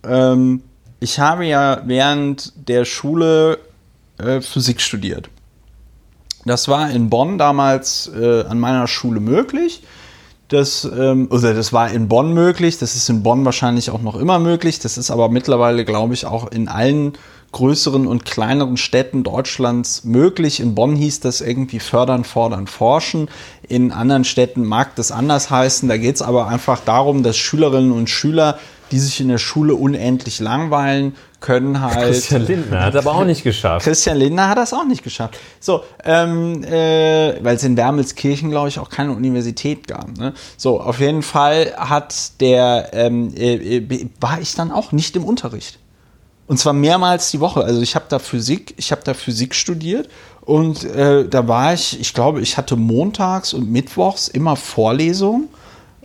ähm, 0.06 0.62
ich 1.00 1.20
habe 1.20 1.46
ja 1.46 1.82
während 1.86 2.54
der 2.70 2.86
Schule 2.86 3.58
äh, 4.20 4.42
Physik 4.42 4.80
studiert. 4.80 5.30
Das 6.46 6.68
war 6.68 6.90
in 6.92 7.10
Bonn 7.10 7.38
damals 7.38 8.12
äh, 8.18 8.44
an 8.44 8.60
meiner 8.60 8.88
Schule 8.88 9.20
möglich. 9.20 9.82
Das, 10.54 10.86
ähm, 10.86 11.30
oder 11.32 11.56
das 11.56 11.74
war 11.74 11.90
in 11.90 12.08
Bonn 12.08 12.32
möglich, 12.34 12.78
das 12.78 12.96
ist 12.96 13.10
in 13.10 13.24
Bonn 13.24 13.44
wahrscheinlich 13.44 13.90
auch 13.90 14.04
noch 14.04 14.16
immer 14.16 14.38
möglich. 14.38 14.78
Das 14.78 15.00
ist 15.00 15.10
aber 15.10 15.28
mittlerweile, 15.28 15.84
glaube 15.84 16.14
ich, 16.14 16.28
auch 16.28 16.52
in 16.52 16.68
allen 16.68 17.14
größeren 17.54 18.06
und 18.06 18.24
kleineren 18.24 18.78
Städten 18.78 19.24
Deutschlands 19.24 20.04
möglich. 20.04 20.60
In 20.60 20.76
Bonn 20.76 20.96
hieß 20.96 21.22
das 21.22 21.42
irgendwie 21.42 21.80
fördern, 21.80 22.24
fordern, 22.24 22.68
forschen. 22.68 23.30
In 23.68 23.92
anderen 23.92 24.26
Städten 24.26 24.64
mag 24.64 24.96
das 24.96 25.12
anders 25.12 25.50
heißen. 25.50 25.90
Da 25.90 25.98
geht 25.98 26.16
es 26.16 26.22
aber 26.22 26.48
einfach 26.48 26.82
darum, 26.82 27.24
dass 27.24 27.36
Schülerinnen 27.36 27.92
und 27.92 28.12
Schüler, 28.12 28.60
die 28.92 29.00
sich 29.00 29.22
in 29.22 29.30
der 29.30 29.40
Schule 29.40 29.74
unendlich 29.74 30.40
langweilen, 30.40 31.16
können 31.44 31.82
halt. 31.82 32.06
Christian 32.06 32.48
Lindner 32.48 32.86
hat 32.86 32.96
aber 32.96 33.14
auch 33.14 33.26
nicht 33.26 33.44
geschafft. 33.44 33.86
Christian 33.86 34.18
Lindner 34.18 34.48
hat 34.48 34.58
das 34.58 34.74
auch 34.74 34.86
nicht 34.86 35.04
geschafft. 35.04 35.38
So, 35.60 35.84
ähm, 36.06 36.64
äh, 36.64 37.44
weil 37.44 37.58
es 37.58 37.64
in 37.64 37.76
Wermelskirchen, 37.76 38.50
glaube 38.50 38.70
ich, 38.70 38.80
auch 38.80 38.90
keine 38.90 39.12
Universität 39.12 39.88
gab. 39.88 40.18
Ne? 40.18 40.34
So, 40.58 40.80
auf 40.80 41.00
jeden 41.02 41.22
Fall 41.22 41.74
hat 41.76 42.40
der, 42.40 42.92
ähm, 42.94 43.34
äh, 43.36 43.78
äh, 43.78 44.10
war 44.22 44.40
ich 44.40 44.56
dann 44.56 44.72
auch 44.72 44.94
nicht 44.94 45.16
im 45.18 45.26
Unterricht. 45.26 45.80
Und 46.48 46.58
zwar 46.58 46.74
mehrmals 46.74 47.30
die 47.30 47.42
Woche. 47.42 47.64
Also 47.64 47.82
ich 47.82 47.96
habe 47.96 48.06
da 48.08 48.20
Physik, 48.20 48.74
ich 48.78 48.92
habe 48.92 49.02
da 49.04 49.14
Physik 49.14 49.54
studiert 49.54 50.10
und 50.42 50.86
äh, 50.86 51.28
da 51.28 51.48
war 51.48 51.74
ich, 51.74 52.00
ich 52.00 52.14
glaube, 52.14 52.42
ich 52.42 52.58
hatte 52.58 52.78
montags 52.78 53.54
und 53.54 53.70
mittwochs 53.70 54.30
immer 54.30 54.56
Vorlesungen. 54.56 55.50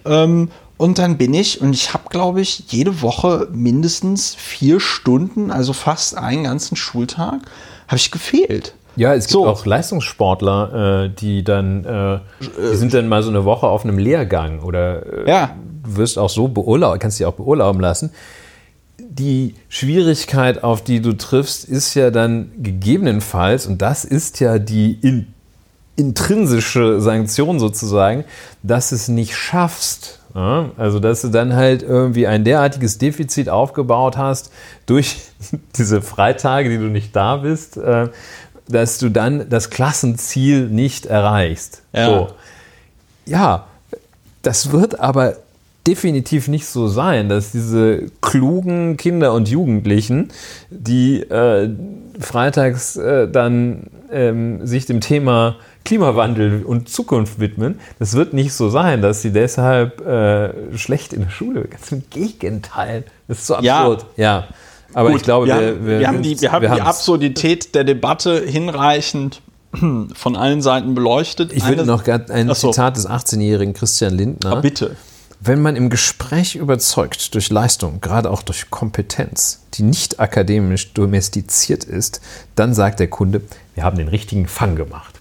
Ähm, 0.05 0.51
und 0.79 0.99
dann 0.99 1.19
bin 1.19 1.35
ich, 1.35 1.61
und 1.61 1.73
ich 1.75 1.93
habe, 1.93 2.05
glaube 2.09 2.41
ich, 2.41 2.65
jede 2.69 3.03
Woche 3.03 3.49
mindestens 3.53 4.35
vier 4.35 4.81
Stunden, 4.81 5.51
also 5.51 5.73
fast 5.75 6.17
einen 6.17 6.45
ganzen 6.45 6.77
Schultag, 6.77 7.41
habe 7.89 7.97
ich 7.97 8.11
gefehlt. 8.11 8.75
Ja, 8.97 9.15
es 9.15 9.25
gibt 9.27 9.33
So. 9.35 9.47
auch 9.47 9.65
Leistungssportler, 9.67 11.05
äh, 11.05 11.11
die 11.11 11.45
dann, 11.45 11.85
äh, 11.85 12.19
die 12.41 12.77
sind 12.77 12.95
dann 12.95 13.09
mal 13.09 13.23
so 13.23 13.29
eine 13.29 13.45
Woche 13.45 13.67
auf 13.67 13.85
einem 13.85 13.99
Lehrgang 13.99 14.61
oder 14.61 15.27
äh, 15.27 15.31
Ja. 15.31 15.51
du 15.85 15.97
wirst 15.97 16.19
auch 16.19 16.31
so 16.31 16.49
beurlauben, 16.49 16.99
kannst 16.99 17.19
dich 17.21 17.27
auch 17.27 17.35
beurlauben 17.35 17.81
lassen. 17.81 18.11
Die 18.99 19.55
Schwierigkeit, 19.69 20.65
auf 20.65 20.83
die 20.83 21.01
du 21.01 21.13
triffst, 21.13 21.65
ist 21.65 21.95
ja 21.95 22.11
dann 22.11 22.51
gegebenenfalls, 22.59 23.67
und 23.67 23.83
das 23.83 24.05
ist 24.05 24.41
ja 24.41 24.59
die 24.59 24.99
in, 25.01 25.29
intrinsische 25.97 27.01
Sanktion 27.01 27.59
sozusagen, 27.59 28.25
dass 28.63 28.93
es 28.93 29.09
nicht 29.09 29.37
schaffst. 29.37 30.21
Ja? 30.39 30.71
Also, 30.77 31.01
dass 31.01 31.23
du 31.23 31.29
dann 31.29 31.57
halt 31.57 31.83
irgendwie 31.83 32.29
ein 32.29 32.45
derartiges 32.45 32.99
Defizit 32.99 33.49
aufgebaut 33.49 34.17
hast 34.17 34.53
durch 34.87 35.17
diese 35.77 36.01
Freitage, 36.01 36.69
die 36.69 36.79
du 36.79 36.85
nicht 36.85 37.15
da 37.17 37.39
bist, 37.39 37.77
äh, 37.77 38.09
dass 38.69 38.99
du 38.99 39.09
dann 39.09 39.49
das 39.49 39.71
Klassenziel 39.71 40.69
nicht 40.69 41.07
erreichst. 41.07 41.83
Ja. 41.93 42.07
So. 42.07 42.29
ja, 43.27 43.67
das 44.43 44.71
wird 44.71 45.01
aber 45.01 45.37
definitiv 45.87 46.49
nicht 46.49 46.67
so 46.67 46.87
sein, 46.87 47.29
dass 47.29 47.51
diese 47.51 48.07
klugen 48.21 48.97
Kinder 48.97 49.33
und 49.33 49.49
Jugendlichen, 49.49 50.31
die 50.71 51.21
äh, 51.23 51.71
freitags 52.21 52.97
äh, 52.97 53.27
dann 53.29 53.89
ähm, 54.13 54.65
sich 54.67 54.87
dem 54.87 55.01
Thema 55.01 55.57
Klimawandel 55.89 56.65
und 56.65 56.89
Zukunft 56.91 57.41
widmen, 57.41 57.81
das 57.99 58.13
wird 58.15 58.35
nicht 58.35 58.53
so 58.53 58.69
sein, 58.69 59.01
dass 59.01 59.23
sie 59.23 59.31
deshalb 59.33 60.07
äh, 60.07 60.77
schlecht 60.77 61.15
in 61.15 61.23
der 61.23 61.31
Schule, 61.31 61.63
ganz 61.63 61.91
im 61.93 62.03
Gegenteil. 62.11 63.05
Das 63.27 63.39
ist 63.39 63.47
so 63.47 63.57
Ja. 63.61 63.81
absurd. 63.81 64.07
Ja. 64.19 64.49
Aber 64.95 65.11
ich 65.13 65.23
glaube, 65.23 65.47
wir, 65.47 65.55
wir, 65.55 65.67
haben- 65.69 65.87
wir, 65.87 66.09
haben 66.09 66.23
die, 66.23 66.41
wir 66.41 66.53
haben 66.53 66.63
die. 66.75 66.81
Absurdität 66.83 67.75
der 67.75 67.85
Debatte 67.85 68.43
hinreichend 68.45 69.41
von 70.15 70.37
allen 70.37 70.61
Seiten 70.63 70.95
beleuchtet. 70.95 71.53
Ich 71.55 71.67
würde 71.67 71.85
noch 71.87 72.07
ein 72.07 72.49
so. 72.55 72.71
Zitat 72.71 72.97
des 72.97 73.09
18-jährigen 73.09 73.73
Christian 73.75 74.15
Lindner. 74.15 74.57
Ah, 74.57 74.61
bitte. 74.61 74.97
Wenn 75.41 75.63
man 75.63 75.77
im 75.77 75.89
Gespräch 75.89 76.57
überzeugt 76.57 77.35
durch 77.35 77.49
Leistung, 77.51 78.01
gerade 78.01 78.31
auch 78.31 78.43
durch 78.43 78.71
Kompetenz, 78.71 79.63
die 79.75 79.85
nicht 79.85 80.21
akademisch 80.21 80.93
domestiziert 80.95 81.85
ist, 81.85 82.21
dann 82.57 82.75
sagt 82.75 82.99
der 83.01 83.09
Kunde, 83.09 83.41
wir 83.75 83.85
haben 83.85 83.97
den 83.97 84.09
richtigen 84.09 84.49
Fang 84.49 84.75
gemacht. 84.75 85.15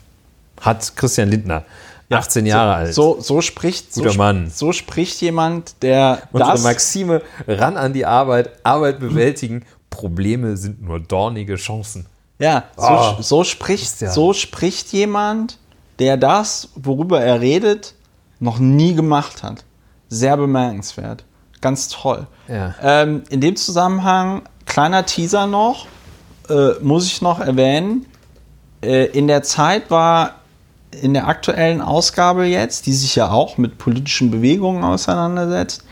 Hat 0.61 0.95
Christian 0.95 1.29
Lindner, 1.29 1.63
18 2.09 2.45
Jahre 2.45 2.73
alt. 2.75 2.93
So, 2.93 3.17
so 3.19 3.41
spricht 3.41 3.93
Guter 3.93 4.11
so, 4.11 4.17
Mann. 4.17 4.49
so 4.49 4.71
spricht 4.71 5.21
jemand, 5.21 5.81
der 5.81 6.23
Unsere 6.31 6.51
das 6.51 6.63
Maxime, 6.63 7.21
ran 7.47 7.77
an 7.77 7.93
die 7.93 8.05
Arbeit, 8.05 8.49
Arbeit 8.63 8.99
bewältigen, 8.99 9.65
Probleme 9.89 10.57
sind 10.57 10.81
nur 10.81 10.99
dornige 10.99 11.55
Chancen. 11.55 12.05
Ja, 12.39 12.65
so, 12.75 12.83
Ah, 12.83 13.17
so, 13.19 13.43
spricht, 13.43 13.99
ja- 14.01 14.11
so 14.11 14.33
spricht 14.33 14.93
jemand, 14.93 15.57
der 15.99 16.17
das, 16.17 16.69
worüber 16.75 17.19
er 17.21 17.41
redet, 17.41 17.95
noch 18.39 18.59
nie 18.59 18.93
gemacht 18.93 19.41
hat. 19.43 19.63
Sehr 20.09 20.37
bemerkenswert. 20.37 21.23
Ganz 21.61 21.87
toll. 21.89 22.27
Ja. 22.47 22.75
Ähm, 22.83 23.23
in 23.29 23.41
dem 23.41 23.55
Zusammenhang, 23.55 24.43
kleiner 24.65 25.05
Teaser 25.07 25.47
noch, 25.47 25.87
äh, 26.49 26.73
muss 26.81 27.07
ich 27.07 27.21
noch 27.23 27.39
erwähnen, 27.39 28.05
äh, 28.83 29.05
in 29.07 29.27
der 29.27 29.41
Zeit 29.41 29.89
war 29.89 30.35
in 30.91 31.13
der 31.13 31.27
aktuellen 31.27 31.81
Ausgabe 31.81 32.45
jetzt, 32.45 32.85
die 32.85 32.93
sich 32.93 33.15
ja 33.15 33.29
auch 33.29 33.57
mit 33.57 33.77
politischen 33.77 34.31
Bewegungen 34.31 34.83
auseinandersetzt, 34.83 35.83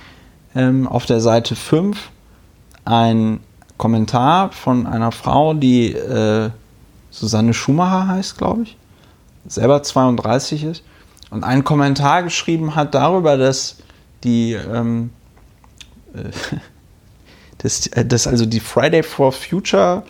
ähm, 0.56 0.88
auf 0.88 1.06
der 1.06 1.20
Seite 1.20 1.56
5 1.56 2.10
ein 2.86 3.40
Kommentar 3.78 4.52
von 4.52 4.88
einer 4.88 5.12
Frau, 5.12 5.54
die 5.54 5.92
äh, 5.92 6.50
Susanne 7.12 7.54
Schumacher 7.54 8.08
heißt, 8.08 8.38
glaube 8.38 8.64
ich, 8.64 8.78
selber 9.48 9.84
32 9.84 10.64
ist 10.64 10.84
und 11.30 11.44
einen 11.44 11.64
Kommentar 11.64 12.24
geschrieben 12.24 12.76
hat 12.76 12.96
darüber, 12.96 13.38
dass 13.38 13.78
die 14.24 14.54
ähm, 14.54 15.12
äh, 16.14 16.30
dass, 17.58 17.88
äh, 17.88 18.06
dass 18.06 18.28
also 18.28 18.46
die 18.46 18.60
Friday 18.60 19.04
for 19.04 19.32
Future 19.32 20.04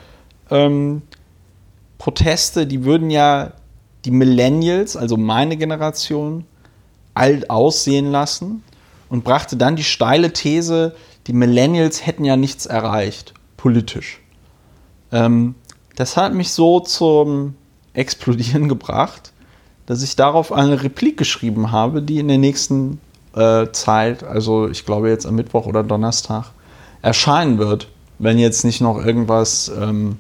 ähm, 0.51 1.01
Proteste, 1.97 2.67
die 2.67 2.83
würden 2.83 3.09
ja 3.09 3.53
die 4.05 4.11
Millennials, 4.11 4.95
also 4.95 5.17
meine 5.17 5.57
Generation, 5.57 6.45
alt 7.13 7.49
aussehen 7.49 8.11
lassen 8.11 8.63
und 9.09 9.23
brachte 9.23 9.57
dann 9.57 9.75
die 9.75 9.83
steile 9.83 10.31
These, 10.31 10.95
die 11.27 11.33
Millennials 11.33 12.05
hätten 12.05 12.25
ja 12.25 12.35
nichts 12.37 12.65
erreicht, 12.65 13.33
politisch. 13.57 14.21
Ähm, 15.11 15.55
das 15.95 16.17
hat 16.17 16.33
mich 16.33 16.51
so 16.51 16.79
zum 16.79 17.55
Explodieren 17.93 18.69
gebracht, 18.69 19.31
dass 19.85 20.03
ich 20.03 20.15
darauf 20.15 20.51
eine 20.51 20.83
Replik 20.83 21.17
geschrieben 21.17 21.71
habe, 21.71 22.01
die 22.01 22.19
in 22.19 22.27
der 22.27 22.37
nächsten 22.37 22.99
äh, 23.35 23.67
Zeit, 23.71 24.23
also 24.23 24.67
ich 24.67 24.85
glaube 24.85 25.09
jetzt 25.09 25.25
am 25.25 25.35
Mittwoch 25.35 25.65
oder 25.65 25.83
Donnerstag, 25.83 26.51
erscheinen 27.01 27.57
wird, 27.59 27.87
wenn 28.19 28.39
jetzt 28.39 28.65
nicht 28.65 28.81
noch 28.81 29.03
irgendwas 29.03 29.71
ähm, 29.79 30.17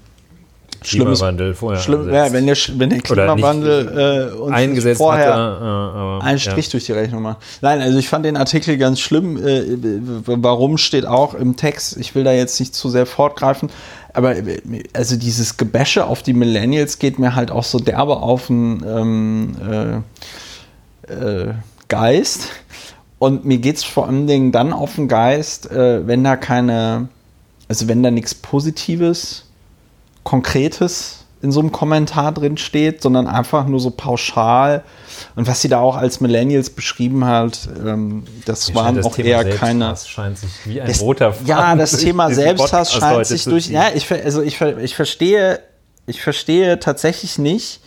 Schlimmes 0.85 1.19
Klimawandel 1.19 1.53
vorher 1.53 1.81
Schlimm, 1.81 2.13
ja, 2.13 2.31
wenn 2.31 2.45
der, 2.45 2.57
wenn 2.75 2.89
der 2.89 3.01
Klimawandel 3.01 4.31
äh, 4.33 4.37
uns 4.37 4.53
eingesetzt 4.53 4.97
vorher 4.97 5.33
hat, 5.33 5.61
er, 5.61 6.19
äh, 6.21 6.25
einen 6.25 6.39
Strich 6.39 6.69
durch 6.69 6.85
die 6.85 6.91
Rechnung 6.91 7.21
macht. 7.21 7.37
Nein, 7.61 7.81
also 7.81 7.97
ich 7.97 8.09
fand 8.09 8.25
den 8.25 8.37
Artikel 8.37 8.77
ganz 8.77 8.99
schlimm. 8.99 9.37
Äh, 9.37 9.77
warum 10.25 10.77
steht 10.77 11.05
auch 11.05 11.33
im 11.33 11.55
Text, 11.55 11.97
ich 11.97 12.15
will 12.15 12.23
da 12.23 12.31
jetzt 12.31 12.59
nicht 12.59 12.75
zu 12.75 12.89
sehr 12.89 13.05
fortgreifen, 13.05 13.69
aber 14.13 14.37
äh, 14.37 14.83
also 14.93 15.15
dieses 15.15 15.57
Gebäsche 15.57 16.05
auf 16.05 16.23
die 16.23 16.33
Millennials 16.33 16.99
geht 16.99 17.19
mir 17.19 17.35
halt 17.35 17.51
auch 17.51 17.63
so 17.63 17.79
derbe 17.79 18.17
auf 18.17 18.47
den 18.47 18.83
ähm, 18.87 20.03
äh, 21.07 21.13
äh, 21.13 21.53
Geist. 21.87 22.49
Und 23.19 23.45
mir 23.45 23.57
geht 23.59 23.77
es 23.77 23.83
vor 23.83 24.07
allen 24.07 24.27
Dingen 24.27 24.51
dann 24.51 24.73
auf 24.73 24.95
den 24.95 25.07
Geist, 25.07 25.71
äh, 25.71 26.05
wenn 26.07 26.23
da 26.23 26.35
keine, 26.35 27.07
also 27.67 27.87
wenn 27.87 28.03
da 28.03 28.11
nichts 28.11 28.35
Positives 28.35 29.44
Konkretes 30.25 31.19
in 31.41 31.51
so 31.51 31.59
einem 31.59 31.71
Kommentar 31.71 32.31
drin 32.31 32.57
steht, 32.57 33.01
sondern 33.01 33.27
einfach 33.27 33.67
nur 33.67 33.79
so 33.79 33.91
pauschal. 33.91 34.83
Und 35.35 35.47
was 35.47 35.61
sie 35.61 35.69
da 35.69 35.79
auch 35.79 35.95
als 35.95 36.19
Millennials 36.19 36.71
beschrieben 36.71 37.23
hat, 37.25 37.69
ähm, 37.85 38.25
das 38.45 38.69
Mir 38.69 38.75
waren 38.75 38.95
das 38.95 39.05
auch 39.05 39.15
Thema 39.15 39.27
eher 39.29 39.55
keine. 39.55 39.95
scheint 39.95 40.39
sich 40.39 40.49
wie 40.65 40.81
ein 40.81 40.87
Das, 40.87 41.01
roter 41.01 41.33
Faden 41.33 41.47
ja, 41.47 41.75
das 41.75 41.97
Thema 41.97 42.31
Selbsthass 42.31 42.91
scheint 42.91 43.27
sich 43.27 43.43
durch. 43.43 43.67
Ja, 43.67 43.89
ich, 43.93 44.11
also 44.11 44.41
ich, 44.41 44.59
ich 44.59 44.95
verstehe, 44.95 45.59
ich 46.07 46.21
verstehe 46.21 46.79
tatsächlich 46.79 47.37
nicht, 47.37 47.81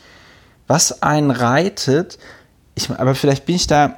was 0.68 1.02
einen 1.02 1.32
reitet. 1.32 2.18
Ich, 2.76 2.88
aber 2.90 3.14
vielleicht 3.14 3.44
bin 3.44 3.56
ich 3.56 3.66
da. 3.66 3.96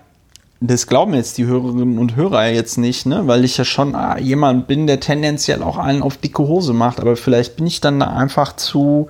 Das 0.62 0.86
glauben 0.86 1.14
jetzt 1.14 1.38
die 1.38 1.46
Hörerinnen 1.46 1.98
und 1.98 2.16
Hörer 2.16 2.48
jetzt 2.48 2.76
nicht, 2.76 3.06
ne? 3.06 3.26
weil 3.26 3.46
ich 3.46 3.56
ja 3.56 3.64
schon 3.64 3.94
ah, 3.94 4.18
jemand 4.18 4.66
bin, 4.66 4.86
der 4.86 5.00
tendenziell 5.00 5.62
auch 5.62 5.78
einen 5.78 6.02
auf 6.02 6.18
dicke 6.18 6.46
Hose 6.46 6.74
macht. 6.74 7.00
Aber 7.00 7.16
vielleicht 7.16 7.56
bin 7.56 7.66
ich 7.66 7.80
dann 7.80 7.98
da 7.98 8.08
einfach 8.08 8.54
zu 8.56 9.08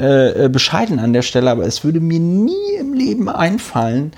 äh, 0.00 0.46
äh, 0.46 0.48
bescheiden 0.48 0.98
an 0.98 1.12
der 1.12 1.22
Stelle. 1.22 1.50
Aber 1.50 1.64
es 1.64 1.84
würde 1.84 2.00
mir 2.00 2.18
nie 2.18 2.74
im 2.80 2.92
Leben 2.92 3.28
einfallen, 3.28 4.10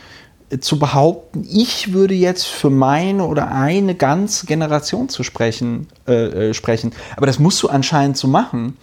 äh, 0.49 0.61
zu 0.61 0.79
behaupten, 0.79 1.47
ich 1.47 1.93
würde 1.93 2.15
jetzt 2.15 2.47
für 2.47 2.71
meine 2.71 3.27
oder 3.27 3.53
eine 3.53 3.95
ganze 3.95 4.47
Generation 4.47 5.11
zu 5.11 5.25
sprechen, 5.25 5.89
äh, 6.07 6.51
äh, 6.51 6.55
sprechen. 6.55 6.93
Aber 7.17 7.27
das 7.27 7.39
musst 7.39 7.63
du 7.63 7.69
anscheinend 7.69 8.17
so 8.17 8.29
machen. 8.29 8.79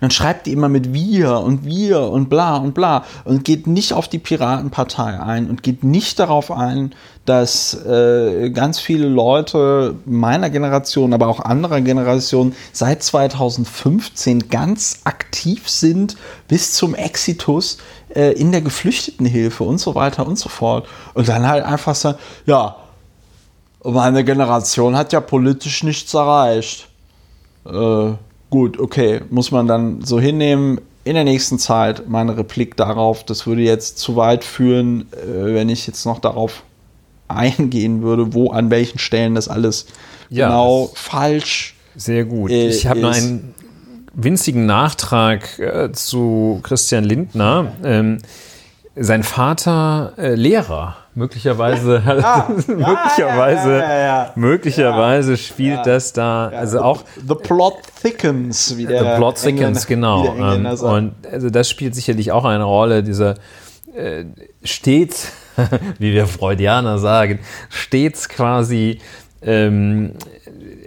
Dann 0.00 0.10
schreibt 0.10 0.46
die 0.46 0.52
immer 0.52 0.68
mit 0.68 0.92
wir 0.92 1.38
und 1.38 1.64
wir 1.64 2.02
und 2.02 2.28
bla 2.28 2.56
und 2.56 2.74
bla 2.74 3.04
und 3.24 3.44
geht 3.44 3.66
nicht 3.66 3.92
auf 3.92 4.08
die 4.08 4.18
Piratenpartei 4.18 5.20
ein 5.20 5.48
und 5.48 5.62
geht 5.62 5.84
nicht 5.84 6.18
darauf 6.18 6.50
ein, 6.50 6.94
dass 7.24 7.74
äh, 7.86 8.50
ganz 8.50 8.78
viele 8.78 9.08
Leute 9.08 9.96
meiner 10.04 10.50
Generation, 10.50 11.14
aber 11.14 11.28
auch 11.28 11.40
anderer 11.40 11.80
Generationen 11.80 12.54
seit 12.72 13.02
2015 13.02 14.48
ganz 14.50 15.00
aktiv 15.04 15.68
sind 15.68 16.16
bis 16.48 16.74
zum 16.74 16.94
Exitus 16.94 17.78
äh, 18.14 18.32
in 18.32 18.52
der 18.52 18.60
Geflüchtetenhilfe 18.60 19.64
und 19.64 19.78
so 19.78 19.94
weiter 19.94 20.26
und 20.26 20.38
so 20.38 20.48
fort. 20.48 20.86
Und 21.14 21.28
dann 21.28 21.48
halt 21.48 21.64
einfach 21.64 21.94
sagen, 21.94 22.18
ja, 22.44 22.76
meine 23.82 24.24
Generation 24.24 24.96
hat 24.96 25.12
ja 25.12 25.20
politisch 25.20 25.82
nichts 25.82 26.12
erreicht. 26.14 26.88
Äh, 27.66 28.12
gut, 28.54 28.78
okay, 28.78 29.20
muss 29.30 29.50
man 29.50 29.66
dann 29.66 30.02
so 30.04 30.20
hinnehmen. 30.20 30.80
In 31.02 31.14
der 31.14 31.24
nächsten 31.24 31.58
Zeit 31.58 32.08
meine 32.08 32.36
Replik 32.36 32.76
darauf, 32.76 33.24
das 33.24 33.48
würde 33.48 33.62
jetzt 33.62 33.98
zu 33.98 34.14
weit 34.14 34.44
führen, 34.44 35.08
äh, 35.12 35.52
wenn 35.54 35.68
ich 35.68 35.88
jetzt 35.88 36.06
noch 36.06 36.20
darauf 36.20 36.62
eingehen 37.26 38.02
würde, 38.02 38.32
wo 38.32 38.50
an 38.52 38.70
welchen 38.70 39.00
Stellen 39.00 39.34
das 39.34 39.48
alles 39.48 39.86
Ja, 40.30 40.46
genau 40.46 40.90
das- 40.92 41.00
falsch. 41.02 41.74
Sehr 41.96 42.24
gut. 42.24 42.52
Äh, 42.52 42.68
ich 42.68 42.86
habe 42.86 43.00
noch 43.00 43.12
einen 43.12 43.54
winzigen 44.14 44.66
Nachtrag 44.66 45.58
äh, 45.58 45.90
zu 45.90 46.60
Christian 46.62 47.02
Lindner. 47.02 47.72
Ähm, 47.82 48.18
sein 48.94 49.24
Vater 49.24 50.12
äh, 50.16 50.36
Lehrer. 50.36 50.96
Möglicherweise, 51.16 52.00
möglicherweise, 52.66 53.70
ja, 53.78 53.78
ja, 53.78 53.98
ja. 53.98 54.32
möglicherweise 54.34 55.36
spielt 55.36 55.86
das 55.86 56.12
da, 56.12 56.48
also 56.48 56.80
auch 56.80 57.04
The 57.26 57.34
plot 57.36 57.74
thickens, 58.02 58.76
wie 58.76 58.86
der 58.86 59.12
The 59.12 59.16
Plot 59.18 59.36
Thickens, 59.36 59.84
Engländer- 59.84 59.86
genau. 59.86 60.26
Engländer 60.26 60.72
Ähm, 60.72 60.88
und 60.88 61.14
also 61.30 61.50
das 61.50 61.70
spielt 61.70 61.94
sicherlich 61.94 62.32
auch 62.32 62.44
eine 62.44 62.64
Rolle, 62.64 63.02
dieser 63.04 63.36
äh, 63.94 64.24
stets, 64.64 65.32
wie 65.98 66.12
wir 66.12 66.26
Freudianer 66.26 66.98
sagen, 66.98 67.38
stets 67.68 68.28
quasi 68.28 69.00
ähm, 69.40 70.14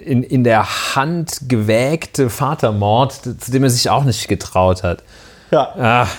in, 0.04 0.24
in 0.24 0.44
der 0.44 0.96
Hand 0.96 1.42
gewägte 1.48 2.30
Vatermord, 2.30 3.14
zu 3.14 3.52
dem 3.52 3.64
er 3.64 3.70
sich 3.70 3.90
auch 3.90 4.04
nicht 4.04 4.28
getraut 4.28 4.84
hat. 4.84 5.04
ja. 5.52 5.74
Ach, 5.80 6.16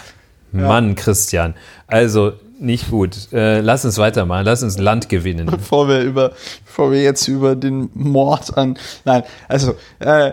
Mann, 0.51 0.95
Christian. 0.95 1.55
Also 1.89 2.33
nicht 2.61 2.91
gut. 2.91 3.33
Äh, 3.33 3.61
lass 3.61 3.85
uns 3.85 3.99
weitermachen. 3.99 4.45
Lass 4.45 4.63
uns 4.63 4.79
Land 4.79 5.09
gewinnen. 5.09 5.47
bevor 5.51 5.89
wir 5.89 6.01
über, 6.01 6.33
bevor 6.65 6.93
wir 6.93 7.03
jetzt 7.03 7.29
über 7.29 7.57
den 7.57 7.91
Mord 7.95 8.57
an, 8.57 8.79
nein, 9.05 9.23
also, 9.49 9.75
äh, 10.01 10.33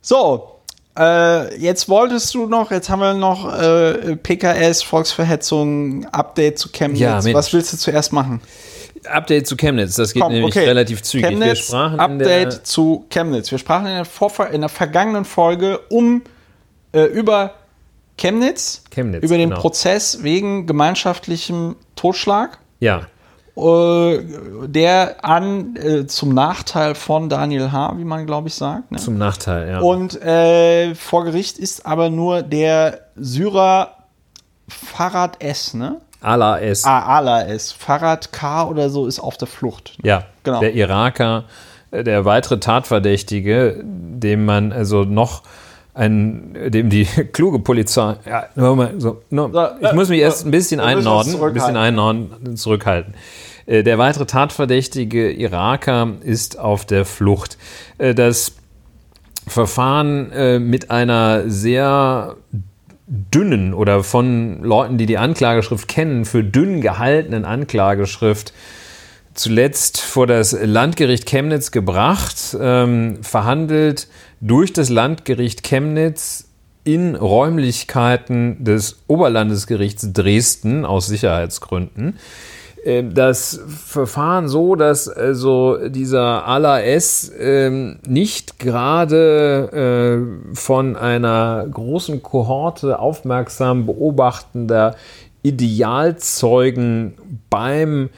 so, 0.00 0.60
äh, 0.98 1.56
jetzt 1.58 1.88
wolltest 1.88 2.34
du 2.34 2.46
noch, 2.46 2.70
jetzt 2.70 2.90
haben 2.90 3.00
wir 3.00 3.14
noch 3.14 3.58
äh, 3.58 4.16
PKS, 4.16 4.82
Volksverhetzung, 4.82 6.06
Update 6.06 6.58
zu 6.58 6.70
Chemnitz. 6.70 7.00
Ja, 7.00 7.20
Mensch. 7.22 7.34
Was 7.34 7.52
willst 7.52 7.72
du 7.72 7.78
zuerst 7.78 8.12
machen? 8.12 8.40
Update 9.06 9.46
zu 9.46 9.56
Chemnitz. 9.56 9.96
Das 9.96 10.12
geht 10.12 10.22
Komm, 10.22 10.32
nämlich 10.32 10.54
okay. 10.54 10.66
relativ 10.66 11.02
zügig. 11.02 11.30
wir 11.30 11.38
Chemnitz, 11.38 11.58
sprachen 11.66 11.94
in 11.94 12.00
Update 12.00 12.66
zu 12.66 13.06
Chemnitz. 13.08 13.50
Wir 13.50 13.58
sprachen 13.58 13.86
in 13.86 13.94
der, 13.94 14.04
Vorver 14.04 14.50
in 14.50 14.60
der 14.60 14.68
vergangenen 14.70 15.24
Folge 15.24 15.78
um 15.88 16.22
äh, 16.92 17.04
über 17.04 17.54
Chemnitz, 18.18 18.84
Chemnitz, 18.90 19.24
über 19.24 19.36
den 19.36 19.50
genau. 19.50 19.60
Prozess 19.60 20.22
wegen 20.22 20.66
gemeinschaftlichem 20.66 21.76
Totschlag. 21.96 22.58
ja. 22.80 23.06
äh, 23.56 24.18
der 24.66 25.24
an 25.24 25.76
äh, 25.76 26.06
zum 26.06 26.32
Nachteil 26.34 26.94
von 26.94 27.28
Daniel 27.28 27.72
H., 27.72 27.94
wie 27.96 28.04
man 28.04 28.26
glaube 28.26 28.48
ich 28.48 28.54
sagt. 28.54 28.90
Ne? 28.92 28.98
Zum 28.98 29.18
Nachteil, 29.18 29.68
ja. 29.68 29.80
Und 29.80 30.20
äh, 30.22 30.94
vor 30.94 31.24
Gericht 31.24 31.58
ist 31.58 31.84
aber 31.84 32.10
nur 32.10 32.42
der 32.42 33.00
Syrer 33.16 33.96
Farad 34.68 35.42
S., 35.42 35.74
ne? 35.74 36.00
Ala 36.22 36.60
S. 36.60 36.84
Ah, 36.84 37.18
Ala 37.18 37.42
S. 37.42 37.72
Fahrrad 37.72 38.32
K 38.32 38.64
oder 38.64 38.90
so 38.90 39.06
ist 39.06 39.18
auf 39.18 39.36
der 39.36 39.48
Flucht. 39.48 39.98
Ja, 40.02 40.24
genau. 40.44 40.60
Der 40.60 40.72
Iraker, 40.72 41.44
äh, 41.90 42.04
der 42.04 42.24
weitere 42.24 42.60
Tatverdächtige, 42.60 43.80
dem 43.82 44.44
man 44.44 44.72
also 44.72 45.02
noch 45.04 45.42
ein, 45.94 46.56
dem 46.68 46.88
die 46.88 47.04
kluge 47.32 47.58
Polizei, 47.58 48.16
ja, 48.26 48.74
mal, 48.74 48.94
so, 48.98 49.22
no, 49.30 49.50
ich 49.80 49.92
muss 49.92 50.08
mich 50.08 50.20
erst 50.20 50.46
ein 50.46 50.50
bisschen 50.50 50.80
einnorden, 50.80 51.40
ein 51.42 51.52
bisschen 51.52 51.76
einnorden, 51.76 52.56
zurückhalten. 52.56 53.14
Äh, 53.66 53.82
der 53.82 53.98
weitere 53.98 54.26
tatverdächtige 54.26 55.30
Iraker 55.30 56.12
ist 56.22 56.58
auf 56.58 56.86
der 56.86 57.04
Flucht. 57.04 57.58
Äh, 57.98 58.14
das 58.14 58.52
Verfahren 59.46 60.30
äh, 60.32 60.58
mit 60.58 60.90
einer 60.90 61.48
sehr 61.50 62.36
dünnen 63.06 63.74
oder 63.74 64.04
von 64.04 64.62
Leuten, 64.62 64.96
die 64.96 65.06
die 65.06 65.18
Anklageschrift 65.18 65.88
kennen, 65.88 66.24
für 66.24 66.42
dünn 66.42 66.80
gehaltenen 66.80 67.44
Anklageschrift 67.44 68.52
zuletzt 69.34 70.00
vor 70.00 70.26
das 70.26 70.52
Landgericht 70.52 71.26
Chemnitz 71.26 71.70
gebracht, 71.70 72.56
ähm, 72.58 73.18
verhandelt 73.22 74.08
durch 74.42 74.72
das 74.72 74.90
Landgericht 74.90 75.62
Chemnitz 75.62 76.48
in 76.84 77.14
Räumlichkeiten 77.14 78.64
des 78.64 79.04
Oberlandesgerichts 79.06 80.12
Dresden 80.12 80.84
aus 80.84 81.06
Sicherheitsgründen. 81.06 82.18
Ähm, 82.84 83.14
das 83.14 83.60
Verfahren 83.68 84.48
so, 84.48 84.74
dass 84.74 85.08
also 85.08 85.88
dieser 85.88 86.46
ALAS 86.46 87.30
ähm, 87.38 88.00
nicht 88.06 88.58
gerade 88.58 90.26
äh, 90.50 90.56
von 90.56 90.96
einer 90.96 91.64
großen 91.70 92.22
Kohorte 92.24 92.98
aufmerksam 92.98 93.86
beobachtender 93.86 94.96
Idealzeugen 95.44 97.14
beim 97.48 98.10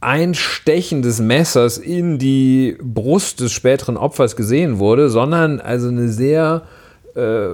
Einstechen 0.00 1.02
des 1.02 1.20
Messers 1.20 1.78
in 1.78 2.18
die 2.18 2.76
Brust 2.80 3.40
des 3.40 3.52
späteren 3.52 3.96
Opfers 3.96 4.36
gesehen 4.36 4.78
wurde, 4.78 5.10
sondern 5.10 5.60
also 5.60 5.88
eine 5.88 6.08
sehr 6.08 6.62
äh, 7.14 7.48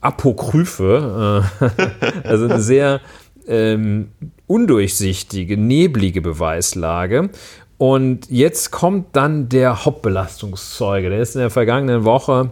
apokryphe, 0.00 1.44
äh, 1.60 2.28
also 2.28 2.44
eine 2.46 2.60
sehr 2.60 3.00
ähm, 3.46 4.08
undurchsichtige, 4.46 5.56
neblige 5.56 6.20
Beweislage. 6.20 7.30
Und 7.78 8.30
jetzt 8.30 8.70
kommt 8.70 9.16
dann 9.16 9.48
der 9.48 9.84
Hauptbelastungszeuge. 9.84 11.10
Der 11.10 11.20
ist 11.20 11.34
in 11.34 11.40
der 11.40 11.50
vergangenen 11.50 12.04
Woche 12.04 12.50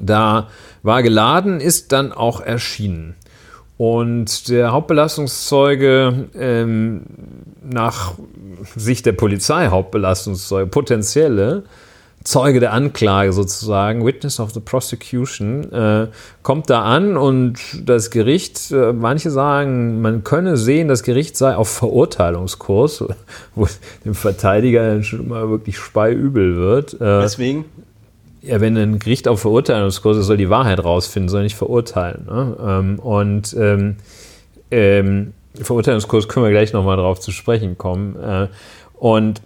da, 0.00 0.48
war 0.82 1.02
geladen, 1.02 1.60
ist 1.60 1.92
dann 1.92 2.12
auch 2.12 2.40
erschienen. 2.40 3.14
Und 3.76 4.48
der 4.48 4.72
Hauptbelastungszeuge, 4.72 6.28
ähm, 6.38 7.02
nach 7.62 8.14
Sicht 8.76 9.04
der 9.06 9.12
Polizei 9.12 9.66
Hauptbelastungszeuge, 9.68 10.68
potenzielle, 10.68 11.64
Zeuge 12.24 12.58
der 12.58 12.72
Anklage 12.72 13.34
sozusagen, 13.34 14.06
Witness 14.06 14.40
of 14.40 14.52
the 14.52 14.60
Prosecution, 14.60 15.70
äh, 15.72 16.06
kommt 16.42 16.70
da 16.70 16.82
an 16.82 17.18
und 17.18 17.58
das 17.84 18.10
Gericht, 18.10 18.70
äh, 18.70 18.94
manche 18.94 19.30
sagen, 19.30 20.00
man 20.00 20.24
könne 20.24 20.56
sehen, 20.56 20.88
das 20.88 21.02
Gericht 21.02 21.36
sei 21.36 21.54
auf 21.54 21.68
Verurteilungskurs, 21.68 23.04
wo 23.54 23.68
dem 24.06 24.14
Verteidiger 24.14 25.02
schon 25.02 25.28
mal 25.28 25.50
wirklich 25.50 25.76
speiübel 25.76 26.56
wird. 26.56 26.94
Äh, 26.94 27.20
Deswegen? 27.20 27.66
Ja, 28.46 28.60
wenn 28.60 28.76
ein 28.76 28.98
Gericht 28.98 29.26
auf 29.26 29.40
Verurteilungskurs 29.40 30.18
ist, 30.18 30.26
soll 30.26 30.36
die 30.36 30.50
Wahrheit 30.50 30.82
rausfinden, 30.82 31.30
soll 31.30 31.44
nicht 31.44 31.56
verurteilen. 31.56 32.26
Ne? 32.26 32.56
Ähm, 32.60 32.98
und 32.98 33.56
ähm, 33.58 33.96
ähm, 34.70 35.32
Verurteilungskurs 35.54 36.28
können 36.28 36.44
wir 36.44 36.50
gleich 36.50 36.72
nochmal 36.72 36.96
drauf 36.96 37.20
zu 37.20 37.30
sprechen 37.30 37.78
kommen. 37.78 38.16
Äh, 38.22 38.48
und 38.98 39.40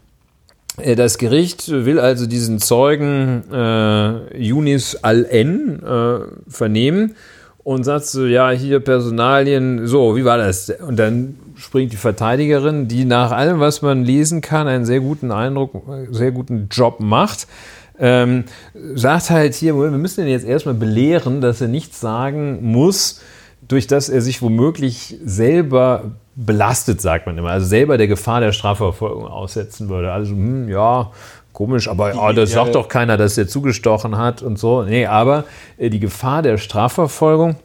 äh, 0.79 0.97
das 0.97 1.19
Gericht 1.19 1.69
will 1.69 2.01
also 2.01 2.27
diesen 2.27 2.59
Zeugen 2.59 3.45
äh, 3.53 4.37
Yunis 4.37 4.97
Al-N 4.97 5.83
äh, 5.83 6.19
vernehmen 6.49 7.15
und 7.63 7.85
sagt 7.85 8.07
so, 8.07 8.25
ja, 8.25 8.51
hier 8.51 8.81
Personalien, 8.81 9.87
so, 9.87 10.17
wie 10.17 10.25
war 10.25 10.39
das? 10.39 10.71
Und 10.71 10.99
dann 10.99 11.37
springt 11.57 11.93
die 11.93 11.97
Verteidigerin, 11.97 12.89
die 12.89 13.05
nach 13.05 13.31
allem, 13.31 13.61
was 13.61 13.83
man 13.83 14.05
lesen 14.05 14.41
kann, 14.41 14.69
einen 14.69 14.87
sehr 14.87 15.01
guten 15.01 15.31
Eindruck, 15.31 15.83
sehr 16.11 16.31
guten 16.31 16.69
Job 16.71 17.01
macht. 17.01 17.47
Ähm, 18.01 18.45
sagt 18.95 19.31
halt 19.31 19.55
hier, 19.55 19.75
wir 19.75 19.91
müssen 19.91 20.25
ihn 20.25 20.31
jetzt 20.31 20.47
erstmal 20.47 20.75
belehren, 20.75 21.41
dass 21.41 21.61
er 21.61 21.69
nichts 21.69 22.01
sagen 22.01 22.59
muss, 22.63 23.21
durch 23.67 23.87
das 23.87 24.09
er 24.09 24.21
sich 24.21 24.41
womöglich 24.41 25.17
selber 25.25 26.13
belastet, 26.37 27.01
sagt 27.01 27.27
man 27.27 27.37
immer. 27.37 27.51
Also 27.51 27.67
selber 27.67 27.99
der 27.99 28.07
Gefahr 28.07 28.41
der 28.41 28.53
Strafverfolgung 28.53 29.27
aussetzen 29.27 29.89
würde. 29.89 30.13
Also, 30.13 30.33
hm, 30.33 30.69
ja, 30.69 31.11
komisch, 31.53 31.89
aber 31.89 32.13
oh, 32.17 32.33
das 32.33 32.53
sagt 32.53 32.77
doch 32.77 32.89
keiner, 32.89 33.17
dass 33.17 33.37
er 33.37 33.49
zugestochen 33.49 34.17
hat 34.17 34.43
und 34.43 34.59
so. 34.59 34.85
Nee, 34.85 35.07
aber 35.07 35.45
äh, 35.77 35.91
die 35.91 35.99
Gefahr 35.99 36.43
der 36.43 36.57
Strafverfolgung 36.57 37.57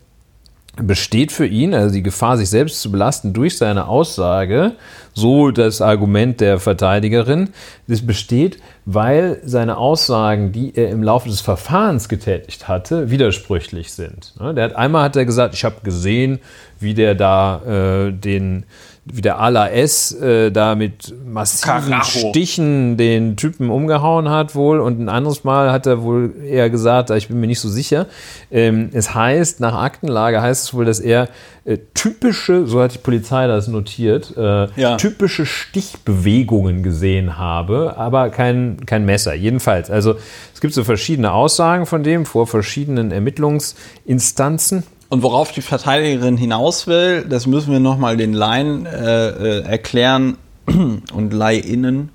besteht 0.76 1.32
für 1.32 1.46
ihn, 1.46 1.74
also 1.74 1.94
die 1.94 2.02
Gefahr, 2.02 2.38
sich 2.38 2.50
selbst 2.50 2.82
zu 2.82 2.92
belasten 2.92 3.34
durch 3.34 3.58
seine 3.58 3.88
Aussage, 3.88 4.74
so 5.14 5.52
das 5.52 5.82
Argument 5.82 6.42
der 6.42 6.60
Verteidigerin, 6.60 7.50
das 7.88 8.06
besteht, 8.06 8.58
weil 8.86 9.40
seine 9.46 9.78
Aussagen, 9.78 10.52
die 10.52 10.76
er 10.76 10.90
im 10.90 11.04
Laufe 11.04 11.30
des 11.30 11.42
Verfahrens 11.42 12.10
getätigt 12.10 12.68
hatte, 12.68 13.12
widersprüchlich 13.12 13.94
sind. 13.94 14.34
Ne, 14.40 14.56
der 14.56 14.66
hat, 14.66 14.76
einmal 14.76 15.04
hat 15.04 15.16
er 15.16 15.26
gesagt, 15.26 15.54
ich 15.54 15.64
habe 15.64 15.76
gesehen, 15.84 16.40
wie 16.80 16.96
der 16.96 17.14
da 17.14 18.08
äh, 18.08 18.12
den 18.12 18.66
wie 19.06 19.22
der 19.22 19.40
Ala 19.40 19.70
S 19.70 20.14
äh, 20.14 20.50
da 20.52 20.76
mit 20.76 21.14
massiven 21.26 21.92
Karacho. 21.92 22.30
Stichen 22.30 22.96
den 22.96 23.36
Typen 23.36 23.70
umgehauen 23.70 24.30
hat 24.30 24.56
wohl 24.56 24.80
und 24.80 25.00
ein 25.00 25.10
anderes 25.10 25.44
Mal 25.44 25.72
hat 25.72 25.86
er 25.86 26.04
wohl 26.04 26.34
eher 26.42 26.70
gesagt, 26.70 27.10
ich 27.10 27.28
bin 27.28 27.40
mir 27.40 27.48
nicht 27.48 27.60
so 27.60 27.68
sicher. 27.68 28.06
Ähm, 28.50 28.90
es 28.94 29.14
heißt, 29.14 29.60
nach 29.60 29.76
Aktenlage 29.76 30.42
heißt 30.42 30.64
es 30.64 30.74
wohl, 30.74 30.86
dass 30.86 31.02
er 31.02 31.28
äh, 31.66 31.78
typische, 31.94 32.66
so 32.66 32.82
hat 32.82 32.94
die 32.94 32.98
Polizei 33.00 33.46
das 33.48 33.68
notiert, 33.68 34.36
äh, 34.38 34.68
ja. 34.80 34.96
typische 34.96 35.46
Stichbewegungen 35.46 36.82
gesehen 36.82 37.38
habe, 37.38 37.96
aber 37.98 38.30
kein, 38.30 38.86
kein 38.86 39.04
Messer. 39.04 39.34
Jedenfalls, 39.34 39.92
also 39.92 40.16
es 40.54 40.62
gibt 40.62 40.74
so 40.74 40.86
verschiedene 40.86 41.34
Aussagen 41.34 41.86
von 41.86 42.04
dem 42.04 42.26
vor 42.26 42.48
verschiedenen 42.48 43.12
Ermittlungsinstanzen. 43.12 44.84
Und 45.14 45.22
worauf 45.22 45.52
die 45.52 45.62
Verteidigerin 45.62 46.38
hinaus 46.38 46.88
will, 46.88 47.24
das 47.24 47.46
müssen 47.46 47.72
wir 47.72 47.80
nochmal 47.80 48.18
den 48.18 48.34
Laien 48.34 48.88
äh, 48.88 49.28
äh, 49.28 49.62
erklären 49.62 50.38
und 50.66 51.34
Leihinnen, 51.34 52.10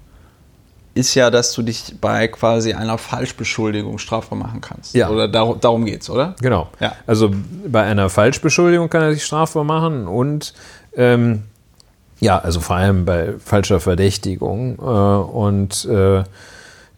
ist 0.94 1.14
ja, 1.14 1.30
dass 1.30 1.52
du 1.52 1.62
dich 1.62 1.94
bei 2.00 2.26
quasi 2.26 2.72
einer 2.72 2.98
Falschbeschuldigung 2.98 3.98
strafbar 3.98 4.36
machen 4.36 4.60
kannst. 4.60 4.96
Ja. 4.96 5.10
Oder 5.10 5.28
dar 5.28 5.54
darum 5.60 5.84
geht's, 5.84 6.10
oder? 6.10 6.34
Genau. 6.42 6.70
Ja. 6.80 6.94
Also 7.06 7.30
bei 7.68 7.84
einer 7.84 8.10
Falschbeschuldigung 8.10 8.90
kann 8.90 9.02
er 9.02 9.12
sich 9.12 9.24
strafbar 9.24 9.62
machen 9.62 10.08
und 10.08 10.52
ähm, 10.96 11.44
ja, 12.18 12.36
also 12.36 12.58
vor 12.58 12.74
allem 12.74 13.04
bei 13.04 13.34
falscher 13.38 13.78
Verdächtigung 13.78 14.76
äh, 14.80 14.82
und 14.82 15.84
äh, 15.84 16.24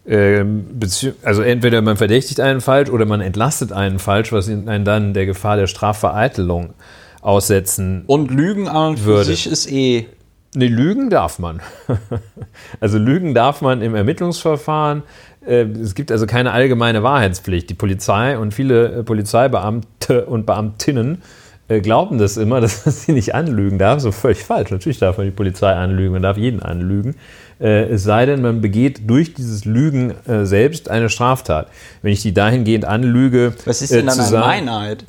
also 0.05 1.41
entweder 1.43 1.81
man 1.81 1.95
verdächtigt 1.95 2.39
einen 2.39 2.61
falsch 2.61 2.89
oder 2.89 3.05
man 3.05 3.21
entlastet 3.21 3.71
einen 3.71 3.99
falsch, 3.99 4.31
was 4.31 4.49
einen 4.49 4.83
dann 4.83 5.13
der 5.13 5.25
Gefahr 5.25 5.57
der 5.57 5.67
Strafvereitelung 5.67 6.73
aussetzen 7.21 8.03
Und 8.07 8.31
Lügen 8.31 8.67
an 8.67 8.97
für 8.97 9.05
würde. 9.05 9.25
sich 9.25 9.47
ist 9.47 9.71
eh. 9.71 10.07
Ne, 10.53 10.67
Lügen 10.67 11.09
darf 11.09 11.39
man. 11.39 11.61
also 12.81 12.97
Lügen 12.97 13.33
darf 13.33 13.61
man 13.61 13.81
im 13.81 13.95
Ermittlungsverfahren. 13.95 15.03
Äh, 15.45 15.63
es 15.63 15.95
gibt 15.95 16.11
also 16.11 16.25
keine 16.25 16.51
allgemeine 16.51 17.03
Wahrheitspflicht. 17.03 17.69
Die 17.69 17.73
Polizei 17.73 18.37
und 18.37 18.53
viele 18.53 18.91
äh, 18.91 19.03
Polizeibeamte 19.03 20.25
und 20.25 20.45
Beamtinnen 20.45 21.21
äh, 21.69 21.79
glauben 21.79 22.17
das 22.17 22.35
immer, 22.35 22.59
dass 22.61 22.85
man 22.85 22.93
sie 22.93 23.13
nicht 23.13 23.33
anlügen 23.33 23.77
darf. 23.77 24.01
So 24.01 24.11
völlig 24.11 24.43
falsch. 24.43 24.71
Natürlich 24.71 24.99
darf 24.99 25.17
man 25.17 25.27
die 25.27 25.31
Polizei 25.31 25.71
anlügen, 25.71 26.11
man 26.11 26.23
darf 26.23 26.37
jeden 26.37 26.61
anlügen. 26.61 27.15
Äh, 27.61 27.89
es 27.89 28.03
sei 28.03 28.25
denn, 28.25 28.41
man 28.41 28.61
begeht 28.61 29.09
durch 29.09 29.33
dieses 29.33 29.65
Lügen 29.65 30.13
äh, 30.27 30.45
selbst 30.45 30.89
eine 30.89 31.09
Straftat. 31.09 31.67
Wenn 32.01 32.11
ich 32.11 32.21
die 32.21 32.33
dahingehend 32.33 32.85
anlüge. 32.85 33.53
Was 33.65 33.81
ist 33.81 33.93
denn 33.93 34.07
dann 34.07 34.19
eine 34.19 34.39
Meinheit? 34.39 35.05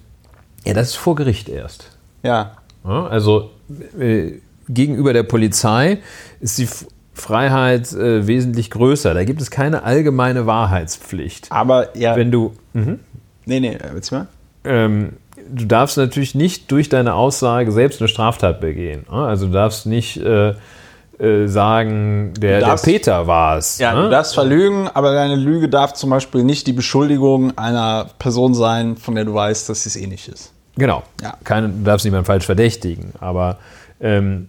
Ja, 0.65 0.75
das 0.75 0.91
ist 0.91 0.97
vor 0.97 1.15
Gericht 1.17 1.49
erst. 1.49 1.97
Ja. 2.23 2.53
ja 2.85 3.07
also 3.07 3.51
gegenüber 4.69 5.13
der 5.13 5.23
Polizei 5.23 5.99
ist 6.41 6.59
die 6.59 6.69
Freiheit 7.15 7.93
äh, 7.93 8.27
wesentlich 8.27 8.71
größer. 8.71 9.15
Da 9.15 9.25
gibt 9.25 9.41
es 9.41 9.51
keine 9.51 9.83
allgemeine 9.83 10.47
Wahrheitspflicht. 10.47 11.51
Aber 11.51 11.97
ja. 11.97 12.17
Wenn 12.17 12.31
du. 12.31 12.55
Mhm. 12.73 13.01
Nee, 13.45 13.61
nee, 13.61 13.77
willst 13.93 14.11
du 14.11 14.17
mal? 14.17 14.27
Ähm, 14.65 15.15
du 15.53 15.67
darfst 15.67 15.97
natürlich 15.97 16.35
nicht 16.35 16.71
durch 16.71 16.89
deine 16.89 17.15
Aussage 17.15 17.73
selbst 17.73 18.01
eine 18.01 18.09
Straftat 18.09 18.61
begehen. 18.61 19.09
Also 19.09 19.47
du 19.47 19.53
darfst 19.53 19.87
nicht 19.87 20.17
äh, 20.19 20.55
äh, 21.23 21.47
sagen, 21.47 22.35
der, 22.37 22.61
darfst, 22.61 22.85
der 22.85 22.93
Peter 22.93 23.27
war 23.29 23.57
es. 23.57 23.79
Ja, 23.79 23.95
ne? 23.95 24.03
du 24.03 24.11
darfst 24.11 24.35
verlügen, 24.35 24.89
aber 24.93 25.13
deine 25.15 25.37
Lüge 25.37 25.69
darf 25.69 25.93
zum 25.93 26.11
Beispiel 26.11 26.43
nicht 26.43 26.67
die 26.67 26.73
Beschuldigung 26.73 27.57
einer 27.57 28.09
Person 28.19 28.55
sein, 28.55 28.97
von 28.97 29.15
der 29.15 29.25
du 29.25 29.33
weißt, 29.33 29.69
dass 29.69 29.85
sie 29.85 29.91
es 29.91 29.97
eh 29.97 30.09
nicht 30.09 30.27
ist. 30.27 30.53
Genau. 30.77 31.05
Ja. 31.23 31.35
Keine, 31.45 31.69
du 31.69 31.85
darfst 31.85 32.05
niemanden 32.05 32.27
falsch 32.27 32.45
verdächtigen. 32.45 33.13
Aber 33.21 33.59
ähm, 34.01 34.49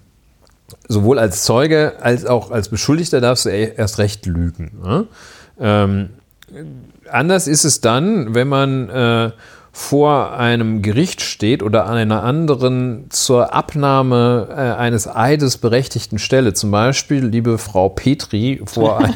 sowohl 0.87 1.19
als 1.19 1.43
Zeuge 1.43 1.93
als 2.01 2.25
auch 2.25 2.49
als 2.49 2.69
Beschuldigter 2.69 3.21
darfst 3.21 3.45
du 3.45 3.49
e- 3.49 3.73
erst 3.75 3.99
recht 3.99 4.25
lügen. 4.25 4.79
Ne? 4.83 5.05
Ähm, 5.59 6.09
anders 7.11 7.47
ist 7.47 7.65
es 7.65 7.81
dann, 7.81 8.33
wenn 8.33 8.47
man 8.47 8.89
äh, 8.89 9.31
vor 9.75 10.33
einem 10.37 10.83
Gericht 10.83 11.21
steht 11.21 11.63
oder 11.63 11.87
an 11.87 11.97
einer 11.97 12.21
anderen 12.21 13.07
zur 13.09 13.55
Abnahme 13.55 14.47
äh, 14.51 14.53
eines 14.79 15.07
Eides 15.07 15.57
berechtigten 15.57 16.19
Stelle. 16.19 16.53
Zum 16.53 16.69
Beispiel, 16.69 17.25
liebe 17.25 17.57
Frau 17.57 17.89
Petri, 17.89 18.61
vor, 18.65 18.99
ein, 19.03 19.15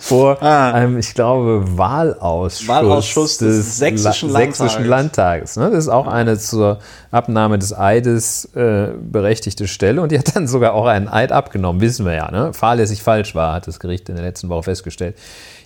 vor 0.00 0.42
Ah. 0.42 0.72
einem, 0.72 0.98
ich 0.98 1.14
glaube, 1.14 1.62
Wahlausschuss, 1.78 2.66
Wahlausschuss 2.66 3.38
des 3.38 3.78
Sächsischen 3.78 4.30
La- 4.30 4.40
Sächsischen 4.40 4.84
Landtages. 4.84 5.54
Landtages. 5.54 5.56
Ne? 5.56 5.70
Das 5.70 5.84
ist 5.84 5.88
auch 5.88 6.08
eine 6.08 6.36
zur 6.38 6.78
Abnahme 7.12 7.58
des 7.60 7.72
Eides 7.76 8.46
äh, 8.56 8.88
berechtigte 9.00 9.68
Stelle 9.68 10.02
und 10.02 10.10
die 10.10 10.18
hat 10.18 10.34
dann 10.34 10.48
sogar 10.48 10.74
auch 10.74 10.86
einen 10.86 11.06
Eid 11.08 11.30
abgenommen, 11.30 11.80
wissen 11.80 12.04
wir 12.04 12.14
ja. 12.14 12.30
Ne? 12.32 12.52
Fahrlässig 12.52 13.02
falsch 13.02 13.34
war, 13.36 13.54
hat 13.54 13.68
das 13.68 13.78
Gericht 13.78 14.08
in 14.08 14.16
der 14.16 14.24
letzten 14.24 14.48
Woche 14.48 14.64
festgestellt. 14.64 15.16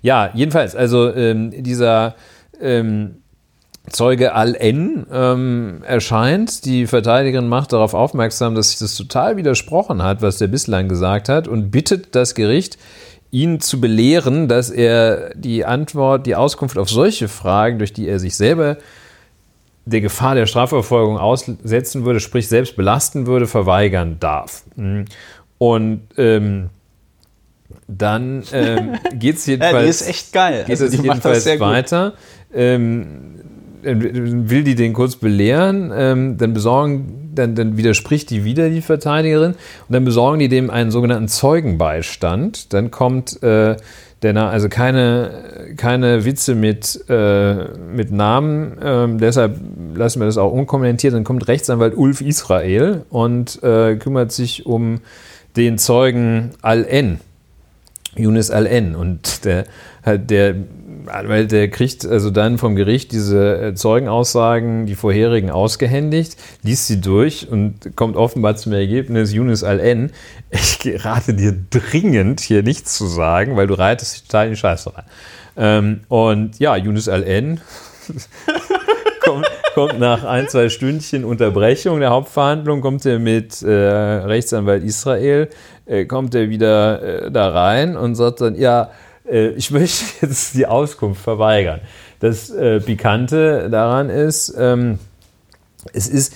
Ja, 0.02 0.30
jedenfalls, 0.34 0.76
also 0.76 1.14
ähm, 1.14 1.50
dieser 1.62 2.14
ähm, 2.60 3.16
Zeuge 3.88 4.34
Al-N 4.34 5.06
ähm, 5.10 5.82
erscheint. 5.84 6.64
Die 6.64 6.86
Verteidigerin 6.86 7.48
macht 7.48 7.72
darauf 7.72 7.94
aufmerksam, 7.94 8.54
dass 8.54 8.70
sich 8.70 8.78
das 8.78 8.96
total 8.96 9.36
widersprochen 9.36 10.02
hat, 10.02 10.22
was 10.22 10.38
der 10.38 10.48
bislang 10.48 10.88
gesagt 10.88 11.28
hat 11.28 11.48
und 11.48 11.70
bittet 11.70 12.14
das 12.14 12.34
Gericht, 12.34 12.78
ihn 13.30 13.60
zu 13.60 13.80
belehren, 13.80 14.48
dass 14.48 14.70
er 14.70 15.34
die 15.34 15.64
Antwort, 15.64 16.26
die 16.26 16.36
Auskunft 16.36 16.76
auf 16.78 16.90
solche 16.90 17.28
Fragen, 17.28 17.78
durch 17.78 17.92
die 17.92 18.08
er 18.08 18.18
sich 18.18 18.36
selber 18.36 18.76
der 19.86 20.00
Gefahr 20.00 20.34
der 20.34 20.46
Strafverfolgung 20.46 21.18
aussetzen 21.18 22.04
würde, 22.04 22.20
sprich 22.20 22.48
selbst 22.48 22.76
belasten 22.76 23.26
würde, 23.26 23.46
verweigern 23.46 24.18
darf. 24.20 24.62
Mhm. 24.76 25.06
Und 25.58 26.02
ähm, 26.16 26.70
dann 27.88 28.44
ähm, 28.52 28.98
geht 29.14 29.36
es 29.36 29.46
Ja, 29.46 29.54
jedenfalls 29.54 29.84
die 29.84 29.88
ist 29.88 30.08
echt 30.08 30.32
geil. 30.32 30.64
geht 30.66 30.70
Also, 30.70 30.86
es 30.86 30.92
jedenfalls 30.92 31.38
das 31.38 31.44
sehr 31.44 31.58
gut. 31.58 32.12
Ähm, 32.54 33.06
dann 33.82 34.50
will 34.50 34.64
die 34.64 34.74
den 34.74 34.92
kurz 34.92 35.16
belehren, 35.16 35.92
ähm, 35.94 36.36
dann 36.36 36.52
besorgen, 36.52 37.30
dann, 37.34 37.54
dann 37.54 37.76
widerspricht 37.76 38.30
die 38.30 38.44
wieder 38.44 38.68
die 38.68 38.82
Verteidigerin 38.82 39.52
und 39.52 39.92
dann 39.94 40.04
besorgen 40.04 40.38
die 40.38 40.48
dem 40.48 40.70
einen 40.70 40.90
sogenannten 40.90 41.28
Zeugenbeistand. 41.28 42.72
Dann 42.72 42.90
kommt 42.90 43.42
äh, 43.42 43.76
der, 44.22 44.36
also 44.36 44.68
keine, 44.68 45.30
keine 45.76 46.24
Witze 46.24 46.54
mit, 46.54 47.04
äh, 47.08 47.54
mit 47.94 48.12
Namen, 48.12 48.76
ähm, 48.82 49.18
deshalb 49.18 49.56
lassen 49.94 50.20
wir 50.20 50.26
das 50.26 50.36
auch 50.36 50.52
unkommentiert. 50.52 51.14
Dann 51.14 51.24
kommt 51.24 51.48
Rechtsanwalt 51.48 51.96
Ulf 51.96 52.20
Israel 52.20 53.02
und 53.08 53.62
äh, 53.62 53.96
kümmert 53.96 54.32
sich 54.32 54.66
um 54.66 55.00
den 55.56 55.78
Zeugen 55.78 56.50
Al-N. 56.62 57.20
Yunus 58.16 58.50
Al-N. 58.50 58.94
Und 58.94 59.44
der, 59.44 59.64
der 60.04 60.54
Anwalt, 61.14 61.52
der 61.52 61.68
kriegt 61.68 62.06
also 62.06 62.30
dann 62.30 62.58
vom 62.58 62.76
Gericht 62.76 63.12
diese 63.12 63.60
äh, 63.60 63.74
Zeugenaussagen, 63.74 64.86
die 64.86 64.94
vorherigen, 64.94 65.50
ausgehändigt, 65.50 66.36
liest 66.62 66.86
sie 66.86 67.00
durch 67.00 67.48
und 67.50 67.96
kommt 67.96 68.16
offenbar 68.16 68.56
zum 68.56 68.72
Ergebnis, 68.72 69.32
Yunus 69.32 69.64
Al-N, 69.64 70.12
ich 70.50 71.04
rate 71.04 71.34
dir 71.34 71.54
dringend, 71.70 72.40
hier 72.40 72.62
nichts 72.62 72.96
zu 72.96 73.06
sagen, 73.06 73.56
weil 73.56 73.66
du 73.66 73.74
reitest 73.74 74.26
total 74.26 74.46
in 74.46 74.52
die 74.52 74.58
Scheiße 74.58 74.96
rein. 74.96 75.04
Ähm, 75.56 76.00
und 76.08 76.58
ja, 76.58 76.76
Yunus 76.76 77.08
Al-N 77.08 77.60
kommt, 79.20 79.46
kommt 79.74 79.98
nach 79.98 80.24
ein, 80.24 80.48
zwei 80.48 80.68
Stündchen 80.68 81.24
Unterbrechung 81.24 82.00
der 82.00 82.10
Hauptverhandlung, 82.10 82.80
kommt 82.80 83.04
er 83.06 83.18
mit 83.18 83.62
äh, 83.62 83.70
Rechtsanwalt 83.70 84.82
Israel, 84.82 85.48
äh, 85.86 86.04
kommt 86.04 86.34
er 86.34 86.48
wieder 86.50 87.02
äh, 87.26 87.30
da 87.30 87.50
rein 87.50 87.96
und 87.96 88.14
sagt 88.14 88.40
dann, 88.40 88.54
ja, 88.54 88.90
ich 89.30 89.70
möchte 89.70 90.04
jetzt 90.26 90.54
die 90.54 90.66
Auskunft 90.66 91.22
verweigern. 91.22 91.80
Das 92.20 92.50
äh, 92.50 92.80
Pikante 92.80 93.70
daran 93.70 94.10
ist, 94.10 94.54
ähm, 94.58 94.98
es 95.92 96.08
ist 96.08 96.34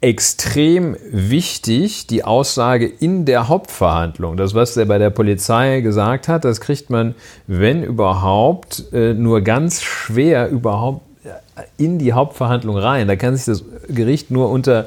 extrem 0.00 0.96
wichtig, 1.10 2.08
die 2.08 2.24
Aussage 2.24 2.86
in 2.86 3.24
der 3.24 3.48
Hauptverhandlung. 3.48 4.36
Das, 4.36 4.52
was 4.52 4.76
er 4.76 4.86
bei 4.86 4.98
der 4.98 5.10
Polizei 5.10 5.80
gesagt 5.80 6.26
hat, 6.26 6.44
das 6.44 6.60
kriegt 6.60 6.90
man, 6.90 7.14
wenn 7.46 7.84
überhaupt, 7.84 8.92
äh, 8.92 9.14
nur 9.14 9.42
ganz 9.42 9.80
schwer 9.80 10.48
überhaupt 10.48 11.02
äh, 11.24 11.62
in 11.82 12.00
die 12.00 12.12
Hauptverhandlung 12.12 12.76
rein. 12.76 13.06
Da 13.06 13.14
kann 13.14 13.36
sich 13.36 13.44
das 13.44 13.64
Gericht 13.88 14.32
nur 14.32 14.50
unter 14.50 14.86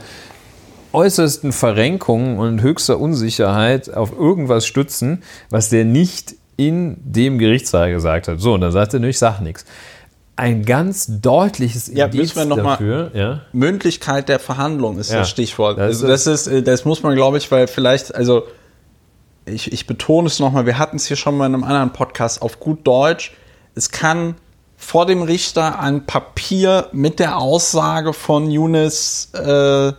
äußersten 0.92 1.54
Verrenkungen 1.54 2.38
und 2.38 2.62
höchster 2.62 3.00
Unsicherheit 3.00 3.94
auf 3.94 4.12
irgendwas 4.18 4.66
stützen, 4.68 5.24
was 5.50 5.70
der 5.70 5.86
nicht 5.86 6.36
in 6.58 6.98
dem 7.04 7.38
Gerichtssaal 7.38 7.92
gesagt 7.92 8.28
hat. 8.28 8.40
So, 8.40 8.54
und 8.54 8.62
dann 8.62 8.72
sagt 8.72 8.94
er, 8.94 9.04
ich 9.04 9.18
sag 9.20 9.40
nichts. 9.42 9.66
Ein 10.38 10.66
ganz 10.66 11.08
deutliches 11.22 11.88
Ja, 11.94 12.08
müssen 12.08 12.36
wir 12.36 12.46
noch 12.46 12.58
mal- 12.58 12.64
dafür, 12.72 13.12
ja. 13.14 13.42
Mündlichkeit 13.54 14.28
der 14.28 14.40
Verhandlung 14.40 14.98
ist 15.00 15.12
Ja. 15.12 15.20
das 15.20 15.30
Stichwort. 15.30 15.78
Das 15.78 15.88
also 16.04 16.08
das 16.08 16.28
ist, 16.28 16.48
äh, 16.48 16.62
das 16.62 16.84
muss 16.84 17.04
man, 17.04 17.16
glaube 17.16 17.38
ich, 17.38 17.50
weil 17.52 17.68
vielleicht, 17.68 18.14
also 18.14 18.44
ich, 19.46 19.72
ich 19.72 19.88
betone 19.88 20.28
es 20.28 20.40
nochmal, 20.40 20.66
wir 20.66 20.78
hatten 20.78 20.98
es 20.98 21.06
hier 21.06 21.16
schon 21.18 21.38
mal 21.38 21.46
in 21.46 21.54
einem 21.54 21.64
anderen 21.64 21.94
Podcast 21.94 22.42
auf 22.42 22.60
gut 22.60 22.86
Deutsch. 22.86 23.34
Es 23.76 23.92
kann 23.92 24.36
vor 24.78 25.06
dem 25.06 25.22
Richter 25.22 25.80
ein 25.80 26.06
Papier 26.06 26.88
mit 26.92 27.20
der 27.20 27.38
Aussage 27.38 28.12
von 28.12 28.52
Yunus 28.52 29.30
äh, 29.34 29.40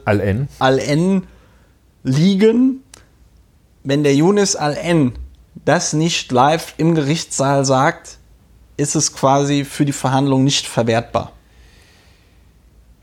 Al-N. 0.05 0.49
Al-N 0.59 1.23
liegen. 2.03 2.83
Wenn 3.85 4.03
der 4.03 4.15
Yunus 4.15 4.55
Al-N 4.57 5.13
das 5.67 5.93
nicht 5.93 6.33
live 6.33 6.75
im 6.79 6.95
Gerichtssaal 6.95 7.67
sagt, 7.67 8.19
ist 8.79 8.95
es 8.95 9.13
quasi 9.13 9.65
für 9.65 9.85
die 9.85 9.93
Verhandlung 9.93 10.45
nicht 10.45 10.67
verwertbar. 10.67 11.33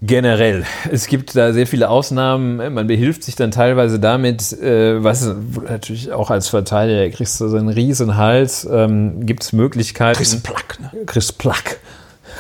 Generell. 0.02 0.66
Es 0.92 1.08
gibt 1.08 1.34
da 1.36 1.54
sehr 1.54 1.66
viele 1.66 1.90
Ausnahmen. 1.90 2.58
Man 2.74 2.88
behilft 2.88 3.24
sich 3.24 3.36
dann 3.36 3.52
teilweise 3.52 4.00
damit, 4.00 4.52
äh, 4.52 5.02
was 5.02 5.34
natürlich 5.70 6.12
auch 6.12 6.30
als 6.30 6.50
Verteidiger 6.50 7.10
kriegst 7.16 7.40
du 7.40 7.48
so 7.48 7.56
einen 7.56 7.70
riesen 7.70 8.18
Hals. 8.18 8.68
Ähm, 8.70 9.26
gibt 9.26 9.44
es 9.44 9.54
Möglichkeiten. 9.54 10.22
Einen 10.22 10.42
Plack, 10.42 10.80
ne? 10.82 11.06
Kriegst 11.06 11.38
Plack. 11.38 11.80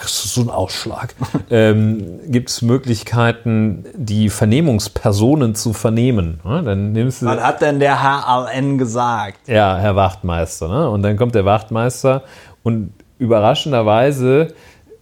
So 0.07 0.41
einen 0.41 0.49
Ausschlag. 0.49 1.15
ähm, 1.49 2.19
gibt 2.27 2.49
es 2.49 2.61
Möglichkeiten, 2.61 3.85
die 3.95 4.29
Vernehmungspersonen 4.29 5.55
zu 5.55 5.73
vernehmen. 5.73 6.39
Ne? 6.43 6.63
Dann 6.63 6.91
nimmst 6.91 7.21
du. 7.21 7.25
Was 7.25 7.41
hat 7.41 7.61
denn 7.61 7.79
der 7.79 7.99
Al-N 7.99 8.77
gesagt? 8.77 9.47
Ja, 9.47 9.77
Herr 9.77 9.95
Wachtmeister. 9.95 10.67
Ne? 10.67 10.89
Und 10.89 11.03
dann 11.03 11.17
kommt 11.17 11.35
der 11.35 11.45
Wachtmeister 11.45 12.23
und 12.63 12.93
überraschenderweise, 13.19 14.53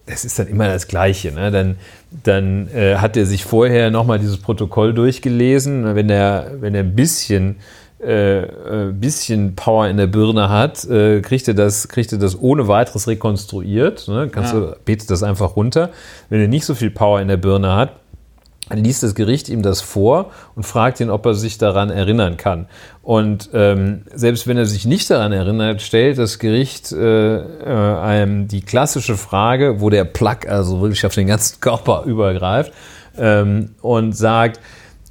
das 0.06 0.24
ist 0.24 0.38
dann 0.38 0.48
immer 0.48 0.68
das 0.68 0.88
Gleiche, 0.88 1.32
ne? 1.32 1.50
dann, 1.50 1.76
dann 2.24 2.68
äh, 2.74 2.96
hat 2.96 3.16
er 3.16 3.26
sich 3.26 3.44
vorher 3.44 3.90
nochmal 3.90 4.18
dieses 4.18 4.38
Protokoll 4.38 4.94
durchgelesen. 4.94 5.94
Wenn 5.94 6.10
er, 6.10 6.52
wenn 6.60 6.74
er 6.74 6.82
ein 6.82 6.94
bisschen, 6.94 7.56
äh, 8.02 8.42
äh, 8.42 8.92
bisschen 8.92 9.54
Power 9.54 9.86
in 9.88 9.96
der 9.96 10.08
Birne 10.08 10.48
hat, 10.48 10.84
äh, 10.84 11.20
kriegt, 11.20 11.46
er 11.46 11.54
das, 11.54 11.88
kriegt 11.88 12.12
er 12.12 12.18
das 12.18 12.40
ohne 12.40 12.66
weiteres 12.68 13.06
rekonstruiert. 13.06 14.08
Ne? 14.08 14.28
Kannst 14.30 14.52
Ja. 14.52 14.60
du, 14.60 14.76
betet 14.84 15.10
das 15.10 15.22
einfach 15.22 15.54
runter. 15.56 15.90
Wenn 16.28 16.40
er 16.40 16.48
nicht 16.48 16.64
so 16.64 16.74
viel 16.74 16.90
Power 16.90 17.20
in 17.20 17.28
der 17.28 17.36
Birne 17.36 17.74
hat, 17.74 17.92
dann 18.68 18.82
liest 18.84 19.02
das 19.02 19.14
Gericht 19.14 19.48
ihm 19.48 19.62
das 19.62 19.82
vor 19.82 20.30
und 20.54 20.64
fragt 20.64 20.98
ihn, 21.00 21.10
ob 21.10 21.26
er 21.26 21.34
sich 21.34 21.58
daran 21.58 21.90
erinnern 21.90 22.36
kann. 22.38 22.66
Und 23.02 23.50
ähm, 23.52 24.02
selbst 24.14 24.46
wenn 24.46 24.56
er 24.56 24.66
sich 24.66 24.86
nicht 24.86 25.10
daran 25.10 25.32
erinnert, 25.32 25.82
stellt 25.82 26.16
das 26.16 26.38
Gericht 26.38 26.90
äh, 26.90 27.36
äh, 27.36 27.96
einem 28.00 28.48
die 28.48 28.62
klassische 28.62 29.16
Frage, 29.16 29.80
wo 29.80 29.90
der 29.90 30.04
Plack 30.04 30.48
also 30.48 30.80
wirklich 30.80 31.04
auf 31.04 31.14
den 31.14 31.26
ganzen 31.26 31.60
Körper 31.60 32.02
übergreift 32.06 32.72
ähm, 33.18 33.74
und 33.82 34.16
sagt, 34.16 34.58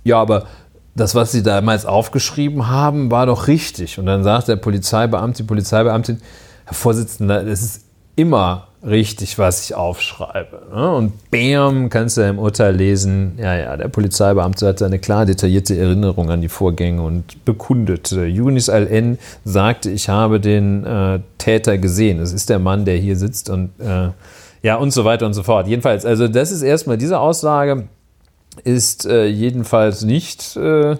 ja, 0.04 0.20
aber 0.20 0.48
das, 0.96 1.16
was 1.16 1.32
Sie 1.32 1.44
damals 1.44 1.86
aufgeschrieben 1.86 2.68
haben, 2.68 3.12
war 3.12 3.26
doch 3.26 3.48
richtig. 3.48 3.98
Und 3.98 4.06
dann 4.06 4.24
sagt 4.24 4.48
der 4.48 4.58
Polizeibeamte, 4.58 5.44
die 5.44 5.48
Polizeibeamtin, 5.48 6.22
Herr 6.66 6.74
Vorsitzender, 6.74 7.44
das 7.44 7.62
ist 7.62 7.86
immer 8.16 8.68
richtig, 8.86 9.38
was 9.38 9.64
ich 9.64 9.76
aufschreibe. 9.76 10.64
ne? 10.74 10.92
Und 10.92 11.14
bam, 11.30 11.90
kannst 11.90 12.18
du 12.18 12.28
im 12.28 12.40
Urteil 12.40 12.76
lesen, 12.76 13.34
ja, 13.38 13.56
ja, 13.56 13.78
der 13.78 13.88
Polizeibeamte 13.88 14.68
hatte 14.68 14.86
eine 14.86 15.00
klar 15.00 15.26
detaillierte 15.26 15.78
Erinnerung 15.78 16.32
an 16.32 16.42
die 16.42 16.50
Vorgänge 16.50 17.02
und 17.02 17.46
bekundete. 17.46 18.26
Yunis 18.26 18.70
Al-N 18.70 19.20
sagte, 19.46 19.92
ich 19.92 20.10
habe 20.10 20.40
den 20.40 20.84
äh, 20.86 21.20
Täter 21.38 21.78
gesehen. 21.78 22.20
Es 22.20 22.34
ist 22.34 22.50
der 22.50 22.60
Mann, 22.60 22.86
der 22.86 22.98
hier 22.98 23.16
sitzt 23.16 23.50
und 23.50 23.70
äh, 23.80 24.10
ja, 24.64 24.76
und 24.76 24.92
so 24.92 25.06
weiter 25.06 25.26
und 25.26 25.34
so 25.34 25.44
fort. 25.44 25.68
Jedenfalls, 25.68 26.06
also 26.06 26.28
das 26.28 26.52
ist 26.52 26.62
erstmal 26.62 26.98
diese 26.98 27.20
Aussage 27.20 27.88
ist 28.64 29.06
äh, 29.06 29.26
jedenfalls 29.26 30.04
nicht 30.04 30.56
äh, 30.56 30.96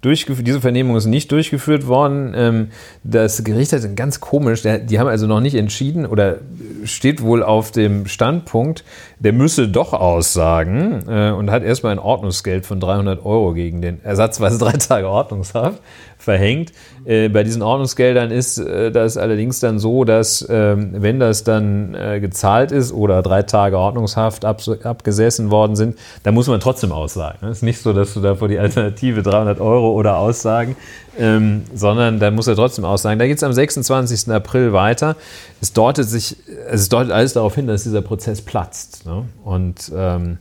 durchgeführt, 0.00 0.46
diese 0.46 0.60
Vernehmung 0.60 0.96
ist 0.96 1.06
nicht 1.06 1.30
durchgeführt 1.30 1.86
worden. 1.86 2.32
Ähm, 2.34 2.68
das 3.04 3.44
Gericht 3.44 3.72
hat 3.72 3.96
ganz 3.96 4.20
komisch, 4.20 4.62
die 4.62 4.98
haben 4.98 5.08
also 5.08 5.26
noch 5.26 5.40
nicht 5.40 5.54
entschieden 5.54 6.06
oder 6.06 6.38
steht 6.84 7.22
wohl 7.22 7.42
auf 7.42 7.70
dem 7.70 8.06
Standpunkt, 8.06 8.84
der 9.18 9.32
müsse 9.32 9.68
doch 9.68 9.92
aussagen 9.92 11.04
äh, 11.08 11.30
und 11.30 11.50
hat 11.50 11.62
erstmal 11.62 11.92
ein 11.92 11.98
Ordnungsgeld 11.98 12.64
von 12.64 12.80
300 12.80 13.24
Euro 13.24 13.52
gegen 13.52 13.82
den 13.82 14.02
ersatzweise 14.02 14.58
drei 14.58 14.72
Tage 14.72 15.08
Ordnungshaft 15.08 15.82
verhängt. 16.20 16.72
Äh, 17.04 17.28
bei 17.28 17.42
diesen 17.42 17.62
Ordnungsgeldern 17.62 18.30
ist 18.30 18.58
äh, 18.58 18.92
das 18.92 19.16
allerdings 19.16 19.60
dann 19.60 19.78
so, 19.78 20.04
dass 20.04 20.46
ähm, 20.48 20.90
wenn 20.92 21.18
das 21.18 21.44
dann 21.44 21.94
äh, 21.94 22.20
gezahlt 22.20 22.72
ist 22.72 22.92
oder 22.92 23.22
drei 23.22 23.42
Tage 23.42 23.78
Ordnungshaft 23.78 24.44
ab, 24.44 24.60
abgesessen 24.84 25.50
worden 25.50 25.76
sind, 25.76 25.96
dann 26.22 26.34
muss 26.34 26.46
man 26.46 26.60
trotzdem 26.60 26.92
aussagen. 26.92 27.38
Es 27.42 27.58
ist 27.58 27.62
nicht 27.62 27.80
so, 27.80 27.92
dass 27.92 28.14
du 28.14 28.20
da 28.20 28.34
vor 28.34 28.48
die 28.48 28.58
Alternative 28.58 29.22
300 29.22 29.60
Euro 29.60 29.92
oder 29.92 30.18
Aussagen, 30.18 30.76
ähm, 31.18 31.62
sondern 31.74 32.20
da 32.20 32.30
muss 32.30 32.46
er 32.46 32.56
trotzdem 32.56 32.84
aussagen. 32.84 33.18
Da 33.18 33.26
geht 33.26 33.38
es 33.38 33.42
am 33.42 33.52
26. 33.52 34.30
April 34.30 34.72
weiter. 34.72 35.16
Es 35.60 35.72
deutet 35.72 36.08
sich, 36.08 36.36
es 36.68 36.88
deutet 36.88 37.12
alles 37.12 37.32
darauf 37.32 37.54
hin, 37.54 37.66
dass 37.66 37.84
dieser 37.84 38.02
Prozess 38.02 38.42
platzt. 38.42 39.06
Ne? 39.06 39.24
Und 39.44 39.90
ähm, 39.94 40.38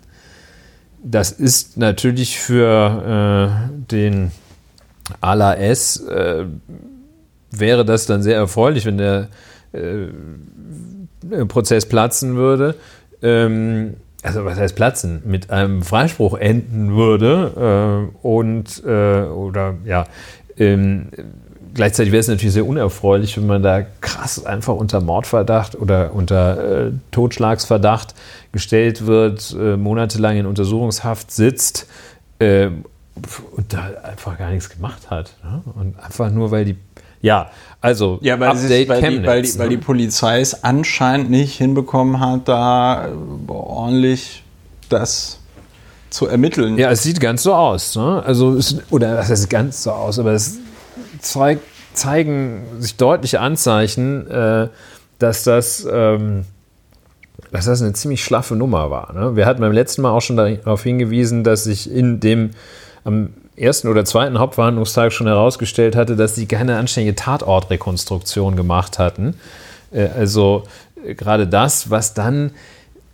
das 1.02 1.32
ist 1.32 1.78
natürlich 1.78 2.40
für 2.40 3.62
äh, 3.70 3.88
den 3.92 4.32
Ala 5.22 5.56
S 5.56 6.00
äh, 6.02 6.46
wäre 7.52 7.86
das 7.86 8.06
dann 8.06 8.22
sehr 8.24 8.36
erfreulich, 8.36 8.86
wenn 8.86 8.98
der 8.98 9.28
äh, 9.72 10.08
Prozess 11.48 11.86
platzen 11.86 12.36
würde. 12.36 12.76
Ähm, 13.22 13.96
also 14.24 14.46
was 14.46 14.58
heißt 14.58 14.76
platzen? 14.76 15.22
Mit 15.26 15.50
einem 15.50 15.82
Freispruch 15.82 16.38
enden 16.38 16.96
würde 16.96 18.10
äh, 18.22 18.28
und 18.28 18.84
äh, 18.86 19.22
oder 19.24 19.76
ja, 19.86 20.06
ähm, 20.58 21.08
gleichzeitig 21.74 22.12
wäre 22.12 22.20
es 22.20 22.28
natürlich 22.28 22.54
sehr 22.54 22.68
unerfreulich, 22.68 23.38
wenn 23.38 23.48
man 23.48 23.64
da 23.64 23.84
krass 24.02 24.46
einfach 24.46 24.76
unter 24.76 25.02
Mordverdacht 25.02 25.76
oder 25.76 26.14
unter 26.14 26.88
äh, 26.88 26.92
Totschlagsverdacht 27.12 28.14
gestellt 28.52 29.06
wird, 29.06 29.56
äh, 29.58 29.78
monatelang 29.78 30.38
in 30.38 30.46
Untersuchungshaft 30.46 31.32
sitzt 31.32 31.88
äh, 32.40 32.70
und 33.56 33.74
da 33.74 33.90
einfach 34.04 34.38
gar 34.38 34.52
nichts 34.52 34.70
gemacht 34.70 35.10
hat. 35.10 35.36
Ne? 35.44 35.62
Und 35.76 36.00
einfach 36.00 36.30
nur, 36.32 36.52
weil 36.52 36.66
die, 36.66 36.76
ja, 37.22 37.50
also 37.82 38.20
ja, 38.22 38.40
weil, 38.40 38.50
Update 38.50 38.68
sich, 38.68 38.90
weil, 38.90 39.02
Chemnitz, 39.02 39.22
die, 39.22 39.28
weil, 39.28 39.42
die, 39.42 39.52
ne? 39.52 39.60
weil 39.60 39.70
die 39.70 39.78
Polizei 39.78 40.42
es 40.42 40.64
anscheinend 40.64 41.30
nicht 41.30 41.58
hinbekommen 41.58 42.20
hat, 42.20 42.48
da 42.48 43.08
äh, 43.08 43.12
ordentlich 43.48 44.44
das 44.90 45.40
zu 46.10 46.28
ermitteln. 46.28 46.78
Ja, 46.78 46.90
es 46.92 47.04
sieht 47.04 47.20
ganz 47.20 47.44
so 47.44 47.54
aus. 47.54 47.96
Ne? 47.96 48.24
Also, 48.26 48.56
es, 48.56 48.78
oder 48.90 49.18
was 49.18 49.30
heißt 49.30 49.50
ganz 49.50 49.84
so 49.84 49.92
aus, 49.92 50.18
aber 50.18 50.32
es 50.32 50.58
zeigt, 51.20 51.62
zeigen 51.94 52.64
sich 52.80 52.96
deutliche 52.96 53.40
Anzeichen, 53.40 54.30
äh, 54.30 54.70
dass 55.20 55.44
das. 55.44 55.88
Ähm, 55.92 56.46
dass 57.52 57.66
das 57.66 57.82
eine 57.82 57.94
ziemlich 57.94 58.24
schlaffe 58.24 58.56
Nummer 58.56 58.92
war. 58.92 59.14
Ne? 59.14 59.36
Wir 59.36 59.46
hatten 59.46 59.62
beim 59.62 59.72
letzten 59.72 60.02
Mal 60.02 60.12
auch 60.12 60.22
schon 60.22 60.38
darauf 60.38 60.84
hingewiesen, 60.84 61.44
dass 61.44 61.64
sich 61.64 61.90
in 61.90 62.20
dem 62.20 62.52
am 63.10 63.34
ersten 63.56 63.88
oder 63.90 64.06
zweiten 64.06 64.40
Hauptverhandlungstag 64.40 65.12
schon 65.12 65.28
herausgestellt 65.28 65.96
hatte, 65.96 66.16
dass 66.16 66.36
sie 66.36 66.46
keine 66.46 66.78
anständige 66.78 67.16
Tatortrekonstruktion 67.16 68.56
gemacht 68.56 69.00
hatten. 69.00 69.36
Äh, 69.92 70.08
also 70.08 70.64
äh, 71.06 71.14
gerade 71.16 71.48
das, 71.48 71.90
was 71.90 72.14
dann 72.14 72.52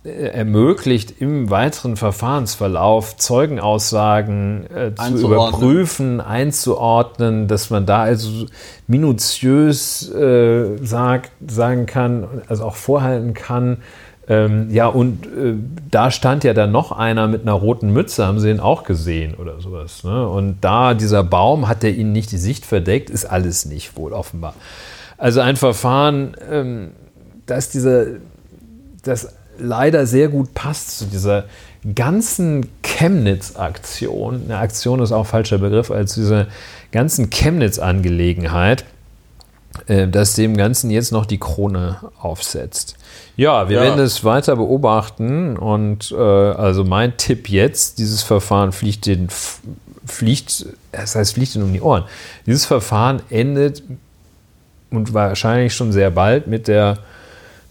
äh, 0.04 0.28
ermöglicht, 0.28 1.20
im 1.20 1.50
weiteren 1.50 1.96
Verfahrensverlauf 1.96 3.16
Zeugenaussagen 3.16 4.66
äh, 4.70 4.94
zu 4.94 5.26
überprüfen, 5.26 6.20
einzuordnen, 6.20 7.48
dass 7.48 7.70
man 7.70 7.86
da 7.86 8.02
also 8.02 8.46
minutiös 8.86 10.08
äh, 10.12 10.76
sagt, 10.80 11.32
sagen 11.46 11.86
kann, 11.86 12.42
also 12.46 12.64
auch 12.64 12.76
vorhalten 12.76 13.34
kann, 13.34 13.78
ähm, 14.28 14.70
ja, 14.70 14.88
und 14.88 15.26
äh, 15.26 15.54
da 15.90 16.10
stand 16.10 16.42
ja 16.42 16.52
dann 16.52 16.72
noch 16.72 16.90
einer 16.90 17.28
mit 17.28 17.42
einer 17.42 17.52
roten 17.52 17.92
Mütze, 17.92 18.26
haben 18.26 18.40
sie 18.40 18.50
ihn 18.50 18.58
auch 18.58 18.82
gesehen 18.82 19.34
oder 19.34 19.60
sowas. 19.60 20.02
Ne? 20.02 20.28
Und 20.28 20.58
da 20.62 20.94
dieser 20.94 21.22
Baum, 21.22 21.68
hat 21.68 21.84
der 21.84 21.94
ihnen 21.94 22.12
nicht 22.12 22.32
die 22.32 22.38
Sicht 22.38 22.66
verdeckt, 22.66 23.08
ist 23.08 23.24
alles 23.24 23.66
nicht 23.66 23.96
wohl 23.96 24.12
offenbar. 24.12 24.54
Also 25.16 25.40
ein 25.40 25.56
Verfahren, 25.56 26.36
ähm, 26.50 26.90
dass 27.46 27.70
diese, 27.70 28.20
das 29.04 29.34
leider 29.58 30.06
sehr 30.06 30.28
gut 30.28 30.54
passt 30.54 30.98
zu 30.98 31.04
dieser 31.06 31.44
ganzen 31.94 32.68
Chemnitz-Aktion. 32.82 34.42
Eine 34.46 34.58
Aktion 34.58 35.00
ist 35.00 35.12
auch 35.12 35.26
falscher 35.26 35.58
Begriff, 35.58 35.92
als 35.92 36.14
diese 36.14 36.48
ganzen 36.90 37.30
Chemnitz-Angelegenheit, 37.30 38.84
äh, 39.86 40.08
dass 40.08 40.34
dem 40.34 40.56
Ganzen 40.56 40.90
jetzt 40.90 41.12
noch 41.12 41.26
die 41.26 41.38
Krone 41.38 41.98
aufsetzt. 42.20 42.96
Ja, 43.36 43.68
wir 43.68 43.76
ja. 43.76 43.82
werden 43.82 44.00
es 44.00 44.24
weiter 44.24 44.56
beobachten 44.56 45.56
und 45.56 46.10
äh, 46.10 46.16
also 46.16 46.84
mein 46.84 47.16
Tipp 47.16 47.48
jetzt, 47.48 47.98
dieses 47.98 48.22
Verfahren 48.22 48.72
fliegt 48.72 49.06
den 49.06 49.28
fliegt, 50.06 50.66
das 50.92 51.14
heißt 51.14 51.34
fliegt 51.34 51.54
den 51.54 51.62
um 51.62 51.72
die 51.72 51.80
Ohren. 51.80 52.04
Dieses 52.46 52.64
Verfahren 52.64 53.22
endet 53.28 53.82
und 54.90 55.12
wahrscheinlich 55.12 55.74
schon 55.74 55.92
sehr 55.92 56.10
bald 56.10 56.46
mit 56.46 56.68
der 56.68 56.98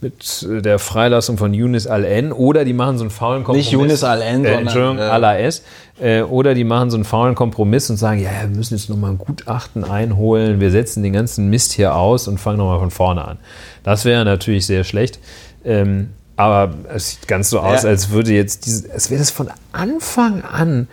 mit 0.05 0.45
der 0.63 0.77
Freilassung 0.77 1.37
von 1.37 1.53
Yunis 1.53 1.87
Al-N 1.87 2.31
oder 2.31 2.63
die 2.63 2.73
machen 2.73 2.97
so 2.99 3.03
einen 3.03 3.09
faulen 3.09 3.43
Kompromiss. 3.43 3.65
Nicht 3.65 3.73
Yunis 3.73 4.03
Al-N, 4.03 4.45
äh, 4.45 4.63
sondern 4.65 4.99
äh, 4.99 5.01
Al-AS. 5.01 5.63
Äh, 5.99 6.21
oder 6.21 6.53
die 6.53 6.63
machen 6.63 6.91
so 6.91 6.97
einen 6.97 7.05
faulen 7.05 7.33
Kompromiss 7.33 7.89
und 7.89 7.97
sagen, 7.97 8.21
ja, 8.21 8.29
wir 8.41 8.55
müssen 8.55 8.75
jetzt 8.75 8.89
nochmal 8.89 9.11
ein 9.11 9.17
Gutachten 9.17 9.83
einholen, 9.83 10.59
wir 10.59 10.69
setzen 10.69 11.01
den 11.01 11.13
ganzen 11.13 11.49
Mist 11.49 11.71
hier 11.71 11.95
aus 11.95 12.27
und 12.27 12.39
fangen 12.39 12.59
nochmal 12.59 12.79
von 12.79 12.91
vorne 12.91 13.25
an. 13.25 13.37
Das 13.83 14.05
wäre 14.05 14.23
natürlich 14.25 14.67
sehr 14.67 14.83
schlecht. 14.83 15.19
Ähm, 15.63 16.09
aber 16.37 16.73
es 16.93 17.11
sieht 17.11 17.27
ganz 17.27 17.49
so 17.49 17.59
aus, 17.59 17.83
ja. 17.83 17.89
als 17.89 18.09
würde 18.11 18.31
jetzt 18.33 18.67
diese, 18.67 18.91
als 18.91 19.09
wäre 19.09 19.19
das 19.19 19.31
von 19.31 19.49
Anfang 19.71 20.43
an 20.43 20.87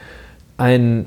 ein, 0.56 1.06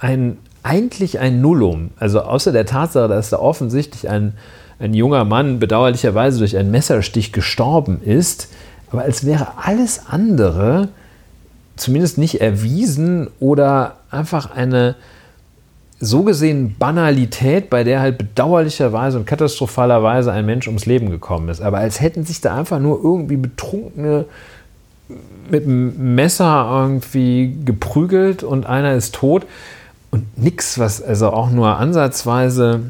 ein 0.00 0.36
eigentlich 0.62 1.18
ein 1.18 1.40
Nullum. 1.40 1.92
Also 1.98 2.20
außer 2.20 2.52
der 2.52 2.66
Tatsache, 2.66 3.08
dass 3.08 3.30
da 3.30 3.38
offensichtlich 3.38 4.10
ein, 4.10 4.34
ein 4.80 4.94
junger 4.94 5.24
Mann 5.24 5.60
bedauerlicherweise 5.60 6.38
durch 6.38 6.56
einen 6.56 6.70
Messerstich 6.70 7.32
gestorben 7.32 8.00
ist, 8.02 8.48
aber 8.90 9.02
als 9.02 9.24
wäre 9.24 9.58
alles 9.62 10.06
andere 10.08 10.88
zumindest 11.76 12.18
nicht 12.18 12.40
erwiesen 12.40 13.28
oder 13.38 13.96
einfach 14.10 14.50
eine, 14.50 14.96
so 16.00 16.22
gesehen 16.22 16.76
Banalität, 16.78 17.68
bei 17.68 17.84
der 17.84 18.00
halt 18.00 18.18
bedauerlicherweise 18.18 19.18
und 19.18 19.26
katastrophalerweise 19.26 20.32
ein 20.32 20.46
Mensch 20.46 20.66
ums 20.66 20.86
Leben 20.86 21.10
gekommen 21.10 21.48
ist. 21.50 21.60
Aber 21.60 21.78
als 21.78 22.00
hätten 22.00 22.24
sich 22.24 22.40
da 22.40 22.56
einfach 22.56 22.80
nur 22.80 23.02
irgendwie 23.02 23.36
Betrunkene 23.36 24.24
mit 25.50 25.64
einem 25.64 26.14
Messer 26.14 26.68
irgendwie 26.72 27.54
geprügelt 27.64 28.42
und 28.42 28.64
einer 28.66 28.94
ist 28.94 29.14
tot 29.14 29.44
und 30.10 30.38
nichts, 30.38 30.78
was 30.78 31.02
also 31.02 31.30
auch 31.30 31.50
nur 31.50 31.76
ansatzweise 31.76 32.80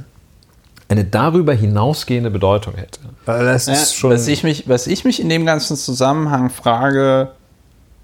eine 0.91 1.05
darüber 1.05 1.55
hinausgehende 1.55 2.31
Bedeutung 2.31 2.75
hätte. 2.75 3.01
Das 3.25 3.67
ja, 3.67 3.73
ist 3.75 3.95
schon 3.95 4.11
was, 4.11 4.27
ich 4.27 4.43
mich, 4.43 4.69
was 4.69 4.87
ich 4.87 5.05
mich 5.05 5.21
in 5.21 5.29
dem 5.29 5.47
ganzen 5.47 5.77
Zusammenhang 5.77 6.51
frage, 6.51 7.31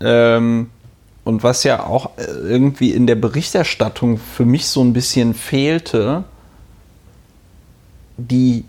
ähm, 0.00 0.70
und 1.24 1.42
was 1.42 1.64
ja 1.64 1.84
auch 1.84 2.16
äh, 2.18 2.22
irgendwie 2.22 2.92
in 2.92 3.08
der 3.08 3.16
Berichterstattung 3.16 4.18
für 4.18 4.44
mich 4.44 4.68
so 4.68 4.82
ein 4.82 4.92
bisschen 4.92 5.34
fehlte, 5.34 6.22
die 8.16 8.64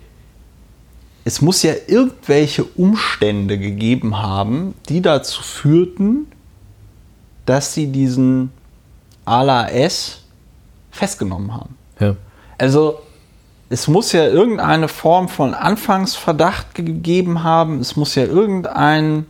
es 1.24 1.42
muss 1.42 1.62
ja 1.62 1.74
irgendwelche 1.88 2.64
Umstände 2.64 3.60
gegeben 3.60 4.18
haben, 4.18 4.74
die 4.88 5.02
dazu 5.02 5.44
führten, 5.44 6.26
dass 7.46 7.74
sie 7.74 7.88
diesen 7.88 8.52
Ala 9.26 9.70
S 9.70 10.22
festgenommen 10.90 11.54
haben. 11.54 11.76
Ja. 12.00 12.16
Also 12.58 13.02
es 13.70 13.88
muss 13.88 14.12
ja 14.12 14.26
irgendeine 14.26 14.88
Form 14.88 15.28
von 15.28 15.54
Anfangsverdacht 15.54 16.76
gegeben 16.76 17.44
haben, 17.44 17.80
es 17.80 17.96
muss 17.96 18.16
ja 18.16 18.24
irgendein 18.24 19.26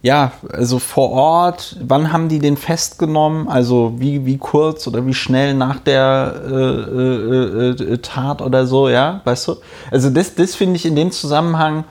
ja, 0.00 0.30
also 0.52 0.78
vor 0.78 1.10
Ort, 1.10 1.76
wann 1.80 2.12
haben 2.12 2.28
die 2.28 2.38
den 2.38 2.56
festgenommen? 2.56 3.48
Also 3.48 3.94
wie, 3.98 4.24
wie 4.24 4.38
kurz 4.38 4.86
oder 4.86 5.04
wie 5.06 5.14
schnell 5.14 5.54
nach 5.54 5.80
der 5.80 6.34
äh, 6.46 6.54
äh, 6.54 7.70
äh, 7.70 7.98
Tat 7.98 8.40
oder 8.40 8.66
so, 8.66 8.88
ja, 8.88 9.20
weißt 9.24 9.48
du? 9.48 9.56
Also 9.90 10.10
das, 10.10 10.36
das 10.36 10.54
finde 10.54 10.76
ich 10.76 10.86
in 10.86 10.94
dem 10.94 11.10
Zusammenhang 11.10 11.82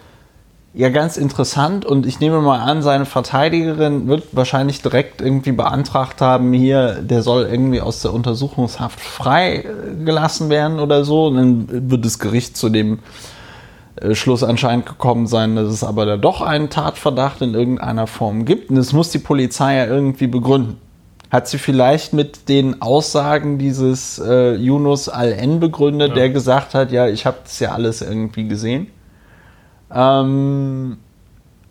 ja 0.77 0.89
ganz 0.89 1.17
interessant 1.17 1.85
und 1.85 2.05
ich 2.05 2.19
nehme 2.19 2.39
mal 2.39 2.59
an, 2.59 2.83
seine 2.83 3.05
Verteidigerin 3.05 4.07
wird 4.07 4.25
wahrscheinlich 4.33 4.83
direkt 4.83 5.21
irgendwie 5.21 5.51
beantragt 5.51 6.21
haben, 6.21 6.53
hier, 6.53 7.01
der 7.01 7.23
soll 7.23 7.47
irgendwie 7.49 7.81
aus 7.81 8.03
der 8.03 8.13
Untersuchungshaft 8.13 8.99
freigelassen 8.99 10.49
werden 10.51 10.79
oder 10.79 11.03
so. 11.03 11.25
Und 11.25 11.35
dann 11.35 11.89
wird 11.89 12.05
das 12.05 12.19
Gericht 12.19 12.55
zu 12.55 12.69
dem 12.69 12.99
äh, 13.95 14.13
Schluss 14.13 14.43
anscheinend 14.43 14.85
gekommen 14.85 15.25
sein, 15.25 15.55
dass 15.55 15.67
es 15.67 15.83
aber 15.83 16.05
da 16.05 16.15
doch 16.15 16.41
einen 16.41 16.69
Tatverdacht 16.69 17.41
in 17.41 17.55
irgendeiner 17.55 18.05
Form 18.05 18.45
gibt. 18.45 18.69
Und 18.69 18.75
das 18.75 18.93
muss 18.93 19.09
die 19.09 19.19
Polizei 19.19 19.77
ja 19.77 19.87
irgendwie 19.87 20.27
begründen. 20.27 20.77
hat 21.31 21.47
sie 21.47 21.57
vielleicht 21.57 22.13
mit 22.13 22.49
den 22.49 22.83
Aussagen 22.83 23.57
dieses 23.57 24.19
äh, 24.19 24.53
Yunus 24.53 25.09
Al-N 25.09 25.59
begründet, 25.59 26.09
ja. 26.09 26.15
der 26.15 26.29
gesagt 26.29 26.75
hat, 26.75 26.91
ja, 26.91 27.07
ich 27.07 27.25
habe 27.25 27.37
das 27.43 27.59
ja 27.59 27.71
alles 27.71 28.03
irgendwie 28.03 28.47
gesehen. 28.47 28.91
Ähm, 29.93 30.97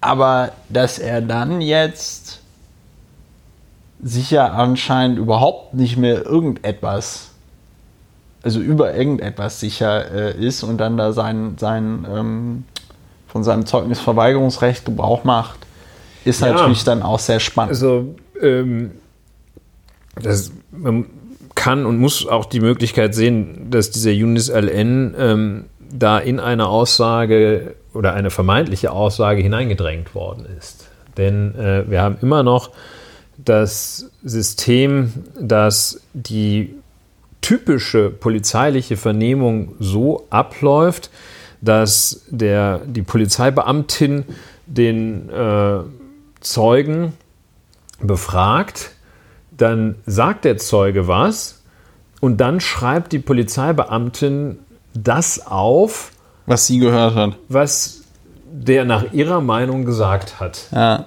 aber 0.01 0.53
dass 0.69 0.99
er 0.99 1.21
dann 1.21 1.61
jetzt 1.61 2.41
sicher 4.03 4.55
anscheinend 4.55 5.19
überhaupt 5.19 5.75
nicht 5.75 5.97
mehr 5.97 6.25
irgendetwas, 6.25 7.31
also 8.43 8.61
über 8.61 8.95
irgendetwas 8.95 9.61
sicher 9.61 10.11
äh, 10.13 10.45
ist 10.45 10.63
und 10.63 10.79
dann 10.79 10.97
da 10.97 11.13
sein, 11.13 11.57
sein 11.59 12.07
ähm, 12.09 12.65
von 13.27 13.43
seinem 13.43 13.67
Zeugnisverweigerungsrecht 13.67 14.85
Gebrauch 14.85 15.25
macht, 15.25 15.59
ist 16.25 16.41
ja. 16.41 16.53
natürlich 16.53 16.85
dann 16.85 17.03
auch 17.03 17.19
sehr 17.19 17.41
spannend. 17.41 17.71
Also 17.71 18.15
ähm, 18.41 18.93
das, 20.15 20.53
man 20.71 21.07
kann 21.55 21.87
und 21.87 21.99
muss 21.99 22.27
auch 22.27 22.45
die 22.45 22.61
Möglichkeit 22.61 23.15
sehen, 23.15 23.71
dass 23.71 23.91
dieser 23.91 24.13
Yunis 24.13 24.49
LN 24.49 25.15
ähm, 25.19 25.65
da 25.91 26.19
in 26.19 26.39
eine 26.39 26.69
Aussage 26.69 27.75
oder 27.97 28.15
eine 28.15 28.31
vermeintliche 28.31 28.93
Aussage 28.93 29.43
hineingedrängt 29.43 30.15
worden 30.15 30.47
ist. 30.59 30.87
Denn 31.17 31.55
äh, 31.57 31.91
wir 31.91 32.03
haben 32.03 32.19
immer 32.23 32.43
noch 32.43 32.71
das 33.39 34.11
System, 34.23 35.13
dass 35.41 36.01
die 36.15 36.75
typische 37.41 38.11
polizeiliche 38.11 38.97
Vernehmung 38.97 39.75
so 39.79 40.27
abläuft, 40.31 41.11
dass 41.61 42.25
der, 42.29 42.81
die 42.87 43.03
Polizeibeamtin 43.03 44.25
den 44.67 45.31
äh, 45.31 45.79
Zeugen 46.41 47.13
befragt, 48.01 48.91
dann 49.57 49.97
sagt 50.07 50.45
der 50.45 50.59
Zeuge 50.59 51.09
was 51.09 51.63
und 52.21 52.39
dann 52.39 52.61
schreibt 52.61 53.13
die 53.13 53.19
Polizeibeamtin 53.19 54.59
das 54.95 55.47
auf, 55.47 56.13
was 56.47 56.67
sie 56.67 56.79
gehört 56.79 57.15
hat. 57.15 57.37
Was 57.49 58.03
der 58.51 58.85
nach 58.85 59.13
ihrer 59.13 59.41
Meinung 59.41 59.85
gesagt 59.85 60.41
hat. 60.41 60.69
Ja. 60.73 61.07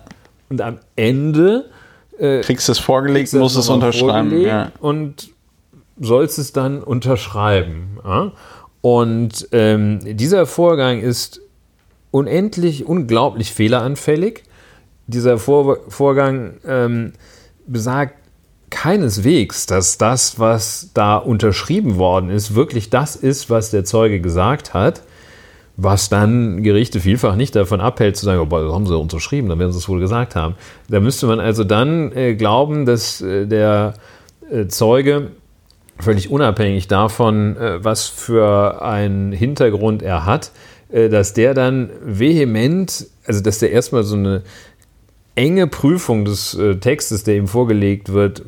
Und 0.50 0.62
am 0.62 0.80
Ende 0.96 1.70
äh, 2.18 2.42
kriegst 2.42 2.68
du 2.68 2.74
es 2.74 2.80
vorgelegt, 2.80 3.34
musst 3.34 3.58
es 3.58 3.70
unterschreiben. 3.70 4.42
Ja. 4.42 4.72
Und 4.80 5.30
sollst 6.00 6.40
es 6.40 6.54
dann 6.54 6.84
unterschreiben. 6.84 8.00
Ja? 8.04 8.32
Und 8.82 9.48
ähm, 9.52 10.00
dieser 10.04 10.46
Vorgang 10.46 11.02
ist 11.02 11.42
unendlich, 12.12 12.86
unglaublich 12.86 13.54
fehleranfällig. 13.54 14.44
Dieser 15.08 15.38
Vor 15.38 15.80
Vorgang 15.90 16.58
ähm, 16.66 17.14
besagt 17.68 18.16
keineswegs, 18.70 19.66
dass 19.66 19.98
das, 19.98 20.40
was 20.40 20.92
da 20.94 21.18
unterschrieben 21.18 21.98
worden 21.98 22.30
ist, 22.30 22.54
wirklich 22.54 22.90
das 22.92 23.16
ist, 23.16 23.50
was 23.50 23.72
der 23.72 23.84
Zeuge 23.84 24.22
gesagt 24.22 24.74
hat 24.74 25.02
was 25.82 26.10
dann 26.10 26.62
Gerichte 26.62 27.00
vielfach 27.00 27.36
nicht 27.36 27.56
davon 27.56 27.80
abhält, 27.80 28.18
zu 28.18 28.26
sagen, 28.26 28.40
oh, 28.40 28.74
haben 28.74 28.86
sie 28.86 28.98
unterschrieben, 28.98 29.50
dann 29.50 29.60
werden 29.60 29.72
sie 29.72 29.78
es 29.78 29.88
wohl 29.88 30.00
gesagt 30.00 30.36
haben. 30.36 30.56
Da 30.90 31.00
müsste 31.00 31.26
man 31.28 31.40
also 31.40 31.64
dann 31.64 32.12
äh, 32.12 32.36
glauben, 32.36 32.86
dass 32.86 33.22
äh, 33.22 33.46
der 33.46 33.94
äh, 34.52 34.68
Zeuge 34.68 35.32
völlig 36.00 36.30
unabhängig 36.30 36.88
davon, 36.88 37.56
äh, 37.58 37.84
was 37.84 38.08
für 38.08 38.82
einen 38.82 39.32
Hintergrund 39.32 40.02
er 40.02 40.26
hat, 40.26 40.52
äh, 40.92 41.08
dass 41.08 41.34
der 41.34 41.54
dann 41.54 41.90
vehement, 42.04 43.08
also 43.26 43.42
dass 43.42 43.60
der 43.60 43.72
erstmal 43.72 44.04
so 44.04 44.16
eine 44.16 44.44
enge 45.36 45.68
Prüfung 45.68 46.26
des 46.26 46.56
äh, 46.56 46.76
Textes, 46.76 47.24
der 47.24 47.36
ihm 47.36 47.48
vorgelegt 47.48 48.12
wird, 48.12 48.44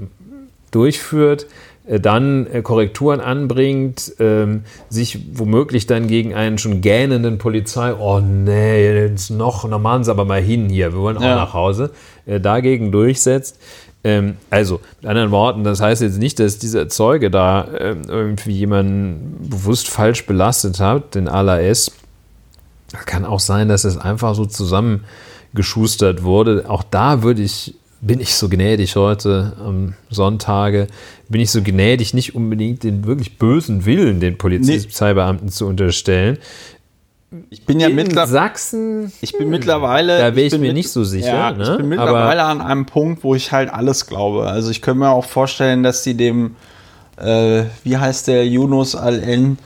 durchführt, 0.72 1.48
dann 2.00 2.48
äh, 2.48 2.62
Korrekturen 2.62 3.20
anbringt, 3.20 4.14
ähm, 4.20 4.64
sich 4.90 5.20
womöglich 5.34 5.88
dann 5.88 6.08
gegen 6.08 6.34
einen 6.34 6.58
schon 6.58 6.82
gähnenden 6.82 7.38
Polizei, 7.38 7.94
oh 7.94 8.20
nee, 8.20 8.90
jetzt 8.90 9.30
noch, 9.30 9.68
na 9.68 9.78
machen 9.78 10.04
Sie 10.04 10.12
aber 10.12 10.26
mal 10.26 10.42
hin 10.42 10.70
hier, 10.70 10.94
wir 10.94 11.00
wollen 11.00 11.18
auch 11.18 11.22
ja. 11.22 11.36
nach 11.36 11.54
Hause, 11.54 11.92
äh, 12.26 12.40
dagegen 12.40 12.92
durchsetzt. 12.92 13.58
Ähm, 14.04 14.38
also, 14.50 14.80
mit 15.02 15.10
anderen 15.10 15.32
Worten, 15.32 15.64
das 15.64 15.82
heißt 15.82 16.02
jetzt 16.02 16.18
nicht, 16.18 16.40
dass 16.40 16.58
dieser 16.58 16.90
Zeuge 16.90 17.30
da 17.30 17.68
ähm, 17.78 18.04
irgendwie 18.08 18.54
jemanden 18.54 19.38
bewusst 19.50 19.90
falsch 19.90 20.26
belastet 20.26 20.80
hat, 20.80 21.16
den 21.16 21.28
ALAS. 21.28 21.92
Kann 23.06 23.26
auch 23.26 23.40
sein, 23.40 23.68
dass 23.68 23.84
es 23.84 23.98
einfach 23.98 24.36
so 24.36 24.46
zusammengeschustert 24.46 26.24
wurde. 26.24 26.66
Auch 26.68 26.84
da 26.84 27.24
würde 27.24 27.42
ich 27.42 27.76
bin 28.02 28.20
ich 28.20 28.34
so 28.34 28.50
gnädig 28.50 28.96
heute 28.96 29.54
am 29.64 29.94
Sonntage, 30.10 30.88
bin 31.30 31.40
ich 31.40 31.52
so 31.52 31.62
gnädig, 31.62 32.14
nicht 32.14 32.36
unbedingt 32.36 32.84
den 32.84 33.06
wirklich 33.06 33.38
bösen 33.38 33.86
Willen 33.86 34.20
den 34.20 34.38
Polizeibeamten 34.38 35.48
nee. 35.48 35.52
zu 35.52 35.68
unterstellen. 35.68 36.40
Ich 37.50 37.66
bin 37.66 37.80
ja 37.80 37.88
mittlerweile. 37.88 38.28
Sachsen. 38.28 39.12
Ich 39.22 39.38
bin 39.38 39.50
mittlerweile. 39.50 40.18
Da 40.18 40.36
wäre 40.36 40.48
ich, 40.48 40.54
ich 40.54 40.60
mir 40.60 40.74
nicht 40.74 40.90
so 40.90 41.06
sicher. 41.06 41.28
Ja, 41.28 41.52
ne? 41.52 41.64
Ich 41.64 41.78
bin 41.78 41.88
mittlerweile 41.88 42.44
Aber 42.44 42.52
an 42.52 42.62
einem 42.62 42.86
Punkt, 42.86 43.24
wo 43.24 43.36
ich 43.36 43.54
halt 43.54 43.72
alles 43.72 44.08
glaube. 44.08 44.48
Also 44.48 44.70
ich 44.70 44.82
könnte 44.82 45.00
mir 45.00 45.12
auch 45.12 45.24
vorstellen, 45.24 45.82
dass 45.82 46.04
sie 46.04 46.16
dem, 46.16 46.56
äh, 47.18 47.64
wie 47.84 47.96
heißt 47.96 48.28
der, 48.28 48.46
Yunus 48.46 48.96
Al-En, 48.96 49.60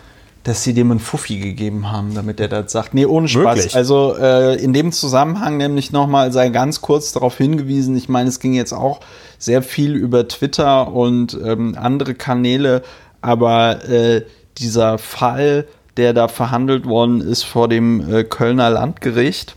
dass 0.46 0.64
sie 0.64 0.76
dem 0.76 0.92
einen 0.92 1.00
Fuffi 1.00 1.40
gegeben 1.40 1.92
haben, 1.92 2.14
damit 2.14 2.40
er 2.40 2.48
das 2.48 2.72
sagt. 2.72 2.94
Nee, 2.94 3.08
ohne 3.08 3.28
Spaß. 3.28 3.58
Wirklich? 3.58 3.76
Also 3.76 4.16
äh, 4.16 4.56
in 4.64 4.74
dem 4.74 4.92
Zusammenhang 4.92 5.58
nämlich 5.58 5.92
nochmal 5.92 6.32
sei 6.32 6.50
ganz 6.50 6.82
kurz 6.82 7.12
darauf 7.12 7.38
hingewiesen, 7.38 7.98
ich 7.98 8.10
meine, 8.10 8.30
es 8.30 8.40
ging 8.40 8.54
jetzt 8.54 8.72
auch 8.72 9.00
sehr 9.40 9.64
viel 9.64 9.96
über 9.96 10.28
Twitter 10.28 10.94
und 10.94 11.36
ähm, 11.44 11.76
andere 11.76 12.14
Kanäle, 12.14 12.84
aber 13.22 13.90
äh, 13.90 14.22
dieser 14.60 15.00
Fall, 15.00 15.68
der 15.98 16.14
da 16.14 16.28
verhandelt 16.28 16.86
worden 16.86 17.22
ist 17.22 17.42
vor 17.42 17.68
dem 17.68 18.14
äh, 18.14 18.24
Kölner 18.24 18.70
Landgericht 18.70 19.56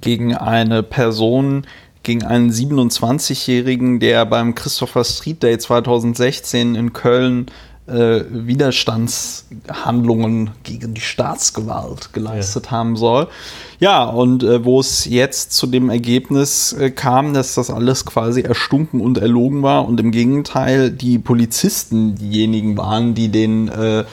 gegen 0.00 0.34
eine 0.34 0.82
Person, 0.82 1.66
gegen 2.02 2.24
einen 2.24 2.50
27-Jährigen, 2.50 4.00
der 4.00 4.24
beim 4.24 4.54
Christopher 4.54 5.04
Street 5.04 5.42
Day 5.42 5.58
2016 5.58 6.76
in 6.76 6.94
Köln 6.94 7.46
äh, 7.86 8.22
Widerstandshandlungen 8.30 10.50
gegen 10.62 10.94
die 10.94 11.00
Staatsgewalt 11.00 12.12
geleistet 12.12 12.66
ja. 12.66 12.72
haben 12.72 12.96
soll. 12.96 13.28
Ja, 13.80 14.04
und 14.04 14.44
äh, 14.44 14.64
wo 14.64 14.80
es 14.80 15.04
jetzt 15.04 15.52
zu 15.52 15.66
dem 15.66 15.90
Ergebnis 15.90 16.72
äh, 16.72 16.90
kam, 16.90 17.34
dass 17.34 17.54
das 17.54 17.70
alles 17.70 18.04
quasi 18.04 18.42
erstunken 18.42 19.00
und 19.00 19.18
erlogen 19.18 19.62
war 19.62 19.88
und 19.88 19.98
im 19.98 20.12
Gegenteil 20.12 20.90
die 20.90 21.18
Polizisten 21.18 22.14
diejenigen 22.14 22.76
waren, 22.76 23.14
die 23.14 23.28
den 23.28 23.68
äh, 23.68 24.04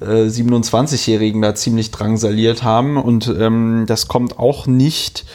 27-Jährigen 0.00 1.42
äh, 1.42 1.48
da 1.48 1.54
ziemlich 1.54 1.90
drangsaliert 1.90 2.62
haben. 2.62 2.96
Und 2.96 3.28
ähm, 3.28 3.84
das 3.86 4.08
kommt 4.08 4.38
auch 4.38 4.66
nicht 4.66 5.26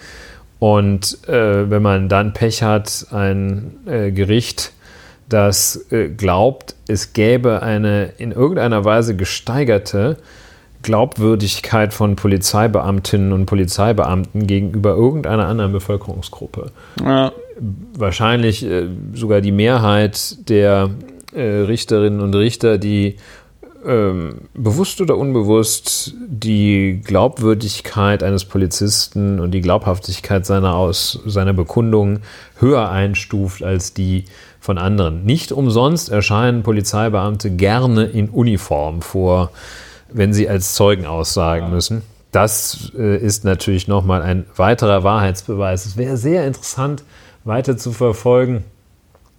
Und 0.58 1.18
äh, 1.28 1.68
wenn 1.68 1.82
man 1.82 2.08
dann 2.08 2.32
Pech 2.32 2.62
hat, 2.62 3.08
ein 3.10 3.76
äh, 3.84 4.10
Gericht, 4.10 4.72
das 5.28 5.92
äh, 5.92 6.08
glaubt, 6.08 6.76
es 6.88 7.12
gäbe 7.12 7.60
eine 7.60 8.14
in 8.16 8.32
irgendeiner 8.32 8.86
Weise 8.86 9.14
gesteigerte 9.14 10.16
Glaubwürdigkeit 10.80 11.92
von 11.92 12.16
Polizeibeamtinnen 12.16 13.34
und 13.34 13.44
Polizeibeamten 13.44 14.46
gegenüber 14.46 14.94
irgendeiner 14.94 15.46
anderen 15.46 15.72
Bevölkerungsgruppe. 15.72 16.70
Ja. 17.04 17.32
Wahrscheinlich 17.92 18.64
äh, 18.64 18.86
sogar 19.12 19.42
die 19.42 19.52
Mehrheit 19.52 20.48
der 20.48 20.88
äh, 21.32 21.42
Richterinnen 21.42 22.20
und 22.20 22.34
Richter, 22.34 22.78
die 22.78 23.16
ähm, 23.86 24.48
bewusst 24.54 25.00
oder 25.00 25.16
unbewusst 25.16 26.14
die 26.26 27.00
Glaubwürdigkeit 27.04 28.22
eines 28.22 28.44
Polizisten 28.44 29.38
und 29.38 29.52
die 29.52 29.60
Glaubhaftigkeit 29.60 30.44
seiner, 30.44 30.74
Aus, 30.74 31.20
seiner 31.26 31.52
Bekundung 31.52 32.20
höher 32.58 32.90
einstuft 32.90 33.62
als 33.62 33.94
die 33.94 34.24
von 34.60 34.78
anderen. 34.78 35.24
Nicht 35.24 35.52
umsonst 35.52 36.10
erscheinen 36.10 36.62
Polizeibeamte 36.62 37.50
gerne 37.50 38.04
in 38.04 38.28
Uniform 38.28 39.00
vor, 39.00 39.52
wenn 40.10 40.32
sie 40.32 40.48
als 40.48 40.74
Zeugen 40.74 41.06
aussagen 41.06 41.66
ja. 41.66 41.70
müssen. 41.70 42.02
Das 42.32 42.92
äh, 42.98 43.16
ist 43.16 43.44
natürlich 43.44 43.88
nochmal 43.88 44.22
ein 44.22 44.44
weiterer 44.56 45.04
Wahrheitsbeweis. 45.04 45.86
Es 45.86 45.96
wäre 45.96 46.16
sehr 46.16 46.46
interessant, 46.46 47.04
weiter 47.44 47.76
zu 47.76 47.92
verfolgen, 47.92 48.64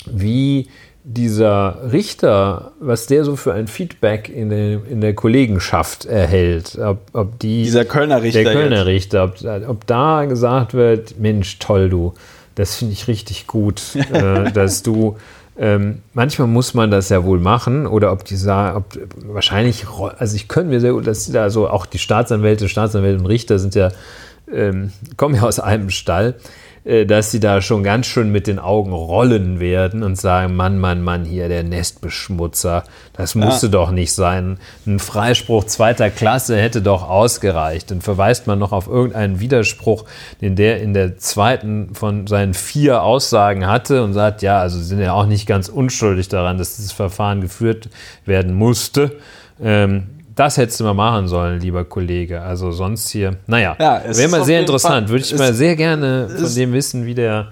wie 0.06 0.70
dieser 1.04 1.92
Richter, 1.92 2.72
was 2.80 3.08
der 3.08 3.24
so 3.24 3.36
für 3.36 3.54
ein 3.54 3.68
Feedback 3.68 4.30
in 4.30 4.50
der, 4.50 4.86
in 4.86 5.02
der 5.02 5.14
Kollegenschaft 5.16 6.06
erhält, 6.06 6.78
ob, 6.78 7.00
ob 7.14 7.40
die, 7.40 7.64
dieser 7.64 7.86
Kölner 7.86 8.22
Richter, 8.22 8.44
der 8.44 8.54
Kölner 8.54 8.86
Richter, 8.86 9.24
ob, 9.24 9.70
ob, 9.70 9.88
da 9.88 10.26
gesagt 10.26 10.74
wird, 10.74 11.18
Mensch, 11.20 11.60
toll 11.60 11.90
du, 11.90 12.14
das 12.56 12.76
finde 12.76 12.94
ich 12.94 13.08
richtig 13.08 13.48
gut, 13.48 13.82
äh, 14.12 14.52
dass 14.52 14.84
du 14.84 15.16
ähm, 15.58 16.00
manchmal 16.14 16.48
muss 16.48 16.74
man 16.74 16.90
das 16.90 17.10
ja 17.10 17.24
wohl 17.24 17.40
machen 17.40 17.86
oder 17.86 18.12
ob 18.12 18.24
die 18.24 18.38
sagen, 18.38 18.78
ob, 18.78 18.86
wahrscheinlich, 19.26 19.86
also 20.18 20.36
ich 20.36 20.48
könnte 20.48 20.70
mir 20.70 20.80
sehr 20.80 20.94
gut, 20.94 21.06
dass 21.06 21.30
da 21.32 21.50
so 21.50 21.70
auch 21.70 21.86
die 21.86 21.98
Staatsanwälte, 21.98 22.70
Staatsanwälte 22.70 23.20
und 23.20 23.26
Richter 23.26 23.60
sind 23.60 23.76
ja, 23.76 23.92
ähm, 24.52 24.92
kommen 25.18 25.36
ja 25.36 25.42
aus 25.44 25.60
einem 25.60 25.90
Stall 25.90 26.36
dass 26.84 27.32
sie 27.32 27.40
da 27.40 27.62
schon 27.62 27.84
ganz 27.84 28.06
schön 28.06 28.32
mit 28.32 28.48
den 28.48 28.60
Augen 28.60 28.94
rollen 28.94 29.60
werden 29.60 30.04
und 30.04 30.16
sagen, 30.16 30.56
Mann, 30.56 30.80
Mann, 30.80 31.04
Mann, 31.04 31.26
hier 31.26 31.50
der 31.50 31.64
Nestbeschmutzer, 31.64 32.84
das 33.14 33.36
musste 33.36 33.68
ja. 33.68 33.72
doch 33.72 33.92
nicht 33.92 34.14
sein. 34.14 34.58
Ein 34.88 35.00
Freispruch 35.00 35.66
zweiter 35.66 36.10
Klasse 36.10 36.58
hätte 36.58 36.82
doch 36.82 37.08
ausgereicht. 37.08 37.92
Dann 37.92 38.02
verweist 38.02 38.48
man 38.48 38.60
noch 38.60 38.72
auf 38.72 38.88
irgendeinen 38.88 39.40
Widerspruch, 39.40 40.06
den 40.42 40.56
der 40.56 40.82
in 40.82 40.94
der 40.94 41.18
zweiten 41.18 41.96
von 41.96 42.28
seinen 42.28 42.54
vier 42.54 43.04
Aussagen 43.04 43.68
hatte 43.68 44.04
und 44.04 44.14
sagt, 44.14 44.42
ja, 44.42 44.60
also 44.60 44.78
sie 44.78 44.86
sind 44.86 45.00
ja 45.00 45.14
auch 45.14 45.26
nicht 45.26 45.46
ganz 45.46 45.70
unschuldig 45.70 46.30
daran, 46.30 46.58
dass 46.58 46.78
dieses 46.78 46.92
Verfahren 46.92 47.42
geführt 47.42 47.90
werden 48.26 48.54
musste. 48.54 49.18
Ähm, 49.62 50.19
das 50.40 50.56
hättest 50.56 50.80
du 50.80 50.86
mal 50.86 50.94
machen 50.94 51.28
sollen, 51.28 51.60
lieber 51.60 51.84
Kollege. 51.84 52.42
Also 52.42 52.72
sonst 52.72 53.10
hier, 53.10 53.38
naja, 53.46 53.76
ja, 53.78 54.02
wäre 54.06 54.30
mal 54.30 54.46
sehr 54.46 54.62
interessant. 54.62 55.10
Würde 55.10 55.26
ich 55.26 55.38
mal 55.38 55.54
sehr 55.54 55.76
gerne 55.76 56.30
von 56.30 56.56
dem 56.56 56.72
wissen, 56.72 57.06
wie 57.06 57.14
der 57.14 57.50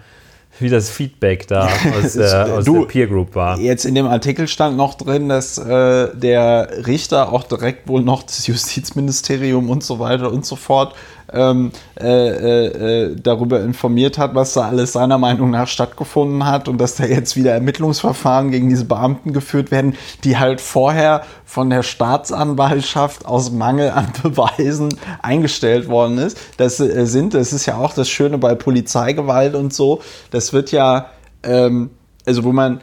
wie 0.59 0.69
das 0.69 0.89
Feedback 0.89 1.47
da 1.47 1.69
aus, 2.03 2.13
der, 2.13 2.53
aus 2.53 2.65
du, 2.65 2.79
der 2.79 2.85
Peer 2.87 3.07
Group 3.07 3.35
war. 3.35 3.59
Jetzt 3.59 3.85
in 3.85 3.93
dem 3.93 4.07
Artikel 4.07 4.47
stand 4.47 4.75
noch 4.75 4.95
drin, 4.95 5.29
dass 5.29 5.59
äh, 5.59 6.15
der 6.15 6.87
Richter 6.87 7.31
auch 7.31 7.43
direkt 7.43 7.87
wohl 7.87 8.01
noch 8.01 8.23
das 8.23 8.47
Justizministerium 8.47 9.69
und 9.69 9.83
so 9.83 9.99
weiter 9.99 10.31
und 10.31 10.45
so 10.45 10.55
fort 10.55 10.95
ähm, 11.33 11.71
äh, 11.99 12.07
äh, 12.07 12.65
äh, 12.65 13.15
darüber 13.15 13.61
informiert 13.61 14.17
hat, 14.17 14.35
was 14.35 14.53
da 14.53 14.61
alles 14.61 14.93
seiner 14.93 15.17
Meinung 15.17 15.49
nach 15.49 15.67
stattgefunden 15.67 16.45
hat 16.45 16.67
und 16.67 16.77
dass 16.77 16.95
da 16.95 17.05
jetzt 17.05 17.35
wieder 17.35 17.51
Ermittlungsverfahren 17.51 18.51
gegen 18.51 18.69
diese 18.69 18.85
Beamten 18.85 19.33
geführt 19.33 19.71
werden, 19.71 19.95
die 20.23 20.37
halt 20.37 20.61
vorher 20.61 21.23
von 21.45 21.69
der 21.69 21.83
Staatsanwaltschaft 21.83 23.25
aus 23.25 23.51
Mangel 23.51 23.91
an 23.91 24.07
Beweisen 24.23 24.89
eingestellt 25.21 25.89
worden 25.89 26.17
ist. 26.17 26.37
Das 26.57 26.79
äh, 26.79 27.05
sind, 27.05 27.33
das 27.33 27.53
ist 27.53 27.65
ja 27.65 27.77
auch 27.77 27.93
das 27.93 28.09
Schöne 28.09 28.37
bei 28.37 28.55
Polizeigewalt 28.55 29.55
und 29.55 29.73
so. 29.73 30.01
Das 30.31 30.53
wird 30.53 30.71
ja, 30.71 31.07
ähm, 31.43 31.89
also 32.25 32.43
wo 32.43 32.53
man 32.53 32.81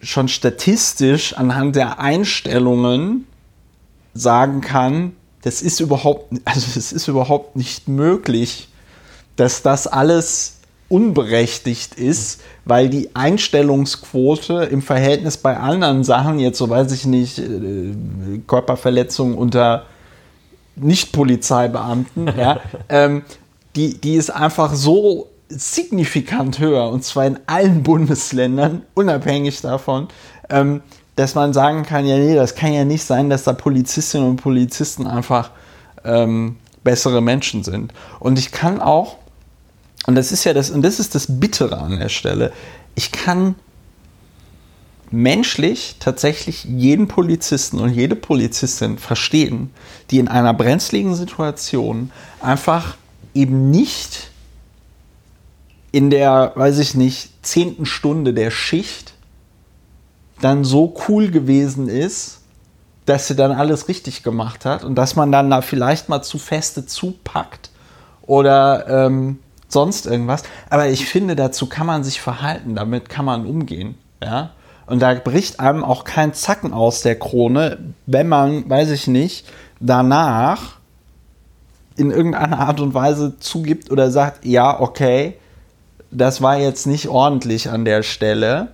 schon 0.00 0.28
statistisch 0.28 1.34
anhand 1.34 1.76
der 1.76 1.98
Einstellungen 1.98 3.26
sagen 4.12 4.60
kann, 4.60 5.12
das 5.44 5.60
ist 5.60 5.80
überhaupt, 5.80 6.32
also 6.46 6.66
es 6.78 6.90
ist 6.90 7.06
überhaupt 7.06 7.54
nicht 7.54 7.86
möglich, 7.86 8.68
dass 9.36 9.60
das 9.60 9.86
alles 9.86 10.56
unberechtigt 10.88 11.94
ist, 11.96 12.40
weil 12.64 12.88
die 12.88 13.14
Einstellungsquote 13.14 14.64
im 14.64 14.80
Verhältnis 14.80 15.36
bei 15.36 15.58
anderen 15.58 16.02
Sachen, 16.02 16.38
jetzt 16.38 16.56
so 16.56 16.70
weiß 16.70 16.92
ich 16.92 17.04
nicht, 17.04 17.38
äh, 17.38 17.94
Körperverletzungen 18.46 19.36
unter 19.36 19.84
Nicht-Polizeibeamten, 20.76 22.28
ja, 22.38 22.60
ähm, 22.88 23.22
die, 23.76 24.00
die 24.00 24.14
ist 24.14 24.30
einfach 24.30 24.74
so 24.74 25.28
signifikant 25.48 26.58
höher 26.58 26.88
und 26.88 27.04
zwar 27.04 27.26
in 27.26 27.38
allen 27.46 27.82
Bundesländern, 27.82 28.82
unabhängig 28.94 29.60
davon, 29.60 30.08
ähm, 30.48 30.80
dass 31.16 31.34
man 31.34 31.52
sagen 31.52 31.84
kann, 31.84 32.06
ja, 32.06 32.16
nee, 32.16 32.34
das 32.34 32.54
kann 32.54 32.72
ja 32.72 32.84
nicht 32.84 33.04
sein, 33.04 33.30
dass 33.30 33.44
da 33.44 33.52
Polizistinnen 33.52 34.30
und 34.30 34.36
Polizisten 34.36 35.06
einfach 35.06 35.50
ähm, 36.04 36.56
bessere 36.82 37.20
Menschen 37.20 37.62
sind. 37.64 37.92
Und 38.20 38.38
ich 38.38 38.52
kann 38.52 38.80
auch, 38.80 39.16
und 40.06 40.16
das 40.16 40.32
ist 40.32 40.44
ja 40.44 40.52
das, 40.52 40.70
und 40.70 40.82
das 40.82 40.98
ist 40.98 41.14
das 41.14 41.26
Bittere 41.28 41.78
an 41.78 41.98
der 41.98 42.08
Stelle, 42.08 42.52
ich 42.94 43.12
kann 43.12 43.54
menschlich 45.10 45.96
tatsächlich 46.00 46.64
jeden 46.64 47.08
Polizisten 47.08 47.78
und 47.78 47.90
jede 47.90 48.16
Polizistin 48.16 48.98
verstehen, 48.98 49.70
die 50.10 50.18
in 50.18 50.28
einer 50.28 50.52
brenzligen 50.52 51.14
Situation 51.14 52.10
einfach 52.40 52.96
eben 53.34 53.70
nicht 53.70 54.30
in 55.92 56.10
der, 56.10 56.52
weiß 56.56 56.78
ich 56.78 56.94
nicht, 56.94 57.30
zehnten 57.42 57.86
Stunde 57.86 58.34
der 58.34 58.50
Schicht 58.50 59.13
dann 60.40 60.64
so 60.64 60.94
cool 61.08 61.30
gewesen 61.30 61.88
ist, 61.88 62.40
dass 63.06 63.28
sie 63.28 63.36
dann 63.36 63.52
alles 63.52 63.88
richtig 63.88 64.22
gemacht 64.22 64.64
hat 64.64 64.84
und 64.84 64.94
dass 64.94 65.16
man 65.16 65.30
dann 65.30 65.50
da 65.50 65.60
vielleicht 65.60 66.08
mal 66.08 66.22
zu 66.22 66.38
feste 66.38 66.86
zupackt 66.86 67.70
oder 68.22 68.86
ähm, 68.88 69.38
sonst 69.68 70.06
irgendwas. 70.06 70.42
Aber 70.70 70.88
ich 70.88 71.06
finde, 71.06 71.36
dazu 71.36 71.66
kann 71.66 71.86
man 71.86 72.04
sich 72.04 72.20
verhalten, 72.20 72.74
damit 72.74 73.08
kann 73.08 73.24
man 73.24 73.46
umgehen. 73.46 73.96
Ja? 74.22 74.50
Und 74.86 75.00
da 75.00 75.14
bricht 75.14 75.60
einem 75.60 75.84
auch 75.84 76.04
kein 76.04 76.34
Zacken 76.34 76.72
aus 76.72 77.02
der 77.02 77.18
Krone, 77.18 77.78
wenn 78.06 78.28
man, 78.28 78.68
weiß 78.68 78.90
ich 78.90 79.06
nicht, 79.06 79.46
danach 79.80 80.76
in 81.96 82.10
irgendeiner 82.10 82.58
Art 82.58 82.80
und 82.80 82.94
Weise 82.94 83.38
zugibt 83.38 83.90
oder 83.90 84.10
sagt, 84.10 84.44
ja, 84.44 84.80
okay, 84.80 85.36
das 86.10 86.42
war 86.42 86.58
jetzt 86.58 86.86
nicht 86.86 87.08
ordentlich 87.08 87.70
an 87.70 87.84
der 87.84 88.02
Stelle. 88.02 88.68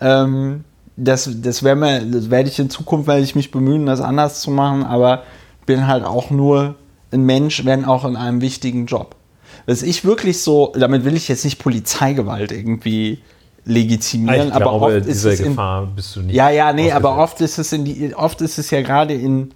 Ähm, 0.00 0.64
das, 0.96 1.30
das, 1.40 1.62
mir, 1.62 2.04
das 2.04 2.30
werde 2.30 2.48
ich 2.48 2.58
in 2.58 2.70
Zukunft, 2.70 3.06
werde 3.08 3.22
ich 3.22 3.34
mich 3.34 3.50
bemühen, 3.50 3.86
das 3.86 4.00
anders 4.00 4.40
zu 4.40 4.50
machen, 4.50 4.84
aber 4.84 5.22
bin 5.66 5.86
halt 5.86 6.04
auch 6.04 6.30
nur 6.30 6.76
ein 7.12 7.22
Mensch, 7.22 7.64
wenn 7.64 7.84
auch 7.84 8.04
in 8.04 8.16
einem 8.16 8.40
wichtigen 8.40 8.86
Job. 8.86 9.16
Was 9.66 9.82
ich 9.82 10.04
wirklich 10.04 10.40
so, 10.40 10.72
damit 10.76 11.04
will 11.04 11.14
ich 11.14 11.28
jetzt 11.28 11.44
nicht 11.44 11.58
Polizeigewalt 11.58 12.52
irgendwie 12.52 13.20
legitimieren, 13.64 14.48
ich 14.48 14.54
aber 14.54 14.64
glaube, 14.64 14.96
oft 14.96 15.06
ist 15.06 15.24
es 15.24 15.40
in, 15.40 15.50
Gefahr 15.50 15.86
bist 15.86 16.16
du 16.16 16.22
nicht. 16.22 16.34
Ja, 16.34 16.50
ja, 16.50 16.72
nee, 16.72 16.90
aber 16.90 17.16
oft 17.16 17.40
ist 17.40 17.58
es 17.58 17.72
in 17.72 17.84
die, 17.84 18.14
oft 18.14 18.40
ist 18.40 18.58
es 18.58 18.70
ja 18.70 18.82
gerade 18.82 19.14
in, 19.14 19.54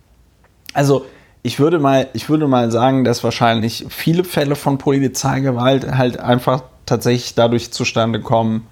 also 0.72 1.06
ich 1.42 1.58
würde 1.58 1.78
mal, 1.78 2.08
ich 2.12 2.28
würde 2.28 2.46
mal 2.46 2.70
sagen, 2.70 3.04
dass 3.04 3.24
wahrscheinlich 3.24 3.86
viele 3.88 4.24
Fälle 4.24 4.54
von 4.54 4.78
Polizeigewalt 4.78 5.96
halt 5.96 6.20
einfach 6.20 6.62
tatsächlich 6.86 7.34
dadurch 7.34 7.72
zustande 7.72 8.20
kommen, 8.20 8.66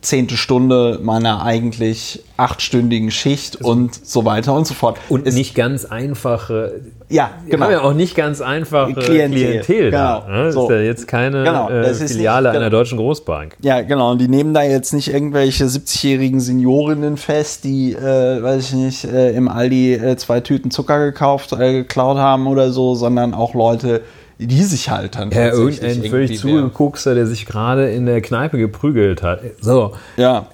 zehnte 0.00 0.36
Stunde 0.36 0.98
meiner 1.02 1.42
eigentlich 1.42 2.22
achtstündigen 2.38 3.10
Schicht 3.10 3.58
also 3.58 3.70
und 3.70 3.94
so 3.94 4.24
weiter 4.24 4.54
und 4.54 4.66
so 4.66 4.72
fort. 4.72 4.98
Und 5.10 5.26
es 5.26 5.34
nicht 5.34 5.54
ganz 5.54 5.84
einfache. 5.84 6.80
Ja, 7.10 7.32
genau. 7.46 7.66
Haben 7.66 7.72
ja 7.72 7.82
auch 7.82 7.92
nicht 7.92 8.14
ganz 8.14 8.40
einfache 8.40 8.94
Klientel. 8.94 9.60
Klientel 9.60 9.90
genau. 9.90 10.26
Ne? 10.26 10.52
so. 10.52 10.64
Ist 10.64 10.70
ja 10.70 10.80
jetzt 10.80 11.06
keine 11.06 11.44
genau. 11.44 11.68
äh, 11.68 11.92
Filiale 11.92 12.48
nicht, 12.48 12.56
einer 12.56 12.70
genau. 12.70 12.78
deutschen 12.78 12.96
Großbank. 12.96 13.56
Ja, 13.60 13.82
genau. 13.82 14.12
Und 14.12 14.20
die 14.20 14.28
nehmen 14.28 14.54
da 14.54 14.62
jetzt 14.62 14.94
nicht 14.94 15.12
irgendwelche 15.12 15.66
70-jährigen 15.66 16.40
Seniorinnen 16.40 17.18
fest, 17.18 17.64
die, 17.64 17.92
äh, 17.92 18.42
weiß 18.42 18.70
ich 18.70 18.74
nicht, 18.74 19.04
äh, 19.04 19.32
im 19.32 19.48
Aldi 19.48 19.94
äh, 19.94 20.16
zwei 20.16 20.40
Tüten 20.40 20.70
Zucker 20.70 20.98
gekauft, 21.04 21.52
äh, 21.52 21.72
geklaut 21.72 22.16
haben 22.16 22.46
oder 22.46 22.70
so, 22.70 22.94
sondern 22.94 23.34
auch 23.34 23.52
Leute, 23.52 24.00
die 24.46 24.64
sich 24.64 24.88
halt 24.88 25.16
dann. 25.16 25.30
Ja, 25.30 25.48
irgendein 25.48 26.02
völlig 26.04 26.38
zugeguckster, 26.38 27.14
der 27.14 27.26
sich 27.26 27.46
gerade 27.46 27.90
in 27.90 28.06
der 28.06 28.20
Kneipe 28.20 28.58
geprügelt 28.58 29.22
hat. 29.22 29.40
So. 29.60 29.92
Ja. 30.16 30.46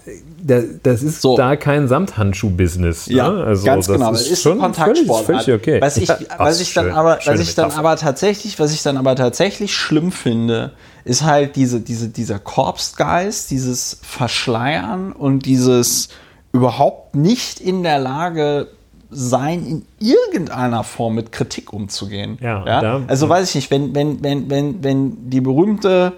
Das, 0.43 0.65
das 0.83 1.03
ist 1.03 1.23
so. 1.23 1.37
da 1.37 1.57
kein 1.57 1.89
Samthandschuh-Business. 1.89 3.07
Ja, 3.07 3.31
ne? 3.31 3.45
also, 3.45 3.65
ganz 3.65 3.89
genau. 3.89 4.13
Das 4.13 4.29
ist 4.29 4.43
schon 4.43 4.59
Kontaktsport. 4.59 5.25
Völlig, 5.25 5.43
völlig 5.43 5.61
okay. 5.61 5.81
Was 5.81 5.97
ich, 5.97 6.09
was 6.09 6.61
ich 6.61 6.73
dann 6.73 6.91
aber, 6.93 7.19
was 7.25 7.41
ich 7.41 7.55
dann 7.55 7.73
aber 7.73 7.97
tatsächlich, 7.97 8.59
was 8.61 8.73
ich 8.73 8.83
dann 8.83 8.97
aber 8.97 9.17
tatsächlich 9.17 9.75
schlimm 9.75 10.13
finde, 10.13 10.73
ist 11.05 11.25
halt 11.25 11.57
diese, 11.57 11.81
diese, 11.81 12.09
dieser 12.09 12.39
Korpsgeist, 12.39 13.51
dieses 13.51 13.99
Verschleiern 14.03 15.13
und 15.13 15.47
dieses 15.47 16.11
überhaupt 16.53 17.17
nicht 17.17 17.61
in 17.61 17.83
der 17.83 17.99
Lage 17.99 18.69
sein, 19.11 19.65
in 19.67 19.87
irgendeiner 19.99 20.83
Form 20.85 21.15
mit 21.15 21.33
Kritik 21.33 21.73
umzugehen. 21.73 22.39
Ja, 22.41 22.65
ja? 22.67 22.81
da- 22.81 23.03
Also 23.07 23.29
weiß 23.29 23.49
ich 23.51 23.55
nicht, 23.57 23.71
wenn, 23.71 23.95
wenn, 23.95 24.23
wenn, 24.23 24.51
wenn, 24.51 24.83
wenn 24.85 25.31
die 25.31 25.41
berühmte 25.41 26.15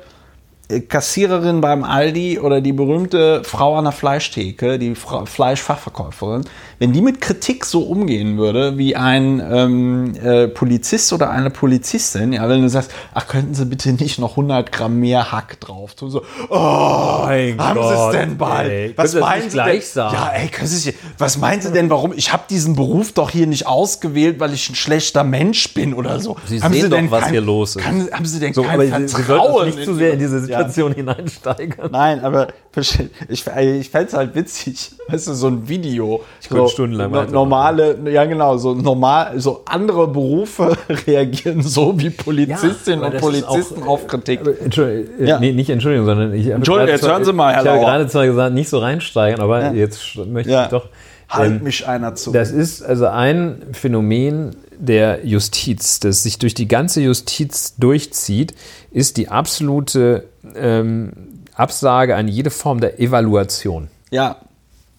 äh, 0.68 0.80
Kassiererin 0.80 1.60
beim 1.60 1.84
Aldi 1.84 2.38
oder 2.38 2.60
die 2.60 2.72
berühmte 2.72 3.42
Frau 3.44 3.76
an 3.76 3.84
der 3.84 3.92
Fleischtheke, 3.92 4.78
die 4.78 4.94
Fra 4.94 5.24
Fleischfachverkäuferin, 5.26 6.44
wenn 6.78 6.92
die 6.92 7.00
mit 7.00 7.20
Kritik 7.20 7.64
so 7.64 7.82
umgehen 7.82 8.38
würde 8.38 8.78
wie 8.78 8.94
ein 8.96 9.42
ähm, 9.52 10.14
äh, 10.22 10.48
Polizist 10.48 11.12
oder 11.12 11.30
eine 11.30 11.50
Polizistin, 11.50 12.32
ja, 12.32 12.48
wenn 12.48 12.62
du 12.62 12.68
sagst, 12.68 12.90
ach, 13.14 13.26
könnten 13.26 13.54
Sie 13.54 13.64
bitte 13.64 13.92
nicht 13.92 14.18
noch 14.18 14.30
100 14.30 14.70
Gramm 14.70 15.00
mehr 15.00 15.32
Hack 15.32 15.58
drauf 15.60 15.94
tun, 15.94 16.10
so, 16.10 16.22
oh, 16.50 17.22
Mein 17.26 17.58
haben 17.58 17.82
Sie 17.82 17.88
es 17.88 17.94
Gott, 17.96 18.14
denn 18.14 18.36
bald? 18.38 18.70
ey. 18.70 18.92
Was 18.96 19.12
Sie 19.12 19.20
meinen 19.20 19.42
Sie 19.42 19.48
gleich 19.50 19.80
denn? 19.80 19.92
sagen? 19.92 20.14
Ja, 20.14 20.30
ey, 20.34 20.48
können 20.48 20.68
Sie 20.68 20.76
sich, 20.76 20.94
was 21.18 21.38
meinen 21.38 21.60
Sie 21.62 21.72
denn, 21.72 21.90
warum? 21.90 22.12
Ich 22.14 22.32
habe 22.32 22.44
diesen 22.48 22.76
Beruf 22.76 23.12
doch 23.12 23.30
hier 23.30 23.46
nicht 23.46 23.66
ausgewählt, 23.66 24.38
weil 24.40 24.52
ich 24.54 24.68
ein 24.70 24.74
schlechter 24.74 25.24
Mensch 25.24 25.74
bin 25.74 25.94
oder 25.94 26.20
so. 26.20 26.36
Sie 26.46 26.60
haben 26.62 26.72
sehen 26.72 26.90
doch, 26.90 26.96
denn 26.96 27.10
was 27.10 27.22
kein, 27.24 27.32
hier 27.32 27.40
los 27.40 27.76
ist. 27.76 27.82
Kann, 27.82 28.08
haben 28.12 28.24
Sie 28.26 28.38
denn 28.40 28.54
So, 28.54 28.62
kein 28.62 28.74
aber 28.74 28.84
Sie, 28.84 29.08
Sie 29.08 29.22
Vertrauen 29.22 29.66
uns 29.66 29.74
nicht 29.76 29.84
zu 29.84 29.90
in- 29.92 29.98
sehr 29.98 30.12
in 30.12 30.18
diese 30.18 30.36
Ja. 30.36 30.42
Situation 30.42 30.92
hineinsteigern. 30.94 31.90
Nein, 31.90 32.20
aber 32.20 32.48
ich, 32.78 32.98
ich 33.28 33.42
fände 33.90 34.06
es 34.08 34.14
halt 34.14 34.34
witzig, 34.34 34.92
weißt 35.08 35.28
du, 35.28 35.34
so 35.34 35.48
ein 35.48 35.68
Video. 35.68 36.22
Ich 36.40 36.48
könnte 36.48 36.68
stundenlang 36.68 37.10
no. 37.10 37.24
Normale, 37.24 37.98
ja 38.10 38.24
genau, 38.24 38.56
so 38.58 38.74
normal, 38.74 39.38
so 39.40 39.62
andere 39.66 40.08
Berufe 40.08 40.76
reagieren 41.06 41.62
so 41.62 41.98
wie 41.98 42.10
Polizistinnen 42.10 43.04
aber 43.04 43.14
und 43.14 43.20
Polizisten 43.20 43.82
auch, 43.82 43.88
auf 43.88 44.06
Kritik. 44.06 44.40
Aber, 44.40 44.60
Entschuldigung, 44.60 45.20
äh, 45.20 45.28
Ja. 45.28 45.38
nee, 45.40 45.52
nicht 45.52 45.70
Entschuldigung, 45.70 46.06
sondern 46.06 46.32
ich 46.34 46.46
habe 46.46 46.54
Entschuldigung, 46.56 46.78
gerade 46.86 46.92
jetzt 46.92 47.00
zwar- 47.02 47.12
hören 47.12 47.24
Sie 47.24 47.32
mal, 47.32 47.54
Herr 47.54 47.62
Ich 47.62 47.68
habe 47.68 47.80
gerade 47.80 48.06
zwar 48.08 48.26
gesagt, 48.26 48.54
nicht 48.54 48.68
so 48.68 48.78
reinsteigern, 48.78 49.40
aber 49.40 49.60
Ja. 49.60 49.72
jetzt 49.72 50.16
möchte 50.16 50.50
Ja. 50.52 50.64
ich 50.64 50.70
doch. 50.70 50.86
halt 51.28 51.52
ähm, 51.58 51.62
mich 51.62 51.86
einer 51.86 52.14
zu. 52.14 52.32
Das 52.32 52.50
ist 52.50 52.82
also 52.82 53.06
ein 53.06 53.62
Phänomen 53.72 54.56
der 54.78 55.26
Justiz, 55.26 56.00
das 56.00 56.22
sich 56.22 56.38
durch 56.38 56.54
die 56.54 56.68
ganze 56.68 57.00
Justiz 57.02 57.74
durchzieht, 57.78 58.54
ist 58.92 59.16
die 59.16 59.28
absolute 59.28 60.24
ähm, 60.56 61.12
Absage 61.58 62.16
an 62.16 62.28
jede 62.28 62.50
Form 62.50 62.80
der 62.80 63.00
Evaluation. 63.00 63.88
ja, 64.10 64.36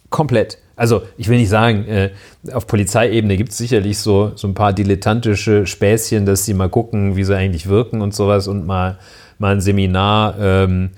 Komplett. 0.10 0.58
Also 0.76 1.04
ich 1.18 1.28
will 1.28 1.38
nicht 1.38 1.50
sagen, 1.50 1.86
äh, 1.86 2.12
auf 2.54 2.66
Polizeiebene 2.66 3.38
gibt 3.38 3.52
es 3.52 3.58
sicherlich 3.58 4.00
so, 4.00 4.32
so 4.36 4.48
ein 4.48 4.54
paar 4.54 4.74
dilettantische 4.74 5.68
Späßchen, 5.68 6.26
dass 6.26 6.46
sie 6.46 6.54
mal 6.54 6.70
gucken, 6.70 7.16
wie 7.16 7.24
sie 7.24 7.36
eigentlich 7.36 7.68
wirken 7.68 8.02
und 8.02 8.16
sowas 8.16 8.48
und 8.48 8.66
mal, 8.66 8.98
mal 9.38 9.56
ein 9.56 9.62
Seminar 9.62 10.40
ähm, 10.40 10.92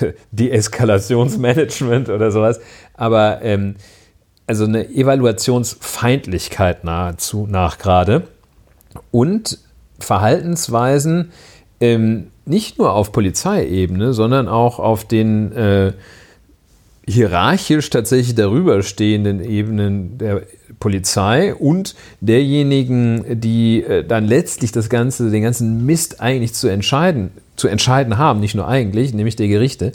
Deeskalationsmanagement 0.32 2.08
oder 2.08 2.30
sowas. 2.30 2.60
Aber 2.94 3.42
ähm, 3.42 3.76
also 4.46 4.64
eine 4.64 4.88
Evaluationsfeindlichkeit 4.88 6.84
nahezu 6.84 7.46
nach 7.48 7.78
gerade 7.78 8.24
und 9.12 9.58
Verhaltensweisen 10.00 11.30
ähm, 11.80 12.31
nicht 12.44 12.78
nur 12.78 12.92
auf 12.92 13.12
Polizeiebene, 13.12 14.12
sondern 14.12 14.48
auch 14.48 14.78
auf 14.78 15.04
den 15.04 15.52
äh, 15.52 15.92
hierarchisch 17.06 17.90
tatsächlich 17.90 18.34
darüber 18.34 18.82
stehenden 18.82 19.42
Ebenen 19.42 20.18
der 20.18 20.42
Polizei 20.78 21.54
und 21.54 21.94
derjenigen, 22.20 23.40
die 23.40 23.82
äh, 23.82 24.04
dann 24.04 24.24
letztlich 24.24 24.72
das 24.72 24.88
Ganze, 24.88 25.30
den 25.30 25.42
ganzen 25.42 25.84
Mist 25.84 26.20
eigentlich 26.20 26.54
zu 26.54 26.68
entscheiden, 26.68 27.30
zu 27.56 27.68
entscheiden 27.68 28.18
haben, 28.18 28.40
nicht 28.40 28.54
nur 28.54 28.68
eigentlich, 28.68 29.14
nämlich 29.14 29.36
der 29.36 29.48
Gerichte. 29.48 29.92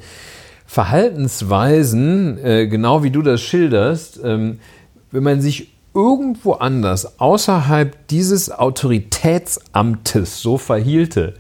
Verhaltensweisen, 0.66 2.38
äh, 2.44 2.68
genau 2.68 3.04
wie 3.04 3.12
du 3.12 3.22
das 3.22 3.42
schilderst, 3.42 4.20
ähm, 4.24 4.60
wenn 5.12 5.24
man 5.24 5.42
sich 5.42 5.72
irgendwo 5.94 6.54
anders 6.54 7.20
außerhalb 7.20 8.08
dieses 8.10 8.52
Autoritätsamtes 8.52 10.42
so 10.42 10.58
verhielte, 10.58 11.34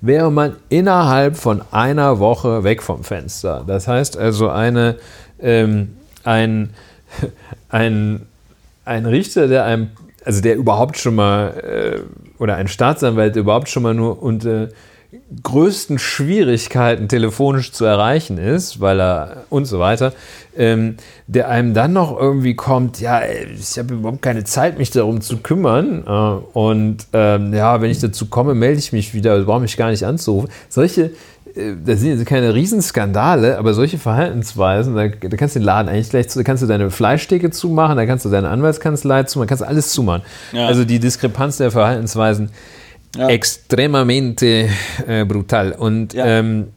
wäre 0.00 0.30
man 0.30 0.56
innerhalb 0.68 1.36
von 1.36 1.62
einer 1.70 2.18
Woche 2.18 2.64
weg 2.64 2.82
vom 2.82 3.04
Fenster. 3.04 3.64
Das 3.66 3.88
heißt 3.88 4.16
also 4.16 4.48
eine, 4.48 4.96
ähm, 5.40 5.96
ein, 6.24 6.70
ein, 7.68 8.26
ein 8.84 9.06
Richter, 9.06 9.48
der 9.48 9.64
einem, 9.64 9.90
also 10.24 10.40
der 10.40 10.56
überhaupt 10.56 10.98
schon 10.98 11.14
mal, 11.14 11.50
äh, 11.58 12.42
oder 12.42 12.56
ein 12.56 12.68
Staatsanwalt, 12.68 13.34
der 13.34 13.40
überhaupt 13.42 13.68
schon 13.68 13.82
mal 13.82 13.94
nur 13.94 14.22
unter 14.22 14.68
größten 15.42 15.98
Schwierigkeiten 15.98 17.08
telefonisch 17.08 17.72
zu 17.72 17.84
erreichen 17.84 18.38
ist, 18.38 18.80
weil 18.80 19.00
er 19.00 19.44
und 19.50 19.64
so 19.66 19.78
weiter, 19.78 20.12
ähm, 20.56 20.96
der 21.26 21.48
einem 21.48 21.74
dann 21.74 21.92
noch 21.92 22.18
irgendwie 22.18 22.54
kommt, 22.54 23.00
ja, 23.00 23.22
ich 23.24 23.78
habe 23.78 23.94
überhaupt 23.94 24.22
keine 24.22 24.44
Zeit, 24.44 24.78
mich 24.78 24.90
darum 24.90 25.20
zu 25.20 25.38
kümmern 25.38 26.04
äh, 26.06 26.58
und 26.58 26.98
ähm, 27.12 27.52
ja, 27.52 27.80
wenn 27.80 27.90
ich 27.90 28.00
dazu 28.00 28.26
komme, 28.26 28.54
melde 28.54 28.78
ich 28.78 28.92
mich 28.92 29.14
wieder, 29.14 29.32
also 29.32 29.46
brauche 29.46 29.60
mich 29.60 29.76
gar 29.76 29.90
nicht 29.90 30.04
anzurufen. 30.04 30.50
Solche, 30.68 31.10
äh, 31.54 31.74
das 31.84 32.00
sind 32.00 32.18
jetzt 32.18 32.26
keine 32.26 32.54
Riesenskandale, 32.54 33.58
aber 33.58 33.74
solche 33.74 33.98
Verhaltensweisen, 33.98 34.94
da, 34.94 35.08
da 35.08 35.36
kannst 35.36 35.54
du 35.54 35.60
den 35.60 35.66
Laden 35.66 35.88
eigentlich 35.88 36.10
gleich 36.10 36.28
zu, 36.28 36.38
da 36.38 36.44
kannst 36.44 36.62
du 36.62 36.66
deine 36.66 36.90
Fleischtheke 36.90 37.50
zumachen, 37.50 37.96
da 37.96 38.06
kannst 38.06 38.24
du 38.24 38.30
deine 38.30 38.48
Anwaltskanzlei 38.48 39.24
zumachen, 39.24 39.48
kannst 39.48 39.62
du 39.62 39.68
alles 39.68 39.90
zumachen. 39.90 40.22
Ja. 40.52 40.66
Also 40.66 40.84
die 40.84 40.98
Diskrepanz 40.98 41.56
der 41.58 41.70
Verhaltensweisen 41.70 42.50
Ja. 43.16 43.28
extremamente 43.28 44.68
äh, 45.06 45.24
brutal. 45.24 45.72
Und 45.72 46.14
Ja. 46.14 46.26
ähm, 46.26 46.68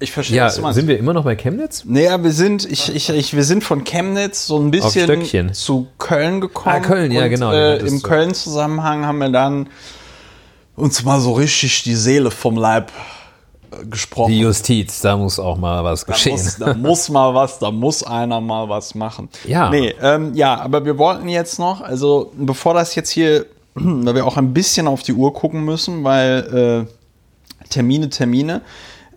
ich 0.00 0.12
verstehe, 0.12 0.36
ja, 0.36 0.48
sind 0.50 0.86
wir 0.86 0.96
immer 0.98 1.12
noch 1.12 1.24
bei 1.24 1.34
Chemnitz? 1.34 1.82
Naja, 1.84 2.22
wir 2.22 2.30
sind, 2.30 2.70
ich, 2.70 2.94
ich, 2.94 3.08
ich, 3.10 3.34
wir 3.34 3.42
sind 3.42 3.64
von 3.64 3.82
Chemnitz 3.82 4.46
so 4.46 4.58
ein 4.60 4.70
bisschen 4.70 5.52
zu 5.54 5.88
Köln 5.98 6.40
gekommen. 6.40 6.76
Ah, 6.76 6.80
Köln, 6.80 7.10
ja, 7.10 7.24
und, 7.24 7.30
genau, 7.30 7.52
Äh, 7.52 7.78
Im 7.78 7.98
so. 7.98 8.06
Köln-Zusammenhang 8.06 9.04
haben 9.06 9.18
wir 9.18 9.30
dann 9.30 9.68
uns 10.76 11.02
mal 11.04 11.18
so 11.20 11.32
richtig 11.32 11.82
die 11.82 11.96
Seele 11.96 12.30
vom 12.30 12.56
Leib 12.56 12.92
äh, 13.72 13.84
gesprochen. 13.86 14.30
Die 14.30 14.38
Justiz, 14.38 15.00
da 15.00 15.16
muss 15.16 15.40
auch 15.40 15.58
mal 15.58 15.82
was 15.82 16.04
da, 16.04 16.12
geschehen. 16.12 16.32
muss, 16.32 16.56
da 16.58 16.74
muss 16.74 17.08
mal 17.10 17.34
was, 17.34 17.58
da 17.58 17.72
muss 17.72 18.04
einer 18.04 18.40
mal 18.40 18.68
was 18.68 18.94
machen. 18.94 19.28
Ja. 19.48 19.68
Nee, 19.70 19.94
ähm, 20.00 20.32
ja, 20.34 20.60
aber 20.60 20.84
wir 20.84 20.96
wollten 20.98 21.28
jetzt 21.28 21.58
noch, 21.58 21.80
also 21.80 22.30
bevor 22.36 22.74
das 22.74 22.94
jetzt 22.94 23.10
hier, 23.10 23.46
weil 24.04 24.14
wir 24.14 24.26
auch 24.26 24.36
ein 24.36 24.52
bisschen 24.52 24.86
auf 24.86 25.02
die 25.02 25.12
Uhr 25.12 25.32
gucken 25.32 25.64
müssen, 25.64 26.04
weil 26.04 26.86
äh, 27.62 27.68
Termine, 27.70 28.08
Termine. 28.10 28.62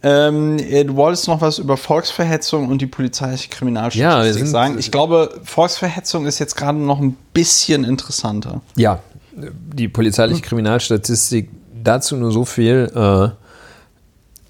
Ähm, 0.04 0.58
äh, 0.58 0.84
du 0.84 0.96
wolltest 0.96 1.28
noch 1.28 1.42
was 1.42 1.60
über 1.60 1.78
Volksverhetzung 1.78 2.70
und 2.70 2.82
die 2.82 2.88
polizeiliche 2.88 3.50
Kriminalstatistik 3.50 4.02
Ja, 4.02 4.34
sind- 4.34 4.48
sagen. 4.48 4.80
Ich 4.80 4.92
glaube, 4.92 5.40
Volksverhetzung 5.44 6.26
ist 6.26 6.40
jetzt 6.40 6.56
gerade 6.58 6.80
noch 6.80 7.00
ein 7.00 7.16
bisschen 7.34 7.84
interessanter. 7.84 8.62
Ja, 8.76 9.00
die 9.34 9.88
polizeiliche 9.88 10.42
Kriminalstatistik, 10.42 11.50
dazu 11.84 12.18
nur 12.18 12.32
so 12.32 12.46
viel, 12.46 12.92
äh, 12.96 13.30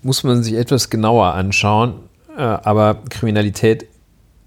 muss 0.03 0.23
man 0.23 0.41
sich 0.41 0.53
etwas 0.53 0.89
genauer 0.89 1.33
anschauen, 1.33 1.95
äh, 2.35 2.41
aber 2.41 2.99
Kriminalität 3.09 3.85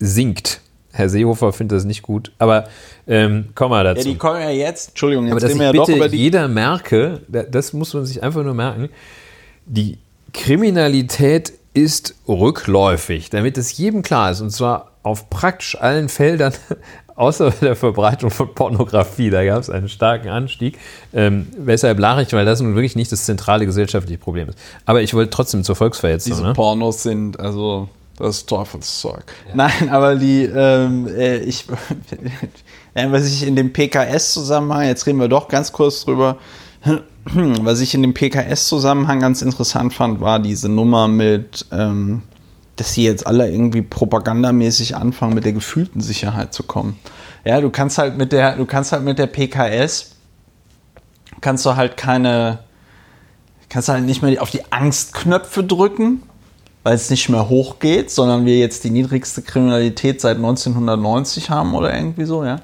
sinkt. 0.01 0.61
Herr 0.97 1.09
Seehofer 1.09 1.53
findet 1.53 1.77
das 1.79 1.85
nicht 1.85 2.03
gut, 2.03 2.31
aber 2.39 2.65
ähm, 3.09 3.47
kommen 3.55 3.73
wir 3.73 3.83
dazu. 3.83 4.07
Ja, 4.07 4.13
die 4.13 4.19
kommen 4.19 4.41
ja 4.41 4.51
jetzt, 4.51 4.91
Entschuldigung, 4.91 5.25
jetzt 5.27 5.33
Aber 5.33 5.41
dass 5.41 5.55
wir 5.59 5.65
ja 5.67 5.73
bitte 5.73 5.85
doch 5.91 5.97
über 5.97 6.09
die. 6.09 6.17
jeder 6.19 6.47
merke, 6.49 7.21
da- 7.29 7.43
das 7.43 7.73
muss 7.73 7.93
man 7.95 8.07
sich 8.07 8.23
einfach 8.23 8.45
nur 8.45 8.55
merken, 8.55 8.89
die 9.67 9.99
Kriminalität 10.33 11.53
ist 11.75 12.15
rückläufig, 12.29 13.31
damit 13.31 13.59
es 13.59 13.77
jedem 13.77 14.03
klar 14.03 14.31
ist, 14.31 14.41
und 14.41 14.51
zwar 14.51 14.93
auf 15.03 15.29
praktisch 15.31 15.77
allen 15.81 16.09
Feldern, 16.09 16.53
außer 17.17 17.51
bei 17.51 17.67
der 17.67 17.77
Verbreitung 17.77 18.31
von 18.31 18.55
Pornografie, 18.55 19.31
da 19.31 19.45
gab 19.45 19.59
es 19.61 19.71
einen 19.71 19.89
starken 19.89 20.29
Anstieg. 20.29 20.79
Ähm, 21.13 21.49
weshalb 21.59 21.99
lache 21.99 22.23
ich, 22.23 22.33
weil 22.33 22.45
das 22.45 22.61
nun 22.61 22.75
wirklich 22.75 22.95
nicht 22.97 23.11
das 23.13 23.25
zentrale 23.25 23.67
gesellschaftliche 23.67 24.19
Problem 24.19 24.49
ist. 24.49 24.59
Aber 24.87 25.03
ich 25.03 25.13
wollte 25.15 25.31
trotzdem 25.31 25.65
zur 25.65 25.75
Volksverhetzung. 25.77 26.33
diese 26.33 26.45
Ne? 26.47 26.53
Pornos 26.55 27.03
sind, 27.03 27.39
also 27.41 27.89
das 28.17 28.39
ist 28.39 28.49
Teufelszeug. 28.49 29.25
Nein, 29.55 29.89
aber 29.91 30.15
die, 30.15 30.45
ähm, 30.45 31.09
äh, 31.09 31.39
ich, 31.39 31.67
ja, 32.95 33.13
was 33.13 33.27
ich 33.27 33.47
in 33.47 33.57
dem 33.57 33.73
PKS-Zusammenhang, 33.73 34.87
jetzt 34.87 35.07
reden 35.07 35.19
wir 35.19 35.29
doch 35.29 35.49
ganz 35.49 35.73
kurz 35.73 36.05
drüber, 36.05 36.39
was 37.25 37.81
ich 37.81 37.95
in 37.95 38.03
dem 38.03 38.15
PKS-Zusammenhang 38.15 39.21
ganz 39.21 39.43
interessant 39.43 39.95
fand, 39.95 40.21
war 40.21 40.39
diese 40.39 40.69
Nummer 40.69 41.09
mit, 41.09 41.67
ähm, 41.73 42.23
dass 42.77 42.93
sie 42.93 43.05
jetzt 43.05 43.27
alle 43.27 43.51
irgendwie 43.51 43.83
propagandamäßig 43.83 44.97
anfangen, 44.97 45.35
mit 45.35 45.45
der 45.45 45.53
gefühlten 45.53 46.01
Sicherheit 46.01 46.53
zu 46.53 46.63
kommen. 46.63 46.99
Ja, 47.45 47.61
du 47.61 47.71
kannst 47.71 47.99
halt 47.99 48.17
mit 48.17 48.33
der, 48.33 48.57
du 48.57 48.65
kannst 48.65 48.93
halt 48.93 49.03
mit 49.03 49.19
der 49.19 49.27
PKS, 49.27 50.13
kannst 51.41 51.67
du 51.67 51.77
halt 51.77 51.97
keine, 51.97 52.61
kannst 53.69 53.89
halt 53.89 54.05
nicht 54.05 54.23
mehr 54.23 54.41
auf 54.41 54.51
die 54.51 54.71
Angstknöpfe 54.71 55.65
drücken, 55.65 56.23
weil 56.85 56.95
es 56.95 57.11
nicht 57.11 57.29
mehr 57.31 57.49
hochgeht, 57.49 58.11
sondern 58.11 58.45
wir 58.45 58.59
jetzt 58.59 58.85
die 58.85 58.91
niedrigste 58.91 59.43
Kriminalität 59.43 60.21
seit 60.21 60.37
1990 60.37 61.51
haben 61.51 61.75
oder 61.75 61.93
irgendwie 61.93 62.27
so, 62.27 62.45
ja. 62.45 62.61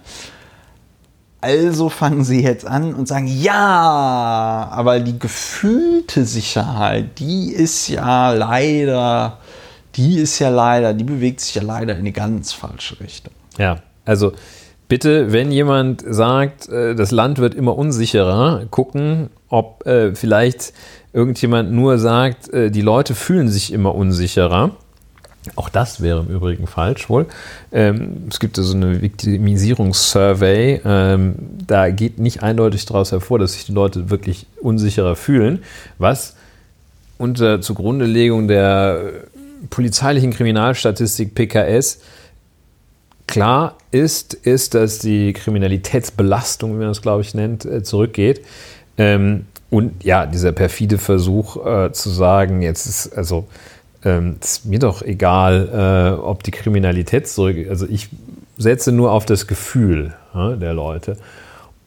Also 1.41 1.89
fangen 1.89 2.23
sie 2.23 2.43
jetzt 2.43 2.67
an 2.67 2.95
und 2.95 3.09
sagen, 3.09 3.27
ja, 3.27 4.69
aber 4.71 5.01
die 5.01 5.19
gefühlte 5.19 6.27
Sicherheit, 6.27 7.19
die 7.19 7.51
ist 7.51 7.89
ja 7.89 8.33
leider, 8.33 9.39
die 9.95 10.19
ist 10.19 10.39
ja 10.39 10.51
leider, 10.51 10.93
die 10.93 11.05
bewegt 11.05 11.41
sich 11.41 11.55
ja 11.55 11.63
leider 11.63 11.97
in 11.97 12.05
die 12.05 12.13
ganz 12.13 12.53
falsche 12.53 13.01
Richtung. 13.01 13.33
Ja, 13.57 13.79
also 14.05 14.33
bitte, 14.87 15.33
wenn 15.33 15.51
jemand 15.51 16.05
sagt, 16.07 16.69
äh, 16.69 16.95
das 16.95 17.11
Land 17.11 17.39
wird 17.39 17.55
immer 17.55 17.75
unsicherer, 17.75 18.67
gucken, 18.71 19.31
ob 19.49 19.87
äh, 19.87 20.15
vielleicht 20.15 20.75
irgendjemand 21.13 21.73
nur 21.73 21.99
sagt, 21.99 22.53
äh, 22.53 22.71
die 22.71 22.83
Leute 22.83 23.15
fühlen 23.15 23.49
sich 23.49 23.73
immer 23.73 23.95
unsicherer. 23.95 24.73
Auch 25.57 25.71
das 25.71 26.03
wäre 26.03 26.21
im 26.21 26.35
Übrigen 26.35 26.67
falsch 26.67 27.09
wohl. 27.09 27.27
Ähm, 27.73 28.25
es 28.31 28.41
gibt 28.41 28.57
so 28.57 28.63
also 28.63 28.77
eine 28.77 29.01
Victimisierungssurvey. 29.01 30.83
Ähm, 30.85 31.35
da 31.67 31.91
geht 31.91 32.19
nicht 32.19 32.43
eindeutig 32.43 32.85
daraus 32.85 33.11
hervor, 33.11 33.39
dass 33.39 33.55
sich 33.55 33.65
die 33.65 33.73
Leute 33.73 34.11
wirklich 34.11 34.47
unsicherer 34.61 35.17
fühlen, 35.17 35.63
was 35.99 36.37
unter 37.17 37.61
Zugrundelegung 37.61 38.49
der 38.49 39.13
polizeilichen 39.71 40.33
Kriminalstatistik 40.33 41.35
PKS 41.35 42.01
klar 43.27 43.77
ist, 43.91 44.35
ist, 44.35 44.75
dass 44.75 44.99
die 44.99 45.33
Kriminalitätsbelastung, 45.33 46.73
wie 46.73 46.79
man 46.79 46.89
das 46.89 47.01
glaube 47.01 47.23
ich 47.23 47.35
nennt, 47.35 47.65
äh, 47.65 47.83
zurückgeht. 47.83 48.43
Und 49.71 50.05
ja, 50.05 50.27
dieser 50.27 50.53
perfide 50.53 50.99
Versuch 50.99 51.65
äh, 51.65 51.93
zu 51.93 52.11
sagen, 52.11 52.61
jetzt 52.61 52.87
ist 52.87 53.17
also 53.17 53.47
ähm, 54.05 54.37
ist 54.41 54.65
mir 54.65 54.79
doch 54.79 55.03
egal, 55.03 56.17
äh, 56.19 56.21
ob 56.21 56.43
die 56.43 56.51
Kriminalität 56.51 57.29
zurück. 57.29 57.57
Also 57.69 57.87
ich 57.87 58.09
setze 58.59 58.93
nur 58.93 59.13
auf 59.13 59.27
das 59.27 59.47
Gefühl 59.47 60.15
ja, 60.35 60.57
der 60.57 60.75
Leute. 60.75 61.17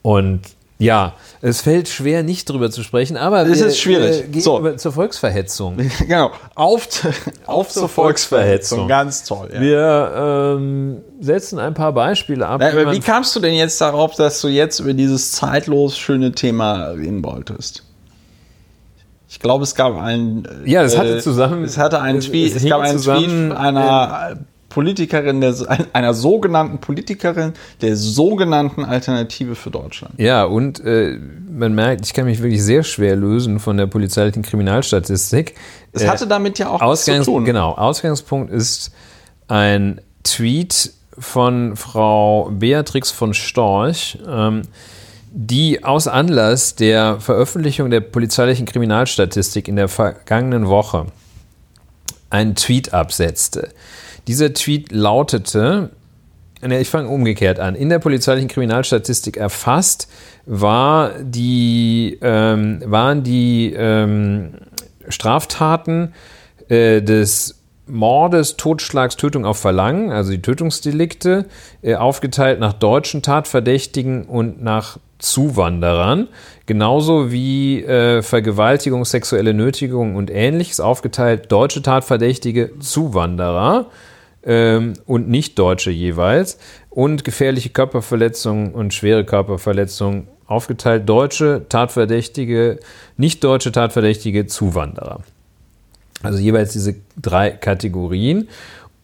Und 0.02 0.40
ja, 0.84 1.14
es 1.40 1.62
fällt 1.62 1.88
schwer, 1.88 2.22
nicht 2.22 2.48
drüber 2.48 2.70
zu 2.70 2.82
sprechen, 2.82 3.16
aber 3.16 3.46
es 3.46 3.60
ist 3.60 3.78
schwierig. 3.78 4.34
Äh, 4.34 4.40
so. 4.40 4.70
zur 4.76 4.92
Volksverhetzung. 4.92 5.76
genau, 6.06 6.30
auf, 6.54 6.88
auf, 7.46 7.46
auf 7.46 7.68
zur, 7.68 7.88
Volksverhetzung. 7.88 8.86
Volksverhetzung. 8.86 8.88
Ganz 8.88 9.24
toll. 9.24 9.50
Ja. 9.52 9.60
Wir 9.60 10.56
ähm, 10.56 11.02
setzen 11.20 11.58
ein 11.58 11.74
paar 11.74 11.92
Beispiele 11.92 12.46
ab. 12.46 12.60
Na, 12.62 12.92
wie 12.92 13.00
kamst 13.00 13.34
du 13.36 13.40
denn 13.40 13.54
jetzt 13.54 13.80
darauf, 13.80 14.14
dass 14.14 14.40
du 14.40 14.48
jetzt 14.48 14.80
über 14.80 14.94
dieses 14.94 15.32
zeitlos 15.32 15.98
schöne 15.98 16.32
Thema 16.32 16.88
reden 16.88 17.24
wolltest? 17.24 17.82
Ich 19.28 19.40
glaube, 19.40 19.64
es 19.64 19.74
gab 19.74 20.00
einen. 20.00 20.46
Ja, 20.64 20.82
es 20.82 20.96
hatte 20.96 21.16
äh, 21.16 21.20
zusammen. 21.20 21.64
Es 21.64 21.76
hatte 21.76 22.00
einen 22.00 22.20
Tweet. 22.20 22.54
Es, 22.54 22.62
es 22.62 22.68
gab 22.68 22.80
einen 22.80 23.00
Tweet 23.00 23.52
einer 23.52 24.36
Politikerin, 24.74 25.40
der, 25.40 25.54
einer 25.92 26.14
sogenannten 26.14 26.78
Politikerin 26.78 27.52
der 27.80 27.94
sogenannten 27.94 28.84
Alternative 28.84 29.54
für 29.54 29.70
Deutschland. 29.70 30.14
Ja, 30.18 30.42
und 30.42 30.84
äh, 30.84 31.16
man 31.48 31.76
merkt, 31.76 32.04
ich 32.04 32.12
kann 32.12 32.24
mich 32.24 32.42
wirklich 32.42 32.60
sehr 32.60 32.82
schwer 32.82 33.14
lösen 33.14 33.60
von 33.60 33.76
der 33.76 33.86
polizeilichen 33.86 34.42
Kriminalstatistik. 34.42 35.54
Es 35.92 36.02
äh, 36.02 36.08
hatte 36.08 36.26
damit 36.26 36.58
ja 36.58 36.70
auch 36.70 36.82
Ausgangs 36.82 37.24
zu 37.24 37.30
tun. 37.30 37.44
Genau, 37.44 37.70
Ausgangspunkt 37.74 38.50
ist 38.50 38.90
ein 39.46 40.00
Tweet 40.24 40.92
von 41.16 41.76
Frau 41.76 42.50
Beatrix 42.50 43.12
von 43.12 43.32
Storch, 43.32 44.18
ähm, 44.28 44.62
die 45.30 45.84
aus 45.84 46.08
Anlass 46.08 46.74
der 46.74 47.20
Veröffentlichung 47.20 47.90
der 47.90 48.00
polizeilichen 48.00 48.66
Kriminalstatistik 48.66 49.68
in 49.68 49.76
der 49.76 49.86
vergangenen 49.86 50.66
Woche 50.66 51.06
einen 52.30 52.56
Tweet 52.56 52.92
absetzte. 52.92 53.68
Dieser 54.26 54.54
Tweet 54.54 54.92
lautete, 54.92 55.90
ich 56.62 56.88
fange 56.88 57.08
umgekehrt 57.08 57.60
an. 57.60 57.74
In 57.74 57.90
der 57.90 57.98
polizeilichen 57.98 58.48
Kriminalstatistik 58.48 59.36
erfasst 59.36 60.08
war 60.46 61.10
die, 61.20 62.18
ähm, 62.22 62.82
waren 62.86 63.22
die 63.22 63.74
ähm, 63.76 64.54
Straftaten 65.08 66.14
äh, 66.68 67.02
des 67.02 67.60
Mordes, 67.86 68.56
Totschlags, 68.56 69.16
Tötung 69.16 69.44
auf 69.44 69.58
Verlangen, 69.58 70.10
also 70.10 70.30
die 70.30 70.40
Tötungsdelikte, 70.40 71.46
äh, 71.82 71.96
aufgeteilt 71.96 72.58
nach 72.58 72.72
deutschen 72.72 73.20
Tatverdächtigen 73.20 74.24
und 74.24 74.62
nach 74.62 74.98
Zuwanderern, 75.18 76.28
genauso 76.66 77.30
wie 77.30 77.82
äh, 77.82 78.22
Vergewaltigung, 78.22 79.04
sexuelle 79.04 79.54
Nötigung 79.54 80.16
und 80.16 80.30
ähnliches, 80.30 80.80
aufgeteilt 80.80 81.52
deutsche 81.52 81.82
Tatverdächtige, 81.82 82.78
Zuwanderer 82.80 83.86
ähm, 84.44 84.94
und 85.06 85.28
Nicht-Deutsche 85.28 85.90
jeweils 85.90 86.58
und 86.90 87.24
gefährliche 87.24 87.70
Körperverletzungen 87.70 88.72
und 88.72 88.94
schwere 88.94 89.24
Körperverletzungen 89.24 90.28
aufgeteilt 90.46 91.08
deutsche 91.08 91.66
Tatverdächtige, 91.68 92.78
nicht-deutsche 93.16 93.72
Tatverdächtige, 93.72 94.46
Zuwanderer. 94.46 95.20
Also 96.22 96.38
jeweils 96.38 96.72
diese 96.72 96.96
drei 97.20 97.50
Kategorien. 97.50 98.48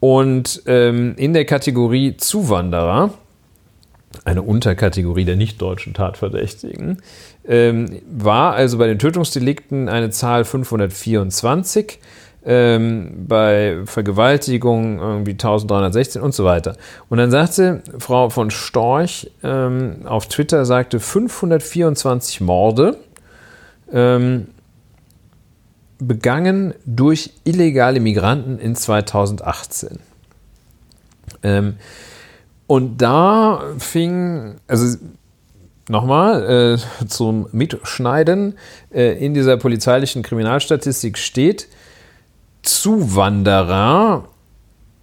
Und 0.01 0.63
ähm, 0.67 1.15
in 1.17 1.35
der 1.35 1.45
Kategorie 1.45 2.17
Zuwanderer, 2.17 3.13
eine 4.25 4.43
Unterkategorie 4.43 5.25
der 5.25 5.37
nicht-deutschen 5.37 5.95
Tatverdächtigen, 5.95 7.03
ähm, 7.47 8.01
war 8.11 8.55
also 8.55 8.79
bei 8.79 8.87
den 8.87 8.99
Tötungsdelikten 8.99 9.89
eine 9.89 10.11
Zahl 10.11 10.45
524 10.45 11.99
ähm, 12.45 13.27
bei 13.29 13.81
Vergewaltigung 13.85 14.99
irgendwie 14.99 15.33
1316 15.33 16.23
und 16.23 16.35
so 16.35 16.45
weiter. 16.45 16.77
Und 17.09 17.19
dann 17.19 17.31
sagte 17.31 17.83
Frau 17.99 18.31
von 18.31 18.51
Storch 18.51 19.31
ähm, 19.43 20.07
auf 20.07 20.27
Twitter, 20.27 20.65
sagte 20.65 21.01
524 21.01 22.41
Morde 22.41 22.97
ähm, 23.93 24.49
begangen 25.99 26.75
durch 26.87 27.31
illegale 27.45 28.01
Migranten 28.01 28.59
in 28.59 28.75
2018. 28.75 29.99
Ähm, 31.43 31.77
und 32.67 32.99
da 32.99 33.63
fing, 33.79 34.57
also 34.67 34.97
nochmal 35.89 36.79
äh, 36.79 37.07
zum 37.07 37.49
Mitschneiden, 37.53 38.57
äh, 38.95 39.25
in 39.25 39.35
dieser 39.35 39.57
polizeilichen 39.57 40.23
Kriminalstatistik 40.23 41.19
steht, 41.19 41.69
Zuwanderer 42.63 44.25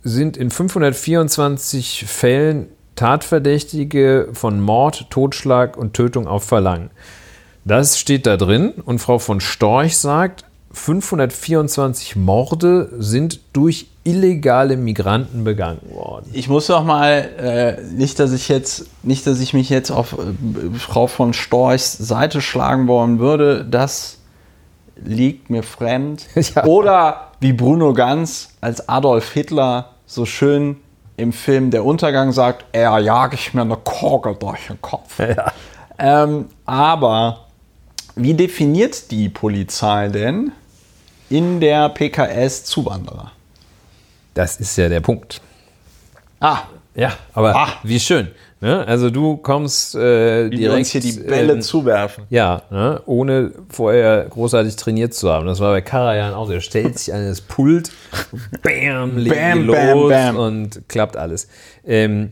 sind 0.04 0.38
in 0.38 0.52
524 0.52 2.06
Fällen 2.08 2.68
Tatverdächtige 2.96 4.30
von 4.34 4.60
Mord, 4.60 5.10
Totschlag 5.10 5.78
und 5.78 5.94
Tötung 5.94 6.28
auf 6.28 6.44
Verlangen. 6.44 6.90
Das 7.64 8.00
steht 8.00 8.26
da 8.26 8.38
drin 8.38 8.72
und 8.86 9.00
Frau 9.00 9.20
von 9.20 9.40
Storch 9.40 9.98
sagt, 9.98 10.46
524 10.72 12.16
Morde 12.16 12.90
sind 12.98 13.40
durch 13.54 13.88
illegale 14.04 14.78
Migranten 14.78 15.44
begangen 15.44 15.82
worden. 15.92 16.30
Ich 16.34 16.50
muss 16.50 16.68
doch 16.68 16.84
mal, 16.84 17.30
äh, 17.38 17.82
nicht, 17.84 18.20
dass 18.20 18.32
ich 18.32 18.48
jetzt, 18.48 18.86
nicht, 19.04 19.28
dass 19.28 19.40
ich 19.40 19.54
mich 19.54 19.70
jetzt 19.70 19.92
auf 19.92 20.14
äh, 20.14 20.78
Frau 20.78 21.08
von 21.08 21.34
Storchs 21.34 21.98
Seite 21.98 22.42
schlagen 22.42 22.88
wollen 22.88 23.20
würde, 23.20 23.66
das 23.70 24.17
liegt 25.04 25.50
mir 25.50 25.64
fremd. 25.64 26.28
Ja. 26.56 26.66
Oder 26.66 27.32
wie 27.40 27.54
Bruno 27.54 27.94
Ganz 27.94 28.50
als 28.62 28.88
Adolf 28.88 29.32
Hitler 29.34 29.94
so 30.06 30.26
schön 30.26 30.78
im 31.18 31.34
Film 31.34 31.72
Der 31.72 31.84
Untergang 31.84 32.32
sagt, 32.32 32.66
er 32.72 32.98
jage 33.00 33.36
ich 33.36 33.54
mir 33.54 33.62
eine 33.62 33.78
Korke 33.78 34.36
durch 34.36 34.68
den 34.68 34.82
Kopf. 34.82 35.20
Ja. 35.20 35.52
Ähm, 36.00 36.50
aber 36.66 37.48
wie 38.16 38.34
definiert 38.34 39.12
die 39.12 39.30
Polizei 39.30 40.08
denn 40.10 40.52
in 41.30 41.60
der 41.60 41.90
PKS 41.90 42.66
Zuwanderer? 42.66 43.32
Das 44.34 44.58
ist 44.58 44.78
ja 44.78 44.90
der 44.90 45.02
Punkt. 45.02 45.42
Ah. 46.40 46.60
Ja, 46.96 47.14
aber 47.34 47.56
ah. 47.56 47.68
wie 47.84 48.00
schön. 48.00 48.32
Ne? 48.60 48.88
Also 48.88 49.12
du 49.12 49.38
kommst 49.38 49.94
äh, 49.96 50.50
Wie 50.50 50.58
direkt 50.58 50.80
uns 50.80 50.92
hier 50.92 51.02
die 51.02 51.12
Bälle 51.12 51.54
ähm, 51.54 51.62
zuwerfen. 51.62 52.24
Ja, 52.30 52.64
ne? 52.72 53.02
ohne 53.06 53.52
vorher 53.70 54.26
großartig 54.30 54.76
trainiert 54.76 55.14
zu 55.14 55.30
haben. 55.30 55.46
Das 55.46 55.60
war 55.60 55.72
bei 55.72 55.82
Karajan 55.82 56.34
auch. 56.34 56.50
Er 56.50 56.62
stellt 56.62 56.98
sich 56.98 57.14
an 57.14 57.28
das 57.28 57.42
Pult, 57.42 57.92
bam, 58.64 59.18
legt 59.18 59.36
bam, 59.36 59.66
los 59.66 59.76
bam, 59.76 60.10
bam. 60.10 60.36
und 60.38 60.90
klappt 60.90 61.18
alles. 61.18 61.48
Ähm, 61.86 62.32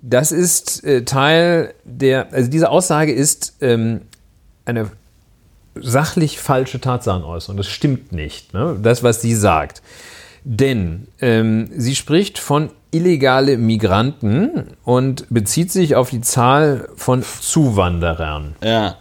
das 0.00 0.32
ist 0.32 0.82
äh, 0.84 1.04
Teil 1.04 1.74
der, 1.84 2.32
also 2.32 2.50
diese 2.50 2.70
Aussage 2.70 3.12
ist 3.12 3.56
ähm, 3.60 4.02
eine 4.64 4.90
sachlich 5.74 6.38
falsche 6.38 6.80
Tatsachenaäußerung. 6.80 7.58
Das 7.58 7.66
stimmt 7.66 8.12
nicht, 8.12 8.54
ne? 8.54 8.78
das, 8.80 9.02
was 9.02 9.20
sie 9.20 9.34
sagt. 9.34 9.82
Denn 10.44 11.08
ähm, 11.20 11.68
sie 11.76 11.96
spricht 11.96 12.38
von 12.38 12.70
illegale 12.96 13.56
Migranten 13.56 14.68
und 14.84 15.26
bezieht 15.30 15.70
sich 15.70 15.96
auf 15.96 16.10
die 16.10 16.20
Zahl 16.20 16.88
von 16.96 17.22
Zuwanderern. 17.22 18.54
Ja. 18.62 18.96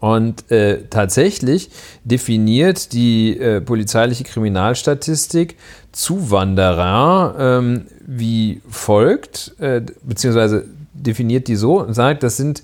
Und 0.00 0.50
äh, 0.50 0.84
tatsächlich 0.88 1.70
definiert 2.04 2.92
die 2.92 3.38
äh, 3.38 3.60
polizeiliche 3.60 4.24
Kriminalstatistik 4.24 5.56
Zuwanderer 5.92 7.34
ähm, 7.38 7.86
wie 8.06 8.62
folgt, 8.68 9.54
äh, 9.58 9.82
beziehungsweise 10.02 10.66
definiert 10.92 11.48
die 11.48 11.56
so 11.56 11.80
und 11.80 11.94
sagt, 11.94 12.22
das 12.22 12.36
sind, 12.36 12.62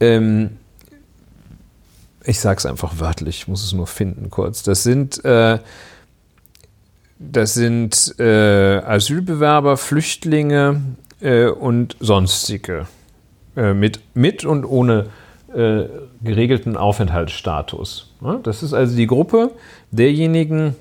ähm, 0.00 0.56
ich 2.24 2.40
sage 2.40 2.58
es 2.58 2.66
einfach 2.66 2.98
wörtlich, 2.98 3.40
ich 3.40 3.48
muss 3.48 3.64
es 3.64 3.72
nur 3.72 3.86
finden 3.86 4.30
kurz, 4.30 4.62
das 4.62 4.82
sind 4.82 5.24
äh, 5.24 5.58
das 7.30 7.54
sind 7.54 8.14
äh, 8.18 8.78
Asylbewerber, 8.78 9.76
Flüchtlinge 9.76 10.82
äh, 11.20 11.46
und 11.46 11.96
sonstige. 12.00 12.86
äh, 13.56 13.74
mit, 13.74 14.00
mit 14.14 14.44
und 14.44 14.64
ohne 14.64 15.06
äh, 15.54 15.84
geregelten 16.22 16.76
Aufenthaltsstatus. 16.76 18.10
Ja, 18.22 18.38
das 18.42 18.62
ist 18.62 18.72
also 18.72 18.96
die 18.96 19.06
Gruppe 19.06 19.50
derjenigen, 19.90 20.74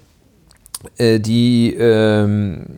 äh, 0.97 1.19
die, 1.19 1.73
ähm, 1.73 2.77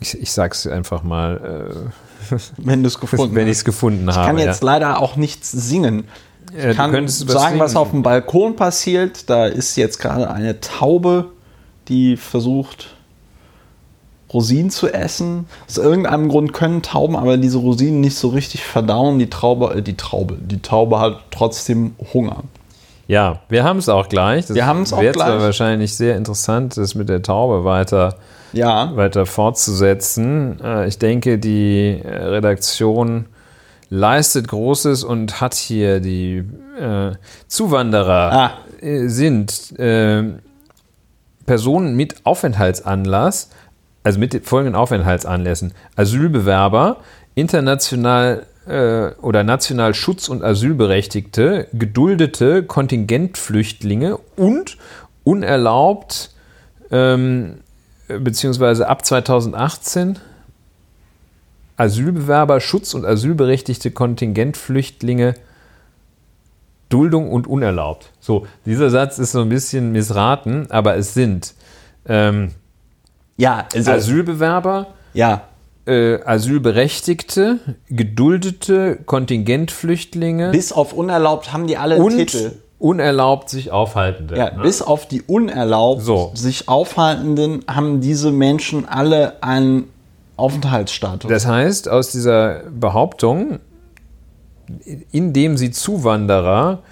ich, 0.00 0.20
ich 0.20 0.32
sag's 0.32 0.66
einfach 0.66 1.02
mal, 1.02 1.80
äh, 2.30 2.36
wenn 2.58 2.82
du 2.82 2.88
es 2.88 2.98
gefunden 2.98 3.34
wenn 3.34 3.46
ich 3.46 3.58
es 3.58 3.64
gefunden 3.64 4.08
habe. 4.08 4.20
Ich 4.20 4.26
kann 4.26 4.38
jetzt 4.38 4.62
ja. 4.62 4.66
leider 4.66 5.00
auch 5.00 5.16
nichts 5.16 5.50
singen. 5.50 6.04
Ich 6.56 6.76
kann 6.76 6.92
was 6.92 7.18
sagen, 7.18 7.58
was 7.58 7.74
auf 7.74 7.90
dem 7.90 8.02
Balkon 8.02 8.54
passiert. 8.56 9.28
Da 9.28 9.46
ist 9.46 9.76
jetzt 9.76 9.98
gerade 9.98 10.30
eine 10.30 10.60
Taube, 10.60 11.26
die 11.88 12.16
versucht, 12.16 12.96
Rosinen 14.32 14.70
zu 14.70 14.92
essen. 14.92 15.46
Aus 15.68 15.78
irgendeinem 15.78 16.28
Grund 16.28 16.52
können 16.52 16.82
Tauben 16.82 17.16
aber 17.16 17.36
diese 17.36 17.58
Rosinen 17.58 18.00
nicht 18.00 18.16
so 18.16 18.28
richtig 18.28 18.64
verdauen. 18.64 19.18
Die 19.18 19.30
Traube, 19.30 19.74
äh, 19.74 19.82
die 19.82 19.96
Traube, 19.96 20.36
die 20.40 20.60
Taube 20.60 20.98
hat 20.98 21.20
trotzdem 21.30 21.94
Hunger. 22.12 22.42
Ja, 23.08 23.40
wir 23.48 23.62
haben 23.62 23.78
es 23.78 23.88
auch 23.88 24.08
gleich. 24.08 24.46
Das 24.46 24.56
wir 24.56 24.66
haben 24.66 24.82
es 24.82 24.92
auch 24.92 25.00
gleich. 25.00 25.14
Wäre 25.16 25.40
wahrscheinlich 25.40 25.94
sehr 25.94 26.16
interessant, 26.16 26.76
das 26.76 26.96
mit 26.96 27.08
der 27.08 27.22
Taube 27.22 27.64
weiter, 27.64 28.16
ja. 28.52 28.94
weiter 28.96 29.26
fortzusetzen. 29.26 30.60
Äh, 30.60 30.88
ich 30.88 30.98
denke, 30.98 31.38
die 31.38 32.00
äh, 32.04 32.08
Redaktion 32.08 33.26
leistet 33.88 34.48
Großes 34.48 35.04
und 35.04 35.40
hat 35.40 35.54
hier 35.54 36.00
die 36.00 36.44
äh, 36.80 37.12
Zuwanderer 37.46 38.32
ah. 38.32 38.50
Äh, 38.80 39.06
sind 39.08 39.78
äh, 39.78 40.24
Personen 41.46 41.96
mit 41.96 42.24
Aufenthaltsanlass 42.24 43.50
also 44.06 44.20
mit 44.20 44.46
folgenden 44.46 44.76
Aufenthaltsanlässen. 44.76 45.74
Asylbewerber, 45.96 46.98
international 47.34 48.46
äh, 48.68 49.08
oder 49.20 49.42
national 49.42 49.94
Schutz- 49.94 50.28
und 50.28 50.44
Asylberechtigte, 50.44 51.66
geduldete 51.72 52.62
Kontingentflüchtlinge 52.62 54.16
und 54.36 54.78
unerlaubt 55.24 56.30
ähm, 56.92 57.58
beziehungsweise 58.06 58.88
ab 58.88 59.04
2018 59.04 60.20
Asylbewerber, 61.76 62.60
Schutz- 62.60 62.94
und 62.94 63.04
Asylberechtigte 63.04 63.90
Kontingentflüchtlinge, 63.90 65.34
Duldung 66.88 67.32
und 67.32 67.46
unerlaubt. 67.46 68.12
So, 68.20 68.46
dieser 68.64 68.90
Satz 68.90 69.18
ist 69.18 69.32
so 69.32 69.40
ein 69.40 69.48
bisschen 69.48 69.92
missraten, 69.92 70.70
aber 70.70 70.96
es 70.96 71.14
sind 71.14 71.54
ähm, 72.08 72.52
ja, 73.36 73.66
also, 73.74 73.90
Asylbewerber, 73.90 74.88
ja. 75.12 75.42
Äh, 75.86 76.20
Asylberechtigte, 76.24 77.58
geduldete 77.88 78.96
Kontingentflüchtlinge. 79.06 80.50
Bis 80.50 80.72
auf 80.72 80.92
unerlaubt 80.92 81.52
haben 81.52 81.66
die 81.66 81.76
alle 81.76 81.98
und 81.98 82.16
Titel. 82.16 82.52
Unerlaubt 82.78 83.48
sich 83.48 83.70
Aufhaltende. 83.70 84.36
Ja, 84.36 84.50
ne? 84.50 84.62
bis 84.62 84.82
auf 84.82 85.06
die 85.06 85.22
unerlaubt 85.22 86.02
so. 86.02 86.32
sich 86.34 86.68
Aufhaltenden 86.68 87.64
haben 87.68 88.00
diese 88.00 88.32
Menschen 88.32 88.86
alle 88.86 89.42
einen 89.42 89.88
Aufenthaltsstatus. 90.36 91.30
Das 91.30 91.46
heißt, 91.46 91.88
aus 91.88 92.10
dieser 92.10 92.64
Behauptung, 92.70 93.60
indem 95.12 95.56
sie 95.56 95.70
Zuwanderer 95.70 96.82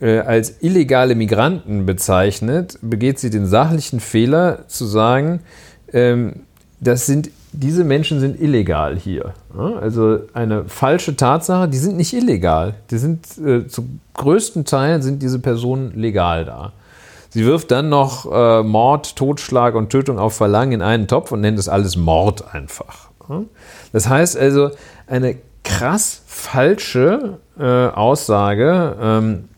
äh, 0.00 0.18
als 0.20 0.62
illegale 0.62 1.14
Migranten 1.14 1.86
bezeichnet, 1.86 2.78
begeht 2.82 3.18
sie 3.18 3.30
den 3.30 3.46
sachlichen 3.46 4.00
Fehler 4.00 4.66
zu 4.68 4.86
sagen, 4.86 5.40
ähm, 5.92 6.40
das 6.80 7.06
sind, 7.06 7.30
diese 7.52 7.84
Menschen 7.84 8.20
sind 8.20 8.40
illegal 8.40 8.96
hier. 8.96 9.34
Also 9.80 10.20
eine 10.32 10.64
falsche 10.66 11.16
Tatsache, 11.16 11.68
die 11.68 11.78
sind 11.78 11.96
nicht 11.96 12.12
illegal. 12.12 12.74
Die 12.90 12.98
sind 12.98 13.26
äh, 13.38 13.66
zum 13.66 14.00
größten 14.14 14.64
Teil 14.64 15.02
sind 15.02 15.22
diese 15.22 15.38
Personen 15.38 15.92
legal 15.94 16.44
da. 16.44 16.72
Sie 17.30 17.44
wirft 17.44 17.70
dann 17.70 17.88
noch 17.88 18.30
äh, 18.30 18.62
Mord, 18.62 19.16
Totschlag 19.16 19.74
und 19.74 19.90
Tötung 19.90 20.18
auf 20.18 20.34
Verlangen 20.34 20.72
in 20.72 20.82
einen 20.82 21.08
Topf 21.08 21.32
und 21.32 21.40
nennt 21.40 21.58
das 21.58 21.68
alles 21.68 21.96
Mord 21.96 22.54
einfach. 22.54 23.08
Das 23.92 24.08
heißt 24.08 24.38
also, 24.38 24.70
eine 25.06 25.36
krass 25.68 26.22
falsche 26.26 27.38
äh, 27.58 27.88
Aussage, 27.88 28.96
ähm, 29.00 29.48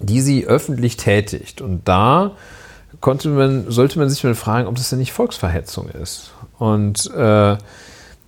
die 0.00 0.22
sie 0.22 0.46
öffentlich 0.46 0.96
tätigt. 0.96 1.60
Und 1.60 1.86
da 1.86 2.32
konnte 3.00 3.28
man, 3.28 3.70
sollte 3.70 3.98
man 3.98 4.08
sich 4.08 4.24
mal 4.24 4.34
fragen, 4.34 4.66
ob 4.66 4.76
das 4.76 4.90
denn 4.90 4.98
nicht 4.98 5.12
Volksverhetzung 5.12 5.90
ist. 5.90 6.32
Und 6.58 7.10
äh, 7.14 7.56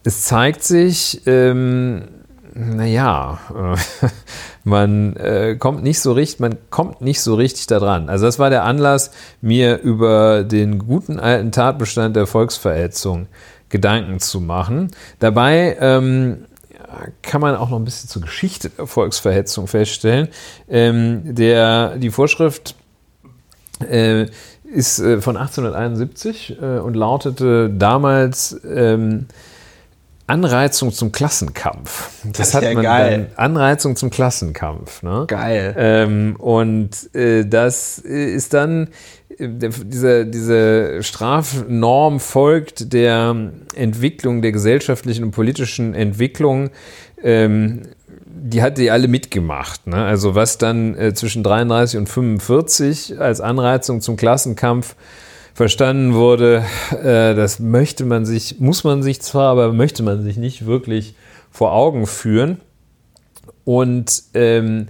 es 0.04 0.22
zeigt 0.22 0.62
sich, 0.62 1.22
ähm, 1.26 2.04
naja, 2.54 3.38
äh, 3.50 4.09
man 4.64 5.16
äh, 5.16 5.56
kommt 5.59 5.82
nicht 5.82 6.00
so 6.00 6.12
richtig, 6.12 6.40
man 6.40 6.59
kommt 6.68 7.00
nicht 7.00 7.22
so 7.22 7.34
richtig 7.34 7.66
da 7.66 7.78
dran. 7.78 8.10
Also 8.10 8.26
das 8.26 8.38
war 8.38 8.50
der 8.50 8.64
Anlass, 8.64 9.10
mir 9.40 9.78
über 9.80 10.44
den 10.44 10.78
guten 10.78 11.18
alten 11.18 11.50
Tatbestand 11.50 12.14
der 12.14 12.26
Volksverhetzung 12.26 13.28
Gedanken 13.70 14.20
zu 14.20 14.38
machen. 14.42 14.90
Dabei 15.18 15.78
ähm, 15.80 16.44
kann 17.23 17.40
man 17.40 17.56
auch 17.56 17.70
noch 17.70 17.78
ein 17.78 17.85
bisschen 17.85 18.09
zur 18.09 18.23
Geschichte 18.23 18.70
der 18.70 18.86
Volksverhetzung 18.86 19.66
feststellen. 19.66 20.28
Ähm, 20.69 21.35
der, 21.35 21.97
die 21.97 22.10
Vorschrift 22.10 22.74
äh, 23.89 24.27
ist 24.64 24.98
äh, 24.98 25.20
von 25.20 25.36
1871 25.36 26.59
äh, 26.60 26.78
und 26.78 26.94
lautete 26.94 27.70
damals 27.70 28.60
ähm, 28.64 29.27
Anreizung 30.27 30.93
zum 30.93 31.12
Klassenkampf. 31.12 32.10
Das, 32.24 32.32
das 32.39 32.55
hat 32.55 32.62
ja 32.62 32.74
man 32.74 32.85
geil. 32.85 33.31
dann 33.36 33.44
Anreizung 33.44 33.97
zum 33.97 34.10
Klassenkampf. 34.10 35.02
Ne? 35.02 35.24
Geil. 35.27 35.74
Ähm, 35.77 36.36
und 36.36 37.14
äh, 37.14 37.44
das 37.44 37.98
ist 37.98 38.55
dann 38.55 38.86
äh, 38.86 38.90
diese, 39.48 40.27
diese 40.27 41.02
Strafnorm 41.02 42.20
folgt 42.20 42.93
der 42.93 43.52
Entwicklung, 43.74 44.43
der 44.43 44.52
gesellschaftlichen 44.52 45.24
und 45.24 45.31
politischen 45.31 45.94
Entwicklung 45.94 46.70
ähm, 47.23 47.82
die 48.44 48.62
hat 48.62 48.78
die 48.78 48.90
alle 48.90 49.09
mitgemacht. 49.09 49.86
Ne? 49.86 49.97
Also 49.97 50.35
was 50.35 50.59
dann 50.59 50.97
äh, 50.97 51.14
zwischen 51.14 51.43
33 51.43 51.98
und 51.98 52.09
45 52.09 53.20
als 53.20 53.40
Anreizung 53.40 54.01
zum 54.01 54.16
Klassenkampf 54.16 54.97
verstanden 55.55 56.14
wurde, 56.14 56.64
äh, 56.90 57.35
das 57.35 57.60
möchte 57.60 58.05
man 58.05 58.24
sich, 58.24 58.59
muss 58.59 58.85
man 58.85 59.02
sich 59.02 59.20
zwar, 59.20 59.52
aber 59.52 59.73
möchte 59.73 60.02
man 60.02 60.23
sich 60.23 60.36
nicht 60.36 60.66
wirklich 60.66 61.14
vor 61.51 61.73
Augen 61.73 62.06
führen. 62.06 62.60
Und 63.64 64.24
ähm, 64.35 64.89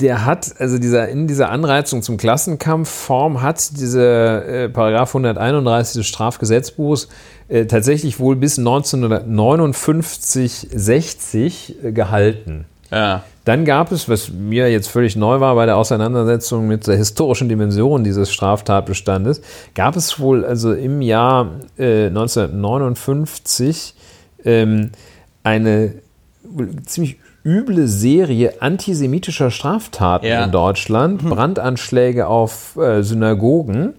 der 0.00 0.24
hat, 0.24 0.60
also 0.60 0.78
dieser, 0.78 1.08
in 1.08 1.26
dieser 1.26 1.50
Anreizung 1.50 2.02
zum 2.02 2.18
Klassenkampfform 2.18 3.42
hat 3.42 3.80
dieser 3.80 4.46
äh, 4.46 4.68
Paragraph 4.68 5.10
131 5.10 5.94
des 5.94 6.06
Strafgesetzbuchs 6.06 7.08
äh, 7.48 7.66
tatsächlich 7.66 8.20
wohl 8.20 8.36
bis 8.36 8.58
1959, 8.58 10.68
60 10.72 11.82
äh, 11.82 11.90
gehalten. 11.92 12.66
Ja. 12.90 13.24
Dann 13.44 13.64
gab 13.64 13.92
es, 13.92 14.08
was 14.08 14.30
mir 14.30 14.70
jetzt 14.70 14.88
völlig 14.88 15.16
neu 15.16 15.40
war 15.40 15.54
bei 15.54 15.66
der 15.66 15.76
Auseinandersetzung 15.78 16.68
mit 16.68 16.86
der 16.86 16.96
historischen 16.96 17.48
Dimension 17.48 18.04
dieses 18.04 18.30
Straftatbestandes, 18.30 19.40
gab 19.74 19.96
es 19.96 20.20
wohl 20.20 20.44
also 20.44 20.74
im 20.74 21.00
Jahr 21.00 21.52
äh, 21.78 22.06
1959 22.06 23.94
ähm, 24.44 24.90
eine 25.42 25.94
ziemlich 26.84 27.16
üble 27.48 27.88
Serie 27.88 28.60
antisemitischer 28.60 29.50
Straftaten 29.50 30.26
ja. 30.26 30.44
in 30.44 30.52
Deutschland, 30.52 31.22
mhm. 31.22 31.30
Brandanschläge 31.30 32.26
auf 32.26 32.76
äh, 32.76 33.02
Synagogen 33.02 33.94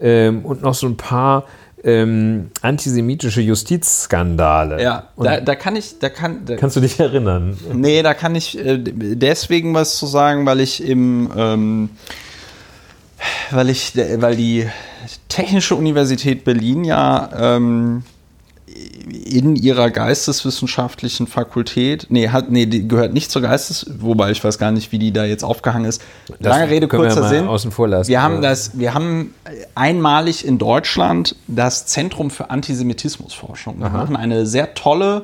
ähm, 0.00 0.44
und 0.44 0.62
noch 0.62 0.74
so 0.74 0.86
ein 0.86 0.96
paar 0.96 1.44
ähm, 1.84 2.52
antisemitische 2.60 3.40
Justizskandale. 3.40 4.80
Ja, 4.80 5.08
da, 5.16 5.40
da, 5.40 5.56
kann 5.56 5.74
ich, 5.74 5.98
da 5.98 6.10
kann. 6.10 6.44
Da, 6.44 6.54
Kannst 6.56 6.76
du 6.76 6.80
dich 6.80 7.00
erinnern? 7.00 7.58
Nee, 7.72 8.02
da 8.04 8.14
kann 8.14 8.36
ich 8.36 8.56
äh, 8.56 8.78
deswegen 8.78 9.74
was 9.74 9.98
zu 9.98 10.06
sagen, 10.06 10.46
weil 10.46 10.60
ich 10.60 10.86
im, 10.86 11.28
ähm, 11.36 11.90
weil 13.50 13.68
ich, 13.68 13.96
weil 13.96 14.36
die 14.36 14.68
Technische 15.28 15.74
Universität 15.74 16.44
Berlin 16.44 16.84
ja 16.84 17.28
ähm, 17.36 18.04
in 19.24 19.56
ihrer 19.56 19.90
geisteswissenschaftlichen 19.90 21.26
Fakultät, 21.26 22.06
nee, 22.10 22.28
hat, 22.28 22.50
nee, 22.50 22.66
die 22.66 22.86
gehört 22.86 23.12
nicht 23.12 23.30
zur 23.30 23.42
Geistes, 23.42 23.86
wobei 23.98 24.30
ich 24.30 24.42
weiß 24.42 24.58
gar 24.58 24.70
nicht, 24.70 24.92
wie 24.92 24.98
die 24.98 25.12
da 25.12 25.24
jetzt 25.24 25.44
aufgehangen 25.44 25.86
ist. 25.86 26.02
Lange 26.38 26.68
Rede, 26.68 26.88
kurzer 26.88 27.22
wir 27.22 27.28
Sinn. 27.28 27.48
Außen 27.48 27.70
vor 27.70 27.88
lassen. 27.88 28.08
Wir 28.08 28.22
haben 28.22 28.42
das, 28.42 28.78
wir 28.78 28.94
haben 28.94 29.34
einmalig 29.74 30.46
in 30.46 30.58
Deutschland 30.58 31.36
das 31.46 31.86
Zentrum 31.86 32.30
für 32.30 32.50
Antisemitismusforschung. 32.50 33.80
Wir 33.80 33.90
machen 33.90 34.16
eine 34.16 34.46
sehr 34.46 34.74
tolle 34.74 35.22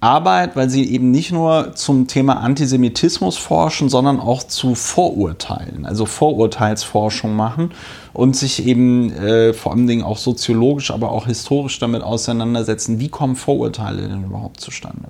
Arbeit, 0.00 0.56
weil 0.56 0.68
sie 0.68 0.92
eben 0.92 1.10
nicht 1.10 1.32
nur 1.32 1.74
zum 1.74 2.06
Thema 2.06 2.40
Antisemitismus 2.40 3.38
forschen, 3.38 3.88
sondern 3.88 4.20
auch 4.20 4.42
zu 4.42 4.74
Vorurteilen, 4.74 5.86
also 5.86 6.04
Vorurteilsforschung 6.04 7.34
machen 7.34 7.70
und 8.12 8.36
sich 8.36 8.66
eben 8.66 9.10
äh, 9.12 9.54
vor 9.54 9.72
allen 9.72 9.86
Dingen 9.86 10.04
auch 10.04 10.18
soziologisch, 10.18 10.90
aber 10.90 11.10
auch 11.10 11.26
historisch 11.26 11.78
damit 11.78 12.02
auseinandersetzen, 12.02 13.00
wie 13.00 13.08
kommen 13.08 13.36
Vorurteile 13.36 14.08
denn 14.08 14.24
überhaupt 14.24 14.60
zustande. 14.60 15.08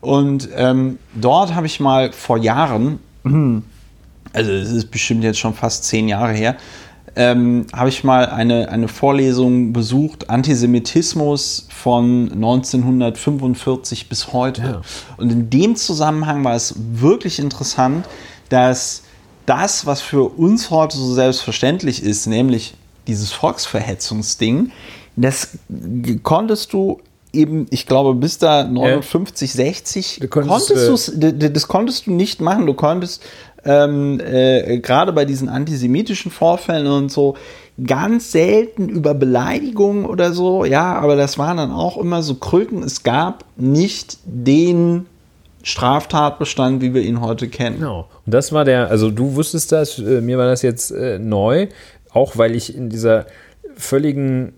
Und 0.00 0.48
ähm, 0.56 0.98
dort 1.14 1.54
habe 1.54 1.66
ich 1.66 1.80
mal 1.80 2.12
vor 2.12 2.38
Jahren, 2.38 3.00
also 4.32 4.52
es 4.52 4.70
ist 4.70 4.90
bestimmt 4.90 5.24
jetzt 5.24 5.38
schon 5.38 5.54
fast 5.54 5.84
zehn 5.84 6.08
Jahre 6.08 6.32
her, 6.32 6.56
ähm, 7.16 7.66
habe 7.72 7.88
ich 7.88 8.04
mal 8.04 8.26
eine, 8.26 8.68
eine 8.68 8.88
Vorlesung 8.88 9.72
besucht, 9.72 10.30
Antisemitismus 10.30 11.66
von 11.70 12.30
1945 12.32 14.08
bis 14.08 14.32
heute. 14.32 14.62
Ja. 14.62 14.80
Und 15.16 15.32
in 15.32 15.50
dem 15.50 15.76
Zusammenhang 15.76 16.44
war 16.44 16.54
es 16.54 16.74
wirklich 16.76 17.38
interessant, 17.38 18.06
dass 18.48 19.02
das, 19.46 19.86
was 19.86 20.00
für 20.00 20.22
uns 20.36 20.70
heute 20.70 20.96
so 20.96 21.14
selbstverständlich 21.14 22.02
ist, 22.02 22.26
nämlich 22.26 22.74
dieses 23.06 23.32
Volksverhetzungsding, 23.32 24.70
das 25.16 25.58
konntest 26.22 26.72
du 26.72 27.00
eben, 27.32 27.66
ich 27.70 27.86
glaube, 27.86 28.14
bis 28.14 28.38
da 28.38 28.64
59, 28.64 29.52
60, 29.52 30.20
konntest, 30.30 30.68
konntest 30.74 31.22
äh, 31.22 31.50
das 31.50 31.68
konntest 31.68 32.06
du 32.06 32.12
nicht 32.12 32.40
machen. 32.40 32.66
Du 32.66 32.74
konntest 32.74 33.22
ähm, 33.64 34.20
äh, 34.20 34.78
gerade 34.78 35.12
bei 35.12 35.24
diesen 35.24 35.48
antisemitischen 35.48 36.30
Vorfällen 36.30 36.86
und 36.86 37.10
so 37.10 37.36
ganz 37.84 38.32
selten 38.32 38.88
über 38.88 39.14
Beleidigungen 39.14 40.04
oder 40.04 40.32
so, 40.32 40.64
ja, 40.64 40.94
aber 40.94 41.16
das 41.16 41.38
waren 41.38 41.56
dann 41.56 41.72
auch 41.72 41.96
immer 41.96 42.22
so 42.22 42.34
Krücken. 42.34 42.82
Es 42.82 43.02
gab 43.02 43.44
nicht 43.56 44.18
den 44.24 45.06
Straftatbestand, 45.62 46.82
wie 46.82 46.94
wir 46.94 47.02
ihn 47.02 47.20
heute 47.20 47.48
kennen. 47.48 47.78
Genau. 47.78 48.08
Und 48.26 48.34
das 48.34 48.52
war 48.52 48.64
der, 48.64 48.88
also 48.88 49.10
du 49.10 49.34
wusstest 49.34 49.72
das, 49.72 49.98
äh, 49.98 50.20
mir 50.20 50.38
war 50.38 50.46
das 50.46 50.62
jetzt 50.62 50.90
äh, 50.90 51.18
neu, 51.18 51.68
auch 52.12 52.36
weil 52.36 52.54
ich 52.54 52.74
in 52.74 52.88
dieser 52.88 53.26
völligen 53.76 54.52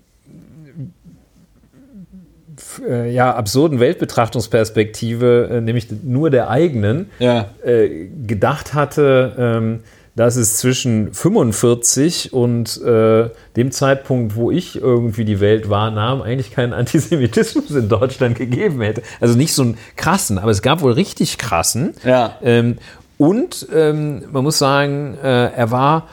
äh, 2.86 3.10
ja, 3.10 3.34
absurden 3.34 3.80
Weltbetrachtungsperspektive, 3.80 5.48
äh, 5.50 5.60
nämlich 5.60 5.88
nur 6.02 6.30
der 6.30 6.50
eigenen, 6.50 7.10
ja. 7.18 7.50
äh, 7.64 8.08
gedacht 8.26 8.74
hatte, 8.74 9.32
ähm, 9.38 9.80
dass 10.14 10.36
es 10.36 10.58
zwischen 10.58 11.14
45 11.14 12.32
und 12.32 12.80
äh, 12.82 13.30
dem 13.56 13.70
Zeitpunkt, 13.72 14.36
wo 14.36 14.50
ich 14.50 14.76
irgendwie 14.76 15.24
die 15.24 15.40
Welt 15.40 15.70
wahrnahm, 15.70 16.20
eigentlich 16.20 16.50
keinen 16.50 16.72
Antisemitismus 16.74 17.70
in 17.70 17.88
Deutschland 17.88 18.36
gegeben 18.36 18.82
hätte. 18.82 19.02
Also 19.20 19.36
nicht 19.36 19.54
so 19.54 19.62
einen 19.62 19.78
krassen, 19.96 20.38
aber 20.38 20.50
es 20.50 20.60
gab 20.60 20.82
wohl 20.82 20.92
richtig 20.92 21.38
krassen. 21.38 21.94
Ja. 22.04 22.36
Ähm, 22.42 22.76
und 23.16 23.66
ähm, 23.74 24.24
man 24.32 24.44
muss 24.44 24.58
sagen, 24.58 25.16
äh, 25.22 25.52
er 25.52 25.70
war 25.70 26.08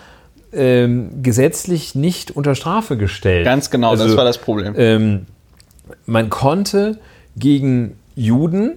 ähm, 0.53 1.21
gesetzlich 1.21 1.93
nicht 1.95 2.31
unter 2.31 2.55
Strafe 2.55 2.97
gestellt. 2.97 3.45
Ganz 3.45 3.69
genau, 3.69 3.91
also, 3.91 4.05
das 4.05 4.15
war 4.15 4.25
das 4.25 4.37
Problem. 4.37 4.73
Man 6.05 6.29
konnte 6.29 6.99
gegen 7.35 7.97
Juden 8.15 8.73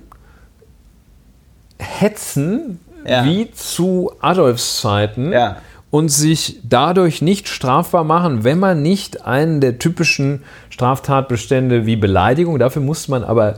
hetzen 1.79 2.79
ja. 3.07 3.25
wie 3.25 3.51
zu 3.51 4.13
Adolfs 4.21 4.81
Zeiten 4.81 5.33
ja. 5.33 5.57
und 5.91 6.09
sich 6.11 6.61
dadurch 6.63 7.23
nicht 7.23 7.49
strafbar 7.49 8.05
machen, 8.05 8.45
wenn 8.45 8.59
man 8.59 8.83
nicht 8.83 9.27
einen 9.27 9.61
der 9.61 9.79
typischen 9.79 10.43
Straftatbestände 10.71 11.87
wie 11.87 11.97
Beleidigung, 11.97 12.59
dafür 12.59 12.83
musste 12.83 13.11
man 13.11 13.25
aber 13.25 13.57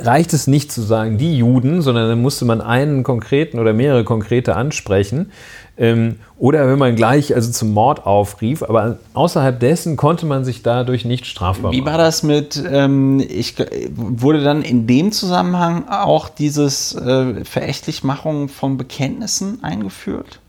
reicht 0.00 0.32
es 0.32 0.46
nicht 0.46 0.70
zu 0.70 0.82
sagen, 0.82 1.18
die 1.18 1.36
Juden, 1.36 1.82
sondern 1.82 2.08
dann 2.08 2.22
musste 2.22 2.44
man 2.44 2.60
einen 2.60 3.02
konkreten 3.02 3.58
oder 3.58 3.72
mehrere 3.72 4.04
konkrete 4.04 4.54
ansprechen. 4.54 5.32
Ähm, 5.78 6.16
oder 6.36 6.68
wenn 6.68 6.78
man 6.78 6.96
gleich 6.96 7.34
also 7.34 7.52
zum 7.52 7.72
Mord 7.72 8.04
aufrief, 8.04 8.64
aber 8.64 8.98
außerhalb 9.14 9.60
dessen 9.60 9.96
konnte 9.96 10.26
man 10.26 10.44
sich 10.44 10.62
dadurch 10.62 11.04
nicht 11.04 11.24
strafbar 11.24 11.70
machen. 11.70 11.80
Wie 11.80 11.86
war 11.86 11.98
das 11.98 12.24
mit, 12.24 12.60
ähm, 12.68 13.20
ich, 13.20 13.54
wurde 13.90 14.42
dann 14.42 14.62
in 14.62 14.88
dem 14.88 15.12
Zusammenhang 15.12 15.88
auch 15.88 16.28
dieses 16.28 16.94
äh, 16.94 17.44
Verächtlichmachung 17.44 18.48
von 18.48 18.76
Bekenntnissen 18.76 19.62
eingeführt? 19.62 20.40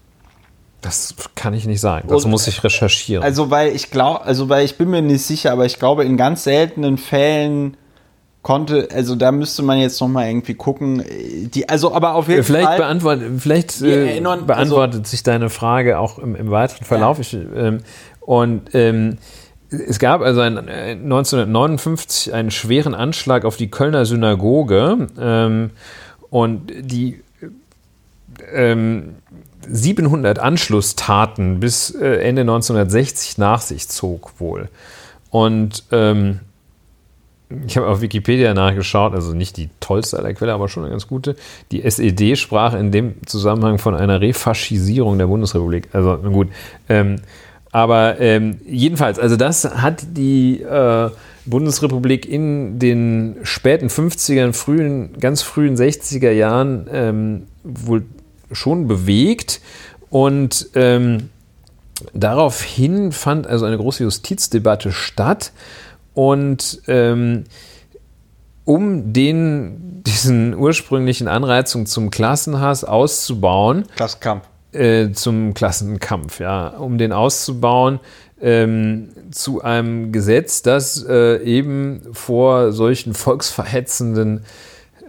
Das 0.81 1.13
kann 1.35 1.53
ich 1.53 1.65
nicht 1.65 1.81
sagen. 1.81 2.07
Das 2.07 2.25
muss 2.25 2.47
ich 2.47 2.63
recherchieren. 2.63 3.23
Also 3.23 3.51
weil 3.51 3.75
ich 3.75 3.91
glaube, 3.91 4.23
also 4.23 4.49
weil 4.49 4.65
ich 4.65 4.77
bin 4.77 4.89
mir 4.89 5.01
nicht 5.01 5.25
sicher, 5.25 5.51
aber 5.51 5.65
ich 5.65 5.77
glaube 5.77 6.05
in 6.05 6.17
ganz 6.17 6.45
seltenen 6.45 6.97
Fällen 6.97 7.75
konnte, 8.41 8.87
also 8.93 9.15
da 9.15 9.31
müsste 9.31 9.63
man 9.63 9.79
jetzt 9.79 9.99
noch 9.99 10.07
mal 10.07 10.27
irgendwie 10.27 10.53
gucken. 10.53 11.03
Die, 11.53 11.67
also 11.67 11.93
aber 11.93 12.15
auf 12.15 12.29
jeden 12.29 12.43
vielleicht 12.43 12.67
Fall. 12.67 12.77
Beantwort, 12.77 13.21
vielleicht 13.37 13.81
äh, 13.81 14.07
erinnern, 14.09 14.45
beantwortet 14.45 14.99
also, 14.99 15.09
sich 15.09 15.23
deine 15.23 15.49
Frage 15.49 15.99
auch 15.99 16.19
im, 16.19 16.35
im 16.35 16.49
weiteren 16.51 16.85
Verlauf. 16.85 17.17
Ja. 17.17 17.21
Ich, 17.21 17.33
ähm, 17.33 17.79
und 18.21 18.73
ähm, 18.73 19.17
es 19.69 19.99
gab 19.99 20.21
also 20.21 20.41
ein, 20.41 20.57
1959 20.57 22.31
äh, 22.31 22.35
einen 22.35 22.51
schweren 22.51 22.95
Anschlag 22.95 23.45
auf 23.45 23.57
die 23.57 23.69
Kölner 23.69 24.05
Synagoge 24.05 25.07
ähm, 25.19 25.71
und 26.29 26.71
die 26.79 27.21
700 29.67 30.37
ähm, 30.37 30.43
Anschlusstaten 30.43 31.59
bis 31.59 31.91
äh, 31.91 32.21
Ende 32.21 32.41
1960 32.41 33.37
nach 33.37 33.61
sich 33.61 33.89
zog 33.89 34.31
wohl. 34.39 34.69
Und 35.29 35.83
ähm, 35.91 36.39
ich 37.65 37.77
habe 37.77 37.87
auf 37.87 38.01
Wikipedia 38.01 38.53
nachgeschaut, 38.53 39.13
also 39.13 39.33
nicht 39.33 39.57
die 39.57 39.69
tollste 39.79 40.19
aller 40.19 40.33
Quelle, 40.33 40.53
aber 40.53 40.69
schon 40.69 40.83
eine 40.83 40.91
ganz 40.91 41.07
gute. 41.07 41.35
Die 41.71 41.83
SED 41.83 42.37
sprach 42.37 42.75
in 42.75 42.91
dem 42.91 43.15
Zusammenhang 43.25 43.79
von 43.79 43.95
einer 43.95 44.21
Refaschisierung 44.21 45.17
der 45.17 45.27
Bundesrepublik. 45.27 45.89
Also 45.91 46.17
gut. 46.17 46.49
Ähm, 46.89 47.17
aber 47.71 48.19
ähm, 48.19 48.59
jedenfalls, 48.67 49.19
also 49.19 49.35
das 49.35 49.63
hat 49.63 50.03
die 50.15 50.61
äh, 50.61 51.09
Bundesrepublik 51.45 52.27
in 52.27 52.77
den 52.77 53.37
späten 53.43 53.87
50ern, 53.87 54.53
frühen, 54.53 55.13
ganz 55.19 55.41
frühen 55.41 55.75
60er 55.75 56.31
Jahren 56.31 56.87
ähm, 56.91 57.43
wohl 57.63 58.03
schon 58.51 58.87
bewegt. 58.87 59.61
Und 60.09 60.69
ähm, 60.75 61.29
daraufhin 62.13 63.11
fand 63.11 63.47
also 63.47 63.65
eine 63.65 63.77
große 63.77 64.03
Justizdebatte 64.03 64.91
statt. 64.91 65.51
Und 66.19 66.81
ähm, 66.87 67.45
um 68.65 69.13
den, 69.13 70.03
diesen 70.03 70.53
ursprünglichen 70.53 71.29
Anreizung 71.29 71.85
zum 71.85 72.09
Klassenhass 72.09 72.83
auszubauen, 72.83 73.85
Klassenkampf. 73.95 74.45
Äh, 74.73 75.13
zum 75.13 75.53
Klassenkampf, 75.53 76.41
ja, 76.41 76.67
um 76.67 76.97
den 76.97 77.13
auszubauen, 77.13 78.01
ähm, 78.41 79.11
zu 79.31 79.61
einem 79.61 80.11
Gesetz, 80.11 80.61
das 80.61 81.05
äh, 81.07 81.41
eben 81.41 82.01
vor 82.11 82.73
solchen 82.73 83.13
volksverhetzenden 83.13 84.43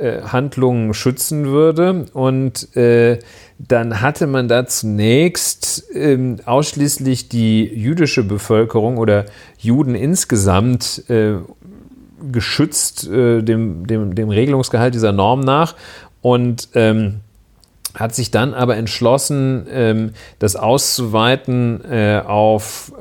äh, 0.00 0.22
Handlungen 0.22 0.94
schützen 0.94 1.46
würde. 1.46 2.06
Und 2.14 2.74
äh, 2.74 3.18
dann 3.58 4.00
hatte 4.00 4.26
man 4.26 4.48
da 4.48 4.66
zunächst 4.66 5.84
ähm, 5.94 6.36
ausschließlich 6.44 7.28
die 7.28 7.64
jüdische 7.64 8.24
Bevölkerung 8.24 8.96
oder 8.96 9.26
Juden 9.58 9.94
insgesamt 9.94 11.04
äh, 11.10 11.34
geschützt 12.32 13.06
äh, 13.08 13.42
dem, 13.42 13.86
dem, 13.86 14.14
dem 14.14 14.30
Regelungsgehalt 14.30 14.94
dieser 14.94 15.12
Norm 15.12 15.40
nach 15.40 15.74
und 16.22 16.68
ähm, 16.74 17.20
hat 17.94 18.14
sich 18.14 18.30
dann 18.30 18.54
aber 18.54 18.76
entschlossen, 18.76 19.66
ähm, 19.70 20.12
das 20.38 20.56
auszuweiten 20.56 21.84
äh, 21.84 22.22
auf 22.24 22.92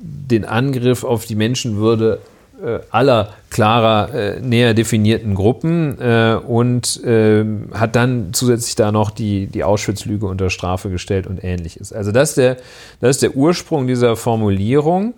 den 0.00 0.44
Angriff 0.44 1.04
auf 1.04 1.26
die 1.26 1.34
Menschenwürde 1.34 2.20
aller 2.90 3.28
klarer, 3.50 4.14
äh, 4.14 4.40
näher 4.40 4.74
definierten 4.74 5.34
Gruppen 5.34 6.00
äh, 6.00 6.34
und 6.34 7.02
äh, 7.04 7.44
hat 7.72 7.96
dann 7.96 8.32
zusätzlich 8.32 8.74
da 8.74 8.92
noch 8.92 9.10
die, 9.10 9.46
die 9.46 9.64
Auschwitz-Lüge 9.64 10.26
unter 10.26 10.50
Strafe 10.50 10.90
gestellt 10.90 11.26
und 11.26 11.42
ähnliches. 11.42 11.92
Also 11.92 12.12
das 12.12 12.30
ist 12.30 12.38
der, 12.38 12.56
das 13.00 13.16
ist 13.16 13.22
der 13.22 13.36
Ursprung 13.36 13.86
dieser 13.86 14.16
Formulierung. 14.16 15.14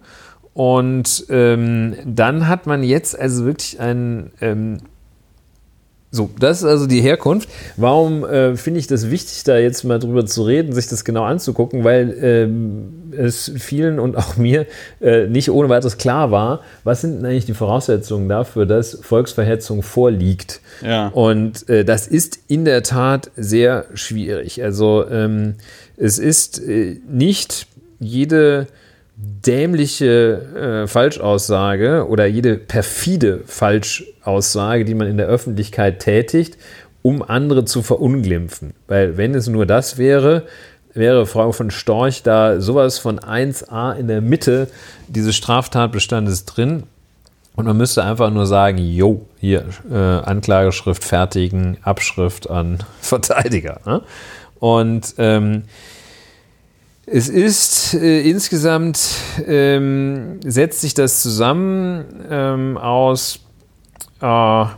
Und 0.52 1.26
ähm, 1.30 1.94
dann 2.04 2.48
hat 2.48 2.66
man 2.66 2.82
jetzt 2.82 3.18
also 3.18 3.44
wirklich 3.44 3.78
einen 3.78 4.32
ähm, 4.40 4.78
so, 6.12 6.28
das 6.40 6.58
ist 6.58 6.64
also 6.64 6.86
die 6.88 7.00
Herkunft. 7.00 7.48
Warum 7.76 8.24
äh, 8.24 8.56
finde 8.56 8.80
ich 8.80 8.88
das 8.88 9.10
wichtig, 9.10 9.44
da 9.44 9.58
jetzt 9.58 9.84
mal 9.84 10.00
drüber 10.00 10.26
zu 10.26 10.42
reden, 10.42 10.72
sich 10.72 10.88
das 10.88 11.04
genau 11.04 11.22
anzugucken? 11.22 11.84
Weil 11.84 12.16
ähm, 12.20 13.12
es 13.16 13.52
vielen 13.58 14.00
und 14.00 14.16
auch 14.16 14.36
mir 14.36 14.66
äh, 15.00 15.28
nicht 15.28 15.50
ohne 15.50 15.68
weiteres 15.68 15.98
klar 15.98 16.32
war, 16.32 16.62
was 16.82 17.02
sind 17.02 17.18
denn 17.18 17.26
eigentlich 17.26 17.46
die 17.46 17.54
Voraussetzungen 17.54 18.28
dafür, 18.28 18.66
dass 18.66 18.98
Volksverhetzung 19.00 19.82
vorliegt. 19.84 20.60
Ja. 20.82 21.08
Und 21.08 21.68
äh, 21.68 21.84
das 21.84 22.08
ist 22.08 22.40
in 22.48 22.64
der 22.64 22.82
Tat 22.82 23.30
sehr 23.36 23.84
schwierig. 23.94 24.64
Also 24.64 25.08
ähm, 25.08 25.54
es 25.96 26.18
ist 26.18 26.60
äh, 26.60 26.98
nicht 27.08 27.68
jede 28.00 28.66
dämliche 29.22 30.84
äh, 30.84 30.86
Falschaussage 30.86 32.06
oder 32.09 32.26
jede 32.26 32.56
perfide 32.56 33.40
Falschaussage, 33.47 34.84
die 34.84 34.94
man 34.94 35.09
in 35.09 35.16
der 35.16 35.26
Öffentlichkeit 35.26 36.01
tätigt, 36.01 36.56
um 37.02 37.22
andere 37.22 37.64
zu 37.64 37.82
verunglimpfen. 37.82 38.74
Weil 38.86 39.16
wenn 39.16 39.34
es 39.34 39.48
nur 39.48 39.66
das 39.66 39.98
wäre, 39.98 40.44
wäre 40.94 41.26
Frau 41.26 41.52
von 41.52 41.70
Storch 41.70 42.22
da 42.22 42.60
sowas 42.60 42.98
von 42.98 43.18
1a 43.18 43.94
in 43.97 44.09
der 44.09 44.20
Mitte 44.20 44.68
dieses 45.09 45.36
Straftatbestandes 45.36 46.44
drin. 46.44 46.84
Und 47.56 47.66
man 47.66 47.76
müsste 47.76 48.05
einfach 48.05 48.30
nur 48.30 48.47
sagen, 48.47 48.78
jo, 48.78 49.26
hier, 49.38 49.64
äh, 49.90 49.97
Anklageschrift 49.97 51.05
fertigen, 51.05 51.78
Abschrift 51.82 52.48
an 52.48 52.78
Verteidiger. 53.01 53.80
Ne? 53.84 54.02
Und 54.60 55.14
ähm, 55.18 55.64
es 57.12 57.28
ist 57.28 57.94
äh, 57.94 58.20
insgesamt, 58.20 59.00
ähm, 59.46 60.38
setzt 60.44 60.80
sich 60.80 60.94
das 60.94 61.22
zusammen 61.22 62.04
ähm, 62.30 62.78
aus, 62.78 63.40
äh, 64.20 64.26
aus 64.26 64.74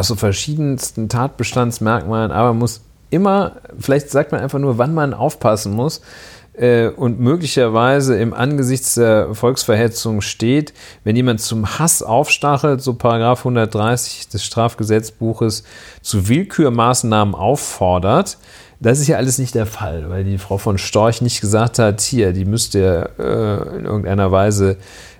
so 0.00 0.16
verschiedensten 0.16 1.08
Tatbestandsmerkmalen, 1.08 2.32
aber 2.32 2.52
muss 2.52 2.80
immer, 3.10 3.56
vielleicht 3.78 4.10
sagt 4.10 4.32
man 4.32 4.40
einfach 4.40 4.58
nur, 4.58 4.76
wann 4.78 4.92
man 4.92 5.14
aufpassen 5.14 5.72
muss, 5.72 6.00
äh, 6.54 6.88
und 6.88 7.20
möglicherweise 7.20 8.16
im 8.18 8.34
Angesichts 8.34 8.94
der 8.94 9.34
Volksverhetzung 9.34 10.20
steht, 10.20 10.72
wenn 11.04 11.14
jemand 11.14 11.40
zum 11.40 11.78
Hass 11.78 12.02
aufstachelt, 12.02 12.82
so 12.82 12.94
Paragraph 12.94 13.40
130 13.40 14.28
des 14.28 14.44
Strafgesetzbuches, 14.44 15.62
zu 16.02 16.28
Willkürmaßnahmen 16.28 17.36
auffordert, 17.36 18.38
das 18.84 19.00
ist 19.00 19.08
ja 19.08 19.16
alles 19.16 19.38
nicht 19.38 19.54
der 19.54 19.64
Fall, 19.64 20.10
weil 20.10 20.24
die 20.24 20.36
Frau 20.36 20.58
von 20.58 20.76
Storch 20.76 21.22
nicht 21.22 21.40
gesagt 21.40 21.78
hat, 21.78 22.02
hier, 22.02 22.34
die 22.34 22.44
müsst 22.44 22.74
ihr 22.74 23.08
äh, 23.18 23.78
in 23.78 23.86
irgendeiner 23.86 24.30
Weise 24.30 24.76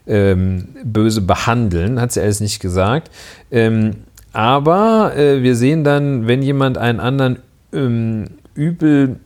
ähm, 0.07 0.69
böse 0.85 1.23
behandeln, 1.23 1.99
hat 1.99 2.13
sie 2.13 2.21
alles 2.21 2.41
nicht 2.41 2.61
gesagt. 2.61 3.11
Ähm, 3.51 4.05
aber 4.35 5.17
äh, 5.17 5.43
wir 5.43 5.57
sehen 5.57 5.83
dann, 5.83 6.27
wenn 6.27 6.43
jemand 6.43 6.77
einen 6.77 7.01
anderen 7.01 7.39
ähm, 7.73 8.27
übel 8.55 9.17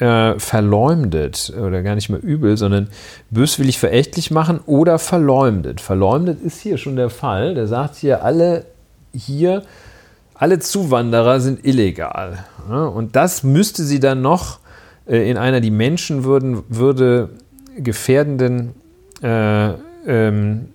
äh, 0.00 0.38
verleumdet, 0.38 1.54
oder 1.58 1.82
gar 1.82 1.94
nicht 1.94 2.10
mehr 2.10 2.22
übel, 2.22 2.58
sondern 2.58 2.88
böswillig 3.30 3.78
verächtlich 3.78 4.30
machen 4.30 4.60
oder 4.66 4.98
verleumdet. 4.98 5.80
Verleumdet 5.80 6.42
ist 6.42 6.60
hier 6.60 6.76
schon 6.76 6.96
der 6.96 7.08
Fall. 7.08 7.54
Der 7.54 7.66
sagt 7.66 7.96
hier, 7.96 8.22
alle 8.22 8.66
hier 9.14 9.62
alle 10.38 10.60
Zuwanderer 10.60 11.40
sind 11.40 11.66
illegal. 11.66 12.44
Und 12.68 13.16
das 13.16 13.42
müsste 13.42 13.82
sie 13.82 13.98
dann 13.98 14.22
noch 14.22 14.60
äh, 15.06 15.28
in 15.28 15.36
einer 15.36 15.60
die 15.60 15.70
Menschenwürde 15.70 17.30
gefährdenden, 17.76 18.74
äh, 19.22 19.70
ähm, 20.06 20.68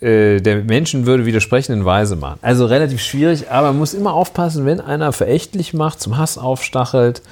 äh, 0.00 0.40
der 0.40 0.64
Menschenwürde 0.64 1.26
widersprechenden 1.26 1.84
Weise 1.84 2.16
machen. 2.16 2.38
Also 2.42 2.66
relativ 2.66 3.02
schwierig, 3.02 3.50
aber 3.50 3.68
man 3.68 3.78
muss 3.78 3.94
immer 3.94 4.14
aufpassen, 4.14 4.64
wenn 4.64 4.80
einer 4.80 5.12
verächtlich 5.12 5.74
macht, 5.74 6.00
zum 6.00 6.16
Hass 6.16 6.38
aufstachelt, 6.38 7.22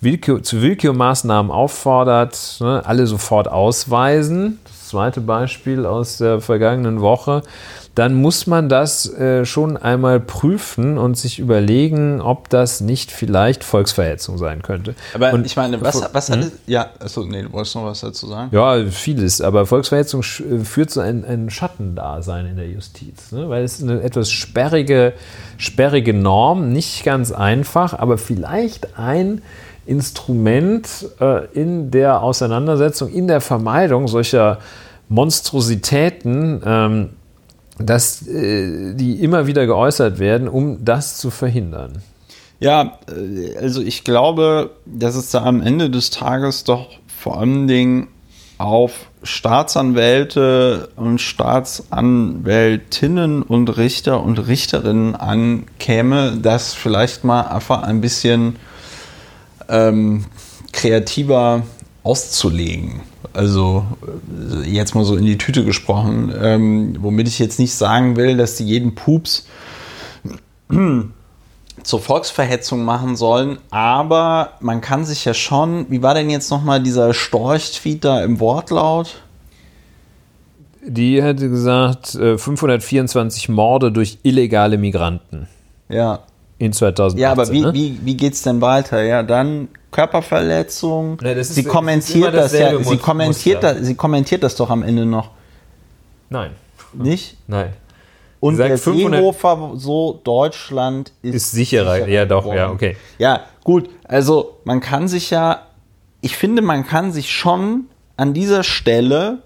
Willkür, 0.00 0.42
zu 0.42 0.62
Willkürmaßnahmen 0.62 1.50
auffordert, 1.50 2.58
ne, 2.60 2.82
alle 2.84 3.06
sofort 3.06 3.48
ausweisen. 3.48 4.58
Das 4.64 4.88
zweite 4.88 5.20
Beispiel 5.20 5.86
aus 5.86 6.18
der 6.18 6.40
vergangenen 6.40 7.00
Woche 7.00 7.42
dann 7.96 8.14
muss 8.14 8.46
man 8.46 8.68
das 8.68 9.10
äh, 9.14 9.46
schon 9.46 9.78
einmal 9.78 10.20
prüfen 10.20 10.98
und 10.98 11.16
sich 11.16 11.38
überlegen, 11.38 12.20
ob 12.20 12.50
das 12.50 12.82
nicht 12.82 13.10
vielleicht 13.10 13.64
Volksverhetzung 13.64 14.36
sein 14.36 14.60
könnte. 14.60 14.94
Aber 15.14 15.32
und, 15.32 15.46
ich 15.46 15.56
meine, 15.56 15.80
was, 15.80 16.06
was 16.12 16.28
hat 16.28 16.40
hm? 16.40 16.52
Ja, 16.66 16.90
achso, 17.00 17.24
nee, 17.24 17.40
du 17.40 17.50
wolltest 17.52 17.74
noch 17.74 17.86
was 17.86 18.00
dazu 18.00 18.26
sagen? 18.26 18.50
Ja, 18.54 18.84
vieles, 18.90 19.40
aber 19.40 19.64
Volksverhetzung 19.64 20.20
äh, 20.20 20.58
führt 20.62 20.90
zu 20.90 21.00
einem, 21.00 21.24
einem 21.24 21.48
Schattendasein 21.48 22.44
in 22.44 22.56
der 22.56 22.68
Justiz, 22.68 23.32
ne? 23.32 23.48
weil 23.48 23.64
es 23.64 23.82
eine 23.82 24.02
etwas 24.02 24.30
sperrige, 24.30 25.14
sperrige 25.56 26.12
Norm, 26.12 26.68
nicht 26.68 27.02
ganz 27.02 27.32
einfach, 27.32 27.98
aber 27.98 28.18
vielleicht 28.18 28.98
ein 28.98 29.40
Instrument 29.86 30.86
äh, 31.18 31.46
in 31.54 31.90
der 31.90 32.22
Auseinandersetzung, 32.22 33.08
in 33.08 33.26
der 33.26 33.40
Vermeidung 33.40 34.06
solcher 34.06 34.58
Monstrositäten, 35.08 36.60
ähm, 36.62 37.08
dass 37.78 38.26
äh, 38.26 38.94
die 38.94 39.22
immer 39.22 39.46
wieder 39.46 39.66
geäußert 39.66 40.18
werden, 40.18 40.48
um 40.48 40.84
das 40.84 41.18
zu 41.18 41.30
verhindern. 41.30 42.02
Ja, 42.58 42.98
äh, 43.08 43.56
also 43.58 43.82
ich 43.82 44.02
glaube, 44.04 44.70
dass 44.86 45.14
es 45.14 45.30
da 45.30 45.44
am 45.44 45.60
Ende 45.60 45.90
des 45.90 46.08
Tages 46.10 46.64
doch 46.64 46.88
vor 47.06 47.38
allen 47.38 47.68
Dingen 47.68 48.08
auf 48.58 49.06
Staatsanwälte 49.22 50.88
und 50.96 51.20
Staatsanwältinnen 51.20 53.42
und 53.42 53.76
Richter 53.76 54.22
und 54.22 54.46
Richterinnen 54.46 55.14
ankäme, 55.14 56.38
das 56.40 56.72
vielleicht 56.72 57.24
mal 57.24 57.42
einfach 57.42 57.82
ein 57.82 58.00
bisschen 58.00 58.56
ähm, 59.68 60.24
kreativer 60.72 61.64
auszulegen. 62.02 63.02
Also 63.36 63.84
äh, 64.64 64.66
jetzt 64.66 64.94
mal 64.94 65.04
so 65.04 65.14
in 65.14 65.26
die 65.26 65.36
Tüte 65.36 65.62
gesprochen, 65.62 66.32
ähm, 66.40 66.96
womit 67.00 67.28
ich 67.28 67.38
jetzt 67.38 67.58
nicht 67.58 67.74
sagen 67.74 68.16
will, 68.16 68.38
dass 68.38 68.56
die 68.56 68.64
jeden 68.64 68.94
Pups 68.94 69.46
zur 71.82 72.00
Volksverhetzung 72.00 72.82
machen 72.82 73.14
sollen, 73.14 73.58
aber 73.70 74.54
man 74.60 74.80
kann 74.80 75.04
sich 75.04 75.26
ja 75.26 75.34
schon, 75.34 75.84
wie 75.90 76.02
war 76.02 76.14
denn 76.14 76.30
jetzt 76.30 76.50
nochmal 76.50 76.82
dieser 76.82 77.12
Storch-Tweet 77.12 78.04
da 78.06 78.24
im 78.24 78.40
Wortlaut? 78.40 79.20
Die 80.86 81.22
hätte 81.22 81.50
gesagt, 81.50 82.12
524 82.12 83.48
äh, 83.48 83.52
Morde 83.52 83.92
durch 83.92 84.18
illegale 84.22 84.78
Migranten. 84.78 85.46
Ja. 85.90 86.20
In 86.58 86.72
2018. 86.72 87.20
Ja, 87.20 87.32
aber 87.32 87.50
wie, 87.50 87.60
ne? 87.60 87.74
wie, 87.74 87.98
wie 88.02 88.16
geht 88.16 88.32
es 88.32 88.40
denn 88.40 88.62
weiter? 88.62 89.02
Ja, 89.02 89.22
dann 89.22 89.68
Körperverletzung. 89.96 91.18
Ja, 91.22 91.30
ist, 91.32 91.54
sie 91.54 91.64
kommentiert 91.64 92.34
das 92.34 92.52
ja, 92.52 92.78
sie 92.84 92.98
kommentiert, 92.98 93.62
das, 93.62 93.78
sie 93.78 93.94
kommentiert 93.94 94.42
das 94.42 94.54
doch 94.54 94.68
am 94.68 94.82
Ende 94.82 95.06
noch. 95.06 95.30
Nein. 96.28 96.50
Nicht? 96.92 97.38
Nein. 97.46 97.72
Und 98.38 98.58
der 98.58 98.76
Seehofer, 98.76 99.72
so 99.76 100.20
Deutschland 100.22 101.12
ist, 101.22 101.34
ist 101.34 101.50
sicherer. 101.52 101.94
sicherer. 101.94 102.08
Ja, 102.08 102.26
doch, 102.26 102.42
geworden. 102.42 102.58
ja, 102.58 102.70
okay. 102.70 102.96
Ja, 103.16 103.44
gut. 103.64 103.88
Also 104.04 104.58
man 104.64 104.80
kann 104.80 105.08
sich 105.08 105.30
ja, 105.30 105.62
ich 106.20 106.36
finde, 106.36 106.60
man 106.60 106.86
kann 106.86 107.10
sich 107.10 107.30
schon 107.30 107.86
an 108.18 108.34
dieser 108.34 108.64
Stelle 108.64 109.38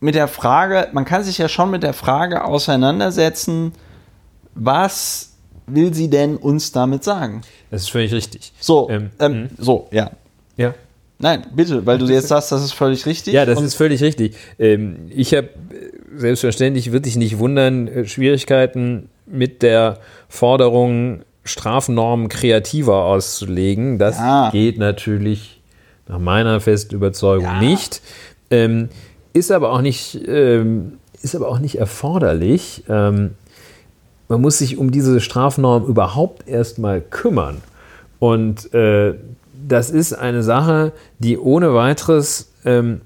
mit 0.00 0.16
der 0.16 0.26
Frage, 0.26 0.88
man 0.92 1.04
kann 1.04 1.22
sich 1.22 1.38
ja 1.38 1.48
schon 1.48 1.70
mit 1.70 1.84
der 1.84 1.92
Frage 1.92 2.44
auseinandersetzen, 2.44 3.72
was 4.56 5.31
will 5.66 5.94
sie 5.94 6.08
denn 6.08 6.36
uns 6.36 6.72
damit 6.72 7.04
sagen? 7.04 7.42
Das 7.70 7.82
ist 7.82 7.90
völlig 7.90 8.12
richtig. 8.12 8.52
So, 8.60 8.88
ähm, 8.90 9.10
ähm, 9.18 9.32
mhm. 9.32 9.48
so, 9.58 9.88
ja. 9.90 10.10
Ja. 10.56 10.74
Nein, 11.18 11.46
bitte, 11.54 11.86
weil 11.86 11.98
du 11.98 12.06
jetzt 12.06 12.28
sagst, 12.28 12.50
das 12.50 12.64
ist 12.64 12.72
völlig 12.72 13.06
richtig. 13.06 13.32
Ja, 13.32 13.46
das 13.46 13.60
ist 13.60 13.74
völlig 13.74 14.02
richtig. 14.02 14.34
Ähm, 14.58 15.06
ich 15.08 15.32
habe 15.34 15.50
selbstverständlich, 16.16 16.90
würde 16.90 17.08
ich 17.08 17.16
nicht 17.16 17.38
wundern, 17.38 17.86
äh, 17.86 18.04
Schwierigkeiten 18.06 19.08
mit 19.26 19.62
der 19.62 19.98
Forderung, 20.28 21.22
Strafnormen 21.44 22.28
kreativer 22.28 23.04
auszulegen. 23.04 23.98
Das 23.98 24.18
ja. 24.18 24.50
geht 24.50 24.78
natürlich 24.78 25.60
nach 26.08 26.18
meiner 26.18 26.60
festen 26.60 26.94
Überzeugung 26.94 27.44
ja. 27.44 27.60
nicht. 27.60 28.00
Ähm, 28.50 28.88
ist 29.32 29.50
aber 29.50 29.72
auch 29.72 29.80
nicht, 29.80 30.20
ähm, 30.26 30.98
ist 31.22 31.34
aber 31.34 31.48
auch 31.48 31.58
nicht 31.58 31.78
erforderlich. 31.78 32.84
Ähm, 32.88 33.32
man 34.32 34.40
muss 34.40 34.56
sich 34.56 34.78
um 34.78 34.90
diese 34.90 35.20
Strafnorm 35.20 35.84
überhaupt 35.84 36.48
erstmal 36.48 37.02
kümmern. 37.02 37.58
Und 38.18 38.72
äh, 38.72 39.12
das 39.68 39.90
ist 39.90 40.14
eine 40.14 40.42
Sache, 40.42 40.92
die 41.18 41.36
ohne 41.36 41.74
weiteres, 41.74 42.50
ähm, 42.64 43.02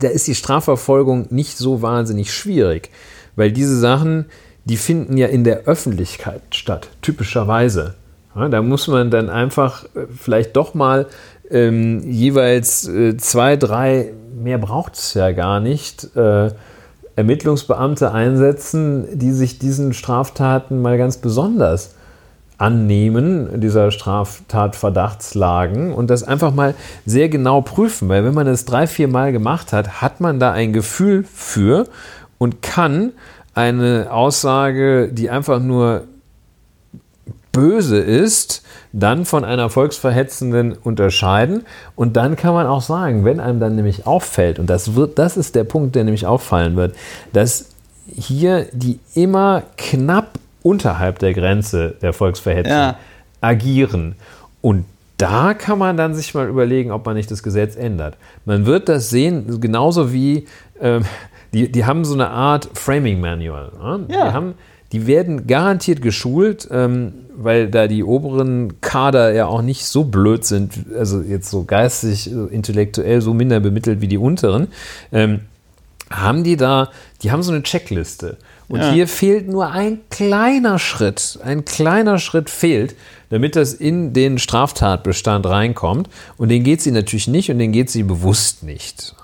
da 0.00 0.08
ist 0.08 0.26
die 0.26 0.34
Strafverfolgung 0.34 1.28
nicht 1.30 1.56
so 1.56 1.82
wahnsinnig 1.82 2.34
schwierig, 2.34 2.90
weil 3.36 3.52
diese 3.52 3.78
Sachen, 3.78 4.24
die 4.64 4.76
finden 4.76 5.16
ja 5.16 5.28
in 5.28 5.44
der 5.44 5.66
Öffentlichkeit 5.66 6.42
statt, 6.50 6.88
typischerweise. 7.00 7.94
Ja, 8.34 8.48
da 8.48 8.62
muss 8.62 8.88
man 8.88 9.12
dann 9.12 9.30
einfach 9.30 9.84
äh, 9.94 10.06
vielleicht 10.12 10.56
doch 10.56 10.74
mal 10.74 11.06
ähm, 11.48 12.00
jeweils 12.10 12.88
äh, 12.88 13.16
zwei, 13.18 13.56
drei, 13.56 14.12
mehr 14.34 14.58
braucht 14.58 14.94
es 14.94 15.14
ja 15.14 15.30
gar 15.30 15.60
nicht, 15.60 16.16
äh, 16.16 16.50
Ermittlungsbeamte 17.16 18.12
einsetzen, 18.12 19.18
die 19.18 19.32
sich 19.32 19.58
diesen 19.58 19.94
Straftaten 19.94 20.82
mal 20.82 20.98
ganz 20.98 21.16
besonders 21.16 21.94
annehmen, 22.58 23.60
dieser 23.60 23.90
Straftatverdachtslagen 23.90 25.92
und 25.92 26.08
das 26.08 26.22
einfach 26.22 26.54
mal 26.54 26.74
sehr 27.04 27.28
genau 27.28 27.60
prüfen, 27.60 28.08
weil 28.08 28.24
wenn 28.24 28.34
man 28.34 28.46
das 28.46 28.64
drei, 28.64 28.86
vier 28.86 29.08
Mal 29.08 29.32
gemacht 29.32 29.72
hat, 29.72 30.00
hat 30.00 30.20
man 30.20 30.38
da 30.38 30.52
ein 30.52 30.72
Gefühl 30.72 31.24
für 31.24 31.86
und 32.38 32.62
kann 32.62 33.12
eine 33.54 34.08
Aussage, 34.10 35.10
die 35.12 35.30
einfach 35.30 35.60
nur 35.60 36.04
böse 37.56 37.98
ist, 37.98 38.62
dann 38.92 39.24
von 39.24 39.42
einer 39.42 39.70
volksverhetzenden 39.70 40.74
unterscheiden. 40.74 41.64
Und 41.94 42.18
dann 42.18 42.36
kann 42.36 42.52
man 42.52 42.66
auch 42.66 42.82
sagen, 42.82 43.24
wenn 43.24 43.40
einem 43.40 43.60
dann 43.60 43.76
nämlich 43.76 44.06
auffällt, 44.06 44.58
und 44.58 44.68
das, 44.68 44.94
wird, 44.94 45.18
das 45.18 45.38
ist 45.38 45.54
der 45.54 45.64
Punkt, 45.64 45.96
der 45.96 46.04
nämlich 46.04 46.26
auffallen 46.26 46.76
wird, 46.76 46.94
dass 47.32 47.70
hier 48.14 48.66
die 48.72 49.00
immer 49.14 49.62
knapp 49.78 50.38
unterhalb 50.62 51.18
der 51.18 51.32
Grenze 51.32 51.94
der 52.02 52.12
Volksverhetzung 52.12 52.72
ja. 52.72 52.96
agieren. 53.40 54.16
Und 54.60 54.84
da 55.16 55.54
kann 55.54 55.78
man 55.78 55.96
dann 55.96 56.14
sich 56.14 56.34
mal 56.34 56.46
überlegen, 56.46 56.90
ob 56.90 57.06
man 57.06 57.16
nicht 57.16 57.30
das 57.30 57.42
Gesetz 57.42 57.74
ändert. 57.74 58.18
Man 58.44 58.66
wird 58.66 58.90
das 58.90 59.08
sehen, 59.08 59.62
genauso 59.62 60.12
wie 60.12 60.46
ähm, 60.78 61.04
die, 61.54 61.72
die 61.72 61.86
haben 61.86 62.04
so 62.04 62.12
eine 62.12 62.28
Art 62.28 62.68
Framing 62.74 63.18
Manual. 63.18 63.72
Ne? 63.82 64.04
Ja. 64.08 64.28
Die, 64.28 64.34
haben, 64.34 64.54
die 64.96 65.06
werden 65.06 65.46
garantiert 65.46 66.00
geschult, 66.00 66.66
ähm, 66.70 67.12
weil 67.36 67.68
da 67.68 67.86
die 67.86 68.02
oberen 68.02 68.80
Kader 68.80 69.34
ja 69.34 69.44
auch 69.44 69.60
nicht 69.60 69.84
so 69.84 70.04
blöd 70.04 70.46
sind, 70.46 70.72
also 70.98 71.20
jetzt 71.20 71.50
so 71.50 71.64
geistig, 71.64 72.32
äh, 72.32 72.46
intellektuell 72.54 73.20
so 73.20 73.34
minder 73.34 73.60
bemittelt 73.60 74.00
wie 74.00 74.08
die 74.08 74.16
unteren. 74.16 74.68
Ähm, 75.12 75.40
haben 76.10 76.44
die 76.44 76.56
da, 76.56 76.88
die 77.22 77.30
haben 77.30 77.42
so 77.42 77.52
eine 77.52 77.62
Checkliste. 77.62 78.38
Und 78.68 78.80
Ja. 78.80 78.90
hier 78.90 79.06
fehlt 79.06 79.48
nur 79.48 79.70
ein 79.70 79.98
kleiner 80.08 80.78
Schritt, 80.78 81.38
ein 81.44 81.66
kleiner 81.66 82.18
Schritt 82.18 82.48
fehlt, 82.48 82.94
damit 83.28 83.54
das 83.54 83.74
in 83.74 84.14
den 84.14 84.38
Straftatbestand 84.38 85.44
reinkommt. 85.44 86.08
Und 86.38 86.48
den 86.48 86.64
geht 86.64 86.80
sie 86.80 86.90
natürlich 86.90 87.28
nicht 87.28 87.50
und 87.50 87.58
den 87.58 87.72
geht 87.72 87.90
sie 87.90 88.02
bewusst 88.02 88.62
nicht. 88.62 89.14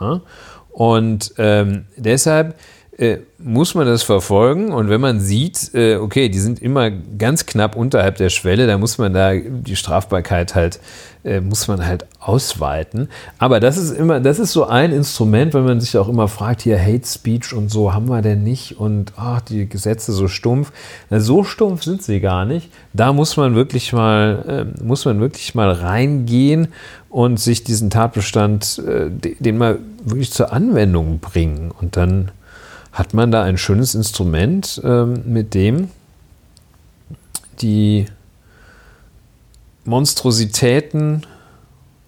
Und 0.70 1.32
ähm, 1.38 1.86
deshalb 1.96 2.56
äh, 3.02 3.18
muss 3.38 3.74
man 3.74 3.86
das 3.86 4.04
verfolgen. 4.04 4.70
Und 4.72 4.88
wenn 4.88 5.00
man 5.00 5.18
sieht, 5.18 5.74
äh, 5.74 5.96
okay, 5.96 6.28
die 6.28 6.38
sind 6.38 6.62
immer 6.62 6.90
ganz 6.90 7.46
knapp 7.46 7.74
unterhalb 7.74 8.16
der 8.16 8.28
Schwelle, 8.28 8.68
dann 8.68 8.78
muss 8.78 8.96
man 8.98 9.12
da 9.12 9.34
die 9.34 9.74
Strafbarkeit 9.74 10.54
halt, 10.54 10.78
äh, 11.24 11.40
muss 11.40 11.66
man 11.66 11.84
halt 11.84 12.06
ausweiten. 12.20 13.08
Aber 13.38 13.58
das 13.58 13.76
ist 13.76 13.90
immer, 13.90 14.20
das 14.20 14.38
ist 14.38 14.52
so 14.52 14.66
ein 14.66 14.92
Instrument, 14.92 15.52
wenn 15.52 15.64
man 15.64 15.80
sich 15.80 15.98
auch 15.98 16.08
immer 16.08 16.28
fragt, 16.28 16.62
hier 16.62 16.80
Hate 16.80 17.04
Speech 17.04 17.52
und 17.52 17.70
so 17.70 17.92
haben 17.92 18.08
wir 18.08 18.22
denn 18.22 18.44
nicht 18.44 18.78
und 18.78 19.12
ach, 19.16 19.40
die 19.40 19.68
Gesetze 19.68 20.12
so 20.12 20.28
stumpf. 20.28 20.70
Na, 21.10 21.18
so 21.18 21.42
stumpf 21.42 21.82
sind 21.82 22.04
sie 22.04 22.20
gar 22.20 22.44
nicht. 22.44 22.70
Da 22.92 23.12
muss 23.12 23.36
man 23.36 23.56
wirklich 23.56 23.92
mal, 23.92 24.66
äh, 24.78 24.84
muss 24.84 25.04
man 25.04 25.18
wirklich 25.18 25.56
mal 25.56 25.72
reingehen 25.72 26.68
und 27.10 27.40
sich 27.40 27.64
diesen 27.64 27.90
Tatbestand, 27.90 28.80
äh, 28.86 29.10
de- 29.10 29.34
den 29.40 29.58
mal 29.58 29.80
wirklich 30.04 30.30
zur 30.30 30.52
Anwendung 30.52 31.18
bringen. 31.18 31.72
Und 31.80 31.96
dann 31.96 32.30
hat 32.92 33.14
man 33.14 33.30
da 33.30 33.42
ein 33.42 33.58
schönes 33.58 33.94
Instrument, 33.94 34.80
ähm, 34.84 35.22
mit 35.26 35.54
dem 35.54 35.88
die 37.60 38.06
Monstrositäten 39.84 41.26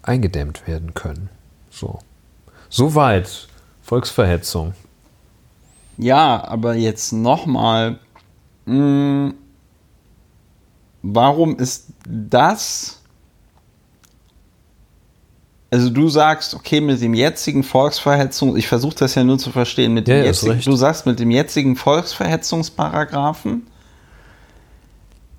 eingedämmt 0.02 0.66
werden 0.66 0.94
können. 0.94 1.28
So. 1.70 1.98
Soweit 2.68 3.48
Volksverhetzung. 3.82 4.74
Ja, 5.96 6.42
aber 6.44 6.74
jetzt 6.74 7.12
nochmal, 7.12 7.98
warum 11.02 11.56
ist 11.58 11.86
das? 12.06 13.00
Also 15.74 15.90
du 15.90 16.08
sagst, 16.08 16.54
okay, 16.54 16.80
mit 16.80 17.00
dem 17.02 17.14
jetzigen 17.14 17.64
Volksverhetzung, 17.64 18.56
ich 18.56 18.68
versuche 18.68 18.94
das 18.94 19.16
ja 19.16 19.24
nur 19.24 19.38
zu 19.38 19.50
verstehen, 19.50 19.92
mit 19.92 20.06
dem 20.06 20.18
Ja, 20.18 20.24
jetzigen, 20.26 20.60
du 20.60 20.76
sagst 20.76 21.04
mit 21.04 21.18
dem 21.18 21.32
jetzigen 21.32 21.74
Volksverhetzungsparagraphen 21.74 23.66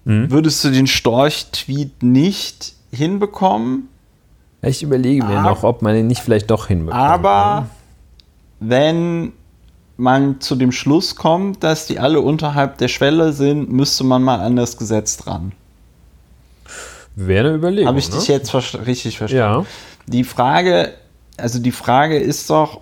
Mhm. 0.03 0.30
würdest 0.30 0.62
du 0.64 0.72
den 0.72 0.88
Storch-Tweet 0.88 2.03
nicht 2.03 2.74
hinbekommen, 2.91 3.88
Ich 4.62 4.84
überlege 4.84 5.24
mir 5.24 5.38
Ah. 5.40 5.41
noch, 5.44 5.64
ob 5.64 5.82
man 5.82 5.94
den 5.94 6.07
nicht 6.07 6.22
vielleicht 6.22 6.49
doch 6.52 6.68
hinbekommt. 6.68 7.02
aber 7.02 7.68
wenn 8.60 9.32
man 9.95 10.41
zu 10.41 10.56
dem 10.56 10.72
Schluss 10.74 11.16
kommt, 11.16 11.64
dass 11.64 11.86
die 11.88 11.99
alle 11.99 12.20
unterhalb 12.20 12.78
der 12.80 12.88
Schwelle 12.90 13.32
sind, 13.32 13.72
müsste 13.72 14.03
man 14.03 14.22
mal 14.22 14.40
an 14.41 14.56
das 14.57 14.76
Gesetz 14.78 15.16
dran. 15.18 15.53
Wäre 17.16 17.48
eine 17.49 17.57
Überlegung. 17.57 17.88
Habe 17.88 17.99
ich 17.99 18.10
ne? 18.10 18.16
dich 18.18 18.28
jetzt 18.28 18.53
richtig 18.86 19.18
verstanden? 19.18 19.64
Ja. 19.64 19.66
Die 20.07 20.23
Frage, 20.23 20.94
also 21.38 21.60
die 21.60 21.72
Frage 21.72 22.18
ist 22.18 22.49
doch, 22.49 22.82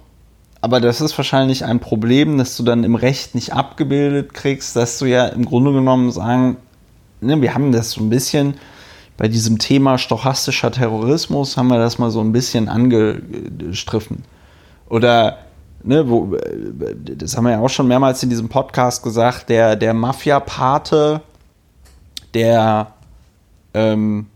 aber 0.62 0.80
das 0.80 1.02
ist 1.02 1.18
wahrscheinlich 1.18 1.66
ein 1.66 1.80
Problem, 1.80 2.38
dass 2.38 2.56
du 2.56 2.64
dann 2.64 2.84
im 2.84 2.96
Recht 2.96 3.36
nicht 3.36 3.54
abgebildet 3.54 4.34
kriegst, 4.34 4.76
dass 4.76 5.00
du 5.00 5.06
ja 5.06 5.28
im 5.28 5.46
Grunde 5.46 5.74
genommen 5.74 6.12
sagen, 6.12 6.58
ne, 7.22 7.42
wir 7.42 7.54
haben 7.54 7.72
das 7.72 7.92
so 7.92 8.02
ein 8.02 8.10
bisschen 8.10 8.56
bei 9.18 9.28
diesem 9.28 9.60
Thema 9.60 9.98
stochastischer 9.98 10.72
Terrorismus 10.72 11.58
haben 11.58 11.68
wir 11.68 11.78
das 11.78 12.00
mal 12.00 12.12
so 12.12 12.20
ein 12.20 12.32
bisschen 12.32 12.68
angestriffen. 12.68 14.24
Oder, 14.90 15.38
ne, 15.84 16.10
wo, 16.10 16.36
das 17.18 17.38
haben 17.38 17.46
wir 17.46 17.52
ja 17.52 17.60
auch 17.60 17.70
schon 17.70 17.88
mehrmals 17.88 18.24
in 18.24 18.30
diesem 18.30 18.50
Podcast 18.50 19.04
gesagt, 19.04 19.50
der, 19.50 19.76
der 19.76 19.94
Mafia-Pate, 19.94 21.22
der 22.34 22.94
ähm, 23.74 24.28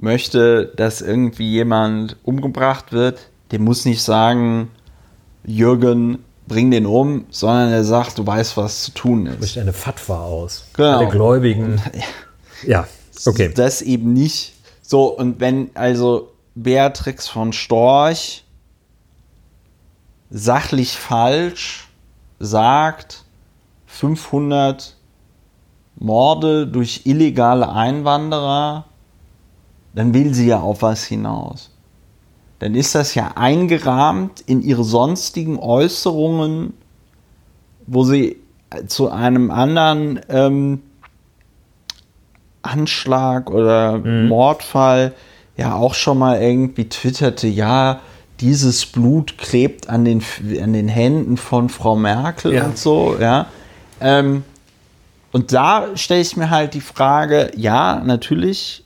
möchte, 0.00 0.72
dass 0.76 1.00
irgendwie 1.00 1.50
jemand 1.50 2.16
umgebracht 2.22 2.92
wird, 2.92 3.28
der 3.50 3.60
muss 3.60 3.84
nicht 3.84 4.02
sagen, 4.02 4.70
Jürgen, 5.44 6.24
bring 6.46 6.70
den 6.70 6.86
um, 6.86 7.26
sondern 7.30 7.70
er 7.70 7.84
sagt, 7.84 8.18
du 8.18 8.26
weißt, 8.26 8.56
was 8.56 8.82
zu 8.84 8.90
tun 8.92 9.26
ist. 9.26 9.38
Bricht 9.38 9.58
eine 9.58 9.72
Fatwa 9.72 10.24
aus. 10.24 10.64
Genau. 10.74 10.98
Alle 10.98 11.08
Gläubigen. 11.08 11.80
Ja, 12.66 12.86
okay. 13.24 13.50
Das 13.54 13.80
eben 13.80 14.12
nicht. 14.12 14.52
So, 14.82 15.16
und 15.16 15.40
wenn 15.40 15.70
also 15.74 16.32
Beatrix 16.54 17.26
von 17.26 17.54
Storch 17.54 18.44
sachlich 20.28 20.92
falsch 20.92 21.88
sagt, 22.38 23.24
500 23.86 24.96
Morde 25.96 26.66
durch 26.66 27.02
illegale 27.04 27.72
Einwanderer, 27.72 28.84
dann 29.94 30.14
will 30.14 30.34
sie 30.34 30.46
ja 30.48 30.60
auf 30.60 30.82
was 30.82 31.04
hinaus. 31.04 31.70
Dann 32.60 32.74
ist 32.74 32.94
das 32.94 33.14
ja 33.14 33.32
eingerahmt 33.36 34.40
in 34.42 34.62
ihre 34.62 34.84
sonstigen 34.84 35.58
Äußerungen, 35.58 36.74
wo 37.86 38.04
sie 38.04 38.36
zu 38.86 39.10
einem 39.10 39.50
anderen 39.50 40.20
ähm, 40.28 40.82
Anschlag 42.62 43.50
oder 43.50 43.98
Mordfall 43.98 45.14
ja 45.56 45.74
auch 45.74 45.94
schon 45.94 46.18
mal 46.18 46.40
irgendwie 46.40 46.88
twitterte, 46.88 47.48
ja, 47.48 48.00
dieses 48.40 48.86
Blut 48.86 49.36
klebt 49.38 49.88
an 49.88 50.04
den, 50.04 50.22
an 50.62 50.72
den 50.72 50.88
Händen 50.88 51.36
von 51.36 51.68
Frau 51.68 51.96
Merkel 51.96 52.54
Ja. 52.54 52.64
und 52.66 52.78
so, 52.78 53.16
ja. 53.18 53.46
Ähm, 54.00 54.44
und 55.32 55.52
da 55.52 55.88
stelle 55.96 56.20
ich 56.20 56.36
mir 56.36 56.50
halt 56.50 56.74
die 56.74 56.80
Frage, 56.80 57.50
ja, 57.56 58.02
natürlich 58.04 58.84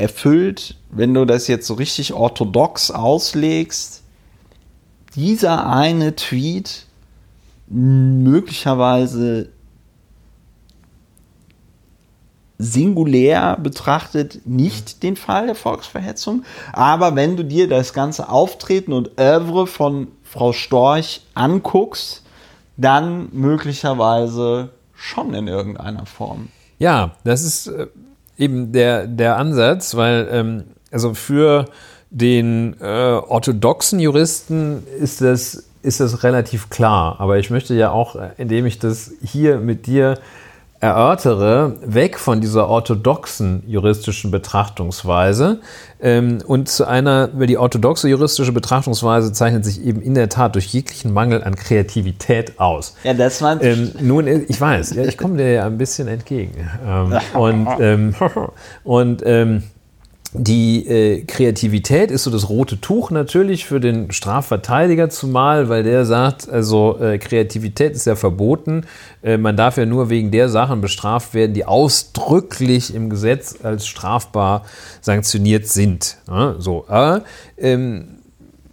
erfüllt, 0.00 0.76
wenn 0.90 1.14
du 1.14 1.24
das 1.24 1.46
jetzt 1.46 1.66
so 1.66 1.74
richtig 1.74 2.12
orthodox 2.14 2.90
auslegst, 2.90 4.02
dieser 5.14 5.68
eine 5.68 6.16
Tweet 6.16 6.86
möglicherweise 7.68 9.50
singulär 12.58 13.56
betrachtet 13.56 14.46
nicht 14.46 15.02
den 15.02 15.16
Fall 15.16 15.46
der 15.46 15.54
Volksverhetzung. 15.54 16.44
Aber 16.72 17.16
wenn 17.16 17.36
du 17.36 17.44
dir 17.44 17.68
das 17.68 17.94
ganze 17.94 18.28
Auftreten 18.28 18.92
und 18.92 19.18
Övre 19.18 19.66
von 19.66 20.08
Frau 20.22 20.52
Storch 20.52 21.22
anguckst, 21.34 22.22
dann 22.76 23.28
möglicherweise 23.32 24.70
schon 24.94 25.32
in 25.34 25.48
irgendeiner 25.48 26.06
Form. 26.06 26.48
Ja, 26.78 27.12
das 27.24 27.42
ist 27.42 27.66
äh, 27.68 27.86
eben 28.40 28.72
der, 28.72 29.06
der 29.06 29.36
Ansatz, 29.36 29.94
weil 29.94 30.28
ähm, 30.32 30.64
also 30.90 31.14
für 31.14 31.66
den 32.10 32.74
äh, 32.80 32.84
orthodoxen 32.84 34.00
Juristen 34.00 34.82
ist 34.98 35.20
das, 35.20 35.64
ist 35.82 36.00
das 36.00 36.24
relativ 36.24 36.70
klar. 36.70 37.16
Aber 37.20 37.38
ich 37.38 37.50
möchte 37.50 37.74
ja 37.74 37.90
auch, 37.92 38.16
äh, 38.16 38.30
indem 38.38 38.66
ich 38.66 38.78
das 38.78 39.12
hier 39.22 39.58
mit 39.58 39.86
dir 39.86 40.18
erörtere, 40.80 41.74
weg 41.84 42.18
von 42.18 42.40
dieser 42.40 42.68
orthodoxen 42.68 43.62
juristischen 43.66 44.30
Betrachtungsweise 44.30 45.60
ähm, 46.00 46.38
und 46.46 46.70
zu 46.70 46.86
einer, 46.86 47.28
weil 47.34 47.46
die 47.46 47.58
orthodoxe 47.58 48.08
juristische 48.08 48.52
Betrachtungsweise 48.52 49.32
zeichnet 49.32 49.66
sich 49.66 49.84
eben 49.84 50.00
in 50.00 50.14
der 50.14 50.30
Tat 50.30 50.54
durch 50.54 50.66
jeglichen 50.68 51.12
Mangel 51.12 51.44
an 51.44 51.54
Kreativität 51.54 52.58
aus. 52.58 52.96
Ja, 53.04 53.12
das 53.12 53.42
war 53.42 53.60
Ähm, 53.60 53.92
nun, 54.00 54.26
äh, 54.26 54.38
ich 54.48 54.58
weiß, 54.58 54.94
ja, 54.94 55.04
ich 55.04 55.18
komme 55.18 55.36
dir 55.36 55.52
ja 55.52 55.66
ein 55.66 55.76
bisschen 55.76 56.08
entgegen. 56.08 56.70
Ähm, 56.86 57.18
und 57.38 57.68
ähm, 57.78 58.14
und 58.84 59.22
ähm, 59.26 59.64
die 60.32 60.86
äh, 60.86 61.24
Kreativität 61.24 62.12
ist 62.12 62.22
so 62.22 62.30
das 62.30 62.48
rote 62.48 62.80
Tuch 62.80 63.10
natürlich 63.10 63.66
für 63.66 63.80
den 63.80 64.12
Strafverteidiger 64.12 65.10
zumal, 65.10 65.68
weil 65.68 65.82
der 65.82 66.04
sagt, 66.04 66.48
also 66.48 66.98
äh, 67.00 67.18
Kreativität 67.18 67.94
ist 67.94 68.06
ja 68.06 68.14
verboten. 68.14 68.86
Äh, 69.22 69.38
man 69.38 69.56
darf 69.56 69.76
ja 69.76 69.86
nur 69.86 70.08
wegen 70.08 70.30
der 70.30 70.48
Sachen 70.48 70.80
bestraft 70.80 71.34
werden, 71.34 71.52
die 71.52 71.64
ausdrücklich 71.64 72.94
im 72.94 73.10
Gesetz 73.10 73.56
als 73.64 73.88
strafbar 73.88 74.64
sanktioniert 75.00 75.66
sind. 75.66 76.18
Ja, 76.28 76.54
so, 76.58 76.84
aber 76.86 77.24
ähm, 77.58 78.20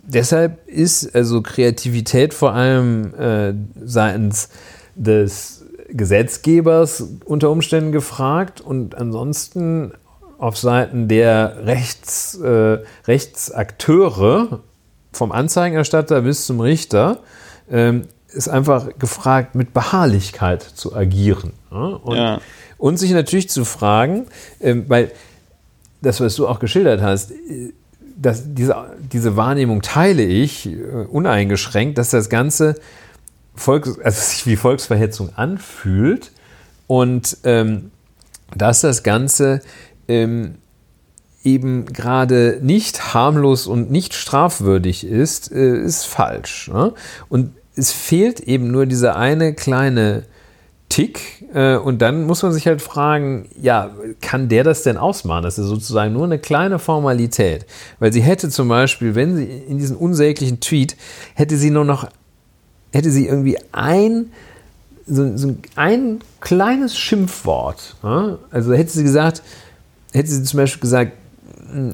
deshalb 0.03 0.67
ist 0.67 1.15
also 1.15 1.41
Kreativität 1.41 2.35
vor 2.35 2.53
allem 2.53 3.15
äh, 3.15 3.53
seitens 3.83 4.49
des 4.95 5.65
Gesetzgebers 5.89 7.03
unter 7.25 7.49
Umständen 7.49 7.91
gefragt 7.91 8.61
und 8.61 8.93
ansonsten 8.93 9.93
auf 10.37 10.57
Seiten 10.57 11.07
der 11.07 11.65
Rechts, 11.65 12.35
äh, 12.35 12.79
Rechtsakteure 13.07 14.59
vom 15.11 15.31
Anzeigenerstatter 15.31 16.21
bis 16.21 16.45
zum 16.45 16.59
Richter 16.59 17.19
ähm, 17.69 18.03
ist 18.29 18.47
einfach 18.47 18.89
gefragt, 18.99 19.55
mit 19.55 19.73
Beharrlichkeit 19.73 20.61
zu 20.61 20.95
agieren. 20.95 21.53
Und, 21.69 22.17
ja. 22.17 22.39
und 22.77 22.97
sich 22.97 23.11
natürlich 23.11 23.49
zu 23.49 23.65
fragen, 23.65 24.27
ähm, 24.61 24.85
weil 24.87 25.11
das, 26.01 26.21
was 26.21 26.35
du 26.35 26.47
auch 26.47 26.59
geschildert 26.59 27.01
hast, 27.01 27.31
äh, 27.31 27.73
dass 28.15 28.43
diese, 28.45 28.75
diese 28.99 29.35
Wahrnehmung 29.35 29.81
teile 29.81 30.23
ich 30.23 30.67
äh, 30.67 30.75
uneingeschränkt, 31.09 31.97
dass 31.97 32.09
das 32.09 32.29
Ganze 32.29 32.75
Volks, 33.55 33.99
also 33.99 34.21
sich 34.21 34.45
wie 34.45 34.55
Volksverhetzung 34.55 35.31
anfühlt 35.35 36.31
und 36.85 37.37
ähm, 37.43 37.91
dass 38.55 38.81
das 38.81 39.03
Ganze 39.03 39.61
ähm, 40.07 40.55
eben 41.43 41.85
gerade 41.85 42.59
nicht 42.61 43.13
harmlos 43.13 43.67
und 43.67 43.89
nicht 43.89 44.13
strafwürdig 44.13 45.05
ist, 45.05 45.51
äh, 45.51 45.77
ist 45.77 46.05
falsch. 46.05 46.69
Ne? 46.73 46.93
Und 47.29 47.51
es 47.75 47.91
fehlt 47.91 48.41
eben 48.41 48.71
nur 48.71 48.85
dieser 48.85 49.15
eine 49.15 49.53
kleine 49.53 50.23
Tick. 50.89 51.45
Äh, 51.53 51.77
und 51.77 52.01
dann 52.01 52.25
muss 52.25 52.43
man 52.43 52.51
sich 52.51 52.67
halt 52.67 52.81
fragen, 52.81 53.49
ja, 53.59 53.91
kann 54.21 54.49
der 54.49 54.63
das 54.63 54.83
denn 54.83 54.97
ausmachen? 54.97 55.43
Das 55.43 55.57
ist 55.57 55.67
sozusagen 55.67 56.13
nur 56.13 56.25
eine 56.25 56.39
kleine 56.39 56.79
Formalität. 56.79 57.65
Weil 57.99 58.11
sie 58.11 58.21
hätte 58.21 58.49
zum 58.49 58.67
Beispiel, 58.67 59.15
wenn 59.15 59.35
sie 59.35 59.45
in 59.45 59.77
diesem 59.77 59.97
unsäglichen 59.97 60.59
Tweet, 60.59 60.97
hätte 61.33 61.57
sie 61.57 61.69
nur 61.69 61.85
noch, 61.85 62.09
hätte 62.91 63.11
sie 63.11 63.27
irgendwie 63.27 63.57
ein, 63.71 64.31
so, 65.05 65.37
so 65.37 65.55
ein 65.75 66.19
kleines 66.41 66.97
Schimpfwort. 66.97 67.95
Also 68.51 68.73
hätte 68.73 68.91
sie 68.91 69.03
gesagt, 69.03 69.41
hätte 70.17 70.29
sie 70.29 70.43
zum 70.43 70.57
Beispiel 70.57 70.81
gesagt, 70.81 71.11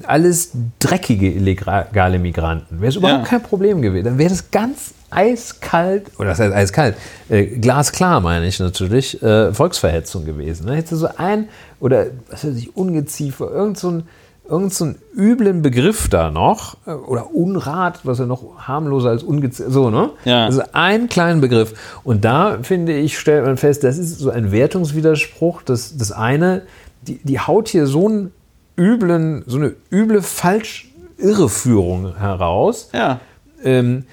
alles 0.06 0.52
dreckige 0.78 1.32
illegale 1.32 2.18
Migranten, 2.18 2.80
wäre 2.80 2.90
es 2.90 2.96
überhaupt 2.96 3.24
ja. 3.24 3.28
kein 3.28 3.42
Problem 3.42 3.82
gewesen. 3.82 4.04
Dann 4.04 4.18
wäre 4.18 4.30
das 4.30 4.50
ganz 4.50 4.94
eiskalt, 5.10 6.10
oder 6.18 6.30
das 6.30 6.40
heißt 6.40 6.54
eiskalt, 6.54 6.96
äh, 7.28 7.44
glasklar 7.44 8.20
meine 8.20 8.46
ich 8.46 8.58
natürlich, 8.60 9.22
äh, 9.22 9.52
Volksverhetzung 9.52 10.24
gewesen. 10.24 10.66
Ne? 10.66 10.76
Hätte 10.76 10.96
so 10.96 11.08
ein, 11.16 11.48
oder 11.80 12.06
was 12.30 12.44
weiß 12.46 12.56
ich, 12.56 12.76
Ungeziefer, 12.76 13.50
irgend 13.50 13.78
so 13.78 13.90
ein, 13.90 14.02
irgend 14.48 14.74
so 14.74 14.84
einen 14.84 14.96
üblen 15.16 15.62
Begriff 15.62 16.08
da 16.08 16.30
noch, 16.30 16.76
äh, 16.86 16.90
oder 16.92 17.34
Unrat, 17.34 18.00
was 18.04 18.18
ja 18.18 18.26
noch 18.26 18.58
harmloser 18.58 19.10
als 19.10 19.22
Ungeziefer, 19.22 19.70
so, 19.70 19.90
ne? 19.90 20.10
Ja. 20.24 20.44
Also 20.44 20.62
einen 20.72 21.08
kleinen 21.08 21.40
Begriff. 21.40 21.74
Und 22.02 22.24
da, 22.24 22.58
finde 22.62 22.94
ich, 22.94 23.18
stellt 23.18 23.44
man 23.44 23.56
fest, 23.56 23.84
das 23.84 23.98
ist 23.98 24.18
so 24.18 24.30
ein 24.30 24.52
Wertungswiderspruch. 24.52 25.62
Das, 25.62 25.96
das 25.96 26.12
eine, 26.12 26.62
die, 27.04 27.20
die 27.22 27.38
haut 27.40 27.68
hier 27.68 27.86
so 27.86 28.08
einen 28.08 28.32
üblen, 28.78 29.44
so 29.46 29.58
eine 29.58 29.74
üble 29.90 30.22
Falsch-Irreführung 30.22 32.16
heraus. 32.16 32.90
Ja. 32.92 33.20
Ähm, 33.62 34.04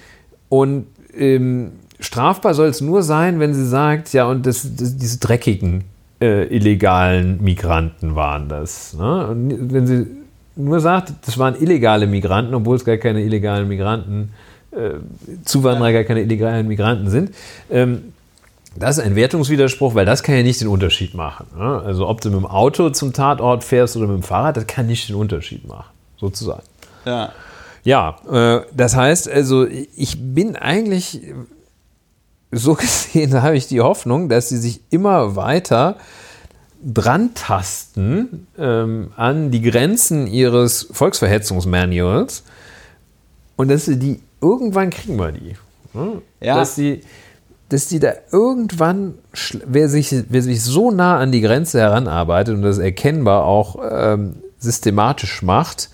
und 0.50 0.86
ähm, 1.16 1.72
strafbar 2.00 2.54
soll 2.54 2.68
es 2.68 2.82
nur 2.82 3.04
sein, 3.04 3.40
wenn 3.40 3.54
sie 3.54 3.66
sagt, 3.66 4.14
ja, 4.14 4.26
und 4.26 4.46
das, 4.46 4.76
das, 4.76 4.98
diese 4.98 5.20
dreckigen 5.20 5.84
äh, 6.22 6.46
illegalen 6.56 7.42
Migranten 7.44 8.16
waren 8.16 8.50
das. 8.50 8.94
Ne? 8.94 9.28
Und 9.28 9.74
wenn 9.74 9.88
sie 9.88 10.08
nur 10.56 10.80
sagt, 10.80 11.14
das 11.26 11.38
waren 11.38 11.56
illegale 11.56 12.08
Migranten, 12.08 12.54
obwohl 12.54 12.76
es 12.76 12.86
gar 12.86 12.98
keine 12.98 13.22
illegalen 13.22 13.68
Migranten, 13.68 14.32
äh, 14.72 14.92
Zuwanderer 15.44 15.92
gar 15.92 16.04
keine 16.04 16.22
illegalen 16.22 16.68
Migranten 16.68 17.10
sind, 17.10 17.32
ähm, 17.70 18.14
das 18.76 18.98
ist 18.98 19.04
ein 19.04 19.16
Wertungswiderspruch, 19.16 19.96
weil 19.96 20.06
das 20.06 20.24
kann 20.24 20.36
ja 20.36 20.44
nicht 20.44 20.62
den 20.62 20.70
Unterschied 20.70 21.14
machen. 21.14 21.48
Ne? 21.58 21.82
Also 21.86 22.08
ob 22.08 22.22
du 22.22 22.30
mit 22.30 22.40
dem 22.40 22.46
Auto 22.46 22.90
zum 22.90 23.12
Tatort 23.12 23.64
fährst 23.64 23.98
oder 23.98 24.08
mit 24.08 24.18
dem 24.18 24.24
Fahrrad, 24.24 24.58
das 24.58 24.68
kann 24.68 24.88
nicht 24.88 25.10
den 25.10 25.16
Unterschied 25.16 25.68
machen, 25.68 25.92
sozusagen. 26.18 26.64
Ja. 27.06 27.32
Ja, 27.84 28.18
äh, 28.32 28.62
das 28.74 28.96
heißt 28.96 29.30
also, 29.30 29.66
ich 29.68 30.18
bin 30.20 30.56
eigentlich 30.56 31.22
so 32.52 32.74
gesehen, 32.76 33.32
da 33.32 33.42
habe 33.42 33.58
ich 33.58 33.68
die 33.68 33.82
Hoffnung, 33.82 34.30
dass 34.30 34.50
sie 34.50 34.58
sich 34.58 34.82
immer 34.90 35.36
weiter 35.36 35.98
dran 36.84 37.34
tasten 37.36 38.48
ähm, 38.58 39.12
an 39.16 39.52
die 39.52 39.62
Grenzen 39.62 40.28
ihres 40.28 40.88
Volksverhetzungsmanuals 40.92 42.44
und 43.56 43.70
dass 43.70 43.86
sie 43.86 44.00
die 44.00 44.20
irgendwann 44.42 44.90
kriegen 44.90 45.18
wir 45.18 45.32
die. 45.32 45.56
Ne? 45.94 46.22
Ja. 46.40 46.56
Dass 46.56 46.76
sie 46.76 47.02
dass 47.72 47.88
die 47.88 48.00
da 48.00 48.12
irgendwann, 48.34 49.14
wer 49.66 49.88
sich, 49.88 50.14
wer 50.28 50.42
sich 50.42 50.62
so 50.62 50.92
nah 50.92 51.18
an 51.18 51.32
die 51.32 51.40
Grenze 51.40 51.80
heranarbeitet 51.80 52.54
und 52.54 52.64
das 52.64 52.80
erkennbar 52.80 53.46
auch 53.46 53.78
ähm, 53.90 54.36
systematisch 54.58 55.42
macht, 55.42 55.90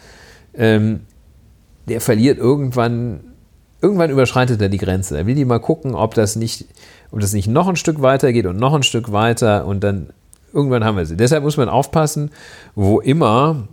ähm, 0.56 1.02
der 1.88 2.02
verliert 2.02 2.40
irgendwann, 2.40 3.20
irgendwann 3.80 4.10
überschreitet 4.10 4.60
er 4.60 4.70
die 4.70 4.80
Grenze. 4.80 5.20
Er 5.20 5.28
will 5.28 5.36
die 5.36 5.46
mal 5.46 5.60
gucken, 5.60 5.94
ob 5.94 6.16
das 6.16 6.36
nicht, 6.36 6.66
ob 7.12 7.20
das 7.20 7.34
nicht 7.34 7.48
noch 7.48 7.68
ein 7.68 7.76
Stück 7.76 8.02
weiter 8.02 8.34
geht 8.34 8.48
und 8.48 8.58
noch 8.58 8.74
ein 8.74 8.82
Stück 8.82 9.12
weiter 9.12 9.68
und 9.68 9.84
dann 9.84 10.10
irgendwann 10.54 10.84
haben 10.84 10.98
wir 10.98 11.06
sie. 11.06 11.16
Deshalb 11.16 11.44
muss 11.44 11.58
man 11.58 11.70
aufpassen, 11.70 12.32
wo 12.74 13.00
immer 13.00 13.68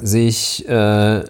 sich 0.00 0.66
äh, 0.66 1.24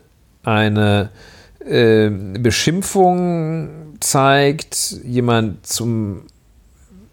eine 0.44 1.10
äh, 1.58 2.08
Beschimpfung 2.08 3.87
zeigt, 4.00 4.96
jemand 5.04 5.66
zum 5.66 6.22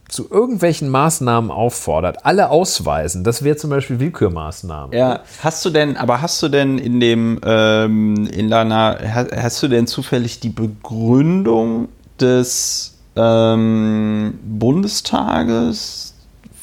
zu 0.08 0.30
irgendwelchen 0.30 0.88
Maßnahmen 0.90 1.50
auffordert, 1.50 2.26
alle 2.26 2.50
ausweisen, 2.50 3.24
das 3.24 3.44
wäre 3.44 3.58
zum 3.58 3.72
Beispiel 3.72 4.00
Willkürmaßnahmen. 4.00 4.96
Ja, 4.96 5.22
hast 5.42 5.66
du 5.66 5.72
denn, 5.72 5.98
aber 5.98 6.22
hast 6.22 6.42
du 6.44 6.48
denn 6.48 6.78
in 6.78 7.00
dem, 7.00 7.42
ähm, 7.44 8.28
in 8.28 8.50
deiner, 8.50 9.00
hast 9.04 9.64
du 9.64 9.68
denn 9.68 9.88
zufällig 9.88 10.40
die 10.40 10.50
Begründung 10.50 11.90
des 12.20 12.96
ähm, 13.16 14.40
Bundestages 14.44 16.14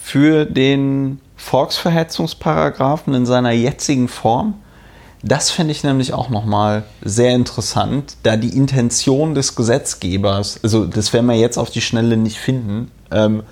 für 0.01 0.47
den 0.47 1.21
Volksverhetzungsparagraphen 1.37 3.13
in 3.13 3.27
seiner 3.27 3.51
jetzigen 3.51 4.07
Form? 4.07 4.55
Das 5.23 5.51
finde 5.51 5.71
ich 5.71 5.85
nämlich 5.85 6.13
auch 6.13 6.31
nochmal 6.31 6.83
sehr 7.01 7.35
interessant, 7.35 8.17
da 8.25 8.37
die 8.37 8.57
Intention 8.57 9.35
des 9.35 9.55
Gesetzgebers, 9.55 10.59
also 10.65 10.85
das 10.85 11.13
werden 11.13 11.27
wir 11.27 11.37
jetzt 11.37 11.59
auf 11.59 11.71
die 11.71 11.81
Schnelle 11.81 12.17
nicht 12.17 12.39
finden, 12.39 12.91
ähm, 13.13 13.45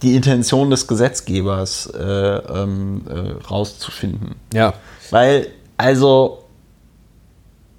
die 0.00 0.16
Intention 0.16 0.70
des 0.70 0.86
Gesetzgebers 0.86 1.86
äh, 1.86 2.02
ähm, 2.02 3.02
äh, 3.08 3.44
rauszufinden. 3.44 4.36
Ja. 4.54 4.72
Weil, 5.10 5.48
also, 5.76 6.44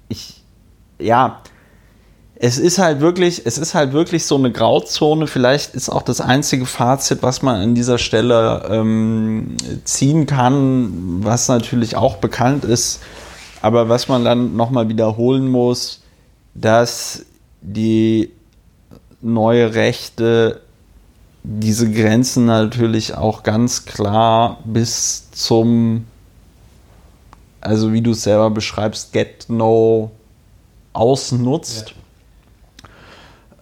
ich, 0.08 0.42
ja, 1.00 1.40
es 2.36 2.58
ist 2.58 2.78
halt 2.78 3.00
wirklich, 3.00 3.42
es 3.46 3.58
ist 3.58 3.74
halt 3.74 3.92
wirklich 3.92 4.26
so 4.26 4.36
eine 4.36 4.50
Grauzone. 4.50 5.26
Vielleicht 5.26 5.74
ist 5.74 5.88
auch 5.88 6.02
das 6.02 6.20
einzige 6.20 6.66
Fazit, 6.66 7.22
was 7.22 7.42
man 7.42 7.56
an 7.56 7.74
dieser 7.74 7.98
Stelle 7.98 8.66
ähm, 8.70 9.56
ziehen 9.84 10.26
kann, 10.26 11.24
was 11.24 11.48
natürlich 11.48 11.96
auch 11.96 12.16
bekannt 12.16 12.64
ist, 12.64 13.00
aber 13.64 13.88
was 13.88 14.08
man 14.08 14.26
dann 14.26 14.56
nochmal 14.56 14.90
wiederholen 14.90 15.50
muss, 15.50 16.02
dass 16.52 17.24
die 17.62 18.30
neue 19.22 19.74
Rechte 19.74 20.60
diese 21.42 21.90
Grenzen 21.90 22.44
natürlich 22.44 23.14
auch 23.16 23.42
ganz 23.42 23.86
klar 23.86 24.58
bis 24.64 25.30
zum, 25.30 26.04
also 27.62 27.94
wie 27.94 28.02
du 28.02 28.10
es 28.10 28.24
selber 28.24 28.50
beschreibst, 28.50 29.14
Get 29.14 29.46
No 29.48 30.10
ausnutzt, 30.92 31.94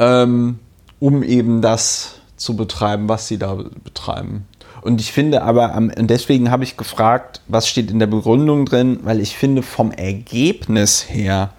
ja. 0.00 0.24
ähm, 0.24 0.58
um 0.98 1.22
eben 1.22 1.62
das 1.62 2.14
zu 2.36 2.56
betreiben, 2.56 3.08
was 3.08 3.28
sie 3.28 3.38
da 3.38 3.54
betreiben. 3.84 4.48
Und 4.82 5.00
ich 5.00 5.12
finde 5.12 5.42
aber, 5.42 5.74
und 5.76 6.10
deswegen 6.10 6.50
habe 6.50 6.64
ich 6.64 6.76
gefragt, 6.76 7.40
was 7.48 7.68
steht 7.68 7.90
in 7.90 7.98
der 7.98 8.08
Begründung 8.08 8.66
drin, 8.66 9.00
weil 9.04 9.20
ich 9.20 9.36
finde, 9.36 9.62
vom 9.62 9.92
Ergebnis 9.92 11.06
her 11.08 11.50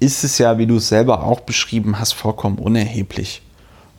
ist 0.00 0.24
es 0.24 0.38
ja, 0.38 0.58
wie 0.58 0.66
du 0.66 0.76
es 0.76 0.88
selber 0.88 1.22
auch 1.24 1.40
beschrieben 1.40 2.00
hast, 2.00 2.12
vollkommen 2.12 2.58
unerheblich 2.58 3.42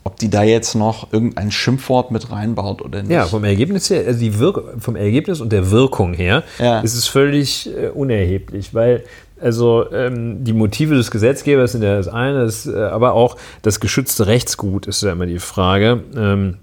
ob 0.04 0.18
die 0.18 0.30
da 0.30 0.44
jetzt 0.44 0.76
noch 0.76 1.14
irgendein 1.14 1.52
Schimpfwort 1.52 2.12
mit 2.12 2.32
reinbaut 2.32 2.82
oder 2.82 3.04
nicht. 3.04 3.12
Ja, 3.12 3.26
vom 3.26 3.44
Ergebnis 3.44 3.90
her, 3.90 4.04
also 4.08 4.20
die 4.20 4.40
Wirk 4.40 4.60
vom 4.80 4.96
Ergebnis 4.96 5.42
und 5.42 5.52
der 5.52 5.70
Wirkung 5.70 6.14
her 6.14 6.44
ja. 6.60 6.80
ist 6.80 6.96
es 6.96 7.08
völlig 7.08 7.70
äh, 7.70 7.90
unerheblich, 7.90 8.74
weil 8.74 9.04
also 9.40 9.92
ähm, 9.92 10.44
die 10.44 10.54
Motive 10.54 10.96
des 10.96 11.12
Gesetzgebers 11.12 11.72
sind 11.74 11.84
ja 11.84 11.98
das 11.98 12.08
eine, 12.08 12.46
das, 12.46 12.68
äh, 12.68 12.76
aber 12.76 13.14
auch 13.14 13.38
das 13.62 13.80
geschützte 13.80 14.28
Rechtsgut 14.28 14.88
ist 14.88 15.02
ja 15.04 15.12
immer 15.12 15.26
die 15.26 15.40
Frage. 15.40 16.04
Ähm, 16.16 16.58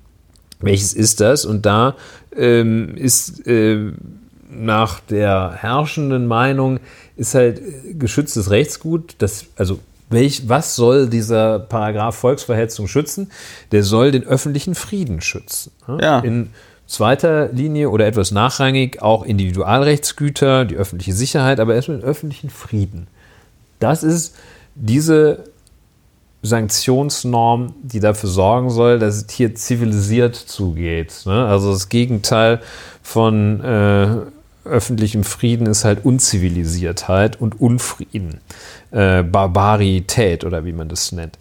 welches 0.61 0.93
ist 0.93 1.21
das? 1.21 1.45
Und 1.45 1.67
da 1.67 1.97
ähm, 2.37 2.97
ist 2.97 3.47
äh, 3.47 3.93
nach 4.51 5.01
der 5.01 5.53
herrschenden 5.57 6.27
Meinung 6.27 6.81
ist 7.17 7.35
halt 7.35 7.61
geschütztes 7.99 8.51
Rechtsgut, 8.51 9.17
das 9.19 9.47
also 9.57 9.81
Welch, 10.11 10.49
was 10.49 10.75
soll 10.75 11.09
dieser 11.09 11.59
Paragraph 11.59 12.17
Volksverhetzung 12.17 12.89
schützen? 12.89 13.31
Der 13.73 13.83
soll 13.83 14.11
den 14.11 14.25
öffentlichen 14.25 14.75
Frieden 14.75 15.21
schützen. 15.21 15.71
Ja. 16.01 16.21
In 16.21 16.51
zweiter 16.87 17.49
Linie 17.53 17.91
oder 17.91 18.07
etwas 18.07 18.31
nachrangig 18.31 19.03
auch 19.03 19.25
Individualrechtsgüter, 19.25 20.65
die 20.65 20.77
öffentliche 20.77 21.13
Sicherheit, 21.13 21.61
aber 21.61 21.75
erstmal 21.75 21.99
den 21.99 22.07
öffentlichen 22.07 22.49
Frieden. 22.49 23.07
Das 23.81 24.03
ist 24.03 24.35
diese 24.75 25.45
Sanktionsnorm, 26.43 27.75
die 27.83 28.01
dafür 28.01 28.29
sorgen 28.29 28.71
soll, 28.71 28.99
dass 28.99 29.17
es 29.17 29.27
hier 29.31 29.55
zivilisiert 29.55 30.37
zugeht. 30.37 31.23
Ne? 31.27 31.47
Also 31.47 31.73
das 31.73 31.89
Gegenteil 31.89 32.61
von 33.03 33.61
äh, 33.61 34.09
öffentlichem 34.65 35.25
Frieden 35.25 35.67
ist 35.67 35.85
halt 35.85 36.05
Unzivilisiertheit 36.05 37.41
und 37.41 37.61
Unfrieden, 37.61 38.41
äh, 38.91 39.23
Barbarität 39.23 40.45
oder 40.45 40.65
wie 40.65 40.73
man 40.73 40.89
das 40.89 41.11
nennt. 41.13 41.39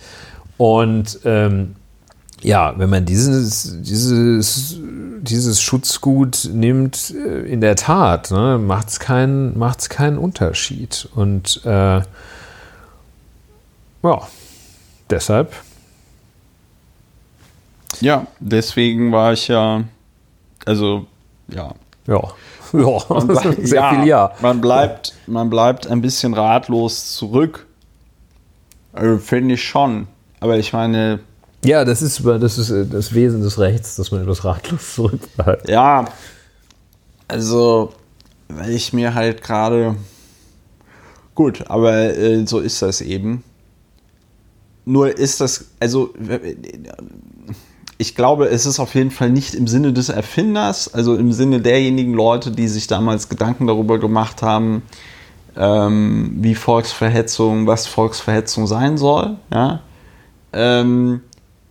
Und 0.58 1.20
ähm, 1.26 1.76
ja, 2.42 2.74
wenn 2.78 2.90
man 2.90 3.06
dieses, 3.06 3.82
dieses, 3.82 4.80
dieses 5.22 5.62
Schutzgut 5.62 6.50
nimmt, 6.52 7.14
äh, 7.16 7.42
in 7.42 7.62
der 7.62 7.76
Tat, 7.76 8.32
ne, 8.32 8.58
macht 8.58 8.90
es 8.90 9.00
keinen, 9.00 9.58
macht's 9.58 9.90
keinen 9.90 10.18
Unterschied. 10.18 11.08
Und 11.16 11.62
äh, 11.66 12.02
ja, 14.04 14.22
deshalb. 15.10 15.54
Ja, 18.02 18.28
deswegen 18.40 19.12
war 19.12 19.34
ich 19.34 19.48
ja, 19.48 19.84
also 20.66 21.08
ja. 21.48 21.74
Ja, 22.06 22.22
ja, 22.74 23.00
man 23.10 23.28
bleibt, 23.28 23.58
sehr 23.68 23.82
ja, 23.82 23.90
viel 23.90 24.08
ja. 24.08 24.32
Man 24.42 24.62
bleibt, 24.62 25.14
man 25.28 25.50
bleibt 25.50 25.88
ein 25.88 26.02
bisschen 26.02 26.34
ratlos 26.34 27.14
zurück. 27.14 27.66
Also, 28.94 29.18
Finde 29.18 29.56
ich 29.56 29.64
schon. 29.64 30.08
Aber 30.40 30.58
ich 30.58 30.74
meine. 30.74 31.20
Ja, 31.66 31.84
das 31.84 32.02
ist, 32.02 32.24
das 32.24 32.58
ist 32.58 32.94
das 32.94 33.14
Wesen 33.14 33.42
des 33.42 33.60
Rechts, 33.60 33.96
dass 33.96 34.12
man 34.12 34.22
etwas 34.22 34.46
ratlos 34.46 34.94
zurückbleibt. 34.96 35.70
Ja, 35.70 36.06
also, 37.28 37.94
weil 38.48 38.72
ich 38.72 38.94
mir 38.94 39.14
halt 39.14 39.44
gerade. 39.44 39.96
Gut, 41.36 41.66
aber 41.70 41.94
äh, 41.94 42.46
so 42.48 42.60
ist 42.60 42.82
das 42.82 43.02
eben. 43.02 43.44
Nur 44.90 45.18
ist 45.18 45.42
das, 45.42 45.66
also 45.82 46.14
ich 47.98 48.16
glaube, 48.16 48.48
es 48.48 48.66
ist 48.66 48.80
auf 48.80 48.96
jeden 48.96 49.12
Fall 49.12 49.30
nicht 49.30 49.54
im 49.54 49.68
Sinne 49.68 49.92
des 49.92 50.08
Erfinders, 50.08 50.94
also 50.94 51.16
im 51.16 51.34
Sinne 51.34 51.60
derjenigen 51.60 52.14
Leute, 52.14 52.52
die 52.52 52.70
sich 52.70 52.88
damals 52.88 53.28
Gedanken 53.28 53.68
darüber 53.68 54.00
gemacht 54.00 54.42
haben, 54.42 54.84
ähm, 55.58 56.38
wie 56.40 56.56
Volksverhetzung, 56.56 57.68
was 57.68 57.86
Volksverhetzung 57.86 58.66
sein 58.66 58.98
soll. 58.98 59.36
Ja? 59.54 59.82
Ähm, 60.54 61.20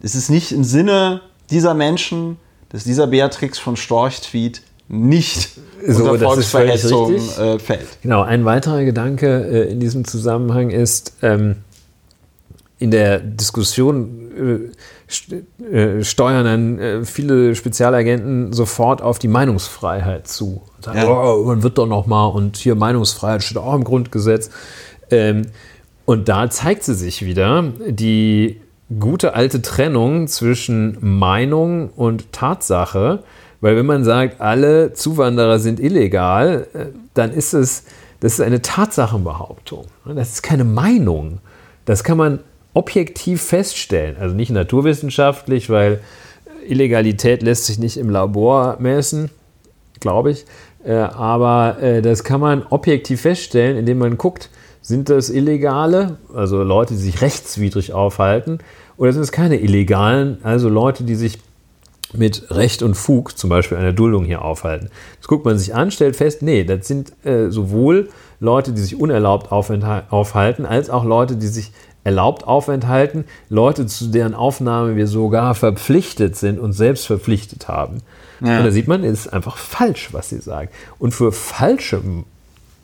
es 0.02 0.14
ist 0.14 0.28
nicht 0.28 0.52
im 0.52 0.62
Sinne 0.62 1.22
dieser 1.48 1.72
Menschen, 1.72 2.36
dass 2.68 2.84
dieser 2.84 3.06
Beatrix 3.06 3.58
von 3.58 3.76
Storch-Tweet 3.76 4.60
nicht 4.88 5.52
so, 5.86 6.10
unter 6.10 6.26
Volksverhetzung 6.26 7.14
äh, 7.14 7.58
fällt. 7.58 8.02
Genau, 8.02 8.20
ein 8.20 8.44
weiterer 8.44 8.84
Gedanke 8.84 9.42
äh, 9.42 9.72
in 9.72 9.80
diesem 9.80 10.04
Zusammenhang 10.04 10.68
ist, 10.68 11.14
ähm, 11.22 11.56
in 12.78 12.90
der 12.90 13.20
Diskussion 13.20 14.70
äh, 15.10 15.64
äh, 15.64 16.04
steuern 16.04 16.44
dann 16.44 16.78
äh, 16.78 17.04
viele 17.04 17.54
Spezialagenten 17.54 18.52
sofort 18.52 19.00
auf 19.02 19.18
die 19.18 19.28
Meinungsfreiheit 19.28 20.28
zu. 20.28 20.62
Sagen, 20.80 20.98
ja. 20.98 21.08
oh, 21.08 21.44
man 21.44 21.62
wird 21.62 21.78
doch 21.78 21.86
noch 21.86 22.06
mal 22.06 22.26
und 22.26 22.56
hier 22.56 22.74
Meinungsfreiheit 22.74 23.42
steht 23.42 23.56
auch 23.56 23.74
im 23.74 23.84
Grundgesetz. 23.84 24.50
Ähm, 25.10 25.42
und 26.04 26.28
da 26.28 26.50
zeigt 26.50 26.84
sie 26.84 26.94
sich 26.94 27.24
wieder 27.24 27.64
die 27.88 28.60
gute 29.00 29.34
alte 29.34 29.62
Trennung 29.62 30.28
zwischen 30.28 30.98
Meinung 31.00 31.90
und 31.90 32.32
Tatsache. 32.32 33.22
Weil 33.60 33.76
wenn 33.76 33.86
man 33.86 34.04
sagt, 34.04 34.40
alle 34.40 34.92
Zuwanderer 34.92 35.58
sind 35.58 35.80
illegal, 35.80 36.66
äh, 36.74 36.86
dann 37.14 37.32
ist 37.32 37.54
es, 37.54 37.84
das 38.20 38.34
ist 38.34 38.40
eine 38.40 38.60
Tatsachenbehauptung. 38.60 39.86
Das 40.04 40.34
ist 40.34 40.42
keine 40.42 40.64
Meinung. 40.64 41.38
Das 41.84 42.04
kann 42.04 42.18
man 42.18 42.40
objektiv 42.76 43.40
feststellen. 43.40 44.16
Also 44.20 44.36
nicht 44.36 44.50
naturwissenschaftlich, 44.50 45.70
weil 45.70 46.00
Illegalität 46.68 47.42
lässt 47.42 47.64
sich 47.64 47.78
nicht 47.78 47.96
im 47.96 48.10
Labor 48.10 48.76
messen, 48.78 49.30
glaube 50.00 50.32
ich. 50.32 50.44
Äh, 50.84 50.92
aber 50.92 51.78
äh, 51.80 52.02
das 52.02 52.22
kann 52.22 52.40
man 52.40 52.64
objektiv 52.68 53.22
feststellen, 53.22 53.78
indem 53.78 53.98
man 53.98 54.18
guckt, 54.18 54.50
sind 54.82 55.08
das 55.08 55.30
Illegale, 55.30 56.18
also 56.34 56.62
Leute, 56.62 56.94
die 56.94 57.00
sich 57.00 57.22
rechtswidrig 57.22 57.94
aufhalten, 57.94 58.58
oder 58.98 59.12
sind 59.12 59.22
es 59.22 59.32
keine 59.32 59.58
Illegalen, 59.58 60.38
also 60.42 60.68
Leute, 60.68 61.02
die 61.02 61.16
sich 61.16 61.38
mit 62.12 62.50
Recht 62.50 62.82
und 62.82 62.94
Fug, 62.94 63.36
zum 63.36 63.50
Beispiel 63.50 63.78
einer 63.78 63.92
Duldung 63.92 64.24
hier 64.24 64.42
aufhalten. 64.42 64.90
Das 65.18 65.28
guckt 65.28 65.44
man 65.44 65.58
sich 65.58 65.74
an, 65.74 65.90
stellt 65.90 66.14
fest, 66.14 66.42
nee, 66.42 66.62
das 66.62 66.86
sind 66.86 67.12
äh, 67.24 67.50
sowohl 67.50 68.10
Leute, 68.38 68.72
die 68.72 68.80
sich 68.80 69.00
unerlaubt 69.00 69.50
aufhalten, 69.50 70.66
als 70.66 70.90
auch 70.90 71.04
Leute, 71.04 71.36
die 71.36 71.46
sich 71.46 71.72
erlaubt 72.06 72.46
aufenthalten, 72.46 73.24
Leute, 73.48 73.84
zu 73.86 74.06
deren 74.06 74.32
Aufnahme 74.32 74.94
wir 74.94 75.08
sogar 75.08 75.56
verpflichtet 75.56 76.36
sind 76.36 76.60
und 76.60 76.72
selbst 76.72 77.04
verpflichtet 77.04 77.66
haben. 77.66 78.00
Ja. 78.40 78.58
Und 78.58 78.64
da 78.64 78.70
sieht 78.70 78.86
man, 78.86 79.02
es 79.02 79.26
ist 79.26 79.32
einfach 79.32 79.56
falsch, 79.56 80.10
was 80.12 80.28
sie 80.28 80.38
sagen. 80.38 80.70
Und 81.00 81.12
für 81.12 81.32
falsche, 81.32 82.00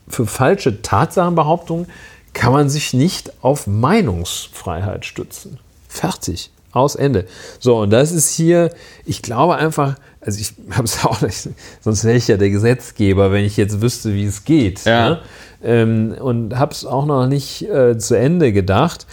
für 0.08 0.26
falsche 0.26 0.82
Tatsachenbehauptungen 0.82 1.86
kann 2.32 2.52
man 2.52 2.68
sich 2.68 2.94
nicht 2.94 3.32
auf 3.44 3.68
Meinungsfreiheit 3.68 5.04
stützen. 5.04 5.60
Fertig. 5.88 6.50
Aus 6.72 6.96
Ende. 6.96 7.26
So, 7.60 7.78
und 7.80 7.90
das 7.90 8.10
ist 8.10 8.34
hier, 8.34 8.70
ich 9.04 9.22
glaube 9.22 9.56
einfach, 9.56 9.96
also 10.20 10.40
ich 10.40 10.54
habe 10.70 10.84
es 10.84 11.04
auch 11.04 11.20
nicht, 11.20 11.48
sonst 11.80 12.02
wäre 12.02 12.16
ich 12.16 12.26
ja 12.26 12.38
der 12.38 12.50
Gesetzgeber, 12.50 13.30
wenn 13.30 13.44
ich 13.44 13.56
jetzt 13.56 13.80
wüsste, 13.82 14.14
wie 14.14 14.24
es 14.24 14.44
geht. 14.44 14.84
Ja. 14.84 15.10
Ne? 15.10 15.20
Ähm, 15.62 16.14
und 16.20 16.58
habe 16.58 16.72
es 16.72 16.84
auch 16.84 17.06
noch 17.06 17.26
nicht 17.26 17.68
äh, 17.68 17.98
zu 17.98 18.16
Ende 18.16 18.52
gedacht. 18.52 19.06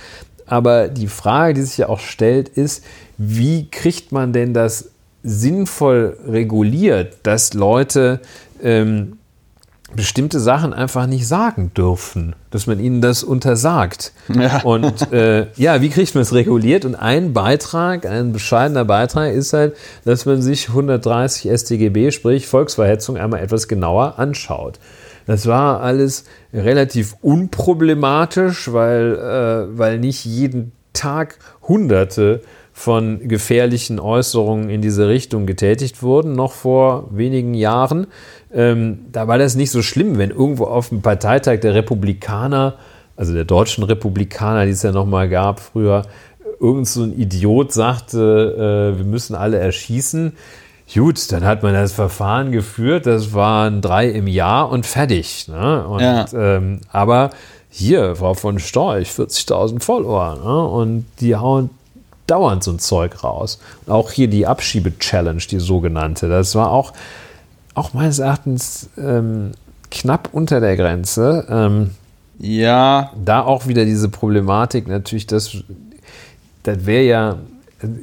Aber 0.46 0.88
die 0.88 1.08
Frage, 1.08 1.54
die 1.54 1.62
sich 1.62 1.78
ja 1.78 1.90
auch 1.90 2.00
stellt, 2.00 2.50
ist, 2.50 2.84
wie 3.18 3.70
kriegt 3.70 4.12
man 4.12 4.34
denn 4.34 4.54
das 4.54 4.90
sinnvoll 5.24 6.18
reguliert, 6.28 7.18
dass 7.24 7.54
Leute 7.54 8.20
ähm, 8.64 9.20
bestimmte 9.96 10.40
Sachen 10.40 10.74
einfach 10.74 11.08
nicht 11.08 11.28
sagen 11.28 11.72
dürfen, 11.76 12.36
dass 12.52 12.68
man 12.68 12.80
ihnen 12.80 13.02
das 13.02 13.24
untersagt. 13.24 14.14
Ja. 14.30 14.62
Und 14.64 15.12
äh, 15.12 15.48
ja, 15.56 15.82
wie 15.82 15.90
kriegt 15.90 16.14
man 16.14 16.22
es 16.22 16.34
reguliert? 16.34 16.86
Und 16.86 16.96
ein 16.96 17.34
Beitrag, 17.34 18.06
ein 18.06 18.32
bescheidener 18.32 18.86
Beitrag 18.86 19.34
ist 19.34 19.54
halt, 19.54 19.76
dass 20.06 20.26
man 20.26 20.42
sich 20.42 20.70
130 20.70 21.52
StGB, 21.52 22.12
sprich 22.12 22.48
Volksverhetzung, 22.48 23.18
einmal 23.18 23.42
etwas 23.42 23.68
genauer 23.68 24.20
anschaut. 24.20 24.80
Das 25.30 25.46
war 25.46 25.82
alles 25.82 26.24
relativ 26.52 27.16
unproblematisch, 27.22 28.74
weil, 28.74 29.14
äh, 29.14 29.78
weil 29.78 30.00
nicht 30.00 30.26
jeden 30.26 30.72
Tag 30.92 31.38
Hunderte 31.68 32.42
von 32.74 33.28
gefährlichen 33.28 34.00
Äußerungen 34.00 34.72
in 34.72 34.82
diese 34.82 35.08
Richtung 35.08 35.46
getätigt 35.46 36.02
wurden, 36.02 36.34
noch 36.34 36.54
vor 36.54 37.10
wenigen 37.12 37.54
Jahren. 37.54 38.08
Ähm, 38.52 39.02
da 39.12 39.28
war 39.28 39.38
das 39.38 39.54
nicht 39.54 39.70
so 39.70 39.84
schlimm, 39.84 40.18
wenn 40.18 40.32
irgendwo 40.32 40.64
auf 40.64 40.90
dem 40.90 41.04
Parteitag 41.04 41.60
der 41.60 41.76
Republikaner, 41.76 42.80
also 43.16 43.32
der 43.32 43.46
deutschen 43.46 43.84
Republikaner, 43.84 44.66
die 44.66 44.72
es 44.72 44.82
ja 44.82 44.92
nochmal 44.92 45.30
gab 45.30 45.60
früher, 45.60 46.08
irgend 46.60 46.88
so 46.88 47.04
ein 47.04 47.16
Idiot 47.16 47.72
sagte, 47.72 48.96
äh, 48.96 48.98
wir 48.98 49.06
müssen 49.06 49.36
alle 49.36 49.60
erschießen. 49.60 50.34
Gut, 50.94 51.32
dann 51.32 51.46
hat 51.46 51.62
man 51.62 51.74
das 51.74 51.94
Verfahren 51.94 52.52
geführt, 52.52 53.06
das 53.06 53.34
waren 53.34 53.82
drei 53.82 54.10
im 54.10 54.28
Jahr 54.28 54.70
und 54.70 54.86
fertig. 54.86 55.48
Ne? 55.48 55.88
Und, 55.88 56.02
ja. 56.02 56.26
ähm, 56.34 56.82
aber 56.92 57.30
hier, 57.70 58.16
Frau 58.16 58.34
von 58.34 58.58
Storch, 58.58 59.10
40.000 59.10 59.82
Follower 59.82 60.36
ne? 60.44 60.68
und 60.68 61.06
die 61.20 61.36
hauen 61.36 61.70
dauernd 62.26 62.64
so 62.64 62.72
ein 62.72 62.80
Zeug 62.80 63.24
raus. 63.24 63.60
Und 63.86 63.94
auch 63.94 64.12
hier 64.12 64.28
die 64.28 64.48
Abschiebe-Challenge, 64.48 65.42
die 65.50 65.60
sogenannte, 65.60 66.28
das 66.28 66.56
war 66.56 66.72
auch, 66.72 66.94
auch 67.76 67.94
meines 67.94 68.18
Erachtens 68.20 68.90
ähm, 68.98 69.52
knapp 69.92 70.30
unter 70.32 70.60
der 70.60 70.76
Grenze. 70.76 71.46
Ähm, 71.50 71.92
ja. 72.40 73.12
Da 73.24 73.44
auch 73.44 73.68
wieder 73.68 73.86
diese 73.86 74.10
Problematik, 74.10 74.88
natürlich, 74.88 75.28
das, 75.28 75.56
das 76.64 76.86
wäre 76.86 77.04
ja 77.04 77.36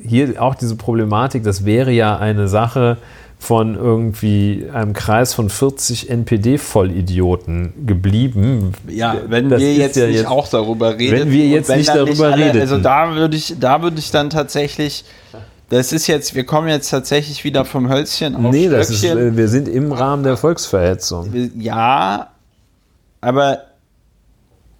hier 0.03 0.43
auch 0.43 0.55
diese 0.55 0.77
Problematik, 0.77 1.44
das 1.44 1.65
wäre 1.65 1.90
ja 1.90 2.16
eine 2.19 2.48
Sache 2.48 2.97
von 3.39 3.74
irgendwie 3.74 4.66
einem 4.73 4.94
Kreis 4.94 5.35
von 5.35 5.51
40 5.51 6.09
NPD-Vollidioten 6.09 7.86
geblieben. 7.86 8.73
Ja, 8.89 9.16
wenn 9.28 9.51
das 9.51 9.61
wir 9.61 9.74
jetzt 9.74 9.97
ja 9.97 10.07
nicht 10.07 10.16
jetzt, 10.16 10.27
auch 10.27 10.48
darüber 10.48 10.98
reden. 10.98 11.19
Wenn 11.19 11.31
wir 11.31 11.47
jetzt 11.47 11.69
nicht 11.69 11.89
darüber 11.89 12.36
reden. 12.36 12.61
Also 12.61 12.78
da 12.78 13.15
würde 13.15 13.36
ich, 13.36 13.55
da 13.61 13.82
würde 13.82 13.98
ich 13.98 14.11
dann 14.11 14.31
tatsächlich, 14.31 15.05
das 15.69 15.93
ist 15.93 16.07
jetzt, 16.07 16.35
wir 16.35 16.44
kommen 16.44 16.69
jetzt 16.69 16.89
tatsächlich 16.89 17.44
wieder 17.44 17.65
vom 17.65 17.90
Hölzchen 17.90 18.36
auf 18.36 18.53
Nee, 18.53 18.69
das 18.69 18.90
ist, 18.90 19.05
äh, 19.05 19.36
wir 19.36 19.48
sind 19.48 19.69
im 19.69 19.93
Rahmen 19.93 20.23
der 20.23 20.39
Volksverhetzung. 20.39 21.51
Ja, 21.59 22.31
aber 23.20 23.59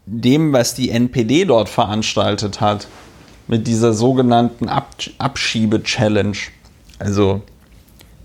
dem, 0.07 0.53
was 0.53 0.75
die 0.75 0.91
NPD 0.91 1.45
dort 1.45 1.69
veranstaltet 1.69 2.61
hat, 2.61 2.89
mit 3.49 3.67
dieser 3.67 3.93
sogenannten 3.93 4.69
Ab 4.69 4.97
Abschiebe-Challenge. 5.19 6.37
Also, 6.99 7.43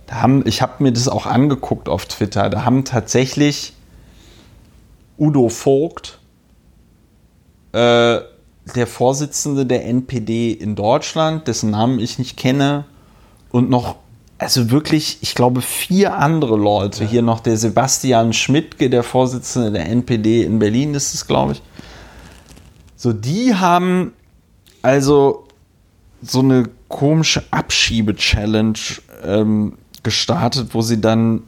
da 0.07 0.21
haben, 0.21 0.45
ich 0.45 0.61
habe 0.61 0.83
mir 0.83 0.91
das 0.91 1.07
auch 1.07 1.25
angeguckt 1.25 1.89
auf 1.89 2.05
Twitter. 2.05 2.49
Da 2.49 2.65
haben 2.65 2.85
tatsächlich 2.85 3.73
Udo 5.17 5.49
Vogt 5.49 6.19
äh, 7.73 8.19
der 8.75 8.87
Vorsitzende 8.87 9.65
der 9.65 9.85
NPD 9.85 10.51
in 10.51 10.75
Deutschland, 10.75 11.47
dessen 11.47 11.71
Namen 11.71 11.99
ich 11.99 12.19
nicht 12.19 12.37
kenne, 12.37 12.85
und 13.51 13.69
noch, 13.69 13.97
also 14.37 14.71
wirklich, 14.71 15.17
ich 15.21 15.35
glaube, 15.35 15.61
vier 15.61 16.17
andere 16.17 16.55
Leute. 16.55 17.03
Ja. 17.03 17.09
Hier 17.09 17.21
noch 17.21 17.41
der 17.41 17.57
Sebastian 17.57 18.33
Schmidtke, 18.33 18.89
der 18.89 19.03
Vorsitzende 19.03 19.71
der 19.71 19.87
NPD 19.87 20.43
in 20.43 20.59
Berlin 20.59 20.93
ist 20.93 21.13
es, 21.13 21.27
glaube 21.27 21.53
ich. 21.53 21.61
So, 22.95 23.13
die 23.13 23.55
haben 23.55 24.13
also 24.81 25.47
so 26.21 26.39
eine 26.39 26.69
komische 26.87 27.43
Abschiebe-Challenge 27.51 28.79
ähm, 29.23 29.77
gestartet, 30.03 30.73
wo 30.73 30.81
sie 30.81 31.01
dann 31.01 31.43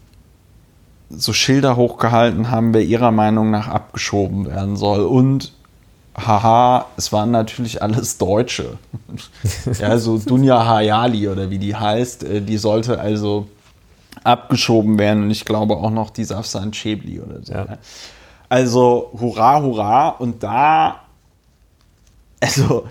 so 1.09 1.33
Schilder 1.33 1.75
hochgehalten 1.75 2.49
haben, 2.49 2.73
wer 2.73 2.81
ihrer 2.81 3.11
Meinung 3.11 3.51
nach 3.51 3.67
abgeschoben 3.67 4.45
werden 4.47 4.77
soll. 4.77 5.05
Und 5.05 5.53
haha, 6.17 6.87
es 6.97 7.11
waren 7.11 7.31
natürlich 7.31 7.81
alles 7.81 8.17
Deutsche. 8.17 8.77
ja, 9.79 9.97
so 9.97 10.17
Dunja 10.17 10.65
Hayali 10.65 11.27
oder 11.27 11.49
wie 11.49 11.59
die 11.59 11.75
heißt, 11.75 12.23
äh, 12.23 12.41
die 12.41 12.57
sollte 12.57 12.99
also 12.99 13.47
abgeschoben 14.23 14.97
werden 14.97 15.23
und 15.23 15.31
ich 15.31 15.43
glaube 15.43 15.75
auch 15.75 15.89
noch 15.89 16.09
die 16.09 16.23
Safsan 16.23 16.71
Chebli 16.71 17.19
oder 17.19 17.43
so. 17.43 17.53
Ja. 17.53 17.77
Also 18.47 19.11
hurra, 19.19 19.61
hurra 19.61 20.09
und 20.09 20.43
da, 20.43 21.01
also 22.39 22.85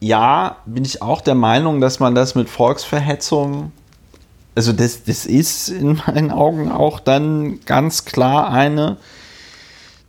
ja, 0.00 0.56
bin 0.66 0.84
ich 0.84 1.02
auch 1.02 1.20
der 1.20 1.34
Meinung, 1.34 1.80
dass 1.80 2.00
man 2.00 2.14
das 2.14 2.34
mit 2.34 2.48
Volksverhetzung, 2.48 3.72
also 4.54 4.72
das, 4.72 5.04
das 5.04 5.26
ist 5.26 5.68
in 5.68 6.00
meinen 6.06 6.30
Augen 6.30 6.70
auch 6.70 7.00
dann 7.00 7.60
ganz 7.64 8.04
klar 8.04 8.50
eine 8.50 8.98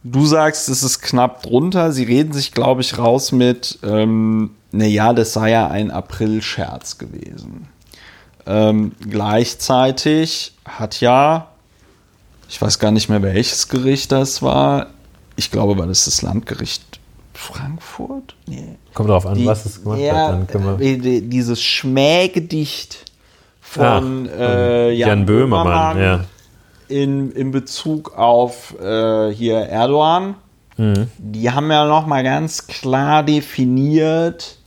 Du 0.08 0.24
sagst, 0.28 0.70
es 0.70 0.84
ist 0.84 1.02
knapp 1.02 1.42
drunter. 1.42 1.92
Sie 1.92 2.04
reden 2.04 2.32
sich, 2.32 2.52
glaube 2.52 2.82
ich, 2.82 3.00
raus 3.00 3.32
mit, 3.32 3.80
ähm, 3.82 4.52
naja, 4.72 5.14
das 5.14 5.34
sei 5.34 5.50
ja 5.50 5.68
ein 5.68 5.90
April-Scherz 5.90 7.00
gewesen. 7.00 7.68
Ähm, 8.46 8.92
gleichzeitig 9.02 10.54
hat 10.64 11.02
ja, 11.02 11.48
ich 12.48 12.62
weiß 12.62 12.78
gar 12.78 12.92
nicht 12.92 13.10
mehr, 13.10 13.24
welches 13.24 13.68
Gericht 13.68 14.12
das 14.12 14.44
war. 14.44 14.92
Ich 15.38 15.50
glaube, 15.50 15.76
war 15.80 15.88
das 15.88 16.06
das 16.06 16.22
Landgericht 16.22 16.95
Frankfurt? 17.38 18.36
Nee. 18.48 18.76
Kommt 18.94 19.10
darauf 19.10 19.26
an, 19.26 19.36
die, 19.36 19.46
was 19.46 19.66
es 19.66 19.84
gemacht 19.84 20.00
ja, 20.00 20.30
hat. 20.30 20.54
Dann 20.54 20.82
äh, 20.82 21.22
dieses 21.22 21.62
Schmähgedicht 21.62 23.12
von 23.62 24.30
ah, 24.30 24.40
äh, 24.40 24.92
Jan, 24.94 25.10
Jan 25.10 25.26
Böhmermann, 25.26 25.98
Böhmermann 25.98 25.98
ja 26.00 26.26
in, 26.88 27.32
in 27.32 27.52
Bezug 27.52 28.18
auf 28.18 28.76
äh, 28.80 29.32
hier 29.32 29.58
Erdogan. 29.58 30.36
Mhm. 30.78 31.10
Die 31.18 31.52
haben 31.52 31.72
ja 31.72 31.86
noch 31.86 32.06
mal 32.06 32.24
ganz 32.24 32.68
klar 32.68 33.24
definiert, 33.24 34.58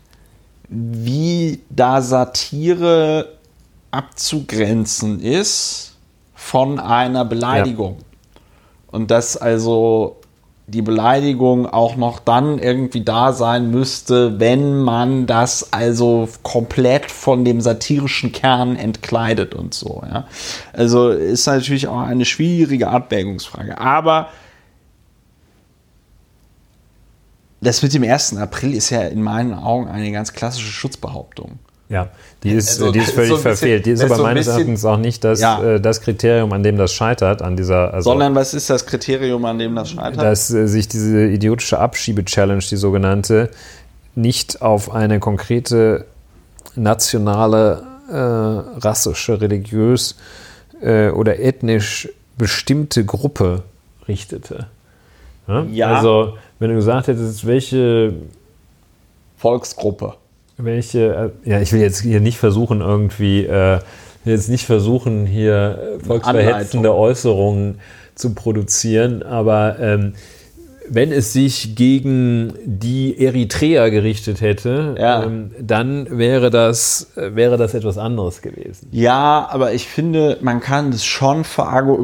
wie 0.69 1.61
da 1.71 2.03
Satire 2.03 3.37
abzugrenzen 3.91 5.21
ist 5.21 5.97
von 6.35 6.79
einer 6.79 7.25
Beleidigung. 7.25 7.99
Ja. 7.99 8.05
Und 8.91 9.11
dass 9.11 9.37
also 9.37 10.17
die 10.69 10.83
Beleidigung 10.83 11.67
auch 11.67 11.97
noch 11.97 12.21
dann 12.21 12.59
irgendwie 12.59 13.03
da 13.03 13.33
sein 13.33 13.71
müsste, 13.71 14.39
wenn 14.39 14.79
man 14.83 15.27
das 15.27 15.73
also 15.73 16.29
komplett 16.43 17.11
von 17.11 17.47
dem 17.47 17.63
satirischen 17.63 18.33
Kern 18.33 18.77
entkleidet 18.77 19.55
und 19.55 19.73
so. 19.73 20.03
Ja. 20.07 20.27
Also 20.75 21.09
ist 21.09 21.47
natürlich 21.47 21.89
auch 21.89 22.01
eine 22.01 22.27
schwierige 22.27 22.89
Abwägungsfrage. 22.89 23.81
Aber 23.81 24.29
das 27.63 27.83
mit 27.83 27.95
dem 27.95 28.03
1. 28.03 28.37
April 28.37 28.75
ist 28.75 28.91
ja 28.91 29.01
in 29.03 29.23
meinen 29.23 29.55
Augen 29.55 29.89
eine 29.89 30.13
ganz 30.13 30.35
klassische 30.35 30.71
Schutzbehauptung. 30.71 31.59
Ja, 31.91 32.11
die 32.43 32.51
ist, 32.51 32.81
also, 32.81 32.93
die 32.93 32.99
ist 32.99 33.11
völlig 33.15 33.31
so 33.31 33.39
verfehlt. 33.39 33.87
Die 33.87 33.93
ist 33.93 34.05
aber 34.05 34.17
so 34.17 34.23
meines 34.23 34.47
Erachtens 34.47 34.85
auch 34.85 34.99
nicht 34.99 35.25
das, 35.25 35.41
ja. 35.41 35.63
äh, 35.63 35.81
das 35.81 36.03
Kriterium, 36.03 36.53
an 36.53 36.63
dem 36.63 36.77
das 36.77 36.93
scheitert, 36.93 37.41
an 37.41 37.57
dieser. 37.57 37.95
Also, 37.95 38.11
Sondern 38.11 38.35
was 38.35 38.53
ist 38.53 38.69
das 38.69 38.85
Kriterium, 38.85 39.45
an 39.45 39.59
dem 39.59 39.75
das 39.75 39.91
scheitert? 39.91 40.23
Dass 40.23 40.51
äh, 40.51 40.67
sich 40.69 40.89
diese 40.89 41.27
idiotische 41.27 41.79
Abschiebe-Challenge, 41.79 42.63
die 42.71 42.77
sogenannte, 42.77 43.51
nicht 44.15 44.61
auf 44.61 44.93
eine 44.93 45.19
konkrete 45.19 46.05
nationale, 46.75 47.85
äh, 48.11 48.15
rassische, 48.15 49.41
religiös 49.41 50.17
äh, 50.81 51.09
oder 51.11 51.39
ethnisch 51.41 52.09
bestimmte 52.37 53.05
Gruppe 53.05 53.63
richtete. 54.07 54.67
Ja? 55.47 55.63
ja? 55.71 55.97
Also, 55.97 56.37
wenn 56.59 56.71
du 56.71 56.77
gesagt 56.77 57.09
hättest, 57.09 57.47
welche 57.47 58.13
Volksgruppe 59.39 60.15
welche, 60.59 61.33
äh, 61.45 61.51
ja, 61.51 61.61
ich 61.61 61.73
will 61.73 61.81
jetzt 61.81 62.03
hier 62.03 62.21
nicht 62.21 62.39
versuchen, 62.39 62.81
irgendwie, 62.81 63.45
äh, 63.45 63.79
jetzt 64.25 64.51
nicht 64.51 64.67
versuchen, 64.67 65.25
hier 65.25 65.99
volksverhetzende 66.07 66.95
Äußerungen 66.95 67.79
zu 68.15 68.35
produzieren, 68.35 69.23
aber 69.23 69.79
ähm, 69.79 70.15
wenn 70.91 71.13
es 71.13 71.33
sich 71.33 71.77
gegen 71.77 72.55
die 72.65 73.23
Eritreer 73.23 73.91
gerichtet 73.91 74.41
hätte, 74.41 74.97
ja. 74.99 75.23
ähm, 75.23 75.51
dann 75.61 76.19
wäre 76.19 76.51
das, 76.51 77.13
wäre 77.15 77.57
das 77.57 77.75
etwas 77.75 77.99
anderes 77.99 78.43
gewesen. 78.43 78.89
Ja, 78.91 79.47
aber 79.51 79.75
ich 79.75 79.87
finde, 79.87 80.39
man 80.41 80.61
kann 80.61 80.91
das 80.91 81.05
schon 81.05 81.45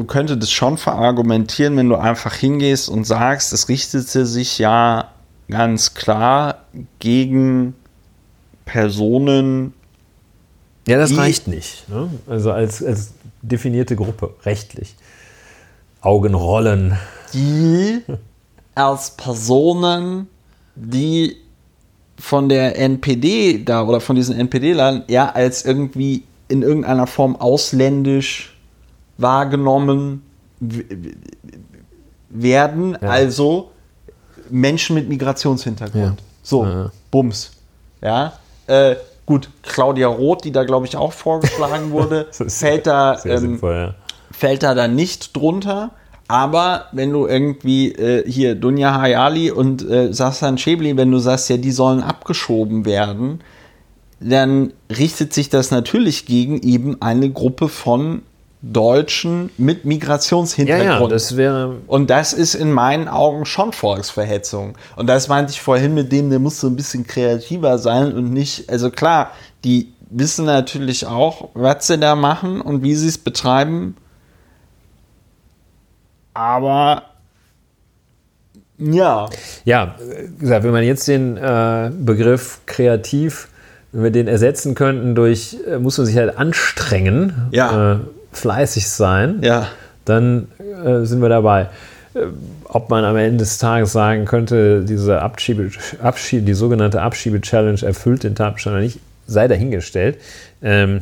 könnte 0.07 0.37
das 0.37 0.51
schon 0.51 0.77
verargumentieren, 0.77 1.75
wenn 1.77 1.89
du 1.89 1.95
einfach 1.95 2.35
hingehst 2.35 2.89
und 2.89 3.05
sagst, 3.05 3.53
es 3.53 3.69
richtete 3.69 4.25
sich 4.25 4.59
ja 4.59 5.09
ganz 5.49 5.93
klar 5.93 6.59
gegen 6.99 7.75
Personen. 8.65 9.73
Ja, 10.87 10.97
das 10.97 11.15
reicht 11.17 11.47
nicht. 11.47 11.89
Ne? 11.89 12.09
Also 12.27 12.51
als, 12.51 12.83
als 12.83 13.13
definierte 13.41 13.95
Gruppe, 13.95 14.33
rechtlich. 14.43 14.95
Augenrollen. 16.01 16.97
Die 17.33 18.01
als 18.75 19.11
Personen, 19.11 20.27
die 20.75 21.37
von 22.17 22.49
der 22.49 22.77
NPD 22.77 23.63
da 23.63 23.83
oder 23.83 23.99
von 23.99 24.15
diesen 24.15 24.37
NPD-Lern 24.37 25.03
ja 25.07 25.29
als 25.29 25.65
irgendwie 25.65 26.23
in 26.47 26.61
irgendeiner 26.61 27.07
Form 27.07 27.35
ausländisch 27.35 28.55
wahrgenommen 29.17 30.23
werden, 32.29 32.97
ja. 33.01 33.09
also 33.09 33.71
Menschen 34.49 34.95
mit 34.95 35.09
Migrationshintergrund. 35.09 36.19
Ja. 36.19 36.25
So, 36.43 36.63
ja. 36.63 36.91
Bums. 37.11 37.51
Ja, 38.01 38.33
äh, 38.67 38.95
gut, 39.25 39.49
Claudia 39.63 40.07
Roth, 40.07 40.43
die 40.43 40.51
da, 40.51 40.63
glaube 40.63 40.85
ich, 40.85 40.97
auch 40.97 41.13
vorgeschlagen 41.13 41.91
wurde, 41.91 42.27
fällt, 42.31 42.87
da, 42.87 43.17
ähm, 43.25 43.37
sinnvoll, 43.37 43.75
ja. 43.75 43.95
fällt 44.31 44.63
da 44.63 44.73
dann 44.73 44.95
nicht 44.95 45.35
drunter. 45.35 45.91
Aber 46.27 46.85
wenn 46.91 47.11
du 47.11 47.27
irgendwie 47.27 47.91
äh, 47.91 48.29
hier 48.29 48.55
Dunja 48.55 48.99
Hayali 48.99 49.51
und 49.51 49.87
äh, 49.87 50.11
Sassan 50.11 50.57
Schäbli, 50.57 50.97
wenn 50.97 51.11
du 51.11 51.19
sagst, 51.19 51.49
ja, 51.49 51.57
die 51.57 51.71
sollen 51.71 52.01
abgeschoben 52.01 52.85
werden, 52.85 53.41
dann 54.19 54.73
richtet 54.89 55.33
sich 55.33 55.49
das 55.49 55.69
natürlich 55.69 56.25
gegen 56.25 56.61
eben 56.61 57.01
eine 57.01 57.29
Gruppe 57.29 57.69
von 57.69 58.23
Deutschen 58.71 59.51
mit 59.57 59.85
Migrationshintergrund. 59.85 60.85
Ja, 60.85 60.99
ja, 60.99 61.07
das 61.07 61.37
wäre. 61.37 61.75
Und 61.87 62.09
das 62.09 62.33
ist 62.33 62.55
in 62.55 62.71
meinen 62.71 63.07
Augen 63.07 63.45
schon 63.45 63.73
Volksverhetzung. 63.73 64.75
Und 64.95 65.07
das 65.07 65.27
meinte 65.27 65.51
ich 65.51 65.61
vorhin 65.61 65.93
mit 65.93 66.11
dem, 66.11 66.29
der 66.29 66.39
muss 66.39 66.59
so 66.59 66.67
ein 66.67 66.75
bisschen 66.75 67.05
kreativer 67.05 67.77
sein 67.77 68.13
und 68.13 68.31
nicht, 68.31 68.69
also 68.69 68.89
klar, 68.89 69.31
die 69.63 69.93
wissen 70.09 70.45
natürlich 70.45 71.05
auch, 71.05 71.49
was 71.53 71.87
sie 71.87 71.99
da 71.99 72.15
machen 72.15 72.61
und 72.61 72.81
wie 72.81 72.95
sie 72.95 73.07
es 73.07 73.17
betreiben. 73.17 73.97
Aber 76.33 77.03
ja. 78.77 79.29
Ja, 79.63 79.95
wie 79.99 80.39
gesagt, 80.39 80.63
wenn 80.63 80.71
man 80.71 80.83
jetzt 80.83 81.07
den 81.07 81.37
äh, 81.37 81.91
Begriff 81.97 82.61
kreativ, 82.65 83.47
wenn 83.91 84.03
wir 84.03 84.11
den 84.11 84.27
ersetzen 84.27 84.75
könnten 84.75 85.15
durch, 85.15 85.57
äh, 85.67 85.77
muss 85.77 85.97
man 85.97 86.07
sich 86.07 86.17
halt 86.17 86.37
anstrengen. 86.37 87.49
Ja. 87.51 87.93
Äh, 87.93 87.99
fleißig 88.37 88.89
sein, 88.89 89.39
ja. 89.41 89.67
dann 90.05 90.47
äh, 90.83 91.05
sind 91.05 91.21
wir 91.21 91.29
dabei. 91.29 91.69
Äh, 92.13 92.27
ob 92.65 92.89
man 92.89 93.03
am 93.05 93.15
Ende 93.15 93.37
des 93.37 93.57
Tages 93.57 93.91
sagen 93.91 94.25
könnte, 94.25 94.83
diese 94.83 95.21
Abschiebe, 95.21 95.71
Abschiebe, 96.01 96.43
die 96.43 96.53
sogenannte 96.53 97.01
Abschiebe-Challenge 97.01 97.81
erfüllt 97.83 98.23
den 98.23 98.35
Tatbestand 98.35 98.75
oder 98.75 98.83
nicht, 98.83 98.99
sei 99.27 99.47
dahingestellt. 99.47 100.17
Ähm, 100.61 101.01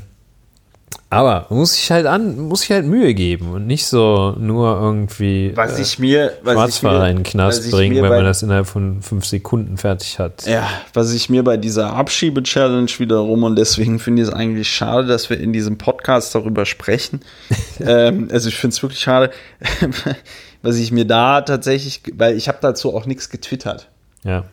aber 1.09 1.45
muss 1.49 1.73
sich 1.73 1.91
halt 1.91 2.05
an, 2.05 2.39
muss 2.39 2.61
sich 2.61 2.71
halt 2.71 2.85
Mühe 2.85 3.13
geben 3.13 3.51
und 3.51 3.67
nicht 3.67 3.85
so 3.85 4.35
nur 4.39 4.79
irgendwie 4.81 5.51
was 5.55 5.77
ich 5.77 5.99
mir, 5.99 6.33
was 6.43 6.53
Schwarzfahrer 6.53 7.09
in 7.09 7.17
den 7.17 7.23
Knast 7.23 7.69
bringen, 7.71 8.01
wenn 8.01 8.09
man 8.09 8.25
das 8.25 8.41
innerhalb 8.43 8.67
von 8.67 9.01
fünf 9.01 9.25
Sekunden 9.25 9.77
fertig 9.77 10.19
hat. 10.19 10.45
Ja, 10.45 10.67
was 10.93 11.13
ich 11.13 11.29
mir 11.29 11.43
bei 11.43 11.57
dieser 11.57 11.93
Abschiebe-Challenge 11.93 12.89
wiederum 12.97 13.43
und 13.43 13.55
deswegen 13.55 13.99
finde 13.99 14.23
ich 14.23 14.29
es 14.29 14.33
eigentlich 14.33 14.69
schade, 14.69 15.07
dass 15.07 15.29
wir 15.29 15.39
in 15.39 15.53
diesem 15.53 15.77
Podcast 15.77 16.33
darüber 16.33 16.65
sprechen. 16.65 17.21
ähm, 17.79 18.29
also 18.31 18.49
ich 18.49 18.55
finde 18.55 18.73
es 18.73 18.81
wirklich 18.81 19.01
schade, 19.01 19.31
was 20.61 20.77
ich 20.77 20.91
mir 20.91 21.05
da 21.05 21.41
tatsächlich, 21.41 22.01
weil 22.15 22.35
ich 22.35 22.47
habe 22.47 22.57
dazu 22.61 22.95
auch 22.95 23.05
nichts 23.05 23.29
getwittert. 23.29 23.89
Ja. 24.23 24.45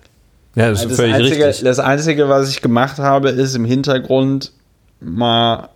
Ja, 0.57 0.71
das 0.71 0.83
ist 0.83 0.91
das, 0.91 0.97
völlig 0.97 1.15
Einzige, 1.15 1.47
richtig. 1.47 1.65
das 1.65 1.79
Einzige, 1.79 2.29
was 2.29 2.51
ich 2.51 2.61
gemacht 2.61 2.99
habe, 2.99 3.31
ist 3.31 3.55
im 3.55 3.65
Hintergrund 3.65 4.53
mal 5.01 5.69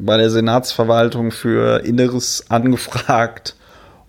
bei 0.00 0.16
der 0.16 0.30
Senatsverwaltung 0.30 1.30
für 1.30 1.84
Inneres 1.84 2.44
angefragt, 2.48 3.54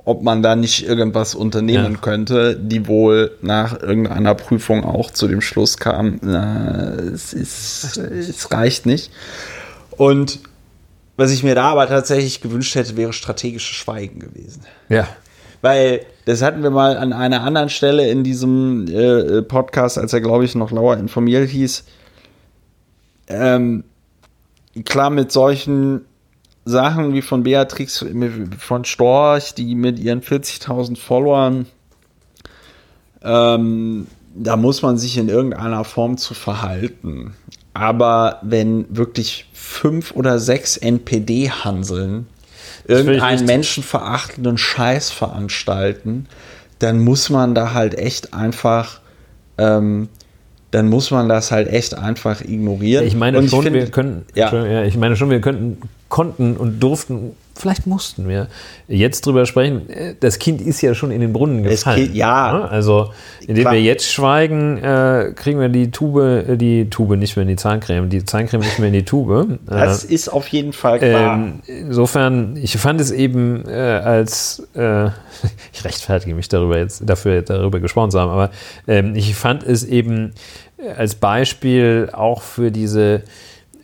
ob 0.05 0.23
man 0.23 0.41
da 0.41 0.55
nicht 0.55 0.87
irgendwas 0.87 1.35
unternehmen 1.35 1.93
Ja. 1.93 1.99
könnte, 1.99 2.55
die 2.55 2.87
wohl 2.87 3.31
nach 3.41 3.79
irgendeiner 3.81 4.33
Prüfung 4.35 4.83
auch 4.83 5.11
zu 5.11 5.27
dem 5.27 5.41
Schluss 5.41 5.77
kam, 5.77 6.19
na, 6.23 6.93
es, 6.95 7.33
ist, 7.33 7.97
es 7.97 8.51
reicht 8.51 8.85
nicht. 8.85 9.11
Und 9.91 10.39
was 11.17 11.31
ich 11.31 11.43
mir 11.43 11.53
da 11.53 11.65
aber 11.71 11.87
tatsächlich 11.87 12.41
gewünscht 12.41 12.75
hätte, 12.75 12.95
wäre 12.97 13.11
strategisches 13.13 13.75
Schweigen 13.75 14.19
gewesen. 14.19 14.61
Ja. 14.87 15.05
Weil 15.61 16.05
das 16.23 16.41
hatten 16.41 16.63
wir 16.63 16.69
mal 16.69 16.95
an 16.95 17.11
einer 17.11 17.43
anderen 17.43 17.69
Stelle 17.69 18.09
in 18.09 18.23
diesem 18.23 18.87
äh, 18.87 19.41
Podcast, 19.41 19.97
als 19.97 20.13
er, 20.13 20.21
glaube 20.21 20.45
ich, 20.45 20.55
noch 20.55 20.71
Lauer 20.71 20.95
informiert 20.97 21.49
hieß. 21.49 21.83
Ähm, 23.27 23.83
klar, 24.83 25.09
mit 25.09 25.31
solchen 25.31 26.01
Sachen 26.65 27.13
wie 27.13 27.21
von 27.21 27.43
Beatrix 27.43 28.05
von 28.57 28.85
Storch, 28.85 29.53
die 29.53 29.75
mit 29.75 29.99
ihren 29.99 30.21
40.000 30.21 30.97
Followern, 30.97 31.65
ähm, 33.23 34.07
da 34.35 34.55
muss 34.55 34.81
man 34.81 34.97
sich 34.97 35.17
in 35.17 35.29
irgendeiner 35.29 35.83
Form 35.83 36.17
zu 36.17 36.33
verhalten. 36.33 37.33
Aber 37.73 38.39
wenn 38.41 38.85
wirklich 38.95 39.49
fünf 39.53 40.11
oder 40.11 40.39
sechs 40.39 40.77
NPD-Hanseln 40.77 42.27
irgendeinen 42.85 43.45
menschenverachtenden 43.45 44.57
Scheiß 44.57 45.11
veranstalten, 45.11 46.27
dann 46.79 46.99
muss 46.99 47.29
man 47.29 47.55
da 47.55 47.73
halt 47.73 47.97
echt 47.97 48.33
einfach, 48.33 49.01
ähm, 49.57 50.09
dann 50.71 50.87
muss 50.89 51.09
man 51.11 51.27
das 51.29 51.51
halt 51.51 51.67
echt 51.67 51.95
einfach 51.95 52.41
ignorieren. 52.41 53.05
Ich 53.05 53.15
meine 53.15 53.39
Und 53.39 53.49
schon, 53.49 53.63
find- 53.63 53.75
wir 53.75 53.87
können, 53.87 54.25
Ja. 54.35 54.53
Ja, 54.53 54.83
ich 54.83 54.95
meine 54.97 55.15
schon, 55.15 55.29
wir 55.29 55.41
könnten, 55.41 55.77
konnten 56.09 56.57
und 56.57 56.79
durften, 56.79 57.31
vielleicht 57.59 57.85
mussten 57.87 58.27
wir 58.27 58.47
jetzt 58.87 59.25
drüber 59.25 59.45
sprechen. 59.45 59.83
Das 60.19 60.39
Kind 60.39 60.61
ist 60.61 60.81
ja 60.81 60.93
schon 60.95 61.11
in 61.11 61.21
den 61.21 61.33
Brunnen 61.33 61.63
gefallen. 61.63 62.13
ja. 62.13 62.53
ne? 62.53 62.69
Also, 62.69 63.11
indem 63.41 63.63
Klar. 63.63 63.73
wir 63.73 63.81
jetzt 63.81 64.11
schweigen, 64.11 64.77
äh, 64.77 65.33
kriegen 65.35 65.59
wir 65.59 65.69
die 65.69 65.91
Tube, 65.91 66.21
äh, 66.49 66.55
die 66.57 66.89
Tube 66.89 67.17
nicht 67.17 67.35
mehr 67.35 67.43
in 67.43 67.49
die 67.49 67.55
Zahncreme, 67.55 68.09
die 68.09 68.25
Zahncreme 68.25 68.61
nicht 68.61 68.79
mehr 68.79 68.87
in 68.87 68.93
die 68.93 69.05
Tube. 69.05 69.59
Das 69.65 70.05
Äh, 70.05 70.13
ist 70.13 70.29
auf 70.29 70.47
jeden 70.47 70.73
Fall 70.73 70.99
klar. 70.99 71.35
ähm, 71.35 71.59
insofern, 71.67 72.55
ich 72.57 72.77
fand 72.77 72.99
es 73.01 73.11
eben 73.11 73.63
äh, 73.67 73.71
als, 73.73 74.67
äh, 74.75 75.07
ich 75.73 75.83
rechtfertige 75.83 76.35
mich 76.35 76.49
darüber 76.49 76.77
jetzt, 76.77 77.03
dafür 77.07 77.41
darüber 77.41 77.79
gesprochen 77.79 78.11
zu 78.11 78.19
haben, 78.19 78.31
aber 78.31 78.51
ähm, 78.87 79.15
ich 79.15 79.35
fand 79.35 79.63
es 79.63 79.83
eben 79.83 80.33
äh, 80.77 80.89
als 80.91 81.15
Beispiel 81.15 82.09
auch 82.13 82.41
für 82.41 82.71
diese 82.71 83.23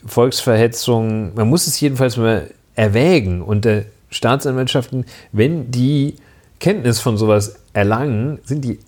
Volksverhetzung, 0.05 1.33
man 1.35 1.49
muss 1.49 1.67
es 1.67 1.79
jedenfalls 1.79 2.17
mal 2.17 2.47
erwägen 2.75 3.41
unter 3.41 3.83
Staatsanwaltschaften, 4.09 5.05
wenn 5.31 5.71
die 5.71 6.15
Kenntnis 6.59 6.99
von 6.99 7.17
sowas 7.17 7.57
erlangen, 7.73 8.39
sind 8.43 8.63
die 8.63 8.79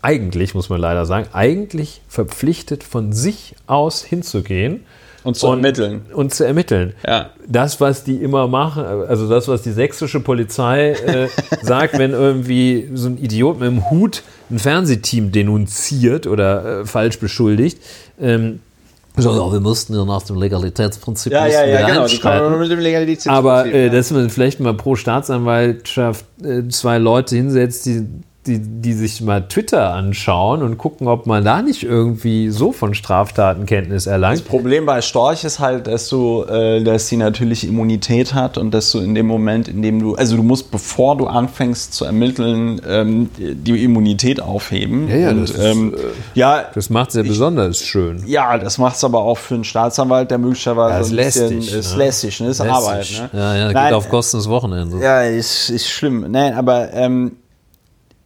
eigentlich, 0.00 0.54
muss 0.54 0.68
man 0.68 0.80
leider 0.80 1.06
sagen, 1.06 1.28
eigentlich 1.32 2.00
verpflichtet 2.08 2.82
von 2.82 3.12
sich 3.12 3.54
aus 3.66 4.02
hinzugehen 4.02 4.84
Und 5.22 5.36
zu 5.36 5.46
ermitteln. 5.46 6.02
Und 6.12 6.34
zu 6.34 6.44
ermitteln. 6.44 6.94
Ja. 7.06 7.30
Das, 7.46 7.80
was 7.80 8.02
die 8.02 8.16
immer 8.16 8.48
machen, 8.48 8.84
also 8.84 9.28
das, 9.28 9.46
was 9.46 9.62
die 9.62 9.70
sächsische 9.70 10.18
Polizei 10.18 10.92
äh, 10.92 11.28
sagt, 11.62 11.98
wenn 11.98 12.10
irgendwie 12.10 12.90
so 12.94 13.08
ein 13.08 13.18
Idiot 13.18 13.60
mit 13.60 13.68
dem 13.68 13.90
Hut 13.90 14.22
ein 14.50 14.58
Fernsehteam 14.58 15.30
denunziert 15.30 16.26
oder 16.26 16.80
äh, 16.80 16.86
falsch 16.86 17.20
beschuldigt, 17.20 17.78
ähm, 18.20 18.60
so, 19.16 19.30
ja, 19.30 19.52
wir 19.52 19.60
mussten 19.60 19.94
ja 19.94 20.04
nach 20.04 20.22
dem 20.22 20.36
Legalitätsprinzip 20.36 21.32
Ja, 21.32 21.46
ja, 21.46 21.66
ja, 21.66 21.86
genau. 21.86 22.06
Die 22.06 22.18
kommen 22.18 22.58
mit 22.58 22.70
dem 22.70 22.78
Legalitätsprinzip. 22.78 23.32
Aber 23.32 23.66
äh, 23.66 23.90
dass 23.90 24.10
man 24.10 24.30
vielleicht 24.30 24.60
mal 24.60 24.74
pro 24.74 24.96
Staatsanwaltschaft 24.96 26.24
äh, 26.42 26.66
zwei 26.68 26.98
Leute 26.98 27.36
hinsetzt, 27.36 27.84
die, 27.86 28.06
die, 28.46 28.58
die 28.58 28.92
sich 28.92 29.20
mal 29.20 29.42
Twitter 29.46 29.92
anschauen 29.94 30.62
und 30.62 30.76
gucken, 30.76 31.06
ob 31.06 31.26
man 31.26 31.44
da 31.44 31.62
nicht 31.62 31.84
irgendwie 31.84 32.50
so 32.50 32.72
von 32.72 32.92
Straftaten 32.92 33.66
Kenntnis 33.66 34.06
erlangt. 34.06 34.38
Das 34.40 34.42
Problem 34.44 34.84
bei 34.84 35.00
Storch 35.00 35.44
ist 35.44 35.60
halt, 35.60 35.86
dass 35.86 36.08
du, 36.08 36.42
äh, 36.44 36.82
dass 36.82 37.06
sie 37.06 37.16
natürlich 37.16 37.66
Immunität 37.66 38.34
hat 38.34 38.58
und 38.58 38.72
dass 38.72 38.90
du 38.90 38.98
in 38.98 39.14
dem 39.14 39.26
Moment, 39.28 39.68
in 39.68 39.80
dem 39.80 40.00
du, 40.00 40.16
also 40.16 40.36
du 40.36 40.42
musst, 40.42 40.72
bevor 40.72 41.16
du 41.16 41.28
anfängst 41.28 41.94
zu 41.94 42.04
ermitteln, 42.04 42.80
ähm, 42.88 43.30
die 43.38 43.84
Immunität 43.84 44.40
aufheben. 44.42 45.08
Ja, 45.08 45.16
ja, 45.16 45.30
und, 45.30 45.42
das 45.42 45.50
ist, 45.52 45.62
ähm, 45.64 45.94
äh, 45.94 45.98
ja, 46.38 46.64
Das 46.74 46.90
macht 46.90 47.12
sehr 47.12 47.22
besonders 47.22 47.78
schön. 47.78 48.24
ja, 48.26 48.58
das 48.58 48.76
macht 48.78 48.96
es 48.96 49.04
aber 49.04 49.20
auch 49.20 49.38
für 49.38 49.54
einen 49.54 49.64
Staatsanwalt, 49.64 50.32
der 50.32 50.38
möglicherweise 50.38 50.94
Ja, 50.94 51.00
ist 51.00 51.10
ein 51.12 51.16
bisschen, 51.16 51.58
lästig, 51.60 51.74
ist 51.78 51.92
ne? 51.92 51.98
lästig, 52.04 52.40
ne? 52.40 52.48
ist 52.48 52.60
Arbeit. 52.60 52.98
Lästig. 52.98 53.22
Ne? 53.22 53.30
Ja, 53.34 53.54
ja, 53.56 53.66
geht 53.68 53.74
Nein, 53.74 53.94
auf 53.94 54.08
Kosten 54.08 54.38
des 54.38 54.48
Wochenendes. 54.48 55.00
Ja, 55.00 55.22
ist, 55.22 55.70
ist 55.70 55.88
schlimm. 55.88 56.26
Nein, 56.28 56.54
aber 56.54 56.92
ähm, 56.92 57.36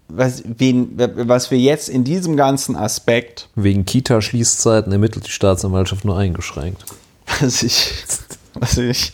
was, 0.09 0.43
wen, 0.47 0.93
was 0.97 1.51
wir 1.51 1.59
jetzt 1.59 1.89
in 1.89 2.05
diesem 2.05 2.37
ganzen 2.37 2.77
Aspekt, 2.77 3.49
Wegen 3.55 3.85
Kita-Schließzeiten 3.85 4.93
ermittelt 4.93 5.27
die 5.27 5.31
Staatsanwaltschaft 5.31 6.05
nur 6.05 6.17
eingeschränkt. 6.17 6.85
was 7.41 7.63
ich, 7.63 7.93
was 8.55 8.79
ich, 8.79 9.13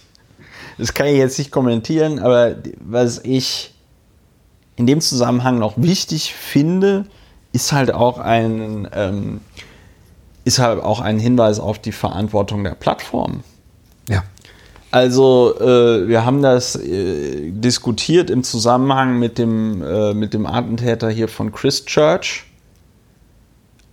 das 0.78 0.94
kann 0.94 1.06
ich 1.06 1.16
jetzt 1.16 1.38
nicht 1.38 1.50
kommentieren, 1.50 2.18
aber 2.18 2.56
was 2.80 3.20
ich 3.24 3.74
in 4.76 4.86
dem 4.86 5.00
Zusammenhang 5.00 5.58
noch 5.58 5.74
wichtig 5.76 6.34
finde, 6.34 7.06
ist 7.52 7.72
halt 7.72 7.92
auch 7.92 8.18
ein, 8.18 8.88
ähm, 8.92 9.40
ist 10.44 10.58
halt 10.58 10.82
auch 10.82 11.00
ein 11.00 11.18
Hinweis 11.18 11.60
auf 11.60 11.78
die 11.78 11.92
Verantwortung 11.92 12.64
der 12.64 12.74
Plattform. 12.74 13.44
Also 14.92 15.58
äh, 15.58 16.06
wir 16.06 16.26
haben 16.26 16.42
das 16.42 16.76
äh, 16.76 17.50
diskutiert 17.50 18.28
im 18.28 18.44
Zusammenhang 18.44 19.18
mit 19.18 19.38
dem, 19.38 19.82
äh, 19.82 20.12
mit 20.12 20.34
dem 20.34 20.44
Attentäter 20.44 21.08
hier 21.08 21.28
von 21.28 21.50
Christchurch. 21.50 22.44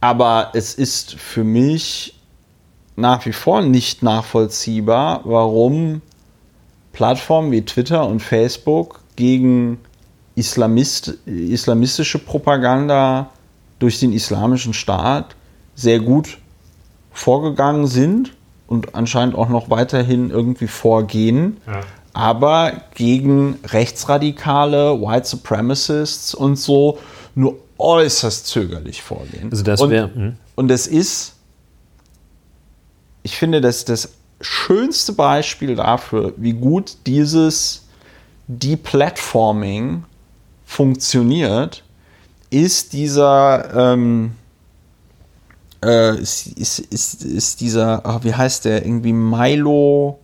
Aber 0.01 0.51
es 0.53 0.73
ist 0.73 1.13
für 1.13 1.45
mich 1.45 2.19
nach 2.97 3.25
wie 3.25 3.31
vor 3.31 3.61
nicht 3.61 4.03
nachvollziehbar, 4.03 5.21
warum 5.23 6.01
Plattformen 6.91 7.53
wie 7.53 7.63
Twitter 7.63 8.05
und 8.05 8.19
Facebook 8.21 8.99
gegen 9.15 9.79
Islamist, 10.35 11.17
islamistische 11.25 12.19
Propaganda 12.19 13.29
durch 13.79 14.01
den 14.01 14.11
islamischen 14.11 14.73
Staat 14.73 15.37
sehr 15.75 16.01
gut 16.01 16.39
vorgegangen 17.13 17.87
sind 17.87 18.33
und 18.69 18.93
anscheinend 18.93 19.33
auch 19.35 19.49
noch 19.49 19.69
weiterhin 19.71 20.29
irgendwie 20.29 20.67
vorgehen, 20.67 21.57
aber 22.13 22.73
gegen 22.93 23.57
Rechtsradikale, 23.65 25.01
White 25.01 25.27
Supremacists 25.27 26.35
und 26.35 26.55
so 26.55 26.99
nur 27.33 27.57
äußerst 27.79 28.45
zögerlich 28.45 29.01
vorgehen. 29.01 29.49
Also 29.51 29.63
das 29.63 29.81
und, 29.81 29.89
wär- 29.89 30.13
hm. 30.13 30.37
und 30.55 30.69
es 30.69 30.85
ist, 30.85 31.33
ich 33.23 33.37
finde, 33.37 33.59
das 33.59 33.85
das 33.85 34.09
schönste 34.39 35.13
Beispiel 35.13 35.75
dafür, 35.75 36.33
wie 36.37 36.53
gut 36.53 36.97
dieses 37.07 37.87
Deplatforming 38.47 40.03
funktioniert, 40.65 41.83
ist 42.51 42.93
dieser 42.93 43.93
ähm, 43.93 44.31
äh, 45.83 46.17
ist, 46.19 46.47
ist, 46.47 46.79
ist, 46.79 47.23
ist 47.23 47.61
dieser, 47.61 48.05
ah, 48.05 48.19
wie 48.23 48.33
heißt 48.33 48.65
der, 48.65 48.85
irgendwie 48.85 49.13
Milo 49.13 50.19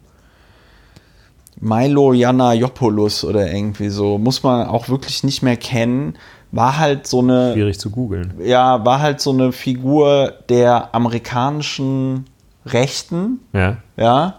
Milo 1.59 2.13
Janayopoulos 2.13 3.23
oder 3.23 3.51
irgendwie 3.51 3.89
so, 3.89 4.17
muss 4.17 4.43
man 4.43 4.67
auch 4.67 4.89
wirklich 4.89 5.23
nicht 5.23 5.41
mehr 5.41 5.55
kennen, 5.55 6.15
war 6.51 6.77
halt 6.77 7.07
so 7.07 7.19
eine 7.19 7.53
Schwierig 7.53 7.79
zu 7.79 7.89
googeln. 7.89 8.33
ja, 8.43 8.83
war 8.85 8.99
halt 8.99 9.21
so 9.21 9.31
eine 9.31 9.51
Figur 9.51 10.33
der 10.49 10.93
amerikanischen 10.93 12.25
Rechten, 12.65 13.39
Ja. 13.53 13.77
ja, 13.95 14.35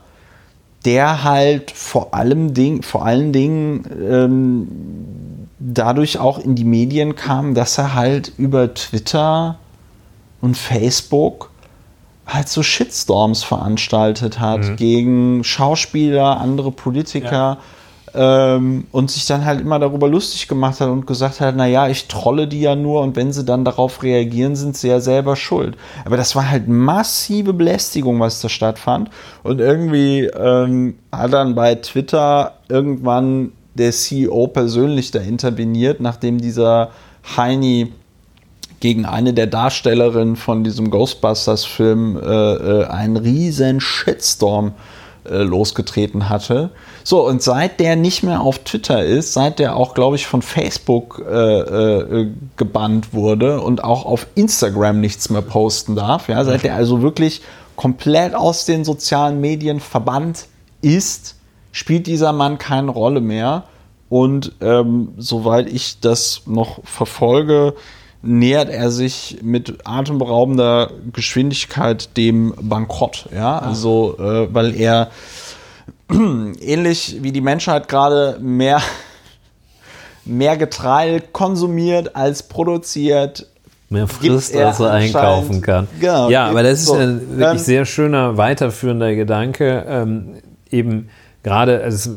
der 0.85 1.25
halt 1.25 1.71
vor 1.71 2.13
allem 2.15 2.55
Ding, 2.55 2.83
vor 2.83 3.05
allen 3.07 3.33
Dingen 3.33 3.85
ähm, 4.09 4.69
dadurch 5.59 6.19
auch 6.19 6.39
in 6.39 6.55
die 6.55 6.65
Medien 6.65 7.17
kam, 7.17 7.55
dass 7.55 7.79
er 7.79 7.95
halt 7.95 8.33
über 8.37 8.73
Twitter 8.75 9.59
und 10.41 10.57
Facebook 10.57 11.51
halt 12.27 12.49
so 12.49 12.63
Shitstorms 12.63 13.45
veranstaltet 13.45 14.41
hat 14.41 14.77
gegen 14.77 15.45
Schauspieler, 15.45 16.41
andere 16.41 16.73
Politiker 16.73 17.59
ähm, 18.17 18.87
und 18.93 19.11
sich 19.11 19.27
dann 19.27 19.45
halt 19.45 19.61
immer 19.61 19.79
darüber 19.79 20.09
lustig 20.09 20.49
gemacht 20.49 20.81
hat 20.81 20.89
und 20.89 21.07
gesagt 21.07 21.41
hat, 21.41 21.55
naja, 21.55 21.89
ich 21.89 22.09
trolle 22.09 22.49
die 22.49 22.63
ja 22.63 22.75
nur 22.75 23.03
und 23.03 23.15
wenn 23.15 23.33
sie 23.33 23.45
dann 23.45 23.65
darauf 23.65 24.03
reagieren, 24.03 24.57
sind 24.57 24.77
sie 24.77 24.89
ja 24.89 25.01
selber 25.01 25.37
schuld. 25.37 25.77
Aber 26.05 26.17
das 26.17 26.35
war 26.35 26.51
halt 26.51 26.67
massive 26.67 27.53
Belästigung, 27.53 28.19
was 28.19 28.41
da 28.41 28.49
stattfand. 28.49 29.11
Und 29.43 29.61
irgendwie 29.61 30.25
ähm, 30.25 30.97
hat 31.13 31.33
dann 31.33 31.55
bei 31.55 31.75
Twitter 31.77 32.55
irgendwann 32.69 33.53
der 33.75 33.93
CEO 33.93 34.49
persönlich 34.49 35.11
da 35.11 35.21
interveniert, 35.21 36.01
nachdem 36.01 36.39
dieser 36.39 36.91
Heini 37.37 37.93
gegen 38.87 39.05
eine 39.05 39.35
der 39.35 39.49
Darstellerinnen 39.49 40.37
von 40.37 40.63
diesem 40.63 40.93
Ghostbusters-Film 40.93 42.21
äh, 42.23 42.23
äh, 42.23 42.85
einen 42.85 43.17
riesen 43.17 43.81
Shitstorm 43.81 44.75
äh, 45.29 45.39
losgetreten 45.39 46.29
hatte. 46.29 46.71
So, 47.03 47.27
und 47.27 47.43
seit 47.43 47.81
der 47.81 47.97
nicht 47.97 48.23
mehr 48.23 48.43
auf 48.43 48.61
Twitter 48.61 49.05
ist, 49.05 49.33
seit 49.33 49.59
der 49.59 49.75
auch, 49.75 49.93
glaube 49.93 50.15
ich, 50.15 50.29
von 50.29 50.41
Facebook 50.41 51.21
äh, 51.29 51.33
äh, 51.33 52.29
gebannt 52.57 53.13
wurde 53.13 53.61
und 53.61 53.83
auch 53.83 54.07
auf 54.07 54.29
Instagram 54.37 55.01
nichts 55.01 55.31
mehr 55.31 55.43
posten 55.43 55.97
darf, 55.97 56.29
ja, 56.29 56.45
seit 56.45 56.63
der 56.63 56.77
also 56.77 57.03
wirklich 57.03 57.43
komplett 57.75 58.37
aus 58.37 58.67
den 58.67 58.85
sozialen 58.85 59.41
Medien 59.41 59.81
verbannt 59.81 60.47
ist, 60.81 61.35
spielt 61.73 62.07
dieser 62.07 62.33
Mann 62.33 62.59
keine 62.59 62.93
Rolle 62.93 63.21
mehr. 63.21 63.65
Und 64.09 64.53
ähm, 64.61 65.09
soweit 65.17 65.67
ich 65.67 65.99
das 65.99 66.43
noch 66.47 66.79
verfolge, 66.85 67.75
nähert 68.27 68.69
er 68.69 68.91
sich 68.91 69.39
mit 69.43 69.79
atemberaubender 69.85 70.91
Geschwindigkeit 71.13 72.17
dem 72.17 72.55
Bankrott. 72.61 73.29
Ja, 73.35 73.59
also 73.59 74.17
äh, 74.19 74.53
weil 74.53 74.75
er 74.75 75.11
ähnlich 76.11 77.19
wie 77.21 77.33
die 77.33 77.41
Menschheit 77.41 77.89
gerade 77.89 78.39
mehr 78.41 78.81
mehr 80.25 80.57
Getreide 80.57 81.23
konsumiert 81.33 82.17
als 82.17 82.43
produziert. 82.43 83.47
Mehr 83.89 84.09
frisst, 84.09 84.57
als 84.57 84.81
er 84.81 84.91
einkaufen 84.91 85.63
kann. 85.63 85.87
Genau, 86.01 86.29
ja, 86.29 86.49
aber 86.49 86.65
das 86.65 86.81
ist 86.81 86.87
so. 86.87 86.95
ein 86.95 87.39
wirklich 87.39 87.51
ähm, 87.51 87.59
sehr 87.59 87.85
schöner, 87.85 88.37
weiterführender 88.37 89.15
Gedanke. 89.15 89.87
Ähm, 89.89 90.35
eben 90.73 91.09
gerade, 91.45 91.83
also, 91.85 92.11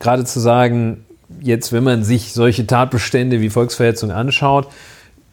gerade 0.00 0.24
zu 0.24 0.40
sagen, 0.40 1.04
jetzt, 1.40 1.72
wenn 1.72 1.84
man 1.84 2.02
sich 2.02 2.32
solche 2.32 2.66
Tatbestände 2.66 3.40
wie 3.40 3.50
Volksverhetzung 3.50 4.10
anschaut, 4.10 4.68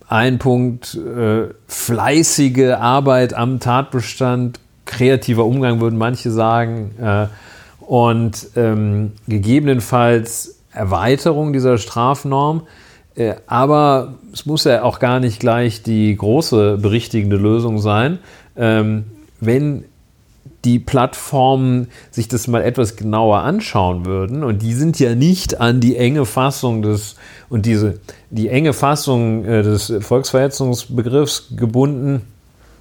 ein 0.09 0.39
Punkt, 0.39 0.95
äh, 0.95 1.49
fleißige 1.67 2.75
Arbeit 2.79 3.33
am 3.35 3.59
Tatbestand, 3.59 4.59
kreativer 4.85 5.45
Umgang, 5.45 5.79
würden 5.79 5.97
manche 5.97 6.31
sagen, 6.31 6.91
äh, 6.99 7.27
und 7.81 8.47
ähm, 8.55 9.13
gegebenenfalls 9.27 10.59
Erweiterung 10.71 11.53
dieser 11.53 11.77
Strafnorm. 11.77 12.63
Äh, 13.15 13.35
aber 13.45 14.15
es 14.33 14.47
muss 14.47 14.63
ja 14.63 14.83
auch 14.83 14.99
gar 14.99 15.19
nicht 15.19 15.39
gleich 15.39 15.83
die 15.83 16.15
große 16.15 16.77
berichtigende 16.81 17.37
Lösung 17.37 17.79
sein. 17.79 18.17
Ähm, 18.55 19.05
wenn 19.39 19.85
die 20.65 20.79
Plattformen 20.79 21.87
sich 22.11 22.27
das 22.27 22.47
mal 22.47 22.61
etwas 22.61 22.95
genauer 22.95 23.39
anschauen 23.39 24.05
würden, 24.05 24.43
und 24.43 24.61
die 24.61 24.73
sind 24.73 24.99
ja 24.99 25.15
nicht 25.15 25.61
an 25.61 25.79
die 25.79 25.95
enge 25.95 26.25
Fassung 26.25 26.81
des 26.81 27.15
und 27.49 27.65
diese 27.65 27.99
die 28.29 28.49
enge 28.49 28.73
Fassung 28.73 29.45
äh, 29.45 29.63
des 29.63 29.93
Volksverhetzungsbegriffs 30.01 31.53
gebunden 31.55 32.21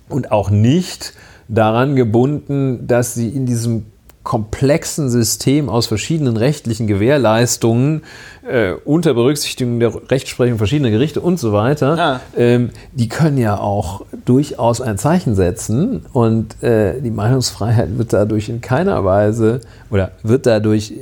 und 0.08 0.32
auch 0.32 0.50
nicht 0.50 1.14
daran 1.48 1.96
gebunden, 1.96 2.86
dass 2.86 3.14
sie 3.14 3.28
in 3.28 3.46
diesem 3.46 3.86
komplexen 4.28 5.08
System 5.08 5.70
aus 5.70 5.86
verschiedenen 5.86 6.36
rechtlichen 6.36 6.86
Gewährleistungen 6.86 8.02
äh, 8.46 8.72
unter 8.84 9.14
Berücksichtigung 9.14 9.80
der 9.80 9.92
Rechtsprechung 10.10 10.58
verschiedener 10.58 10.90
Gerichte 10.90 11.22
und 11.22 11.40
so 11.40 11.54
weiter, 11.54 11.96
ja. 11.96 12.20
ähm, 12.36 12.68
die 12.92 13.08
können 13.08 13.38
ja 13.38 13.58
auch 13.58 14.04
durchaus 14.26 14.82
ein 14.82 14.98
Zeichen 14.98 15.34
setzen 15.34 16.04
und 16.12 16.62
äh, 16.62 17.00
die 17.00 17.10
Meinungsfreiheit 17.10 17.96
wird 17.96 18.12
dadurch 18.12 18.50
in 18.50 18.60
keiner 18.60 19.02
Weise 19.02 19.62
oder 19.90 20.12
wird 20.22 20.44
dadurch, 20.44 20.92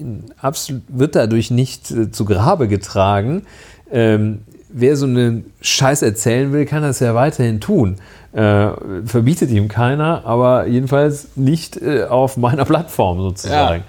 absolut, 0.40 0.82
wird 0.86 1.16
dadurch 1.16 1.50
nicht 1.50 1.90
äh, 1.90 2.12
zu 2.12 2.26
Grabe 2.26 2.68
getragen. 2.68 3.42
Ähm, 3.90 4.42
wer 4.76 4.96
so 4.96 5.06
einen 5.06 5.52
Scheiß 5.62 6.02
erzählen 6.02 6.52
will, 6.52 6.66
kann 6.66 6.82
das 6.82 7.00
ja 7.00 7.14
weiterhin 7.14 7.60
tun. 7.60 7.96
Äh, 8.32 8.68
verbietet 9.06 9.50
ihm 9.50 9.68
keiner, 9.68 10.22
aber 10.26 10.66
jedenfalls 10.66 11.28
nicht 11.36 11.80
äh, 11.80 12.04
auf 12.04 12.36
meiner 12.36 12.64
Plattform 12.66 13.18
sozusagen. 13.20 13.84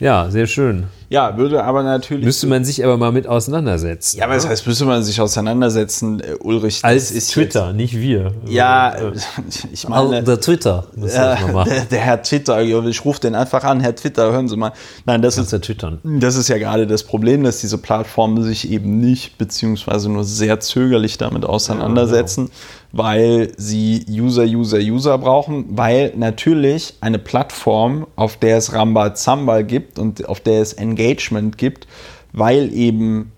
Ja, 0.00 0.24
ja 0.24 0.30
sehr 0.30 0.46
schön. 0.46 0.88
Ja, 1.12 1.36
würde 1.36 1.62
aber 1.62 1.82
natürlich. 1.82 2.24
Müsste 2.24 2.46
man 2.46 2.64
sich 2.64 2.82
aber 2.82 2.96
mal 2.96 3.12
mit 3.12 3.26
auseinandersetzen. 3.26 4.16
Ja, 4.16 4.24
aber 4.24 4.34
das 4.36 4.48
heißt, 4.48 4.66
müsste 4.66 4.86
man 4.86 5.02
sich 5.02 5.20
auseinandersetzen, 5.20 6.20
äh, 6.20 6.36
Ulrich. 6.40 6.80
Als 6.82 7.10
ist 7.10 7.32
Twitter, 7.32 7.66
jetzt, 7.66 7.76
nicht 7.76 7.98
wir. 7.98 8.32
Ja, 8.46 8.94
äh, 8.94 9.12
ich 9.72 9.86
meine. 9.86 10.16
Also 10.16 10.22
der 10.22 10.40
Twitter. 10.40 10.86
Äh, 10.96 11.00
der, 11.10 11.84
der, 11.90 12.00
Herr 12.00 12.22
Twitter, 12.22 12.62
ich 12.62 13.04
rufe 13.04 13.20
den 13.20 13.34
einfach 13.34 13.62
an, 13.62 13.80
Herr 13.80 13.94
Twitter, 13.94 14.32
hören 14.32 14.48
Sie 14.48 14.56
mal. 14.56 14.72
Nein, 15.04 15.20
das 15.20 15.36
ist, 15.36 15.50
Twittern. 15.50 16.00
das 16.02 16.34
ist 16.34 16.48
ja 16.48 16.56
gerade 16.56 16.86
das 16.86 17.02
Problem, 17.02 17.44
dass 17.44 17.60
diese 17.60 17.76
Plattformen 17.76 18.42
sich 18.42 18.70
eben 18.70 18.98
nicht, 18.98 19.36
beziehungsweise 19.36 20.08
nur 20.10 20.24
sehr 20.24 20.60
zögerlich 20.60 21.18
damit 21.18 21.44
auseinandersetzen. 21.44 22.44
Ja, 22.44 22.46
genau 22.46 22.82
weil 22.92 23.52
sie 23.56 24.04
User, 24.08 24.44
User, 24.44 24.78
User 24.78 25.16
brauchen, 25.18 25.64
weil 25.70 26.12
natürlich 26.14 26.94
eine 27.00 27.18
Plattform, 27.18 28.06
auf 28.16 28.36
der 28.36 28.58
es 28.58 28.74
Rambazamba 28.74 29.62
gibt 29.62 29.98
und 29.98 30.28
auf 30.28 30.40
der 30.40 30.60
es 30.60 30.74
Engagement 30.74 31.01
gibt, 31.56 31.86
weil 32.32 32.72
eben 32.72 33.32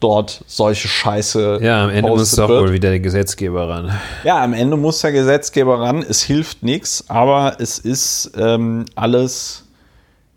dort 0.00 0.44
solche 0.46 0.88
Scheiße. 0.88 1.58
Ja, 1.62 1.84
am 1.84 1.90
Ende 1.90 2.10
muss 2.10 2.32
doch 2.32 2.48
wohl 2.48 2.72
wieder 2.72 2.90
der 2.90 3.00
Gesetzgeber 3.00 3.68
ran. 3.68 3.98
Ja, 4.24 4.42
am 4.42 4.52
Ende 4.52 4.76
muss 4.76 5.00
der 5.00 5.12
Gesetzgeber 5.12 5.80
ran. 5.80 6.04
Es 6.08 6.22
hilft 6.22 6.62
nichts, 6.62 7.04
aber 7.08 7.56
es 7.58 7.78
ist 7.78 8.32
ähm, 8.36 8.84
alles 8.94 9.64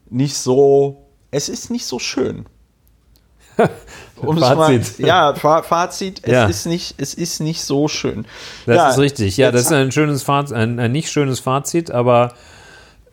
nicht 0.09 0.35
so. 0.35 1.05
Es 1.29 1.47
ist 1.47 1.69
nicht 1.69 1.85
so 1.85 1.99
schön. 1.99 2.45
Um 4.17 4.37
Fazit. 4.37 4.99
Mal, 4.99 5.07
ja, 5.07 5.33
Fazit, 5.33 6.21
es, 6.23 6.31
ja. 6.31 6.45
Ist 6.45 6.67
nicht, 6.67 6.93
es 6.99 7.15
ist 7.15 7.39
nicht 7.39 7.63
so 7.63 7.87
schön. 7.87 8.25
Das 8.67 8.75
ja, 8.75 8.89
ist 8.89 8.99
richtig. 8.99 9.37
Ja, 9.37 9.51
das 9.51 9.63
ist 9.63 9.71
ein 9.71 9.91
schönes 9.91 10.21
Fazit, 10.21 10.55
ein, 10.55 10.79
ein 10.79 10.91
nicht 10.91 11.09
schönes 11.09 11.39
Fazit, 11.39 11.89
aber 11.89 12.35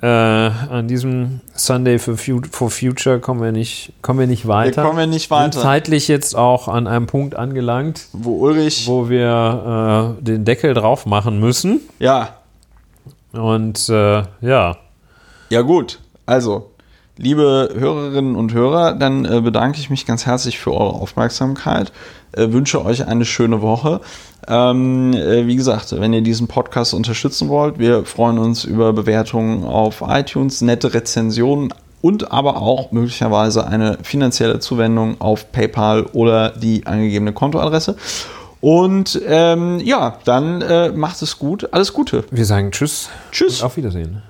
äh, 0.01 0.07
an 0.07 0.87
diesem 0.87 1.41
Sunday 1.55 1.99
for, 1.99 2.17
Future 2.17 3.19
kommen 3.19 3.43
wir 3.43 3.53
nicht, 3.53 3.93
kommen 4.01 4.21
wir 4.21 4.27
nicht 4.27 4.47
weiter. 4.47 4.83
Wir 4.83 4.85
kommen 4.85 4.99
wir 4.99 5.07
nicht 5.07 5.31
weiter. 5.31 5.53
Sind 5.53 5.63
zeitlich 5.63 6.07
jetzt 6.09 6.37
auch 6.37 6.69
an 6.69 6.87
einem 6.87 7.07
Punkt 7.07 7.35
angelangt, 7.35 8.07
wo 8.13 8.39
Ulrich, 8.39 8.87
wo 8.87 9.09
wir 9.09 10.17
äh, 10.21 10.23
den 10.23 10.45
Deckel 10.45 10.75
drauf 10.75 11.05
machen 11.07 11.41
müssen. 11.41 11.81
Ja. 11.99 12.37
Und 13.33 13.89
äh, 13.89 14.23
ja. 14.41 14.77
Ja, 15.51 15.63
gut. 15.63 15.99
Also, 16.27 16.71
Liebe 17.21 17.71
Hörerinnen 17.77 18.37
und 18.37 18.55
Hörer, 18.55 18.93
dann 18.93 19.25
äh, 19.25 19.41
bedanke 19.41 19.81
ich 19.81 19.91
mich 19.91 20.07
ganz 20.07 20.25
herzlich 20.25 20.61
für 20.61 20.73
eure 20.73 20.95
Aufmerksamkeit, 20.95 21.91
äh, 22.31 22.53
wünsche 22.53 22.85
euch 22.85 23.09
eine 23.09 23.25
schöne 23.25 23.61
Woche. 23.61 24.01
Ähm, 24.47 25.13
äh, 25.15 25.45
wie 25.49 25.57
gesagt, 25.57 25.93
wenn 25.99 26.13
ihr 26.13 26.21
diesen 26.21 26.47
Podcast 26.47 26.95
unterstützen 26.95 27.49
wollt, 27.49 27.81
wir 27.81 28.05
freuen 28.05 28.39
uns 28.39 28.63
über 28.63 28.93
Bewertungen 28.93 29.65
auf 29.65 30.05
iTunes, 30.07 30.61
nette 30.61 30.95
Rezensionen 30.95 31.75
und 32.03 32.31
aber 32.31 32.59
auch 32.59 32.93
möglicherweise 32.93 33.67
eine 33.67 33.99
finanzielle 34.05 34.61
Zuwendung 34.61 35.21
auf 35.21 35.51
PayPal 35.51 36.05
oder 36.13 36.51
die 36.51 36.87
angegebene 36.87 37.33
Kontoadresse. 37.33 37.97
Und 38.61 39.21
ähm, 39.27 39.81
ja, 39.81 40.19
dann 40.25 40.63
äh, 40.63 40.91
macht 40.91 41.21
es 41.23 41.41
gut. 41.41 41.73
Alles 41.73 41.93
Gute. 41.93 42.25
Wir 42.31 42.45
sagen 42.45 42.71
Tschüss. 42.71 43.09
Tschüss. 43.33 43.61
auf 43.65 43.77
Wiedersehen. 43.77 44.23